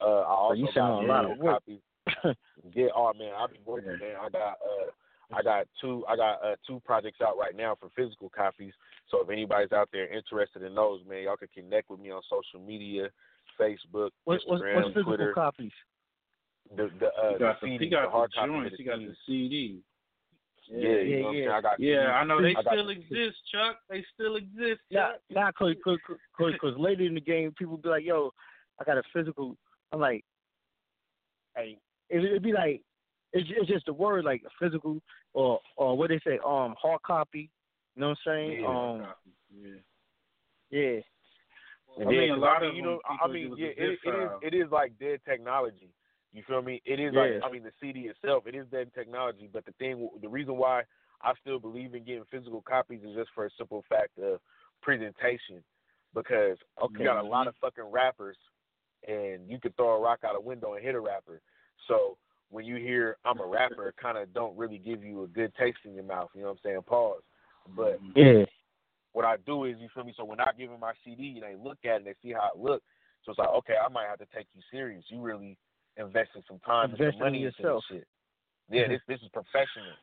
Uh 0.00 0.20
I 0.20 0.34
also 0.34 0.54
you 0.54 0.68
got 0.74 1.02
a 1.02 1.06
lot 1.06 1.24
of 1.24 1.30
physical 1.32 1.46
work. 1.46 1.62
copies. 1.66 2.36
yeah, 2.74 2.86
oh 2.94 3.12
man, 3.18 3.32
I 3.36 3.46
be 3.46 3.58
working, 3.64 3.92
man. 3.92 4.16
I 4.20 4.28
got 4.28 4.52
uh 4.52 4.90
I 5.32 5.42
got 5.42 5.66
two 5.80 6.04
I 6.08 6.16
got 6.16 6.44
uh 6.44 6.56
two 6.66 6.80
projects 6.84 7.20
out 7.22 7.38
right 7.38 7.56
now 7.56 7.76
for 7.78 7.88
physical 7.96 8.30
copies. 8.30 8.72
So 9.10 9.22
if 9.22 9.30
anybody's 9.30 9.72
out 9.72 9.88
there 9.92 10.12
interested 10.12 10.62
in 10.62 10.74
those, 10.74 11.00
man, 11.08 11.22
y'all 11.24 11.36
can 11.36 11.48
connect 11.54 11.90
with 11.90 12.00
me 12.00 12.10
on 12.10 12.22
social 12.28 12.64
media, 12.64 13.10
Facebook, 13.58 14.10
What's, 14.24 14.44
what's, 14.46 14.62
Instagram, 14.62 14.74
what's 14.76 14.88
physical 14.88 15.04
Twitter. 15.04 15.32
copies? 15.32 15.72
The 16.76 16.90
the 17.00 17.06
uh 17.06 17.32
he 17.32 17.38
got 17.38 17.60
the 17.60 17.66
the, 17.66 17.72
CD, 17.72 17.84
he 17.84 17.90
got 17.90 18.04
the 18.04 18.10
hard 18.10 18.30
the 18.30 18.40
copy 18.40 18.50
of 18.50 18.56
joints, 18.56 18.70
the 18.72 18.76
he 18.76 18.84
got 18.84 18.98
CD. 18.98 19.06
the 19.06 19.16
CD. 19.26 19.82
Yeah, 20.72 20.88
you 21.00 21.18
know 21.20 21.26
what 21.26 21.36
I'm? 21.36 21.50
I 21.52 21.60
got 21.60 21.80
Yeah, 21.80 22.12
I 22.12 22.24
know 22.24 22.40
they 22.40 22.54
I 22.54 22.62
still 22.62 22.86
the- 22.86 22.92
exist, 22.92 23.38
Chuck. 23.50 23.78
They 23.88 24.04
still 24.14 24.36
exist. 24.36 24.80
Nah, 24.90 25.12
Chuck. 25.12 25.20
nah, 25.30 25.52
cause, 25.52 25.74
cause, 25.82 25.98
cause, 26.36 26.52
cause 26.60 26.74
later 26.78 27.02
in 27.04 27.14
the 27.14 27.20
game, 27.20 27.52
people 27.58 27.76
be 27.76 27.88
like, 27.88 28.04
"Yo, 28.04 28.30
I 28.80 28.84
got 28.84 28.96
a 28.98 29.02
physical." 29.12 29.56
I'm 29.92 30.00
like, 30.00 30.24
"Hey, 31.56 31.78
it, 32.08 32.24
it'd 32.24 32.42
be 32.42 32.52
like, 32.52 32.82
it's, 33.32 33.48
it's 33.50 33.68
just 33.68 33.86
the 33.86 33.92
word 33.92 34.24
like 34.24 34.42
physical 34.60 35.00
or 35.32 35.60
or 35.76 35.96
what 35.98 36.08
they 36.10 36.20
say, 36.24 36.38
um, 36.44 36.74
hard 36.80 37.02
copy. 37.02 37.50
You 37.96 38.00
know 38.02 38.08
what 38.10 38.18
I'm 38.26 38.32
saying? 38.48 38.60
Yeah, 38.62 38.68
um, 38.68 39.14
yeah. 39.52 39.70
yeah. 40.70 41.00
I 41.98 42.02
Yeah, 42.02 42.06
mean, 42.06 42.30
a 42.30 42.34
'cause 42.34 42.40
lot 42.42 42.56
I 42.56 42.60
mean, 42.60 42.70
of 42.70 42.76
you 42.76 42.82
know, 42.82 43.00
I 43.20 43.26
mean, 43.28 43.54
yeah, 43.56 43.66
it, 43.76 43.98
it 44.04 44.14
is 44.14 44.30
it 44.42 44.54
is 44.54 44.70
like 44.70 44.96
dead 44.98 45.20
technology. 45.28 45.90
You 46.32 46.42
feel 46.46 46.62
me? 46.62 46.80
It 46.84 47.00
is 47.00 47.12
Yeah. 47.12 47.20
like 47.20 47.42
I 47.44 47.50
mean, 47.50 47.62
the 47.62 47.72
CD 47.80 48.08
itself, 48.08 48.46
it 48.46 48.54
is 48.54 48.66
dead 48.68 48.92
technology. 48.94 49.48
But 49.52 49.64
the 49.64 49.72
thing, 49.72 50.08
the 50.20 50.28
reason 50.28 50.56
why 50.56 50.84
I 51.22 51.34
still 51.40 51.58
believe 51.58 51.94
in 51.94 52.04
getting 52.04 52.24
physical 52.26 52.62
copies 52.62 53.02
is 53.02 53.14
just 53.14 53.30
for 53.34 53.46
a 53.46 53.50
simple 53.58 53.82
fact 53.88 54.18
of 54.18 54.40
presentation, 54.80 55.62
because 56.14 56.58
Okay. 56.80 56.98
you 56.98 57.04
got 57.04 57.18
a 57.18 57.26
lot 57.26 57.46
of 57.46 57.56
fucking 57.56 57.84
rappers, 57.84 58.38
and 59.06 59.50
you 59.50 59.58
could 59.58 59.76
throw 59.76 59.96
a 59.96 60.00
rock 60.00 60.24
out 60.24 60.36
a 60.36 60.40
window 60.40 60.74
and 60.74 60.84
hit 60.84 60.94
a 60.94 61.00
rapper. 61.00 61.42
So 61.88 62.16
when 62.50 62.64
you 62.64 62.76
hear 62.76 63.16
I'm 63.24 63.40
a 63.40 63.46
rapper, 63.46 63.88
it 63.88 63.96
kind 63.96 64.18
of 64.18 64.32
don't 64.32 64.56
really 64.56 64.78
give 64.78 65.02
you 65.04 65.24
a 65.24 65.26
good 65.28 65.54
taste 65.56 65.78
in 65.84 65.94
your 65.94 66.04
mouth. 66.04 66.30
You 66.34 66.42
know 66.42 66.48
what 66.48 66.58
I'm 66.64 66.70
saying? 66.70 66.82
Pause. 66.82 67.22
But 67.76 68.02
mm-hmm. 68.02 68.18
Yeah. 68.18 68.44
what 69.12 69.24
I 69.24 69.36
do 69.38 69.64
is, 69.64 69.78
you 69.78 69.88
feel 69.94 70.04
me? 70.04 70.14
So 70.16 70.24
when 70.24 70.40
I 70.40 70.52
give 70.56 70.70
them 70.70 70.80
my 70.80 70.92
CD 71.04 71.40
and 71.40 71.42
they 71.42 71.62
look 71.62 71.78
at 71.84 71.90
it 71.90 71.96
and 71.96 72.06
they 72.06 72.14
see 72.22 72.32
how 72.32 72.50
it 72.54 72.58
looks, 72.58 72.84
so 73.22 73.32
it's 73.32 73.38
like, 73.38 73.48
okay, 73.48 73.74
I 73.76 73.88
might 73.88 74.06
have 74.06 74.18
to 74.18 74.26
take 74.34 74.46
you 74.54 74.62
serious. 74.70 75.04
You 75.08 75.20
really 75.20 75.58
invested 76.00 76.44
some 76.48 76.58
time 76.60 76.90
and 76.90 76.98
some 76.98 77.18
money 77.18 77.42
in 77.42 77.46
into 77.46 77.58
yourself. 77.58 77.84
this 77.90 77.98
shit. 77.98 78.06
Yeah, 78.70 78.88
this 78.88 79.00
this 79.08 79.20
is 79.20 79.28
professional. 79.32 79.94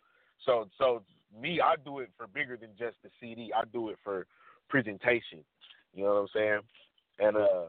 So 0.46 0.70
so 0.78 1.04
me, 1.40 1.60
I 1.62 1.76
do 1.84 2.00
it 2.00 2.10
for 2.18 2.28
bigger 2.28 2.58
than 2.58 2.70
just 2.78 2.96
the 3.04 3.10
CD. 3.20 3.52
I 3.56 3.64
do 3.72 3.90
it 3.90 3.98
for 4.04 4.28
presentation. 4.70 5.44
You 5.94 6.04
know 6.04 6.14
what 6.14 6.20
I'm 6.22 6.28
saying? 6.34 6.60
And 7.20 7.38
uh, 7.38 7.66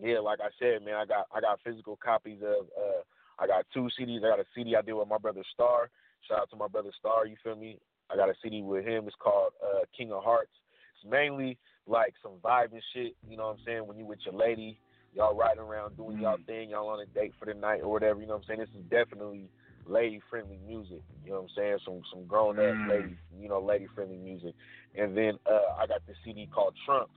yeah, 0.00 0.20
like 0.20 0.40
I 0.40 0.48
said, 0.58 0.84
man, 0.84 0.94
I 0.94 1.04
got 1.04 1.26
I 1.34 1.40
got 1.40 1.60
physical 1.64 1.98
copies 2.02 2.38
of 2.42 2.66
uh, 2.76 3.02
I 3.38 3.46
got 3.46 3.66
two 3.74 3.88
CDs. 3.98 4.24
I 4.24 4.30
got 4.30 4.40
a 4.40 4.46
CD 4.54 4.76
I 4.76 4.82
did 4.82 4.94
with 4.94 5.08
my 5.08 5.18
brother 5.18 5.42
Star. 5.52 5.90
Shout 6.28 6.40
out 6.40 6.50
to 6.50 6.56
my 6.56 6.68
brother 6.68 6.90
Star. 6.98 7.26
You 7.26 7.36
feel 7.42 7.56
me? 7.56 7.78
I 8.10 8.16
got 8.16 8.28
a 8.28 8.34
CD 8.42 8.62
with 8.62 8.84
him. 8.84 9.06
It's 9.06 9.16
called 9.18 9.52
uh, 9.62 9.80
King 9.96 10.12
of 10.12 10.22
Hearts. 10.22 10.52
It's 10.96 11.10
mainly 11.10 11.58
like 11.86 12.14
some 12.22 12.32
vibe 12.44 12.72
and 12.72 12.82
shit. 12.94 13.16
You 13.28 13.36
know 13.36 13.48
what 13.48 13.58
I'm 13.58 13.64
saying? 13.66 13.86
When 13.86 13.96
you 13.96 14.06
with 14.06 14.20
your 14.24 14.34
lady, 14.34 14.78
y'all 15.14 15.36
riding 15.36 15.62
around 15.62 15.96
doing 15.96 16.18
y'all 16.20 16.38
thing, 16.46 16.70
y'all 16.70 16.88
on 16.88 17.00
a 17.00 17.06
date 17.06 17.32
for 17.38 17.46
the 17.46 17.54
night 17.54 17.80
or 17.82 17.90
whatever. 17.90 18.20
You 18.20 18.26
know 18.26 18.34
what 18.34 18.44
I'm 18.48 18.56
saying? 18.56 18.60
This 18.60 18.68
is 18.70 18.84
definitely 18.90 19.48
lady 19.86 20.20
friendly 20.30 20.58
music. 20.66 21.02
You 21.24 21.30
know 21.30 21.42
what 21.42 21.42
I'm 21.42 21.48
saying? 21.56 21.78
Some 21.84 22.00
some 22.12 22.26
grown 22.26 22.58
ass 22.58 22.76
Mm. 22.76 22.88
lady, 22.88 23.18
you 23.38 23.48
know, 23.48 23.60
lady 23.60 23.86
friendly 23.94 24.16
music. 24.16 24.54
And 24.94 25.16
then 25.16 25.38
uh 25.46 25.74
I 25.78 25.86
got 25.86 26.04
this 26.06 26.16
CD 26.24 26.46
called 26.46 26.74
Trumped. 26.84 27.12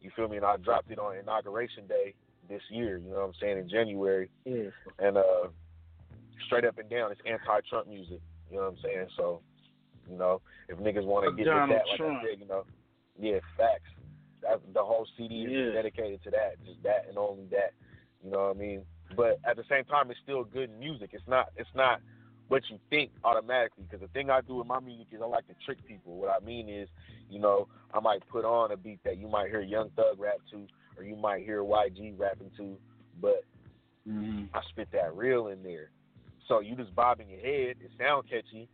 You 0.00 0.10
feel 0.16 0.28
me? 0.28 0.36
And 0.36 0.46
I 0.46 0.56
dropped 0.56 0.90
it 0.90 0.98
on 0.98 1.16
inauguration 1.16 1.86
day 1.86 2.14
this 2.48 2.62
year. 2.70 2.98
You 2.98 3.10
know 3.10 3.20
what 3.20 3.26
I'm 3.26 3.34
saying? 3.40 3.58
In 3.58 3.68
January. 3.68 4.30
Yeah. 4.44 4.70
And 4.98 5.16
uh 5.16 5.48
straight 6.46 6.64
up 6.64 6.78
and 6.78 6.90
down, 6.90 7.12
it's 7.12 7.20
anti-Trump 7.26 7.88
music. 7.88 8.20
You 8.50 8.56
know 8.56 8.64
what 8.64 8.72
I'm 8.72 8.78
saying? 8.82 9.06
So, 9.16 9.40
you 10.10 10.16
know, 10.16 10.40
if 10.68 10.78
niggas 10.78 11.04
want 11.06 11.24
to 11.26 11.32
get 11.32 11.46
Donald 11.46 11.70
with 11.70 11.78
that, 11.78 11.88
like 11.88 11.96
Trump. 11.96 12.18
I 12.18 12.26
said, 12.28 12.40
you 12.40 12.46
know, 12.46 12.64
yeah, 13.18 13.38
facts. 13.56 13.88
That 14.42 14.60
the 14.72 14.82
whole 14.82 15.06
CD 15.16 15.46
Yeah. 15.48 15.68
is 15.68 15.74
dedicated 15.74 16.22
to 16.24 16.30
that, 16.30 16.64
just 16.64 16.82
that 16.82 17.06
and 17.08 17.18
only 17.18 17.46
that. 17.50 17.72
You 18.24 18.30
know 18.30 18.48
what 18.48 18.56
I 18.56 18.58
mean? 18.58 18.84
But 19.16 19.38
at 19.44 19.56
the 19.56 19.64
same 19.68 19.84
time, 19.84 20.10
it's 20.10 20.20
still 20.22 20.44
good 20.44 20.70
music. 20.78 21.10
It's 21.12 21.26
not. 21.26 21.48
It's 21.56 21.68
not 21.74 22.00
what 22.48 22.62
you 22.70 22.78
think 22.90 23.10
automatically. 23.24 23.84
Because 23.84 24.00
the 24.00 24.12
thing 24.12 24.30
I 24.30 24.40
do 24.40 24.56
with 24.56 24.66
my 24.66 24.80
music 24.80 25.06
is 25.12 25.20
I 25.22 25.26
like 25.26 25.46
to 25.48 25.54
trick 25.64 25.78
people. 25.86 26.16
What 26.16 26.30
I 26.30 26.44
mean 26.44 26.68
is, 26.68 26.88
you 27.28 27.38
know, 27.40 27.68
I 27.92 28.00
might 28.00 28.26
put 28.28 28.44
on 28.44 28.72
a 28.72 28.76
beat 28.76 29.02
that 29.04 29.18
you 29.18 29.28
might 29.28 29.48
hear 29.48 29.60
Young 29.60 29.90
Thug 29.96 30.18
rap 30.18 30.38
to, 30.50 30.66
or 30.96 31.04
you 31.04 31.16
might 31.16 31.44
hear 31.44 31.62
YG 31.62 32.18
rapping 32.18 32.50
to, 32.58 32.76
but 33.20 33.44
Mm-hmm. 34.08 34.44
I 34.54 34.60
spit 34.70 34.88
that 34.92 35.14
real 35.14 35.48
in 35.48 35.62
there. 35.62 35.90
So 36.48 36.60
you 36.60 36.74
just 36.74 36.94
bobbing 36.94 37.28
your 37.28 37.40
head, 37.40 37.76
it 37.80 37.90
sound 37.98 38.28
catchy, 38.28 38.68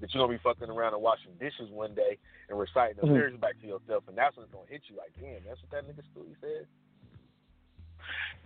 but 0.00 0.12
you're 0.12 0.22
gonna 0.22 0.36
be 0.36 0.42
fucking 0.42 0.70
around 0.70 0.94
and 0.94 1.02
washing 1.02 1.32
dishes 1.38 1.70
one 1.70 1.94
day 1.94 2.18
and 2.48 2.58
reciting 2.58 2.96
the 2.96 3.06
Mhm. 3.06 3.12
lyrics 3.12 3.38
back 3.38 3.60
to 3.60 3.66
yourself, 3.66 4.04
and 4.08 4.16
that's 4.16 4.36
when 4.36 4.44
it's 4.44 4.52
gonna 4.52 4.66
hit 4.68 4.82
you 4.88 4.96
like, 4.96 5.12
damn, 5.20 5.44
that's 5.44 5.60
what 5.62 5.70
that 5.70 5.84
nigga 5.86 6.02
Stuey 6.12 6.34
said. 6.40 6.66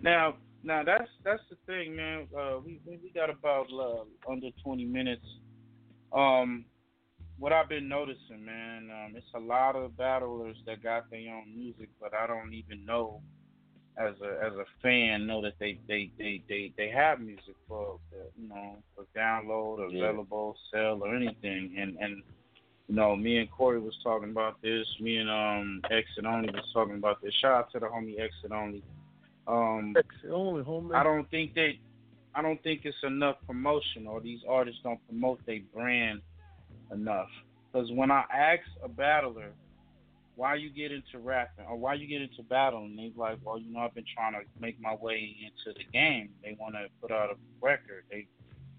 Now, 0.01 0.37
now 0.63 0.83
that's 0.83 1.11
that's 1.23 1.43
the 1.51 1.57
thing, 1.67 1.95
man. 1.95 2.29
Uh, 2.37 2.59
we 2.65 2.81
we 2.85 2.99
we 3.03 3.11
got 3.11 3.31
about 3.31 3.67
uh, 3.73 4.05
under 4.31 4.51
20 4.63 4.85
minutes. 4.85 5.27
Um, 6.13 6.65
what 7.39 7.53
I've 7.53 7.69
been 7.69 7.89
noticing, 7.89 8.45
man, 8.45 8.91
um, 8.91 9.17
it's 9.17 9.27
a 9.35 9.41
lot 9.41 9.75
of 9.75 9.97
battlers 9.97 10.57
that 10.67 10.83
got 10.83 11.11
their 11.11 11.35
own 11.35 11.53
music, 11.55 11.89
but 12.01 12.15
I 12.15 12.27
don't 12.27 12.55
even 12.55 12.85
know 12.85 13.23
as 13.97 14.15
a 14.23 14.45
as 14.45 14.53
a 14.55 14.65
fan 14.83 15.27
know 15.27 15.41
that 15.43 15.55
they 15.61 15.79
they 15.89 16.11
they 16.19 16.43
they, 16.49 16.73
they 16.77 16.89
have 16.89 17.21
music 17.21 17.55
for 17.69 17.99
for, 18.11 18.19
you 18.41 18.49
know 18.49 18.77
for 18.95 19.05
download 19.17 19.79
or 19.79 19.89
Yeah. 19.91 20.05
available, 20.07 20.57
sell 20.73 21.01
or 21.03 21.15
anything, 21.15 21.75
and 21.79 21.97
and 22.01 22.23
you 22.89 22.95
know, 22.97 23.17
me 23.17 23.39
and 23.39 23.51
Corey 23.51 23.79
was 23.81 23.97
talking 24.03 24.31
about 24.31 24.61
this. 24.61 24.87
Me 25.01 25.17
and 25.17 25.31
um 25.31 25.81
Exit 25.91 26.27
Only 26.27 26.51
was 26.51 26.69
talking 26.73 26.97
about 26.97 27.23
this. 27.23 27.33
Shout 27.41 27.53
out 27.53 27.73
to 27.73 27.79
the 27.79 27.87
homie 27.87 28.21
Exit 28.21 28.53
Only. 28.53 28.83
Um, 29.47 29.95
Exit 29.97 30.31
Only, 30.31 30.63
homie. 30.63 30.95
I 30.95 31.03
don't 31.03 31.29
think 31.31 31.55
they, 31.55 31.79
I 32.35 32.43
don't 32.43 32.63
think 32.63 32.83
it's 32.85 32.97
enough 33.03 33.37
promotion, 33.47 34.07
or 34.07 34.21
these 34.21 34.41
artists 34.49 34.81
don't 34.83 35.01
promote 35.09 35.45
their 35.47 35.61
brand 35.75 36.21
enough. 36.93 37.29
Because 37.73 37.91
when 37.93 38.11
I 38.11 38.25
ask 38.33 38.63
a 38.85 38.89
battler, 38.89 39.53
why 40.37 40.55
you 40.57 40.71
get 40.71 40.93
into 40.93 41.19
rapping 41.19 41.65
or 41.69 41.77
why 41.77 41.95
you 41.95 42.07
get 42.07 42.23
into 42.23 42.43
battling, 42.43 42.97
they 42.97 43.13
like, 43.17 43.39
well, 43.45 43.59
you 43.59 43.73
know, 43.73 43.81
I've 43.81 43.95
been 43.95 44.05
trying 44.15 44.33
to 44.35 44.41
make 44.61 44.81
my 44.81 44.95
way 44.95 45.37
into 45.41 45.77
the 45.79 45.85
game. 45.93 46.31
They 46.43 46.57
want 46.59 46.75
to 46.75 46.87
put 47.01 47.11
out 47.13 47.31
a 47.31 47.35
record. 47.65 48.05
They, 48.11 48.27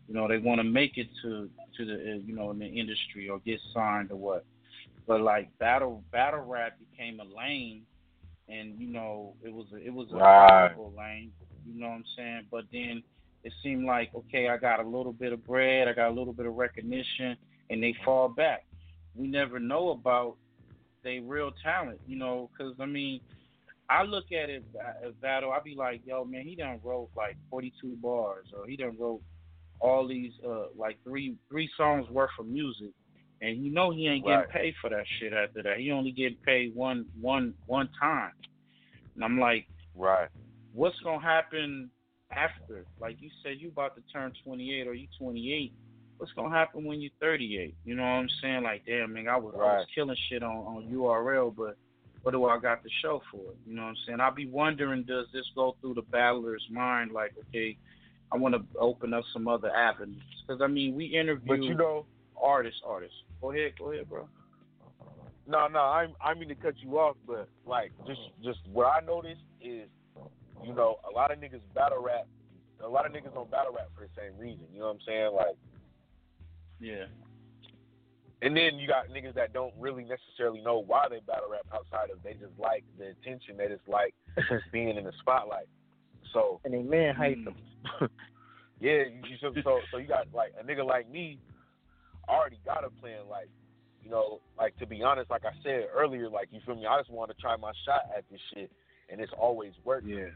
you 0.07 0.13
know, 0.13 0.27
they 0.27 0.37
want 0.37 0.59
to 0.59 0.63
make 0.63 0.97
it 0.97 1.07
to 1.23 1.49
to 1.77 1.85
the, 1.85 1.93
uh, 1.93 2.15
you 2.25 2.35
know, 2.35 2.51
in 2.51 2.59
the 2.59 2.65
industry 2.67 3.29
or 3.29 3.39
get 3.39 3.59
signed 3.73 4.11
or 4.11 4.15
what. 4.17 4.45
But 5.07 5.21
like 5.21 5.57
battle 5.59 6.03
battle 6.11 6.41
rap 6.45 6.73
became 6.79 7.19
a 7.19 7.23
lane, 7.23 7.83
and 8.47 8.79
you 8.79 8.87
know, 8.87 9.33
it 9.43 9.53
was 9.53 9.65
a, 9.73 9.77
it 9.77 9.93
was 9.93 10.07
a 10.11 10.15
Right. 10.15 10.75
lane. 10.97 11.31
You 11.65 11.79
know 11.79 11.87
what 11.87 11.95
I'm 11.95 12.05
saying? 12.15 12.41
But 12.51 12.65
then 12.71 13.03
it 13.43 13.53
seemed 13.63 13.85
like 13.85 14.13
okay, 14.15 14.49
I 14.49 14.57
got 14.57 14.79
a 14.79 14.87
little 14.87 15.13
bit 15.13 15.33
of 15.33 15.45
bread, 15.45 15.87
I 15.87 15.93
got 15.93 16.09
a 16.09 16.13
little 16.13 16.33
bit 16.33 16.45
of 16.45 16.55
recognition, 16.55 17.37
and 17.69 17.81
they 17.81 17.95
fall 18.03 18.29
back. 18.29 18.65
We 19.15 19.27
never 19.27 19.59
know 19.59 19.89
about 19.89 20.35
they 21.05 21.19
real 21.19 21.51
talent, 21.63 22.01
you 22.05 22.17
know, 22.17 22.49
because 22.51 22.73
I 22.81 22.85
mean, 22.85 23.21
I 23.89 24.03
look 24.03 24.25
at 24.31 24.49
it 24.49 24.63
as 25.05 25.13
battle. 25.21 25.51
I 25.51 25.59
be 25.63 25.75
like, 25.75 26.01
yo, 26.05 26.25
man, 26.25 26.41
he 26.41 26.55
done 26.55 26.79
wrote 26.83 27.09
like 27.15 27.37
42 27.49 27.95
bars, 28.01 28.47
or 28.57 28.67
he 28.67 28.75
done 28.75 28.97
wrote 28.99 29.21
all 29.79 30.07
these 30.07 30.31
uh 30.45 30.65
like 30.75 30.97
three 31.03 31.35
three 31.49 31.69
songs 31.77 32.09
worth 32.09 32.31
of 32.39 32.47
music, 32.47 32.89
and 33.41 33.63
you 33.63 33.71
know 33.71 33.91
he 33.91 34.07
ain't 34.07 34.25
getting 34.25 34.39
Right. 34.39 34.49
paid 34.49 34.73
for 34.81 34.89
that 34.89 35.05
shit 35.19 35.31
after 35.31 35.61
that. 35.63 35.77
He 35.77 35.91
only 35.91 36.11
getting 36.11 36.37
paid 36.45 36.75
one 36.75 37.05
one 37.21 37.53
one 37.67 37.89
time, 38.01 38.31
and 39.13 39.23
I'm 39.23 39.39
like, 39.39 39.67
right, 39.95 40.29
what's 40.73 40.99
gonna 41.03 41.21
happen 41.21 41.91
after? 42.31 42.85
Like 42.99 43.17
you 43.21 43.29
said, 43.43 43.57
you 43.59 43.69
about 43.69 43.95
to 43.95 44.01
turn 44.11 44.33
28 44.43 44.87
or 44.87 44.93
you 44.95 45.07
28. 45.19 45.71
What's 46.17 46.31
gonna 46.33 46.55
happen 46.55 46.85
when 46.85 47.01
you're 47.01 47.11
38? 47.19 47.75
You 47.83 47.95
know 47.95 48.03
what 48.03 48.09
I'm 48.09 48.29
saying? 48.41 48.63
Like, 48.63 48.85
damn, 48.85 49.13
man, 49.13 49.27
I 49.27 49.37
was, 49.37 49.53
I 49.55 49.57
was 49.57 49.87
killing 49.93 50.15
shit 50.29 50.43
on 50.43 50.55
on 50.55 50.89
URL, 50.91 51.53
but 51.55 51.77
what 52.23 52.31
do 52.31 52.45
I 52.45 52.57
got 52.57 52.81
to 52.83 52.89
show 53.01 53.21
for 53.31 53.51
it? 53.51 53.57
You 53.67 53.75
know 53.75 53.83
what 53.83 53.89
I'm 53.89 53.95
saying? 54.07 54.19
I'll 54.19 54.33
be 54.33 54.47
wondering, 54.47 55.03
does 55.03 55.27
this 55.31 55.45
go 55.53 55.75
through 55.79 55.93
the 55.93 56.01
battler's 56.01 56.65
mind? 56.71 57.11
Like, 57.11 57.33
okay, 57.49 57.77
I 58.31 58.37
want 58.37 58.55
to 58.55 58.61
open 58.79 59.13
up 59.13 59.23
some 59.31 59.47
other 59.47 59.69
avenues 59.69 60.23
because 60.45 60.61
I 60.61 60.67
mean, 60.67 60.95
we 60.95 61.05
interview 61.05 61.47
But 61.47 61.63
you 61.63 61.75
know, 61.75 62.05
artists, 62.41 62.81
artists. 62.85 63.15
Go 63.41 63.51
ahead, 63.51 63.73
go 63.77 63.91
ahead, 63.91 64.09
bro. 64.09 64.27
No, 65.47 65.67
no, 65.67 65.79
I 65.79 66.07
I 66.23 66.33
mean 66.33 66.49
to 66.49 66.55
cut 66.55 66.73
you 66.79 66.97
off, 66.97 67.15
but 67.27 67.47
like 67.65 67.91
just 68.07 68.21
just 68.43 68.59
what 68.73 68.85
I 68.85 69.05
noticed 69.05 69.41
is, 69.61 69.87
you 70.63 70.73
know, 70.73 70.97
a 71.07 71.13
lot 71.13 71.31
of 71.31 71.37
niggas 71.37 71.61
battle 71.75 72.01
rap, 72.01 72.27
a 72.83 72.87
lot 72.87 73.05
of 73.05 73.11
niggas 73.11 73.33
don't 73.35 73.51
battle 73.51 73.73
rap 73.73 73.89
for 73.95 74.01
the 74.01 74.09
same 74.17 74.35
reason. 74.39 74.65
You 74.73 74.79
know 74.79 74.87
what 74.87 74.93
I'm 74.93 74.99
saying? 75.05 75.33
Like, 75.35 75.55
Yeah. 76.79 77.05
and 78.41 78.55
then 78.55 78.77
you 78.77 78.87
got 78.87 79.09
niggas 79.09 79.35
that 79.35 79.53
don't 79.53 79.73
really 79.79 80.03
necessarily 80.03 80.61
know 80.61 80.79
why 80.79 81.07
they 81.09 81.19
battle 81.25 81.49
rap 81.49 81.65
outside 81.73 82.09
of 82.11 82.21
they 82.23 82.33
just 82.33 82.57
like 82.59 82.83
the 82.97 83.07
attention, 83.09 83.57
they 83.57 83.67
just 83.67 83.87
like 83.87 84.13
being 84.71 84.97
in 84.97 85.03
the 85.03 85.13
spotlight. 85.19 85.67
So 86.33 86.59
and 86.65 86.73
they 86.73 86.81
man 86.81 87.15
hype 87.15 87.37
mm. 87.37 87.45
them. 87.45 87.55
yeah, 88.79 89.03
you, 89.03 89.21
you 89.29 89.37
so, 89.41 89.53
so 89.63 89.79
so 89.91 89.97
you 89.97 90.07
got 90.07 90.27
like 90.33 90.53
a 90.59 90.63
nigga 90.63 90.85
like 90.85 91.09
me 91.09 91.39
already 92.27 92.59
got 92.65 92.83
a 92.83 92.89
plan. 92.89 93.27
Like, 93.29 93.49
you 94.03 94.09
know, 94.09 94.41
like 94.57 94.77
to 94.77 94.85
be 94.85 95.03
honest, 95.03 95.29
like 95.29 95.45
I 95.45 95.53
said 95.63 95.87
earlier, 95.93 96.29
like 96.29 96.49
you 96.51 96.59
feel 96.65 96.75
me? 96.75 96.85
I 96.85 96.99
just 96.99 97.11
want 97.11 97.31
to 97.31 97.37
try 97.41 97.55
my 97.55 97.71
shot 97.85 98.01
at 98.15 98.23
this 98.31 98.39
shit, 98.53 98.71
and 99.09 99.19
it's 99.19 99.31
always 99.37 99.73
worked. 99.83 100.07
Yeah. 100.07 100.29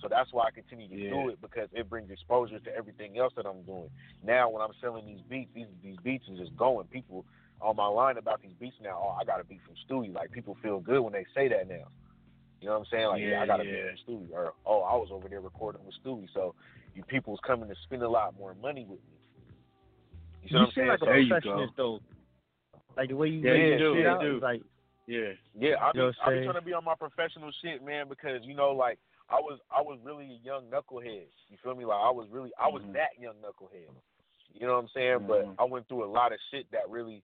So 0.00 0.08
that's 0.08 0.32
why 0.32 0.44
I 0.46 0.50
continue 0.50 0.88
to 0.88 0.96
Yeah. 0.96 1.10
do 1.10 1.28
it 1.28 1.40
because 1.40 1.68
it 1.72 1.88
brings 1.88 2.10
exposure 2.10 2.58
to 2.58 2.74
everything 2.76 3.18
else 3.18 3.32
that 3.36 3.46
I'm 3.46 3.62
doing. 3.62 3.90
Now 4.22 4.48
when 4.48 4.62
I'm 4.62 4.72
selling 4.80 5.06
these 5.06 5.20
beats, 5.28 5.50
these 5.54 5.66
these 5.82 5.96
beats 6.02 6.26
is 6.28 6.38
just 6.38 6.56
going. 6.56 6.86
People 6.88 7.24
on 7.60 7.76
my 7.76 7.86
line 7.86 8.16
about 8.16 8.40
these 8.40 8.54
beats 8.58 8.76
now. 8.80 8.98
Oh, 9.02 9.16
I 9.20 9.24
got 9.24 9.40
a 9.40 9.44
beat 9.44 9.60
from 9.62 9.74
Stuey. 9.88 10.12
Like 10.14 10.30
people 10.32 10.56
feel 10.62 10.80
good 10.80 11.00
when 11.02 11.12
they 11.12 11.26
say 11.34 11.48
that 11.48 11.68
now. 11.68 11.88
You 12.60 12.68
know 12.68 12.72
what 12.78 12.80
I'm 12.80 12.86
saying? 12.90 13.06
Like, 13.08 13.20
yeah, 13.22 13.28
Yeah, 13.28 13.42
I 13.42 13.46
got 13.46 13.60
a 13.60 13.64
yeah. 13.64 13.72
beat 13.72 14.04
from 14.06 14.14
Stuey, 14.28 14.32
or 14.32 14.54
oh, 14.66 14.80
I 14.82 14.94
was 14.96 15.08
over 15.12 15.28
there 15.28 15.40
recording 15.40 15.84
with 15.84 15.94
Stuey. 16.02 16.28
So 16.32 16.54
you 16.94 17.02
people's 17.04 17.40
coming 17.46 17.68
to 17.68 17.74
spend 17.84 18.02
a 18.02 18.08
lot 18.08 18.36
more 18.38 18.54
money 18.54 18.84
with 18.88 19.00
me. 19.00 19.16
You 20.42 20.48
see 20.48 20.54
You 20.54 20.60
I'm 20.60 20.66
seem 20.66 20.72
saying? 20.74 20.88
like 20.88 21.02
a 21.02 21.04
So- 21.04 21.06
perfectionist 21.12 21.72
though. 21.76 22.00
Like 22.96 23.08
the 23.10 23.16
way 23.16 23.28
you 23.28 23.40
Yeah, 23.40 23.52
lay 23.52 23.72
you 23.72 23.78
do, 23.78 23.94
shit 23.94 24.02
you 24.02 24.08
out 24.08 24.20
do. 24.20 24.40
like 24.40 24.62
Yeah. 25.06 25.32
Yeah, 25.54 25.76
I 25.82 25.92
be, 25.92 25.98
You 25.98 26.02
know 26.02 26.06
what 26.06 26.16
I 26.22 26.30
I'm 26.30 26.38
be 26.38 26.44
trying 26.44 26.54
to 26.54 26.62
be 26.62 26.72
on 26.72 26.84
my 26.84 26.94
professional 26.94 27.50
shit, 27.62 27.82
man, 27.84 28.08
because 28.08 28.44
you 28.44 28.54
know, 28.54 28.70
like 28.72 28.98
I 29.30 29.40
was, 29.40 29.58
I 29.70 29.80
was 29.80 29.98
really 30.02 30.26
a 30.26 30.44
young 30.44 30.66
knucklehead. 30.66 31.26
You 31.48 31.56
feel 31.62 31.74
me? 31.74 31.84
Like 31.84 32.00
I 32.02 32.10
was 32.10 32.26
really, 32.30 32.50
I 32.58 32.68
was 32.68 32.82
Mhm. 32.82 32.92
that 32.94 33.18
young 33.18 33.36
knucklehead. 33.36 33.94
You 34.52 34.66
know 34.66 34.74
what 34.74 34.82
I'm 34.82 34.88
saying? 34.88 35.20
Mhm. 35.20 35.26
But 35.28 35.46
I 35.58 35.64
went 35.64 35.86
through 35.88 36.04
a 36.04 36.10
lot 36.10 36.32
of 36.32 36.40
shit 36.50 36.70
that 36.72 36.88
really, 36.90 37.22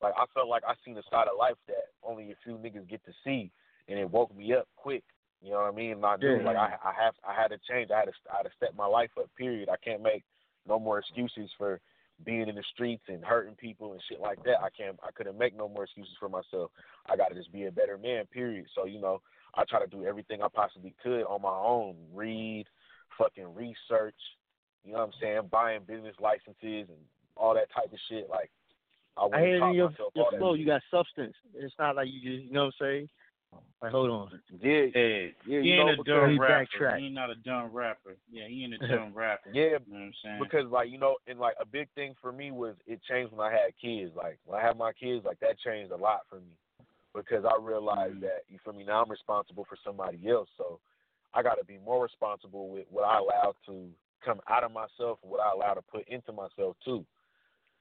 like, 0.00 0.14
I 0.16 0.26
felt 0.26 0.48
like 0.48 0.64
I 0.64 0.74
seen 0.84 0.96
a 0.96 1.02
side 1.10 1.26
of 1.26 1.36
life 1.36 1.58
that 1.66 1.90
only 2.02 2.30
a 2.30 2.36
few 2.36 2.54
niggas 2.56 2.86
get 2.88 3.04
to 3.04 3.12
see, 3.24 3.50
and 3.88 3.98
it 3.98 4.08
woke 4.08 4.34
me 4.34 4.54
up 4.54 4.68
quick. 4.76 5.04
You 5.42 5.50
know 5.50 5.56
what 5.62 5.72
I 5.72 5.76
mean? 5.76 5.92
And 5.92 6.06
I 6.06 6.16
knew, 6.16 6.36
Yeah. 6.36 6.44
like, 6.44 6.56
I, 6.56 6.76
I 6.84 6.92
have, 6.92 7.14
I 7.24 7.34
had 7.34 7.48
to 7.48 7.58
change. 7.58 7.90
I 7.90 7.98
had 7.98 8.04
to, 8.06 8.14
I 8.32 8.36
had 8.38 8.42
to 8.44 8.52
step 8.56 8.74
my 8.74 8.86
life 8.86 9.10
up. 9.18 9.34
Period. 9.34 9.68
I 9.68 9.76
can't 9.76 10.02
make 10.02 10.24
no 10.66 10.78
more 10.78 10.98
excuses 10.98 11.50
for 11.58 11.80
being 12.24 12.48
in 12.48 12.54
the 12.54 12.62
streets 12.74 13.02
and 13.08 13.24
hurting 13.24 13.56
people 13.56 13.92
and 13.92 14.02
shit 14.08 14.20
like 14.20 14.42
that. 14.44 14.60
I 14.60 14.68
can't 14.70 14.98
I 15.02 15.10
couldn't 15.12 15.38
make 15.38 15.56
no 15.56 15.68
more 15.68 15.84
excuses 15.84 16.14
for 16.20 16.28
myself. 16.28 16.70
I 17.06 17.16
gotta 17.16 17.34
just 17.34 17.50
be 17.50 17.64
a 17.64 17.72
better 17.72 17.96
man, 17.96 18.26
period. 18.26 18.66
So, 18.74 18.84
you 18.84 19.00
know, 19.00 19.22
I 19.54 19.64
try 19.64 19.80
to 19.80 19.86
do 19.86 20.04
everything 20.04 20.42
I 20.42 20.48
possibly 20.52 20.94
could 21.02 21.22
on 21.24 21.42
my 21.42 21.48
own. 21.48 21.96
Read, 22.14 22.66
fucking 23.18 23.54
research, 23.54 24.14
you 24.84 24.92
know 24.92 24.98
what 24.98 25.06
I'm 25.08 25.12
saying, 25.20 25.40
buying 25.50 25.80
business 25.86 26.14
licenses 26.20 26.88
and 26.88 26.98
all 27.36 27.54
that 27.54 27.68
type 27.74 27.92
of 27.92 27.98
shit. 28.08 28.28
Like 28.30 28.50
I 29.16 29.22
I 29.22 29.24
wouldn't 29.24 29.46
hear 29.46 29.68
in 29.68 29.74
your, 29.74 29.90
myself 29.90 30.12
your 30.14 30.24
all 30.24 30.38
flow. 30.38 30.54
shit. 30.54 30.60
You 30.60 30.66
got 30.66 30.82
substance. 30.90 31.34
It's 31.54 31.74
not 31.78 31.96
like 31.96 32.08
you 32.10 32.20
just, 32.20 32.44
you 32.46 32.52
know 32.52 32.66
what 32.66 32.74
I'm 32.80 32.86
saying? 32.86 33.08
Like, 33.82 33.92
hold 33.92 34.10
on. 34.10 34.40
Yeah, 34.60 34.70
yeah, 34.72 34.80
yeah. 34.94 35.26
He 35.44 35.52
you 35.52 35.74
ain't 35.74 35.96
know, 35.96 36.02
a 36.02 36.04
dumb 36.04 36.38
rapper. 36.38 36.66
backtrack. 36.80 36.98
He 36.98 37.06
ain't 37.06 37.14
not 37.14 37.30
a 37.30 37.34
dumb 37.34 37.70
rapper. 37.72 38.16
Yeah, 38.30 38.46
he 38.46 38.62
ain't 38.62 38.74
a 38.74 38.78
dumb 38.88 39.12
rapper. 39.14 39.50
Yeah, 39.52 39.62
You 39.64 39.70
know 39.70 39.78
what 39.86 39.98
I'm 39.98 40.12
saying? 40.22 40.38
because 40.42 40.70
like 40.70 40.90
you 40.90 40.98
know, 40.98 41.16
and 41.26 41.40
like 41.40 41.54
a 41.60 41.64
big 41.66 41.88
thing 41.94 42.14
for 42.20 42.30
me 42.30 42.50
was 42.52 42.76
it 42.86 43.00
changed 43.08 43.32
when 43.32 43.46
I 43.46 43.50
had 43.50 43.72
kids. 43.80 44.12
Like 44.14 44.38
when 44.44 44.60
I 44.60 44.62
had 44.62 44.76
my 44.76 44.92
kids, 44.92 45.24
like 45.24 45.40
that 45.40 45.58
changed 45.58 45.92
a 45.92 45.96
lot 45.96 46.20
for 46.28 46.36
me 46.36 46.52
because 47.14 47.44
I 47.44 47.62
realized 47.62 48.14
Mm-hmm. 48.14 48.20
that 48.20 48.44
you 48.48 48.58
feel 48.64 48.74
me 48.74 48.84
now 48.84 49.02
I'm 49.02 49.10
responsible 49.10 49.66
for 49.68 49.76
somebody 49.84 50.28
else, 50.28 50.48
so 50.56 50.80
I 51.34 51.42
got 51.42 51.54
to 51.54 51.64
be 51.64 51.78
more 51.84 52.02
responsible 52.02 52.68
with 52.70 52.86
what 52.90 53.04
I 53.04 53.18
allow 53.18 53.54
to 53.66 53.88
come 54.24 54.40
out 54.48 54.64
of 54.64 54.72
myself 54.72 55.18
and 55.22 55.30
what 55.30 55.40
I 55.40 55.52
allow 55.54 55.74
to 55.74 55.82
put 55.82 56.06
into 56.08 56.32
myself 56.32 56.76
too. 56.84 57.04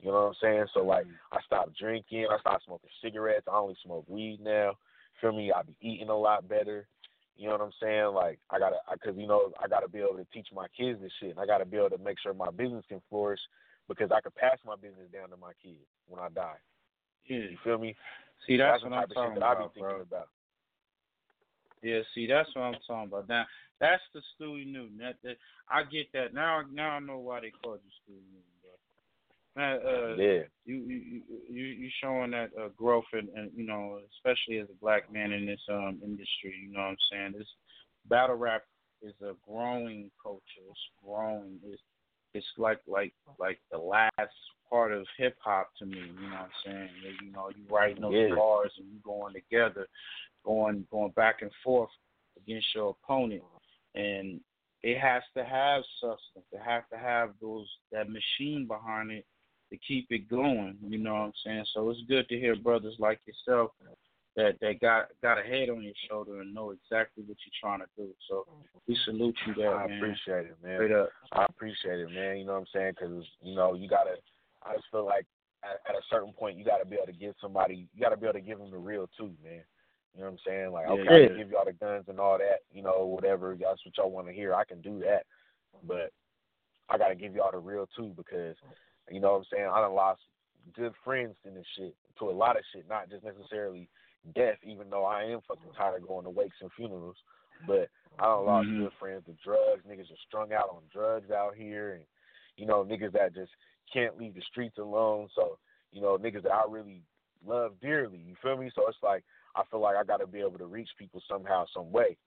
You 0.02 0.08
know 0.12 0.14
what 0.14 0.28
I'm 0.28 0.34
saying? 0.42 0.66
So 0.74 0.84
like 0.84 1.06
I 1.32 1.38
stopped 1.46 1.78
drinking, 1.78 2.28
I 2.32 2.40
stopped 2.40 2.66
smoking 2.66 2.90
cigarettes, 3.04 3.48
I 3.52 3.58
only 3.58 3.76
smoke 3.84 4.06
weed 4.08 4.40
now. 4.42 4.74
Feel 5.20 5.34
me? 5.34 5.52
I 5.52 5.64
be 5.64 5.76
eating 5.82 6.10
a 6.10 6.18
lot 6.18 6.48
better. 6.48 6.88
You 7.36 7.48
know 7.48 7.54
what 7.54 7.62
I'm 7.62 7.72
saying? 7.82 8.14
Like 8.14 8.40
I 8.50 8.60
gotta, 8.60 8.78
cause 9.04 9.16
you 9.18 9.28
know 9.28 9.52
I 9.62 9.68
gotta 9.68 9.90
be 9.90 10.00
able 10.00 10.18
to 10.18 10.28
teach 10.34 10.48
my 10.54 10.68
kids 10.78 11.02
this 11.02 11.12
shit, 11.20 11.32
and 11.32 11.40
I 11.40 11.46
gotta 11.46 11.66
be 11.66 11.78
able 11.78 11.90
to 11.90 11.98
make 11.98 12.18
sure 12.22 12.34
my 12.34 12.52
business 12.52 12.86
can 12.88 13.02
flourish 13.10 13.40
because 13.88 14.12
I 14.16 14.22
could 14.22 14.36
pass 14.36 14.58
my 14.66 14.76
business 14.76 15.12
down 15.12 15.30
to 15.30 15.38
my 15.38 15.52
kids 15.62 15.86
when 16.08 16.22
I 16.22 16.30
die. 16.30 16.60
Yeah. 17.28 17.38
You 17.38 17.58
feel 17.64 17.78
me? 17.78 17.96
See, 18.48 18.58
that's, 18.58 18.82
the 18.84 18.90
what 18.90 18.96
I'm 18.96 19.02
type 19.02 19.10
of 19.10 19.10
shit 19.10 19.16
talking 19.16 19.40
that 19.40 19.46
I 19.46 19.54
be 19.54 19.60
about, 19.60 19.76
bro. 19.76 20.02
about. 20.02 20.28
Yeah, 21.82 22.00
see, 22.14 22.28
that's 22.28 22.50
what 22.56 22.64
I'm 22.64 22.76
talking 22.86 23.08
about. 23.08 23.30
Now, 23.30 23.46
that's 23.80 24.02
the 24.14 24.22
Stuey 24.36 24.66
Newton. 24.66 24.98
That, 25.00 25.16
that 25.24 25.38
I 25.70 25.84
get 25.84 26.12
that 26.14 26.34
now. 26.34 26.62
Now 26.72 26.92
I 26.92 27.00
know 27.00 27.20
why 27.20 27.40
they 27.40 27.52
called 27.52 27.80
you 27.84 27.92
Stuey 28.04 28.24
Newton, 28.32 28.56
bro. 28.62 28.72
Now, 29.56 29.78
uh, 29.78 30.16
Yeah. 30.16 30.44
you 30.66 30.76
you 30.76 31.22
you 31.50 31.66
you 31.66 31.90
showing 32.02 32.32
that 32.32 32.52
uh, 32.60 32.70
growth 32.76 33.06
and, 33.14 33.30
and 33.30 33.52
you 33.56 33.66
know, 33.66 34.00
especially 34.16 34.60
as 34.60 34.68
a 34.70 34.82
black 34.82 35.12
man 35.12 35.32
in 35.32 35.46
this 35.46 35.62
um 35.70 36.00
industry. 36.04 36.56
You 36.64 36.74
know 36.74 36.80
what 36.80 36.86
I'm 36.88 36.98
saying? 37.12 37.34
This 37.38 37.48
battle 38.10 38.36
rap 38.36 38.64
is 39.02 39.14
a 39.22 39.34
growing 39.48 40.12
culture. 40.22 40.68
It's 40.70 40.80
growing. 41.04 41.60
It's 41.66 41.82
it's 42.34 42.46
like 42.58 42.80
like 42.88 43.14
like 43.40 43.60
the 43.72 43.78
last 43.78 44.12
part 44.70 44.92
of 44.92 45.06
hip 45.18 45.38
hop 45.40 45.70
to 45.80 45.86
me. 45.86 45.98
You 45.98 46.30
know 46.30 46.36
what 46.36 46.42
I'm 46.42 46.50
saying? 46.66 46.90
You 47.24 47.32
know, 47.32 47.50
you 47.50 47.64
writing 47.70 48.02
those 48.02 48.14
Yeah. 48.14 48.36
bars 48.36 48.72
and 48.78 48.88
you 48.88 49.00
going 49.04 49.34
together, 49.34 49.88
going 50.44 50.86
going 50.92 51.12
back 51.12 51.42
and 51.42 51.52
forth 51.64 51.90
against 52.38 52.68
your 52.76 52.96
opponent, 53.04 53.44
and 53.96 54.40
it 54.84 55.00
has 55.00 55.24
to 55.36 55.44
have 55.44 55.84
substance. 56.00 56.46
It 56.52 56.62
has 56.64 56.84
to 56.92 56.98
have 56.98 57.32
those 57.42 57.68
that 57.92 58.08
machine 58.10 58.68
behind 58.68 59.12
it 59.12 59.26
to 59.72 59.78
keep 59.78 60.08
it 60.10 60.30
going. 60.30 60.78
You 60.88 60.98
know 60.98 61.14
what 61.14 61.20
I'm 61.20 61.34
saying? 61.46 61.66
So 61.74 61.90
it's 61.90 62.02
good 62.08 62.28
to 62.30 62.40
hear 62.40 62.56
brothers 62.56 62.96
like 63.00 63.20
yourself 63.26 63.72
that 64.40 64.56
that 64.62 64.80
got 64.80 65.08
got 65.22 65.38
a 65.38 65.44
head 65.44 65.70
on 65.70 65.84
your 65.84 65.94
shoulder 66.10 66.40
and 66.40 66.54
know 66.54 66.72
exactly 66.72 67.24
what 67.28 67.38
you're 67.44 67.60
trying 67.60 67.80
to 67.80 67.88
do. 67.98 68.10
So 68.30 68.46
we 68.88 68.98
salute 69.04 69.36
you 69.46 69.54
there, 69.54 69.76
I 69.76 69.88
man. 69.88 69.98
appreciate 69.98 70.46
it, 70.48 70.58
man. 70.64 70.78
Straight 70.78 70.92
up. 70.94 71.10
I 71.34 71.46
appreciate 71.46 72.00
it, 72.00 72.12
man. 72.12 72.38
You 72.38 72.46
know 72.46 72.54
what 72.54 72.60
I'm 72.60 72.74
saying? 72.74 72.94
Because 72.98 73.26
you 73.42 73.56
know 73.56 73.74
you 73.76 73.90
gotta. 73.90 74.16
I 74.64 74.76
just 74.76 74.88
feel 74.92 75.06
like 75.06 75.26
at, 75.64 75.82
at 75.90 75.96
a 75.96 76.04
certain 76.10 76.32
point 76.32 76.58
you 76.58 76.64
gotta 76.64 76.86
be 76.86 76.96
able 76.96 77.08
to 77.08 77.20
give 77.20 77.36
somebody. 77.42 77.88
You 77.94 78.02
gotta 78.02 78.16
be 78.18 78.28
able 78.28 78.40
to 78.40 78.46
give 78.46 78.60
them 78.60 78.72
the 78.72 78.78
real 78.78 79.10
too, 79.18 79.32
man. 79.44 79.64
You 80.16 80.22
know 80.22 80.32
what 80.32 80.32
I'm 80.32 80.38
saying? 80.48 80.72
Like, 80.72 80.86
Yeah, 80.88 80.94
okay, 80.94 81.10
I 81.10 81.18
yeah. 81.20 81.28
can 81.28 81.38
give 81.38 81.52
y'all 81.52 81.66
the 81.66 81.74
guns 81.74 82.06
and 82.08 82.20
all 82.20 82.38
that. 82.38 82.64
You 82.74 82.82
know, 82.82 83.06
whatever. 83.06 83.56
That's 83.60 83.84
what 83.86 83.98
y'all 83.98 84.12
want 84.12 84.28
to 84.28 84.34
hear. 84.34 84.56
I 84.56 84.64
can 84.64 84.82
do 84.82 85.00
that, 85.00 85.26
but 85.84 86.12
I 86.90 86.98
gotta 86.98 87.16
give 87.16 87.36
y'all 87.36 87.52
the 87.52 87.60
real 87.60 87.88
too 87.96 88.14
because 88.16 88.56
you 89.12 89.20
know 89.20 89.34
what 89.34 89.40
I'm 89.40 89.46
saying. 89.52 89.70
I 89.72 89.82
done 89.82 89.96
lost 89.96 90.22
good 90.76 90.94
friends 91.04 91.36
in 91.46 91.56
this 91.56 91.66
shit 91.78 91.96
to 92.20 92.30
a 92.30 92.32
lot 92.32 92.58
of 92.58 92.64
shit, 92.74 92.88
not 92.88 93.10
just 93.10 93.24
necessarily 93.24 93.90
death. 94.36 94.58
Even 94.64 94.90
though 94.90 95.06
I 95.06 95.24
am 95.24 95.42
fucking 95.48 95.72
tired 95.76 96.02
of 96.02 96.08
going 96.08 96.26
to 96.26 96.30
wakes 96.30 96.58
and 96.62 96.72
funerals, 96.74 97.18
but 97.66 97.90
I 98.20 98.26
don't 98.26 98.46
lost 98.46 98.68
Mhm. 98.68 98.78
good 98.78 98.94
friends 98.94 99.26
to 99.26 99.34
drugs. 99.34 99.86
Niggas 99.86 100.12
are 100.12 100.18
strung 100.28 100.54
out 100.54 100.70
on 100.70 100.84
drugs 100.92 101.32
out 101.32 101.56
here, 101.56 101.94
and 101.94 102.06
you 102.58 102.66
know 102.66 102.84
niggas 102.84 103.14
that 103.14 103.34
just 103.34 103.52
can't 103.92 104.18
leave 104.18 104.36
the 104.36 104.42
streets 104.42 104.78
alone. 104.78 105.30
So 105.36 105.58
you 105.92 106.02
know 106.02 106.18
niggas 106.18 106.44
that 106.44 106.54
I 106.54 106.64
really 106.68 107.04
love 107.46 107.80
dearly. 107.80 108.18
You 108.18 108.36
feel 108.42 108.58
me? 108.58 108.72
So 108.76 108.88
it's 108.88 108.98
like 109.02 109.24
I 109.56 109.64
feel 109.72 109.80
like 109.80 109.96
I 109.96 110.04
got 110.04 110.18
to 110.18 110.28
be 110.28 110.40
able 110.40 110.58
to 110.60 110.66
reach 110.66 110.90
people 110.98 111.22
somehow, 111.28 111.66
some 111.74 111.92
way. 111.92 112.18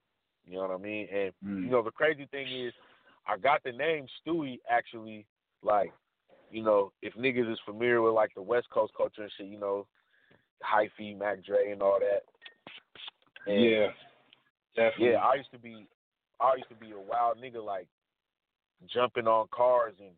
You 0.44 0.56
know 0.56 0.62
what 0.62 0.70
I 0.72 0.78
mean? 0.78 1.08
And 1.12 1.32
Mm. 1.44 1.64
you 1.64 1.70
know 1.70 1.82
the 1.82 1.90
crazy 1.90 2.26
thing 2.26 2.48
is, 2.48 2.72
I 3.26 3.36
got 3.36 3.62
the 3.62 3.72
name 3.72 4.06
Stuey 4.26 4.58
actually 4.68 5.26
like, 5.62 5.92
you 6.50 6.62
know, 6.62 6.92
if 7.02 7.14
niggas 7.14 7.50
is 7.50 7.60
familiar 7.64 8.02
with 8.02 8.14
like 8.14 8.34
the 8.34 8.42
West 8.42 8.68
Coast 8.70 8.92
culture 8.96 9.22
and 9.22 9.32
shit, 9.36 9.46
you 9.46 9.58
know, 9.58 9.86
Hyphy, 10.62 11.18
Mac 11.18 11.44
Dre, 11.44 11.72
and 11.72 11.82
all 11.82 11.98
that. 12.00 12.24
And 13.46 13.64
Yeah, 13.64 13.86
definitely. 14.76 15.10
yeah, 15.12 15.18
I 15.18 15.34
used 15.34 15.50
to 15.52 15.58
be, 15.58 15.86
I 16.40 16.54
used 16.56 16.68
to 16.68 16.76
be 16.76 16.92
a 16.92 17.00
wild 17.00 17.38
nigga, 17.38 17.64
like 17.64 17.86
jumping 18.92 19.26
on 19.26 19.46
cars 19.52 19.94
and 20.00 20.10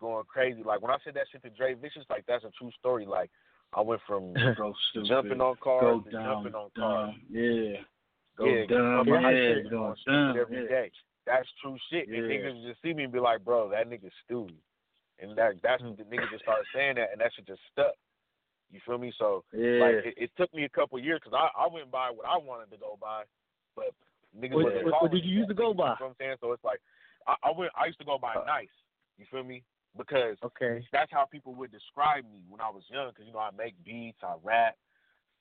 going 0.00 0.24
crazy. 0.24 0.62
Like 0.62 0.82
when 0.82 0.90
I 0.90 0.98
said 1.04 1.14
that 1.14 1.26
shit 1.30 1.42
to 1.42 1.50
Dre 1.50 1.74
Vicious, 1.74 2.04
like 2.10 2.24
that's 2.26 2.44
a 2.44 2.50
true 2.58 2.70
story. 2.78 3.06
Like 3.06 3.30
I 3.74 3.80
went 3.80 4.00
from 4.06 4.34
jumping 5.06 5.40
on 5.40 5.56
cars 5.62 6.02
to 6.04 6.10
jumping 6.10 6.54
on 6.54 6.70
cars. 6.76 7.14
Yeah. 7.30 7.82
Go 8.38 8.46
yeah, 8.46 8.64
dumb, 8.66 9.04
yeah, 9.08 9.30
shit 9.30 9.70
go 9.70 9.84
on 9.84 9.96
dumb, 10.06 10.36
every 10.40 10.62
yeah. 10.62 10.68
day. 10.68 10.90
That's 11.26 11.48
true 11.62 11.76
shit. 11.90 12.08
And 12.08 12.16
niggas 12.16 12.66
just 12.66 12.82
see 12.82 12.92
me 12.94 13.04
and 13.04 13.12
be 13.12 13.20
like, 13.20 13.44
bro, 13.44 13.70
that 13.70 13.88
nigga's 13.88 14.12
Stuey. 14.28 14.54
And 15.20 15.36
that 15.38 15.52
that's 15.62 15.82
when 15.82 15.94
the 15.96 16.02
niggas 16.02 16.30
just 16.30 16.42
started 16.42 16.66
saying 16.74 16.96
that, 16.96 17.12
and 17.12 17.20
that 17.20 17.30
shit 17.36 17.46
just 17.46 17.60
stuck. 17.70 17.94
You 18.72 18.80
feel 18.86 18.98
me? 18.98 19.12
So 19.18 19.44
Yeah. 19.52 19.80
like 19.84 19.94
it, 20.04 20.14
it 20.16 20.30
took 20.36 20.52
me 20.54 20.64
a 20.64 20.68
couple 20.68 20.98
years 20.98 21.20
because 21.22 21.36
I 21.36 21.48
I 21.64 21.68
went 21.68 21.90
by 21.90 22.10
what 22.10 22.26
I 22.26 22.36
wanted 22.38 22.70
to 22.72 22.78
go 22.78 22.98
by, 23.00 23.24
but 23.76 23.92
niggas 24.36 24.54
What- 24.54 24.64
wasn't 24.64 24.84
what- 24.86 25.02
what 25.02 25.10
did 25.12 25.24
you 25.24 25.38
used 25.38 25.48
to 25.50 25.54
go 25.54 25.74
by? 25.74 25.92
You 25.92 26.00
know 26.00 26.06
what 26.06 26.08
I'm 26.08 26.16
saying? 26.18 26.36
So 26.40 26.52
it's 26.52 26.64
like 26.64 26.80
I, 27.26 27.36
I 27.44 27.50
went. 27.52 27.70
I 27.76 27.86
used 27.86 27.98
to 28.00 28.04
go 28.04 28.18
by 28.18 28.34
uh. 28.34 28.44
nice. 28.44 28.72
You 29.18 29.26
feel 29.30 29.44
me? 29.44 29.62
Because 29.96 30.38
okay, 30.42 30.82
that's 30.90 31.12
how 31.12 31.26
people 31.26 31.54
would 31.54 31.70
describe 31.70 32.24
me 32.24 32.40
when 32.48 32.60
I 32.62 32.70
was 32.70 32.82
young. 32.90 33.10
Because 33.10 33.26
you 33.26 33.32
know 33.32 33.38
I 33.38 33.50
make 33.50 33.74
beats, 33.84 34.18
I 34.22 34.34
rap, 34.42 34.76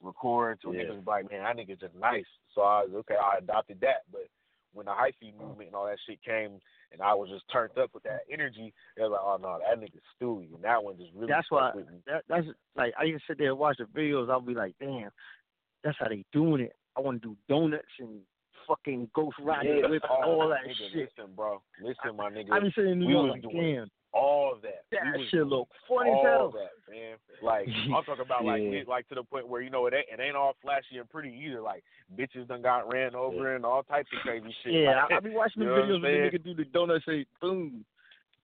record. 0.02 0.60
So 0.62 0.74
Yeah. 0.74 0.84
niggas 0.84 1.08
like, 1.08 1.32
man, 1.32 1.44
that 1.44 1.56
nigga's 1.56 1.80
just 1.80 1.96
nice. 1.96 2.28
So 2.54 2.62
I 2.62 2.84
was 2.84 2.94
okay. 2.96 3.16
I 3.16 3.38
adopted 3.38 3.80
that. 3.80 4.04
But 4.12 4.28
when 4.74 4.86
the 4.86 4.92
hyphy 4.92 5.38
movement 5.38 5.68
and 5.68 5.76
all 5.76 5.86
that 5.86 5.98
shit 6.08 6.22
came, 6.24 6.60
and 6.92 7.02
I 7.02 7.14
was 7.14 7.30
just 7.30 7.44
turned 7.52 7.78
up 7.78 7.92
with 7.94 8.04
that 8.04 8.22
energy, 8.32 8.74
they 8.96 9.04
was 9.04 9.12
like, 9.12 9.22
oh 9.24 9.38
no, 9.42 9.60
that 9.60 9.80
nigga's 9.82 10.04
Stuey, 10.20 10.54
and 10.54 10.64
that 10.64 10.84
one 10.84 10.98
just 10.98 11.12
really 11.16 11.28
that's 11.28 11.50
why 11.50 11.72
with 11.76 11.88
me. 11.88 11.98
that, 12.08 12.24
that's 12.30 12.48
like 12.76 12.94
I 13.00 13.04
used 13.04 13.24
to 13.28 13.34
sit 13.34 13.38
there 13.38 13.50
and 13.50 13.60
watch 13.60 13.78
the 13.78 13.86
videos. 13.86 14.30
I'll 14.30 14.42
be 14.42 14.54
like, 14.54 14.76
damn, 14.80 15.10
that's 15.84 15.98
how 16.00 16.08
they 16.10 16.24
doing 16.32 16.62
it. 16.62 16.74
I 16.98 17.02
want 17.02 17.22
to 17.22 17.30
do 17.30 17.38
donuts 17.48 17.86
and 18.00 18.20
fucking 18.68 19.10
ghost 19.14 19.38
riding 19.42 19.78
Yeah, 19.78 19.90
with 19.90 20.04
oh, 20.10 20.24
all 20.24 20.50
that 20.50 20.68
nigga, 20.68 20.92
shit. 20.94 21.10
Listen, 21.18 21.34
bro. 21.36 21.62
Listen, 21.82 22.16
my 22.18 22.30
nigga. 22.30 22.52
I 22.52 22.60
be 22.60 22.72
sitting 22.76 22.92
in 22.92 23.00
New 23.00 23.10
York 23.10 23.32
like, 23.32 23.42
doing 23.42 23.76
damn, 23.76 23.92
all 24.14 24.54
of 24.54 24.62
that. 24.62 24.84
that 24.92 25.18
we 25.18 25.26
shit 25.32 25.48
look 25.48 25.70
funny 25.88 26.10
as 26.12 26.16
all 26.18 26.24
hell. 26.24 26.52
that, 26.52 26.94
man. 26.94 27.16
Like 27.42 27.68
I'm 27.96 28.04
talking 28.04 28.26
about 28.26 28.44
like 28.46 28.62
Yeah. 28.62 28.80
it- 28.84 28.88
like 28.88 29.08
to 29.10 29.16
the 29.16 29.24
point 29.24 29.48
where 29.48 29.62
you 29.62 29.70
know 29.70 29.86
it 29.88 29.94
ain't 29.94 30.08
it 30.12 30.22
ain't 30.24 30.36
all 30.36 30.56
flashy 30.62 30.98
and 30.98 31.10
pretty 31.10 31.30
either. 31.46 31.62
Like 31.62 31.84
bitches 32.18 32.48
done 32.48 32.62
got 32.62 32.92
ran 32.92 33.16
over 33.16 33.56
and 33.56 33.66
all 33.66 33.84
types 33.84 34.10
of 34.16 34.20
crazy 34.22 34.54
shit. 34.64 34.74
Yeah, 34.74 35.02
like, 35.04 35.12
I, 35.12 35.16
I 35.18 35.20
be 35.24 35.30
watching 35.30 35.64
you 35.64 35.70
the 35.70 35.76
know 35.76 35.82
what 35.82 35.90
I'm 35.90 35.90
videos 35.90 36.02
where 36.04 36.12
saying? 36.12 36.32
the 36.34 36.40
nigga 36.40 36.44
do 36.44 36.54
the 36.56 36.70
donut 36.78 37.06
say 37.06 37.26
boom. 37.42 37.86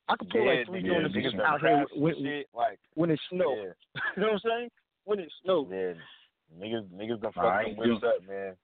I 0.10 0.16
could 0.16 0.30
pull 0.30 0.46
yeah, 0.46 0.52
like 0.60 0.68
three 0.68 0.82
donuts 0.84 1.14
niggas 1.16 1.32
done 1.32 1.42
out 1.42 1.60
here 1.62 1.70
crashed 1.86 1.98
when, 1.98 2.16
shit. 2.24 2.48
Like 2.56 2.80
when 2.94 3.10
it 3.12 3.20
snow. 3.30 3.56
yeah, 3.56 4.02
you 4.16 4.22
know 4.22 4.28
what 4.30 4.34
I'm 4.34 4.40
saying? 4.46 4.70
When 5.04 5.20
it 5.20 5.32
snow. 5.44 5.68
yeah, 5.70 5.94
niggas 6.58 6.88
niggas 6.96 7.22
done 7.22 7.32
Nah, 7.36 7.42
fucked 7.42 7.46
I 7.46 7.62
them 7.64 7.70
ain't 7.72 7.78
whips 7.78 8.04
up, 8.06 8.28
man. 8.28 8.56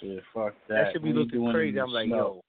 Shit, 0.00 0.22
fuck 0.32 0.54
that. 0.68 0.74
That 0.74 0.92
should 0.92 1.02
be 1.02 1.12
looking 1.12 1.50
crazy. 1.52 1.78
I'm 1.80 1.90
like, 1.90 2.06
snow. 2.06 2.16
yo, 2.16 2.43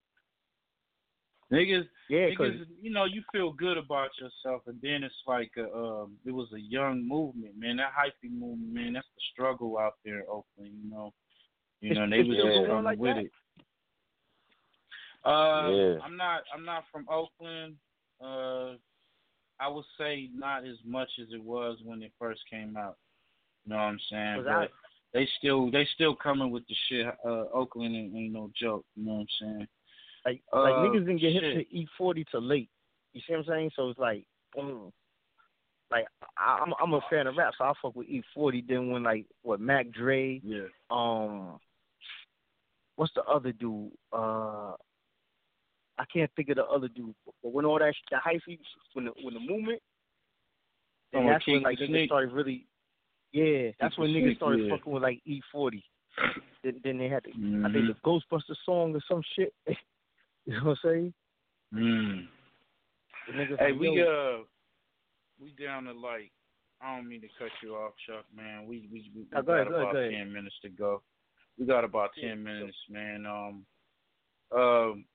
Niggas, 1.51 1.88
yeah, 2.09 2.30
niggas, 2.30 2.65
you 2.81 2.91
know, 2.91 3.05
you 3.05 3.22
feel 3.31 3.51
good 3.51 3.77
about 3.77 4.09
yourself, 4.19 4.63
and 4.65 4.80
then 4.81 5.03
it's 5.03 5.13
like 5.27 5.51
a, 5.57 5.72
um, 5.76 6.13
it 6.26 6.31
was 6.31 6.47
a 6.53 6.59
young 6.59 7.07
movement, 7.07 7.53
man. 7.57 7.77
That 7.77 7.91
hyphy 7.93 8.31
movement, 8.31 8.73
man. 8.73 8.93
That's 8.93 9.07
the 9.15 9.22
struggle 9.31 9.77
out 9.77 9.93
there 10.03 10.19
in 10.19 10.26
Oakland, 10.27 10.73
you 10.84 10.89
know. 10.89 11.13
You 11.81 11.93
know, 11.93 12.09
they 12.09 12.23
was 12.23 12.38
just 12.38 12.67
coming 12.67 12.84
like 12.84 12.97
with 12.97 13.15
that? 13.15 13.26
it. 13.26 13.31
Uh, 15.23 15.69
Yeah. 15.72 15.99
I'm 16.03 16.17
not, 16.17 16.43
I'm 16.53 16.65
not 16.65 16.85
from 16.91 17.05
Oakland. 17.09 17.76
Uh, 18.19 18.73
I 19.59 19.67
would 19.67 19.85
say 19.97 20.30
not 20.35 20.65
as 20.65 20.77
much 20.84 21.09
as 21.22 21.27
it 21.31 21.43
was 21.43 21.77
when 21.84 22.01
it 22.01 22.11
first 22.19 22.41
came 22.49 22.76
out. 22.76 22.97
You 23.65 23.72
know 23.72 23.77
what 23.77 23.84
I'm 23.84 23.99
saying? 24.09 24.43
But 24.43 24.51
I- 24.51 24.69
they 25.13 25.27
still, 25.38 25.72
they 25.72 25.88
still 25.93 26.13
coming 26.13 26.51
with 26.51 26.67
the 26.67 26.76
shit. 26.89 27.07
Uh, 27.23 27.45
Oakland 27.53 27.95
ain't, 27.95 28.15
ain't 28.15 28.34
no 28.34 28.51
joke. 28.59 28.85
You 28.95 29.05
know 29.05 29.13
what 29.13 29.19
I'm 29.19 29.27
saying? 29.39 29.67
Like 30.26 30.41
like 30.53 30.76
Uh, 30.76 30.80
niggas 30.80 31.06
didn't 31.06 31.18
get 31.18 31.34
hit 31.34 31.43
shit. 31.43 31.69
to 31.69 31.76
E 31.77 31.88
forty 31.97 32.26
till 32.30 32.41
late. 32.41 32.69
You 33.14 33.22
see 33.22 33.34
what 33.34 33.39
I'm 33.39 33.45
saying? 33.45 33.72
So 33.76 33.89
it's 33.89 33.99
like 33.99 34.26
boom. 34.53 34.91
Like 35.91 36.06
I, 36.38 36.60
I'm 36.65 36.73
I'm 36.81 36.93
a 36.93 37.02
fan 37.10 37.27
of 37.27 37.35
rap, 37.38 37.53
so 37.57 37.64
I 37.65 37.73
fuck 37.81 37.95
with 37.95 38.07
E 38.10 38.23
forty. 38.34 38.61
Then 38.68 38.89
when 38.89 39.03
like 39.03 39.26
what 39.43 39.60
Mac 39.60 39.91
Dre, 39.91 40.41
Yeah. 40.43 40.65
um, 40.89 41.60
what's 42.95 43.14
the 43.14 43.23
other 43.23 43.52
dude? 43.52 43.91
Uh, 44.11 44.73
I 45.97 46.03
can't 46.11 46.30
think 46.35 46.49
of 46.49 46.56
the 46.57 46.65
other 46.65 46.88
dude. 46.89 47.15
But 47.43 47.53
when 47.53 47.65
all 47.65 47.80
that 47.80 47.93
sh- 47.95 48.10
the 48.11 48.18
hyphy 48.18 48.60
when 48.93 49.06
the 49.06 49.11
when 49.22 49.34
the 49.35 49.39
movement, 49.39 49.81
then 51.14 51.26
Oh, 51.26 51.30
that's 51.30 51.45
when 51.47 51.61
like 51.61 51.77
niggas 51.80 52.07
started 52.07 52.31
really. 52.34 52.68
Yeah, 53.31 53.72
that's 53.80 53.97
when 53.97 54.10
niggas 54.10 54.38
started 54.38 54.65
yeah. 54.65 54.76
fucking 54.76 54.91
with 54.91 55.03
like 55.03 55.22
E 55.26 55.41
forty. 55.52 55.84
Then, 56.64 56.81
then 56.84 56.97
they 56.97 57.10
had 57.10 57.23
the, 57.23 57.31
I 57.31 57.69
Mhm. 57.69 57.73
think 57.73 57.88
the 57.88 57.93
Ghostbuster 58.10 58.56
song 58.65 58.95
or 58.95 59.02
some 59.07 59.22
shit. 59.35 59.53
you 60.47 60.53
know 60.53 60.63
what 60.65 60.77
I'm 60.84 60.89
saying? 60.91 61.13
Mm. 61.73 62.27
Hey, 63.57 63.72
we 63.72 63.89
yo, 63.89 64.39
uh, 64.41 64.43
we 65.41 65.53
down 65.63 65.85
to 65.85 65.91
like. 65.91 66.31
I 66.81 66.95
don't 66.95 67.07
mean 67.07 67.22
to 67.22 67.27
cut 67.39 67.49
you 67.63 67.76
off, 67.76 67.93
Chuck. 68.05 68.26
Man, 68.35 68.67
we 68.67 68.88
we, 68.91 69.09
we 69.15 69.26
No, 69.31 69.38
got 69.38 69.45
go 69.45 69.53
ahead, 69.53 69.67
about 69.67 69.93
go 69.93 69.99
ahead. 69.99 70.11
ten 70.11 70.31
minutes 70.31 70.55
to 70.61 70.69
go. 70.69 71.01
We 71.57 71.65
got 71.65 71.84
about 71.84 72.11
ten 72.19 72.43
minutes, 72.43 72.77
man. 72.89 73.26
Um, 73.26 73.65
um, 74.55 75.05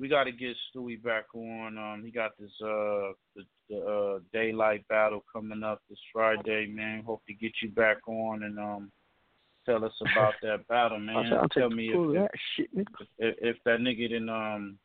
we 0.00 0.08
got 0.08 0.24
to 0.24 0.32
get 0.32 0.56
Stewie 0.74 1.02
back 1.02 1.26
on. 1.34 1.76
Um, 1.76 2.02
he 2.04 2.10
got 2.10 2.30
this 2.38 2.52
uh 2.62 3.12
the, 3.36 3.42
the 3.68 3.78
uh 3.78 4.18
daylight 4.32 4.86
battle 4.88 5.24
coming 5.30 5.62
up 5.62 5.82
this 5.90 5.98
Friday, 6.12 6.66
man. 6.68 7.02
Hope 7.04 7.22
to 7.26 7.34
get 7.34 7.52
you 7.62 7.68
back 7.70 7.98
on 8.08 8.44
and 8.44 8.58
um 8.58 8.92
tell 9.68 9.84
us 9.84 9.92
about 10.12 10.34
that 10.42 10.66
battle, 10.68 10.98
man. 11.00 11.32
I'll, 11.32 11.40
I'll 11.40 11.48
tell 11.48 11.70
me 11.70 11.90
the 11.92 12.10
if, 12.10 12.14
that 12.14 12.30
shit, 12.56 12.76
nigga. 12.76 13.06
if 13.18 13.36
if 13.40 13.56
that 13.64 13.80
nigga 13.80 14.08
didn't 14.08 14.28
um 14.28 14.78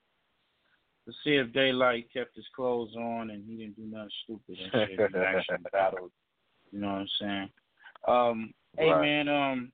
to 1.06 1.14
see 1.24 1.32
if 1.36 1.52
daylight 1.54 2.08
kept 2.14 2.36
his 2.36 2.46
clothes 2.56 2.96
on 2.96 3.30
and 3.32 3.44
he 3.46 3.58
didn't 3.58 3.76
do 3.76 3.84
nothing 3.84 4.10
stupid 4.24 4.58
and 4.58 4.90
shit. 4.90 5.12
He 5.12 5.18
actually 5.18 5.58
battled. 5.74 6.12
You 6.72 6.80
know 6.80 6.88
what 6.88 6.94
I'm 6.94 7.08
saying? 7.20 7.50
Um, 8.08 8.54
hey 8.78 8.90
Right. 8.90 9.02
man, 9.02 9.28
um, 9.28 9.72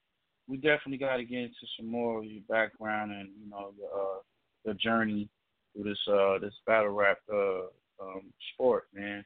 we 0.48 0.58
definitely 0.58 0.98
got 0.98 1.18
to 1.18 1.24
get 1.24 1.40
into 1.40 1.68
some 1.78 1.88
more 1.88 2.20
of 2.20 2.26
your 2.26 2.42
background 2.50 3.12
and 3.12 3.30
you 3.42 3.50
know 3.50 3.72
your 3.78 3.90
uh, 3.90 4.20
the 4.66 4.74
journey 4.74 5.30
through 5.74 5.84
this 5.84 6.08
uh 6.12 6.40
this 6.40 6.54
battle 6.66 6.90
rap 6.90 7.20
uh 7.32 7.62
um 8.02 8.34
sport, 8.54 8.88
man. 8.94 9.24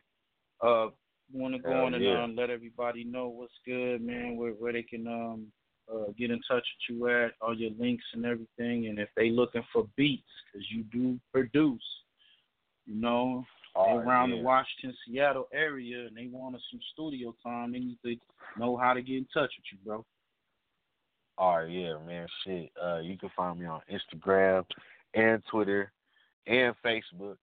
Uh, 0.62 0.88
want 1.32 1.56
to 1.56 1.60
go 1.60 1.72
Hell 1.72 1.86
on 1.86 1.94
and 1.94 2.04
yeah. 2.04 2.24
um, 2.24 2.36
let 2.36 2.50
everybody 2.50 3.04
know 3.04 3.28
what's 3.28 3.54
good, 3.66 4.02
man. 4.02 4.36
Where 4.36 4.52
where 4.52 4.74
they 4.74 4.84
can 4.84 5.08
um 5.08 5.48
uh, 5.92 6.12
get 6.18 6.32
in 6.32 6.40
touch 6.48 6.66
with 6.90 6.90
you 6.90 7.08
at, 7.10 7.32
all 7.42 7.56
your 7.56 7.72
links 7.80 8.04
and 8.14 8.26
everything, 8.26 8.88
and 8.88 9.00
if 9.00 9.10
they 9.16 9.30
looking 9.30 9.64
for 9.72 9.88
beats, 9.96 10.24
because 10.52 10.66
you 10.72 10.84
do 10.84 11.20
produce, 11.32 11.82
you 12.86 12.96
know, 12.96 13.46
All 13.76 14.00
around 14.00 14.30
yeah. 14.30 14.38
the 14.38 14.42
Washington, 14.44 14.96
Seattle 15.06 15.48
area, 15.54 16.08
and 16.08 16.16
they 16.16 16.28
want 16.32 16.56
some 16.72 16.80
studio 16.94 17.36
time, 17.44 17.72
they 17.72 17.80
need 17.80 17.98
to 18.06 18.16
know 18.58 18.78
how 18.78 18.94
to 18.94 19.02
get 19.02 19.18
in 19.18 19.28
touch 19.34 19.52
with 19.58 19.66
you, 19.72 19.78
bro. 19.86 20.06
All 21.38 21.58
right, 21.58 21.70
yeah, 21.70 21.94
man. 22.06 22.28
Shit. 22.46 22.72
Uh, 22.82 23.00
you 23.00 23.18
can 23.18 23.32
find 23.36 23.60
me 23.60 23.66
on 23.66 23.82
Instagram 23.92 24.66
and 25.16 25.42
Twitter 25.50 25.92
and 26.46 26.76
Facebook 26.86 27.38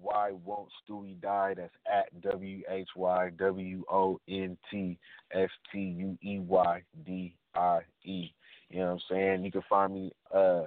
Why 0.00 0.32
Won't 0.44 0.68
Stuey 0.88 1.20
Die. 1.20 1.54
That's 1.56 1.72
at 1.92 2.20
W 2.22 2.62
H 2.68 2.88
Y 2.96 3.30
W 3.38 3.84
O 3.90 4.20
N 4.28 4.56
T 4.70 4.98
S 5.32 5.50
T 5.70 5.78
U 5.78 6.18
E 6.22 6.38
Y 6.38 6.82
D 7.04 7.34
I 7.54 7.80
E. 8.04 8.32
You 8.70 8.78
know 8.78 8.86
what 8.86 8.92
I'm 8.92 9.00
saying? 9.10 9.44
You 9.44 9.52
can 9.52 9.62
find 9.68 9.94
me 9.94 10.12
uh 10.34 10.64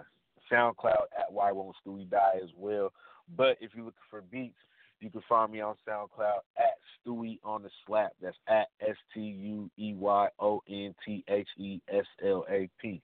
SoundCloud 0.52 1.07
at 1.18 1.31
Why 1.31 1.52
Won't 1.52 1.76
Stuey 1.85 2.10
Die 2.10 2.39
as 2.41 2.49
well. 2.56 2.91
But 3.35 3.57
if 3.60 3.72
you're 3.73 3.85
looking 3.85 3.99
for 4.10 4.22
beats, 4.22 4.57
you 4.99 5.10
can 5.10 5.23
find 5.27 5.52
me 5.52 5.61
on 5.61 5.76
SoundCloud 5.88 6.39
at 6.57 6.77
Stuey 7.06 7.39
on 7.43 7.64
the 7.64 7.69
Slap. 7.85 8.14
That's 8.22 8.38
at 8.47 8.68
S 8.81 8.95
T 9.14 9.19
U 9.19 9.69
E 9.77 9.93
Y 9.93 10.27
O 10.39 10.61
N 10.69 10.93
T 11.06 11.23
H 11.27 11.47
E 11.57 11.81
S 11.91 12.06
L 12.23 12.45
A 12.49 12.69
P. 12.81 13.02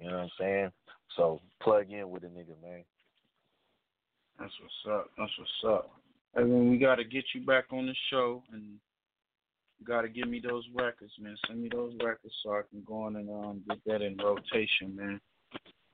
You 0.00 0.10
know 0.10 0.16
what 0.16 0.22
I'm 0.22 0.30
saying? 0.38 0.72
So 1.16 1.40
plug 1.60 1.90
in 1.90 2.10
with 2.10 2.24
a 2.24 2.28
nigga, 2.28 2.60
man. 2.62 2.84
That's 4.40 4.52
what's 4.62 4.98
up. 4.98 5.10
That's 5.18 5.32
what's 5.38 5.74
up. 5.76 5.90
And 6.34 6.50
then 6.50 6.70
we 6.70 6.78
got 6.78 6.96
to 6.96 7.04
get 7.04 7.24
you 7.34 7.44
back 7.44 7.66
on 7.72 7.86
the 7.86 7.94
show, 8.10 8.42
and 8.52 8.78
you 9.78 9.86
got 9.86 10.02
to 10.02 10.08
give 10.08 10.28
me 10.28 10.40
those 10.40 10.64
records, 10.74 11.12
man. 11.20 11.36
Send 11.46 11.62
me 11.62 11.68
those 11.70 11.92
records 12.02 12.34
so 12.42 12.52
I 12.52 12.62
can 12.70 12.82
go 12.86 13.02
on 13.02 13.16
and 13.16 13.28
um 13.28 13.62
get 13.68 13.78
that 13.86 14.02
in 14.02 14.16
rotation, 14.16 14.96
man. 14.96 15.20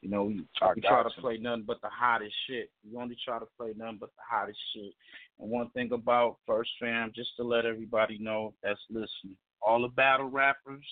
You 0.02 0.10
know, 0.10 0.24
we, 0.24 0.34
we 0.34 0.82
try 0.82 1.02
to 1.02 1.20
play 1.20 1.38
nothing 1.38 1.64
but 1.66 1.80
the 1.80 1.88
hottest 1.88 2.34
shit. 2.46 2.70
We 2.88 2.96
only 2.96 3.16
try 3.24 3.40
to 3.40 3.46
play 3.58 3.72
nothing 3.76 3.98
but 3.98 4.10
the 4.10 4.22
hottest 4.30 4.58
shit. 4.72 4.92
And 5.40 5.50
one 5.50 5.70
thing 5.70 5.90
about 5.92 6.36
First 6.46 6.70
Fam, 6.78 7.10
just 7.16 7.30
to 7.38 7.42
let 7.42 7.64
everybody 7.64 8.18
know 8.18 8.54
that's 8.62 8.78
listening, 8.90 9.36
all 9.60 9.82
the 9.82 9.88
battle 9.88 10.28
rappers, 10.28 10.86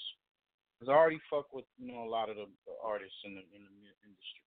because 0.75 0.91
I 0.91 0.97
already 0.97 1.21
fuck 1.31 1.53
with 1.53 1.67
you 1.79 1.93
know 1.93 2.03
a 2.03 2.11
lot 2.11 2.31
of 2.31 2.37
the, 2.37 2.47
the 2.67 2.73
artists 2.85 3.15
in 3.25 3.35
the 3.35 3.43
in 3.55 3.63
the 3.63 3.93
industry, 4.03 4.43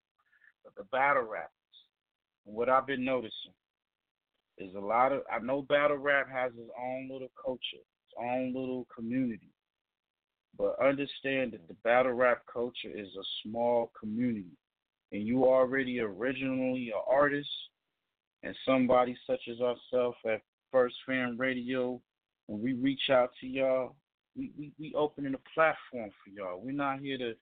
but 0.63 0.75
the 0.75 0.83
battle 0.91 1.23
rappers. 1.23 1.56
What 2.47 2.69
I've 2.69 2.87
been 2.87 3.03
noticing 3.03 3.53
is 4.57 4.73
a 4.73 4.79
lot 4.79 5.11
of 5.11 5.21
I 5.31 5.39
know 5.39 5.61
battle 5.61 5.97
rap 5.97 6.27
has 6.31 6.51
its 6.57 6.71
own 6.81 7.09
little 7.11 7.31
culture, 7.43 7.59
its 7.73 8.15
own 8.19 8.53
little 8.53 8.87
community. 8.95 9.49
But 10.57 10.79
understand 10.81 11.51
that 11.51 11.67
the 11.67 11.75
battle 11.83 12.13
rap 12.13 12.41
culture 12.51 12.89
is 12.95 13.07
a 13.07 13.25
small 13.43 13.91
community. 13.99 14.57
And 15.11 15.27
you 15.27 15.45
already 15.45 15.99
originally 15.99 16.91
an 16.93 17.01
artist 17.07 17.49
and 18.43 18.55
somebody 18.65 19.15
such 19.27 19.41
as 19.51 19.59
ourselves 19.59 20.17
at 20.25 20.41
First 20.71 20.95
Fam 21.05 21.37
Radio, 21.37 22.01
when 22.47 22.61
we 22.61 22.73
reach 22.73 23.09
out 23.11 23.31
to 23.41 23.47
y'all, 23.47 23.95
we, 24.35 24.51
we, 24.57 24.71
we 24.79 24.93
opening 24.95 25.33
a 25.33 25.49
platform 25.53 26.09
for 26.23 26.29
y'all. 26.29 26.61
We're 26.61 26.71
not 26.71 26.99
here 26.99 27.17
to 27.17 27.33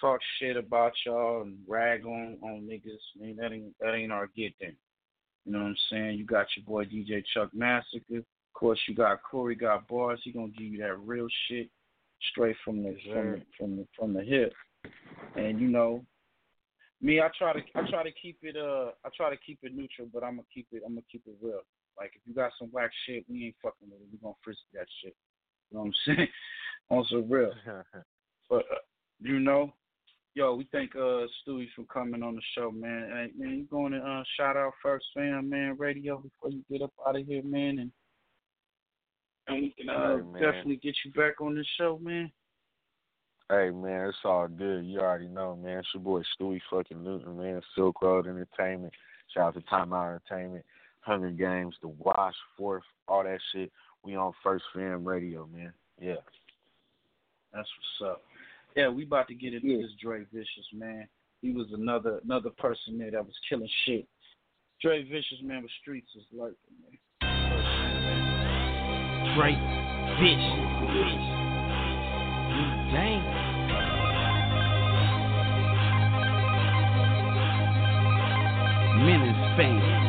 talk 0.00 0.20
shit 0.38 0.56
about 0.56 0.92
y'all 1.04 1.42
and 1.42 1.56
rag 1.66 2.04
on, 2.06 2.38
on 2.42 2.68
niggas. 2.70 3.20
Man, 3.20 3.36
that 3.36 3.52
ain't 3.52 3.74
that 3.80 3.94
ain't 3.94 4.12
our 4.12 4.28
get 4.36 4.52
then. 4.60 4.76
You 5.44 5.52
know 5.52 5.60
what 5.60 5.66
I'm 5.66 5.76
saying? 5.90 6.18
You 6.18 6.26
got 6.26 6.46
your 6.56 6.66
boy 6.66 6.84
DJ 6.84 7.22
Chuck 7.34 7.50
Massacure. 7.56 8.18
Of 8.18 8.24
course, 8.54 8.78
you 8.88 8.94
got 8.94 9.22
Corey 9.22 9.54
got 9.54 9.88
bars. 9.88 10.20
He 10.24 10.32
gonna 10.32 10.48
give 10.48 10.66
you 10.66 10.78
that 10.80 10.98
real 10.98 11.28
shit 11.48 11.70
straight 12.30 12.56
from 12.64 12.82
the 12.82 12.96
from 13.12 13.32
the 13.32 13.42
from 13.58 13.76
the 13.76 13.86
from 13.98 14.12
the 14.14 14.22
hip. 14.22 14.52
And 15.36 15.60
you 15.60 15.68
know, 15.68 16.04
me, 17.00 17.20
I 17.20 17.28
try 17.38 17.52
to 17.52 17.60
I 17.74 17.88
try 17.88 18.02
to 18.02 18.12
keep 18.12 18.38
it 18.42 18.56
uh 18.56 18.90
I 19.04 19.10
try 19.16 19.30
to 19.30 19.36
keep 19.36 19.58
it 19.62 19.74
neutral, 19.74 20.08
but 20.12 20.22
I'm 20.22 20.36
gonna 20.36 20.48
keep 20.52 20.66
it 20.72 20.82
I'm 20.84 20.92
gonna 20.94 21.06
keep 21.10 21.22
it 21.26 21.36
real. 21.40 21.60
Like 21.96 22.12
if 22.14 22.22
you 22.26 22.34
got 22.34 22.52
some 22.58 22.68
whack 22.68 22.90
shit, 23.06 23.24
we 23.28 23.46
ain't 23.46 23.56
fucking 23.62 23.88
with 23.90 24.00
it. 24.00 24.08
We 24.12 24.18
gonna 24.18 24.34
frisk 24.42 24.60
that 24.74 24.86
shit. 25.02 25.16
You 25.70 25.78
know 25.78 25.84
what 25.84 25.86
I'm 25.86 25.94
saying? 26.16 26.28
On 26.90 27.06
some 27.10 27.30
real. 27.30 27.52
But 28.50 28.64
uh, 28.72 28.80
you 29.20 29.40
know, 29.40 29.74
yo, 30.38 30.54
we 30.54 30.68
thank 30.70 30.94
uh 30.94 31.26
Stuey 31.42 31.66
for 31.74 31.84
coming 31.92 32.22
on 32.22 32.36
the 32.36 32.42
show, 32.56 32.70
man. 32.70 33.08
Hey, 33.12 33.30
man, 33.36 33.58
you 33.58 33.64
going 33.64 33.92
to 33.92 33.98
uh, 33.98 34.22
shout 34.36 34.56
out 34.56 34.72
First 34.80 35.06
Fam 35.12 35.50
Man 35.50 35.76
Radio 35.76 36.18
before 36.18 36.50
you 36.50 36.62
get 36.70 36.80
up 36.80 36.92
out 37.06 37.18
of 37.18 37.26
here, 37.26 37.42
man, 37.42 37.80
and 37.80 37.90
and 39.48 39.62
we 39.62 39.74
can 39.76 39.90
uh, 39.90 40.18
man. 40.18 40.40
definitely 40.40 40.76
get 40.76 40.94
you 41.04 41.10
back 41.10 41.40
on 41.40 41.56
the 41.56 41.64
show, 41.76 41.98
man. 42.00 42.30
Hey 43.50 43.70
man, 43.70 44.08
it's 44.08 44.18
all 44.24 44.46
good. 44.46 44.84
You 44.84 45.00
already 45.00 45.26
know, 45.26 45.56
man. 45.56 45.78
It's 45.78 45.88
your 45.92 46.04
boy 46.04 46.22
Stewie 46.40 46.60
fucking 46.70 47.02
Newton, 47.02 47.36
man. 47.36 47.60
Silk 47.74 48.00
Road 48.00 48.28
Entertainment. 48.28 48.92
Shout 49.34 49.48
out 49.48 49.54
to 49.54 49.62
Time 49.62 49.92
Out 49.92 50.20
Entertainment, 50.30 50.64
Hunger 51.00 51.30
Games, 51.30 51.74
The 51.82 51.88
Wash, 51.88 52.34
Fourth, 52.56 52.84
all 53.08 53.24
that 53.24 53.40
shit. 53.52 53.72
We 54.04 54.14
on 54.14 54.32
First 54.44 54.64
Fam 54.72 55.04
Radio, 55.04 55.48
man. 55.52 55.72
Yeah. 56.00 56.14
That's 57.52 57.68
what's 58.00 58.12
up. 58.12 58.22
Yeah, 58.78 58.88
we 58.90 59.02
about 59.02 59.26
to 59.26 59.34
get 59.34 59.54
into 59.54 59.82
this 59.82 59.90
Dre 60.00 60.24
Vicious, 60.32 60.68
man. 60.72 61.08
He 61.42 61.50
was 61.50 61.66
another 61.72 62.20
another 62.22 62.50
person 62.58 62.96
there 62.96 63.10
that 63.10 63.26
was 63.26 63.34
killing 63.48 63.68
shit. 63.84 64.06
Dre 64.80 65.02
Vicious, 65.02 65.38
man, 65.42 65.62
with 65.62 65.72
streets 65.80 66.08
is 66.14 66.22
like, 66.32 66.52
man. 66.80 66.96
Dre, 69.34 69.50
bitch. 70.20 70.46
Gang. 72.92 73.22
Menace 79.04 79.56
fame. 79.56 80.07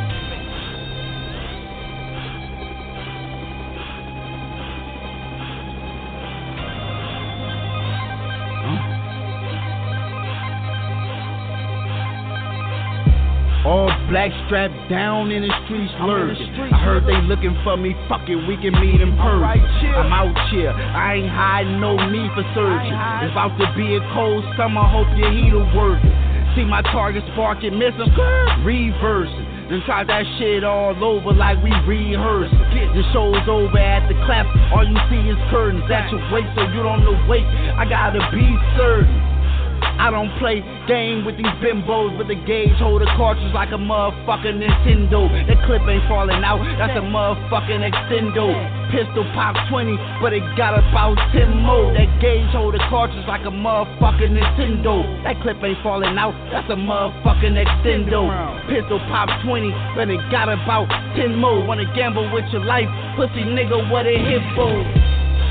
Black 14.09 14.33
strapped 14.45 14.75
down 14.89 15.29
in 15.29 15.45
the 15.45 15.53
streets 15.65 15.93
lurking. 16.01 16.49
I 16.73 16.81
heard 16.81 17.05
they 17.05 17.21
looking 17.29 17.53
for 17.63 17.77
me. 17.77 17.93
Fuck 18.09 18.25
it, 18.25 18.35
we 18.49 18.57
can 18.57 18.73
meet 18.81 18.99
in 18.99 19.13
person. 19.15 19.61
I'm 19.93 20.09
out 20.09 20.33
here. 20.49 20.73
I 20.73 21.21
ain't 21.21 21.29
hiding, 21.29 21.79
no 21.79 21.93
need 22.09 22.33
for 22.33 22.43
searching. 22.57 22.97
It's 23.23 23.33
about 23.37 23.53
to 23.61 23.69
be 23.77 23.95
a 23.95 24.01
cold 24.17 24.43
summer. 24.57 24.81
Hope 24.81 25.07
your 25.13 25.29
heater 25.29 25.61
working. 25.77 26.11
See 26.57 26.65
my 26.65 26.81
target 26.89 27.23
sparking, 27.37 27.77
missing, 27.77 28.09
reversing. 28.65 29.45
Then 29.69 29.85
try 29.85 30.01
that 30.01 30.25
shit 30.41 30.65
all 30.65 30.97
over 30.97 31.29
like 31.29 31.61
we 31.61 31.69
rehearsed. 31.85 32.57
The 32.73 33.05
show's 33.13 33.45
over 33.45 33.77
at 33.77 34.09
the 34.09 34.17
clap. 34.25 34.49
All 34.73 34.81
you 34.81 34.97
see 35.13 35.29
is 35.29 35.37
curtains 35.53 35.85
at 35.93 36.09
your 36.09 36.25
waist, 36.33 36.49
so 36.57 36.65
you 36.73 36.81
don't 36.81 37.05
know 37.05 37.13
wait. 37.29 37.45
I 37.77 37.85
gotta 37.85 38.17
be 38.33 38.49
certain. 38.73 39.28
I 39.99 40.07
don't 40.15 40.31
play 40.39 40.63
game 40.87 41.27
with 41.27 41.35
these 41.35 41.51
bimbos, 41.59 42.15
but 42.15 42.31
the 42.31 42.39
gauge 42.47 42.71
hold 42.79 43.03
the 43.03 43.09
cartridge 43.19 43.51
like 43.51 43.75
a 43.75 43.77
motherfucking 43.77 44.63
Nintendo. 44.63 45.27
That 45.43 45.59
clip 45.67 45.83
ain't 45.91 46.07
falling 46.07 46.39
out, 46.39 46.63
that's 46.79 46.95
a 46.95 47.03
motherfucking 47.03 47.83
extendo. 47.83 48.47
Pistol 48.95 49.27
pop 49.35 49.59
20, 49.67 49.99
but 50.23 50.31
it 50.31 50.39
got 50.55 50.79
about 50.79 51.19
10 51.35 51.51
more. 51.67 51.91
That 51.91 52.07
gauge 52.23 52.47
hold 52.55 52.79
the 52.79 52.81
cartridge 52.87 53.27
like 53.27 53.43
a 53.43 53.51
motherfucking 53.51 54.39
Nintendo. 54.39 55.03
That 55.27 55.35
clip 55.43 55.59
ain't 55.67 55.83
falling 55.83 56.15
out, 56.15 56.31
that's 56.47 56.71
a 56.71 56.79
motherfucking 56.79 57.59
extendo. 57.59 58.23
Pistol 58.71 59.03
pop 59.11 59.27
20, 59.43 59.67
but 59.99 60.07
it 60.07 60.23
got 60.31 60.47
about 60.47 60.87
10 61.19 61.35
more. 61.35 61.59
Wanna 61.67 61.91
gamble 61.91 62.31
with 62.31 62.47
your 62.55 62.63
life, 62.63 62.87
pussy 63.19 63.43
nigga, 63.43 63.91
what 63.91 64.07
a 64.07 64.15
hit 64.15 64.47
for? 64.55 64.79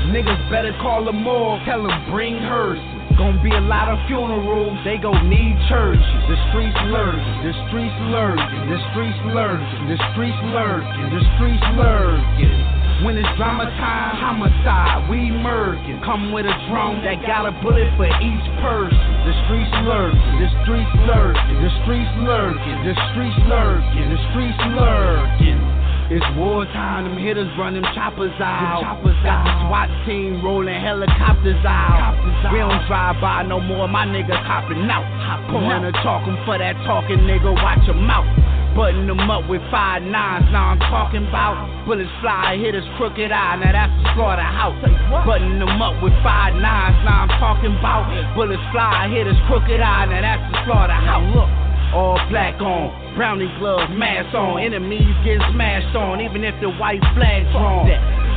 Niggas 0.09 0.41
better 0.49 0.73
call 0.81 1.05
them 1.05 1.21
all, 1.27 1.61
tell 1.69 1.85
them 1.85 1.93
bring 2.09 2.33
hers. 2.41 2.98
Gonna 3.19 3.43
be 3.43 3.51
a 3.51 3.59
lot 3.59 3.91
of 3.91 3.99
funerals, 4.07 4.79
they 4.87 4.95
gon' 4.95 5.27
need 5.27 5.59
churches. 5.67 5.99
The 6.31 6.39
streets 6.47 6.79
lurking, 6.87 7.39
the 7.43 7.51
streets 7.67 7.99
lurking, 8.15 8.63
the 8.71 8.79
streets 8.95 9.19
lurking, 9.35 9.83
the 9.91 9.99
streets 10.15 10.39
lurking, 10.55 11.07
the 11.11 11.23
streets 11.35 11.67
lurking. 11.75 12.59
When 13.03 13.19
it's 13.19 13.27
drama 13.35 13.67
time, 13.75 14.15
homicide, 14.23 15.11
we 15.11 15.35
murking. 15.35 15.99
Come 16.07 16.31
with 16.31 16.47
a 16.47 16.55
drum 16.71 17.03
that 17.03 17.19
got 17.27 17.43
a 17.43 17.51
bullet 17.59 17.91
for 17.99 18.07
each 18.07 18.47
person. 18.63 19.11
The 19.27 19.35
streets 19.43 19.75
lurking, 19.83 20.35
the 20.39 20.49
streets 20.63 20.95
lurking, 21.03 21.59
the 21.59 21.71
streets 21.83 22.13
lurking, 22.23 22.77
the 22.87 22.95
streets 23.11 23.39
lurking, 23.51 24.07
the 24.15 24.21
streets 24.31 24.63
lurking. 24.79 25.78
It's 26.09 26.25
wartime, 26.33 27.05
them 27.05 27.21
hitters 27.21 27.53
run 27.53 27.77
them 27.77 27.85
choppers 27.93 28.33
out. 28.41 28.81
Choppers 28.81 29.13
Got 29.21 29.45
the 29.45 29.53
SWAT 29.69 29.89
team 30.09 30.41
rolling 30.41 30.81
helicopters 30.81 31.61
out. 31.61 32.17
We 32.49 32.57
don't 32.57 32.81
drive 32.89 33.21
by 33.21 33.45
no 33.45 33.61
more, 33.61 33.85
my 33.85 34.09
niggas 34.09 34.41
hopping 34.41 34.89
out. 34.89 35.05
Pouring 35.53 35.85
a 35.85 35.93
talking 36.01 36.33
for 36.49 36.57
that 36.57 36.73
talking 36.89 37.29
nigga, 37.29 37.53
watch 37.53 37.85
him 37.85 38.09
out. 38.09 38.25
Button 38.73 39.05
them 39.05 39.29
up 39.29 39.45
with 39.45 39.61
five 39.69 40.01
nines, 40.01 40.49
now 40.49 40.73
I'm 40.73 40.81
talking 40.89 41.29
about 41.29 41.61
bullets 41.85 42.09
fly, 42.25 42.57
hit 42.57 42.73
his 42.73 42.89
crooked 42.97 43.29
eye, 43.29 43.61
now 43.61 43.69
that's 43.69 43.93
the 44.01 44.09
slaughterhouse. 44.17 44.81
Button 45.29 45.61
them 45.61 45.77
up 45.77 45.93
with 46.01 46.13
five 46.25 46.57
nines, 46.57 46.97
now 47.05 47.29
I'm 47.29 47.33
talking 47.37 47.77
about 47.77 48.09
bullets 48.33 48.65
fly, 48.73 49.13
hit 49.13 49.29
his 49.29 49.37
crooked 49.45 49.77
eye, 49.77 50.09
now 50.09 50.25
that's 50.25 50.41
the 50.49 50.57
slaughterhouse. 50.65 51.37
Look. 51.37 51.68
All 51.89 52.21
black 52.29 52.61
on, 52.61 52.93
brownie 53.17 53.49
gloves, 53.57 53.89
mask 53.97 54.35
on. 54.37 54.61
Enemies 54.61 55.09
get 55.25 55.41
smashed 55.49 55.95
on, 55.97 56.21
even 56.21 56.43
if 56.43 56.53
the 56.61 56.69
white 56.69 57.01
flag's 57.17 57.49
wrong. 57.57 57.89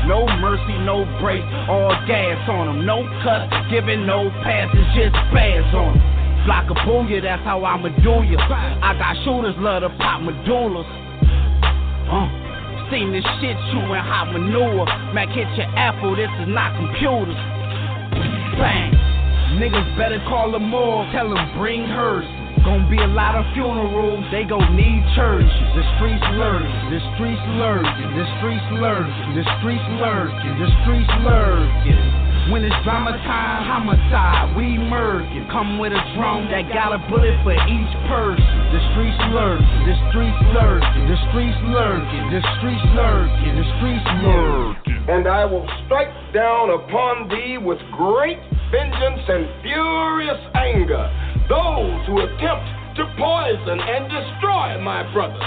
No 0.08 0.24
mercy, 0.40 0.72
no 0.82 1.04
break, 1.20 1.44
all 1.68 1.92
gas 2.08 2.40
on 2.48 2.66
them. 2.66 2.86
No 2.88 3.04
cuts, 3.22 3.52
giving 3.70 4.06
no 4.08 4.32
passes, 4.42 4.82
just 4.96 5.12
spaz 5.28 5.68
on 5.76 6.00
them. 6.00 6.46
Block 6.48 6.66
a 6.72 6.74
booyah, 6.88 7.22
that's 7.22 7.44
how 7.44 7.62
I'ma 7.62 7.92
do 8.00 8.24
ya. 8.24 8.40
I 8.40 8.96
got 8.96 9.20
shooters, 9.22 9.54
love 9.60 9.84
to 9.84 9.90
pop 10.00 10.24
medullas. 10.24 10.88
Uh. 12.08 12.42
Seen 12.90 13.12
this 13.12 13.24
shit 13.40 13.56
chewing 13.72 14.04
hot 14.04 14.32
manure. 14.32 14.84
Mac 15.14 15.28
hit 15.28 15.48
your 15.56 15.68
apple, 15.76 16.16
this 16.16 16.28
is 16.40 16.48
not 16.48 16.76
computers. 16.76 17.36
Bang. 18.56 18.92
Niggas 19.56 19.96
better 19.96 20.20
call 20.28 20.52
them 20.52 20.68
more, 20.68 21.08
tell 21.12 21.28
them 21.28 21.40
bring 21.56 21.84
hers. 21.84 22.41
Gonna 22.62 22.86
be 22.86 23.02
a 23.02 23.10
lot 23.10 23.34
of 23.34 23.42
funerals, 23.58 24.22
they 24.30 24.46
gon' 24.46 24.78
need 24.78 25.02
churches. 25.18 25.50
The 25.74 25.82
streets 25.98 26.22
lurking, 26.38 26.94
the 26.94 27.02
streets 27.18 27.42
lurking, 27.58 28.10
the 28.14 28.26
streets 28.38 28.68
lurking, 28.78 29.30
the 29.34 29.42
streets 29.58 29.88
lurking, 29.98 30.54
the 30.62 30.70
streets 30.86 31.14
lurking. 31.26 32.06
When 32.54 32.62
it's 32.62 32.78
drama 32.86 33.18
time, 33.26 33.66
homicide, 33.66 34.54
we 34.54 34.78
murking. 34.78 35.50
Come 35.50 35.82
with 35.82 35.90
a 35.90 36.02
drum 36.14 36.46
that 36.54 36.70
got 36.70 36.94
a 36.94 37.02
bullet 37.10 37.34
for 37.42 37.50
each 37.50 37.94
person. 38.06 38.54
The 38.70 38.82
streets 38.94 39.18
lurking, 39.34 39.82
the 39.82 39.98
streets 40.14 40.42
lurking, 40.54 41.04
the 41.10 41.18
streets 41.34 41.58
lurking, 41.66 42.24
the 42.30 42.42
streets 42.62 42.86
lurking, 42.94 43.54
the 43.58 43.66
streets 43.82 44.06
lurking. 44.22 45.02
And 45.10 45.26
I 45.26 45.50
will 45.50 45.66
strike 45.82 46.14
down 46.30 46.70
upon 46.70 47.26
thee 47.26 47.58
with 47.58 47.82
great 47.90 48.38
vengeance 48.70 49.26
and 49.26 49.50
furious 49.66 50.38
anger 50.54 51.10
those 51.48 52.06
who 52.06 52.20
attempt 52.20 52.66
to 52.96 53.04
poison 53.18 53.78
and 53.80 54.10
destroy 54.10 54.80
my 54.82 55.02
brothers. 55.12 55.42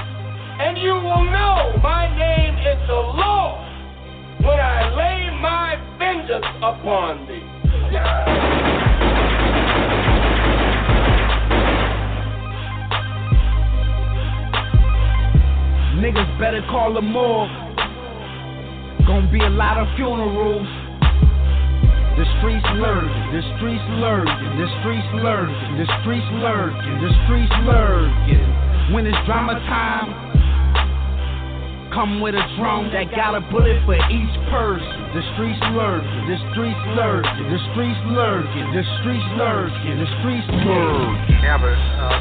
And 0.57 0.77
you 0.77 0.93
will 0.93 1.25
know 1.25 1.77
my 1.83 2.07
name 2.17 2.55
is 2.55 2.79
the 2.87 2.95
Lord 2.95 3.65
when 4.41 4.59
I 4.59 4.89
lay 4.95 5.29
my 5.41 5.75
vengeance 5.99 6.45
upon 6.57 7.27
thee. 7.27 7.43
Niggas 16.01 16.39
better 16.39 16.61
call 16.69 16.93
them 16.93 17.11
more. 17.11 17.47
Gonna 19.07 19.31
be 19.31 19.39
a 19.39 19.49
lot 19.49 19.77
of 19.77 19.87
funerals. 19.95 20.84
The 22.15 22.23
streets 22.39 22.63
lurking, 22.79 23.27
the 23.35 23.43
streets 23.59 23.83
lurking, 23.99 24.51
the 24.55 24.69
streets 24.79 25.09
lurking, 25.19 25.71
the 25.75 25.87
streets 25.99 26.29
lurking, 26.39 26.95
the 27.03 27.11
streets 27.27 27.51
lurking. 27.67 28.47
When 28.95 29.03
it's 29.03 29.19
drama 29.27 29.59
time, 29.67 30.15
come 31.91 32.23
with 32.23 32.39
a 32.39 32.45
drum 32.55 32.87
that 32.95 33.11
got 33.11 33.35
a 33.35 33.43
bullet 33.51 33.83
for 33.83 33.99
each 34.07 34.35
person. 34.47 34.95
The 35.11 35.23
streets 35.35 35.59
lurking, 35.75 36.23
the 36.31 36.39
streets 36.55 36.83
lurking, 36.95 37.51
the 37.51 37.59
streets 37.75 37.99
lurking, 38.07 38.67
the 38.71 38.85
streets 39.03 39.27
lurking, 39.35 39.95
the 39.99 40.09
streets 40.23 40.47
lurking. 40.63 41.43
Yeah, 41.43 41.59
but, 41.59 41.75
uh, 41.75 42.15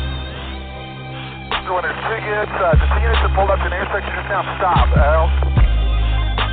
going 1.70 1.86
in 1.86 1.94
two 1.94 2.18
units, 2.18 2.50
uh, 2.50 2.74
the 2.74 2.82
two 2.82 2.98
units 2.98 3.22
that 3.22 3.30
pulled 3.38 3.54
up 3.54 3.62
to 3.62 3.70
the 3.70 3.78
intersection 3.78 4.10
just 4.10 4.26
now, 4.26 4.42
stop. 4.58 4.90
Uh, 4.90 5.30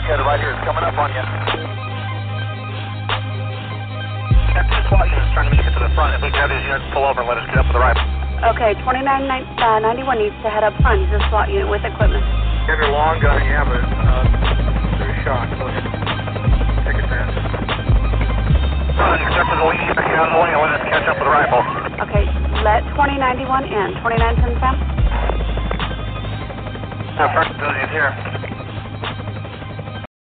yeah, 0.06 0.22
right 0.30 0.38
here, 0.38 0.54
it's 0.54 0.62
coming 0.62 0.86
up 0.86 0.94
on 0.94 1.10
you. 1.10 1.91
Got 4.52 4.68
two 4.68 4.84
SWAT 4.92 5.08
units 5.08 5.32
trying 5.32 5.48
to 5.48 5.56
make 5.56 5.64
it 5.64 5.72
to 5.72 5.80
the 5.80 5.92
front. 5.96 6.12
If 6.12 6.22
we 6.22 6.28
can 6.28 6.44
have 6.44 6.52
these 6.52 6.66
units 6.68 6.84
pull 6.92 7.08
over 7.08 7.24
and 7.24 7.30
let 7.32 7.40
us 7.40 7.48
get 7.48 7.64
up 7.64 7.72
with 7.72 7.80
the 7.80 7.84
rifle. 7.84 8.04
Okay, 8.52 8.76
2991 8.84 10.04
needs 10.20 10.36
to 10.44 10.52
head 10.52 10.68
up 10.68 10.76
front. 10.84 11.00
He's 11.00 11.14
a 11.16 11.24
SWAT 11.32 11.48
unit 11.48 11.72
with 11.72 11.88
equipment. 11.88 12.26
Have 12.68 12.76
your 12.84 12.92
long 12.92 13.16
gun, 13.24 13.40
yeah, 13.48 13.64
but, 13.64 13.80
uh, 13.80 14.28
through 15.00 15.16
shot. 15.24 15.48
Go 15.56 15.72
ahead. 15.72 15.88
Take 16.84 17.00
it 17.00 17.08
fast. 17.08 17.32
Uh, 17.32 19.16
intercept 19.24 19.48
the 19.56 19.66
lead, 19.66 19.96
get 19.96 20.20
out 20.20 20.30
of 20.30 20.36
the 20.36 20.42
way 20.44 20.52
and 20.52 20.60
let 20.60 20.76
us 20.78 20.84
catch 20.84 21.08
up 21.08 21.16
with 21.16 21.26
the 21.26 21.32
rifle. 21.32 21.64
Okay, 22.12 22.28
let 22.68 22.84
2091 22.92 23.72
in. 23.72 23.96
2910 24.04 24.60
Sam? 24.60 24.76
No, 27.18 27.24
first 27.32 27.56
ability 27.56 27.88
is 27.88 27.92
here. 27.96 28.12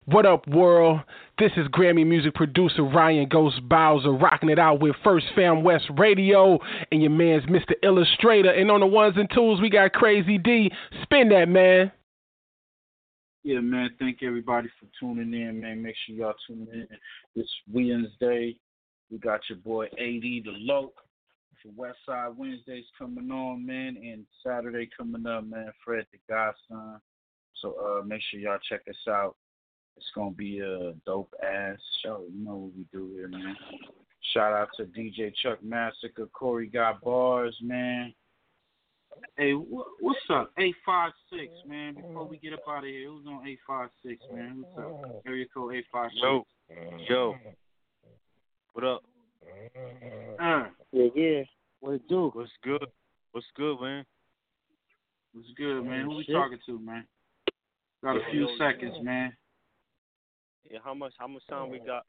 What 0.06 0.26
up, 0.26 0.46
world? 0.46 1.00
This 1.40 1.52
is 1.56 1.66
Grammy 1.68 2.06
music 2.06 2.34
producer 2.34 2.82
Ryan 2.82 3.26
Ghost 3.26 3.66
Bowser 3.66 4.12
rocking 4.12 4.50
it 4.50 4.58
out 4.58 4.82
with 4.82 4.94
First 5.02 5.24
Fam 5.34 5.62
West 5.62 5.86
Radio 5.96 6.58
and 6.92 7.00
your 7.00 7.10
man's 7.10 7.44
Mr. 7.44 7.72
Illustrator. 7.82 8.50
And 8.50 8.70
on 8.70 8.80
the 8.80 8.86
ones 8.86 9.14
and 9.16 9.26
twos, 9.34 9.58
we 9.58 9.70
got 9.70 9.94
Crazy 9.94 10.36
D. 10.36 10.70
Spin 11.02 11.30
that, 11.30 11.48
man. 11.48 11.90
Yeah, 13.42 13.60
man. 13.60 13.88
Thank 13.98 14.22
everybody 14.22 14.68
for 14.78 14.86
tuning 15.00 15.32
in, 15.32 15.62
man. 15.62 15.82
Make 15.82 15.94
sure 16.04 16.14
y'all 16.14 16.34
tune 16.46 16.68
in 16.74 16.86
this 17.34 17.48
Wednesday. 17.72 18.54
We 19.10 19.16
got 19.16 19.40
your 19.48 19.60
boy 19.60 19.86
AD 19.86 19.96
the 19.96 20.42
Loke 20.58 21.00
for 21.62 21.70
West 21.74 22.00
Side 22.04 22.36
Wednesdays 22.36 22.84
coming 22.98 23.30
on, 23.30 23.64
man, 23.64 23.96
and 23.96 24.26
Saturday 24.46 24.90
coming 24.94 25.26
up, 25.26 25.46
man. 25.46 25.72
Fred 25.82 26.04
the 26.12 26.18
Godson. 26.28 27.00
So 27.62 27.76
uh, 27.80 28.04
make 28.04 28.20
sure 28.30 28.40
y'all 28.40 28.58
check 28.68 28.82
us 28.90 29.08
out. 29.08 29.36
It's 30.00 30.10
gonna 30.14 30.30
be 30.30 30.60
a 30.60 30.94
dope 31.04 31.34
ass 31.42 31.76
show. 32.02 32.24
You 32.32 32.42
know 32.42 32.54
what 32.54 32.74
we 32.74 32.86
do 32.90 33.12
here, 33.14 33.28
man. 33.28 33.54
Shout 34.32 34.54
out 34.54 34.68
to 34.78 34.84
DJ 34.84 35.30
Chuck 35.42 35.58
Massacure, 35.62 36.32
Corey 36.32 36.68
got 36.68 37.02
bars, 37.02 37.54
man. 37.60 38.14
Hey, 39.36 39.52
wh- 39.52 40.00
what's 40.00 40.18
up? 40.30 40.52
Eight 40.58 40.74
five 40.86 41.12
six, 41.28 41.52
man. 41.66 41.96
Before 41.96 42.26
we 42.26 42.38
get 42.38 42.54
up 42.54 42.60
out 42.66 42.78
of 42.78 42.84
here, 42.84 43.10
who's 43.10 43.26
on 43.26 43.46
eight 43.46 43.58
five 43.66 43.90
six, 44.02 44.22
man? 44.32 44.64
What's 44.74 44.88
up? 44.88 45.22
Area 45.26 45.44
code 45.52 45.74
eight 45.74 45.84
five 45.92 46.10
six. 46.12 46.22
Yo, 46.22 46.46
yo, 47.06 47.36
what 48.72 48.84
up? 48.86 49.02
Uh, 50.40 50.68
Yeah, 50.92 51.08
yeah. 51.14 51.42
What 51.80 51.92
it 51.92 52.08
do? 52.08 52.30
What's 52.32 52.50
good? 52.62 52.86
What's 53.32 53.46
good, 53.54 53.78
man? 53.82 54.06
what's 55.34 55.48
good, 55.58 55.82
man? 55.82 56.06
Who 56.06 56.16
we 56.16 56.26
talking 56.26 56.58
to, 56.64 56.78
man? 56.78 57.04
Got 58.02 58.16
a 58.16 58.20
few 58.30 58.46
Yo, 58.46 58.48
yo, 58.48 58.56
seconds, 58.56 58.96
man. 59.02 59.34
Yeah, 60.68 60.78
how 60.84 60.94
much? 60.94 61.12
How 61.18 61.26
much 61.28 61.42
time 61.48 61.70
we 61.70 61.78
got? 61.78 62.04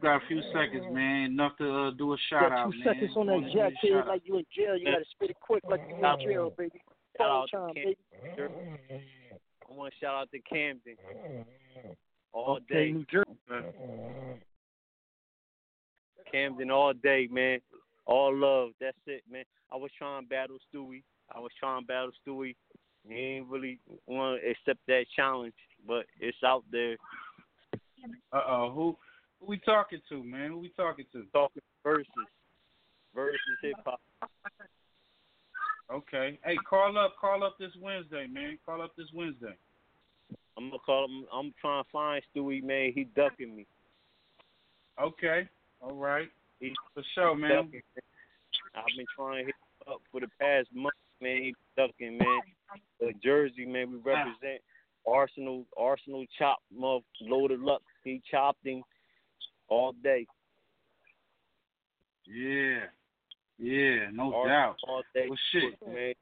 Got 0.00 0.16
a 0.22 0.26
few 0.28 0.40
seconds, 0.52 0.84
man. 0.92 1.32
Enough 1.32 1.56
to 1.58 1.72
uh, 1.74 1.90
do 1.92 2.12
a 2.12 2.16
shout 2.30 2.50
got 2.50 2.52
out, 2.52 2.72
two 2.72 2.78
man. 2.78 2.94
seconds 2.94 3.10
on 3.16 3.26
that 3.26 3.40
give 3.40 3.52
jack 3.52 3.72
a 3.72 3.86
kid 3.86 3.92
shout 3.92 4.06
like 4.06 4.22
you 4.24 4.38
in 4.38 4.44
jail. 4.54 4.76
You 4.76 4.84
gotta 4.84 5.04
spit 5.10 5.30
it 5.30 5.36
quick 5.40 5.64
like 5.68 5.80
you 5.88 5.96
in 5.96 6.20
jail, 6.20 6.52
baby. 6.56 6.80
Shout 7.18 7.28
out 7.30 7.48
time, 7.52 7.68
to 7.68 7.74
baby. 7.74 7.96
Camden. 8.36 8.52
I 9.68 9.74
want 9.74 9.92
to 9.92 9.98
shout 9.98 10.14
out 10.14 10.30
to 10.30 10.38
Camden. 10.40 10.96
All 12.32 12.56
Okay, 12.70 12.74
day. 12.86 12.92
New 12.92 13.04
Jersey. 13.10 13.30
man. 13.48 13.64
Camden 16.30 16.70
all 16.70 16.92
day, 16.92 17.28
man. 17.30 17.60
All 18.06 18.34
love. 18.36 18.70
That's 18.80 18.96
it, 19.06 19.22
man. 19.30 19.44
I 19.72 19.76
was 19.76 19.90
trying 19.98 20.22
to 20.22 20.28
battle 20.28 20.58
Stuey. 20.72 21.02
I 21.34 21.40
was 21.40 21.50
trying 21.58 21.82
to 21.82 21.86
battle 21.86 22.10
Stuey. 22.26 22.54
He 23.08 23.14
ain't 23.14 23.46
really 23.48 23.78
want 24.06 24.40
to 24.40 24.50
accept 24.50 24.80
that 24.88 25.04
challenge, 25.14 25.54
but 25.86 26.06
it's 26.20 26.36
out 26.44 26.64
there. 26.70 26.96
Uh 28.32 28.40
oh, 28.46 28.72
who 28.74 28.96
who 29.40 29.46
we 29.46 29.58
talking 29.58 30.00
to, 30.08 30.22
man? 30.22 30.50
Who 30.50 30.58
we 30.58 30.70
talking 30.76 31.06
to? 31.12 31.24
Talking 31.32 31.62
versus 31.82 32.06
versus 33.14 33.38
hip 33.62 33.74
hop. 33.84 34.00
Okay. 35.92 36.38
Hey, 36.44 36.56
call 36.68 36.96
up, 36.98 37.14
call 37.20 37.44
up 37.44 37.56
this 37.58 37.72
Wednesday, 37.80 38.26
man. 38.26 38.58
Call 38.64 38.82
up 38.82 38.92
this 38.96 39.08
Wednesday. 39.14 39.54
I'm 40.56 40.68
gonna 40.70 40.78
call 40.84 41.04
him. 41.06 41.24
I'm 41.32 41.52
trying 41.60 41.84
to 41.84 41.90
find 41.90 42.22
Stuey, 42.34 42.62
man. 42.62 42.92
He 42.94 43.04
ducking 43.16 43.54
me. 43.56 43.66
Okay. 45.00 45.48
All 45.80 45.96
right. 45.96 46.28
He 46.60 46.72
For 46.94 47.02
sure, 47.14 47.34
man. 47.34 47.50
ducking, 47.50 47.82
I've 48.74 48.84
been 48.96 49.06
trying 49.14 49.40
to 49.40 49.46
hit 49.46 49.54
him 49.54 49.92
up 49.92 50.00
for 50.10 50.20
the 50.20 50.28
past 50.40 50.68
month, 50.74 50.94
man. 51.20 51.42
He 51.42 51.54
ducking, 51.76 52.18
man. 52.18 52.40
Uh, 53.02 53.12
Jersey, 53.22 53.66
man, 53.66 53.90
we 53.90 53.96
represent 53.98 54.62
Arsenal. 55.06 55.64
Arsenal 55.76 56.24
chop, 56.38 56.58
mother 56.72 57.04
loaded 57.20 57.60
luck. 57.60 57.82
He 58.04 58.20
chopped 58.30 58.64
him 58.66 58.82
all 59.68 59.92
day. 60.02 60.26
Yeah. 62.26 62.80
Yeah, 63.58 64.10
no 64.12 64.32
all, 64.34 64.46
doubt. 64.48 64.76
All 64.88 65.02
day, 65.14 65.26
Well, 65.28 65.38
shit. 65.52 65.74
man. 65.86 66.14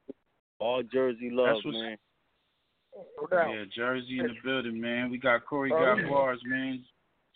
All 0.59 0.83
Jersey 0.83 1.29
love, 1.31 1.55
That's 1.55 1.65
what's- 1.65 1.77
man. 1.77 1.97
Yeah, 3.31 3.65
Jersey 3.75 4.19
in 4.19 4.27
the 4.27 4.35
building, 4.43 4.79
man. 4.79 5.09
We 5.09 5.17
got 5.17 5.43
Corey 5.45 5.71
Oh, 5.71 5.79
got 5.79 5.97
yeah. 5.97 6.07
bars, 6.09 6.39
man. 6.45 6.85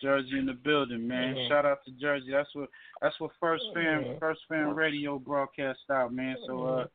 Jersey 0.00 0.38
in 0.38 0.46
the 0.46 0.54
building, 0.54 1.08
man. 1.08 1.34
Mhm. 1.34 1.48
Shout 1.48 1.66
out 1.66 1.84
to 1.84 1.90
Jersey. 1.92 2.30
That's 2.30 2.54
what 2.54 2.70
that's 3.00 3.18
what 3.18 3.32
first 3.40 3.64
fan 3.74 4.16
First 4.20 4.46
Fam 4.46 4.72
Radio 4.74 5.18
broadcast 5.18 5.80
out, 5.90 6.12
man. 6.12 6.36
So 6.46 6.64
uh 6.64 6.86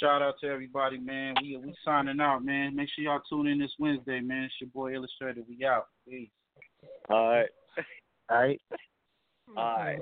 shout 0.00 0.22
out 0.22 0.34
to 0.40 0.48
everybody, 0.48 0.98
man. 0.98 1.34
We 1.42 1.56
we 1.56 1.74
signing 1.84 2.20
out, 2.20 2.44
man. 2.44 2.74
Make 2.74 2.88
sure 2.94 3.04
y'all 3.04 3.20
tune 3.28 3.46
in 3.46 3.58
this 3.58 3.72
Wednesday, 3.78 4.20
man. 4.20 4.44
It's 4.44 4.54
your 4.60 4.70
boy 4.70 4.94
Illustrator. 4.94 5.42
We 5.48 5.64
out. 5.64 5.86
Peace. 6.08 6.30
All 7.10 7.28
right. 7.30 7.48
All 8.30 8.38
right. 8.38 8.60
All 9.56 9.78
right. 9.78 9.98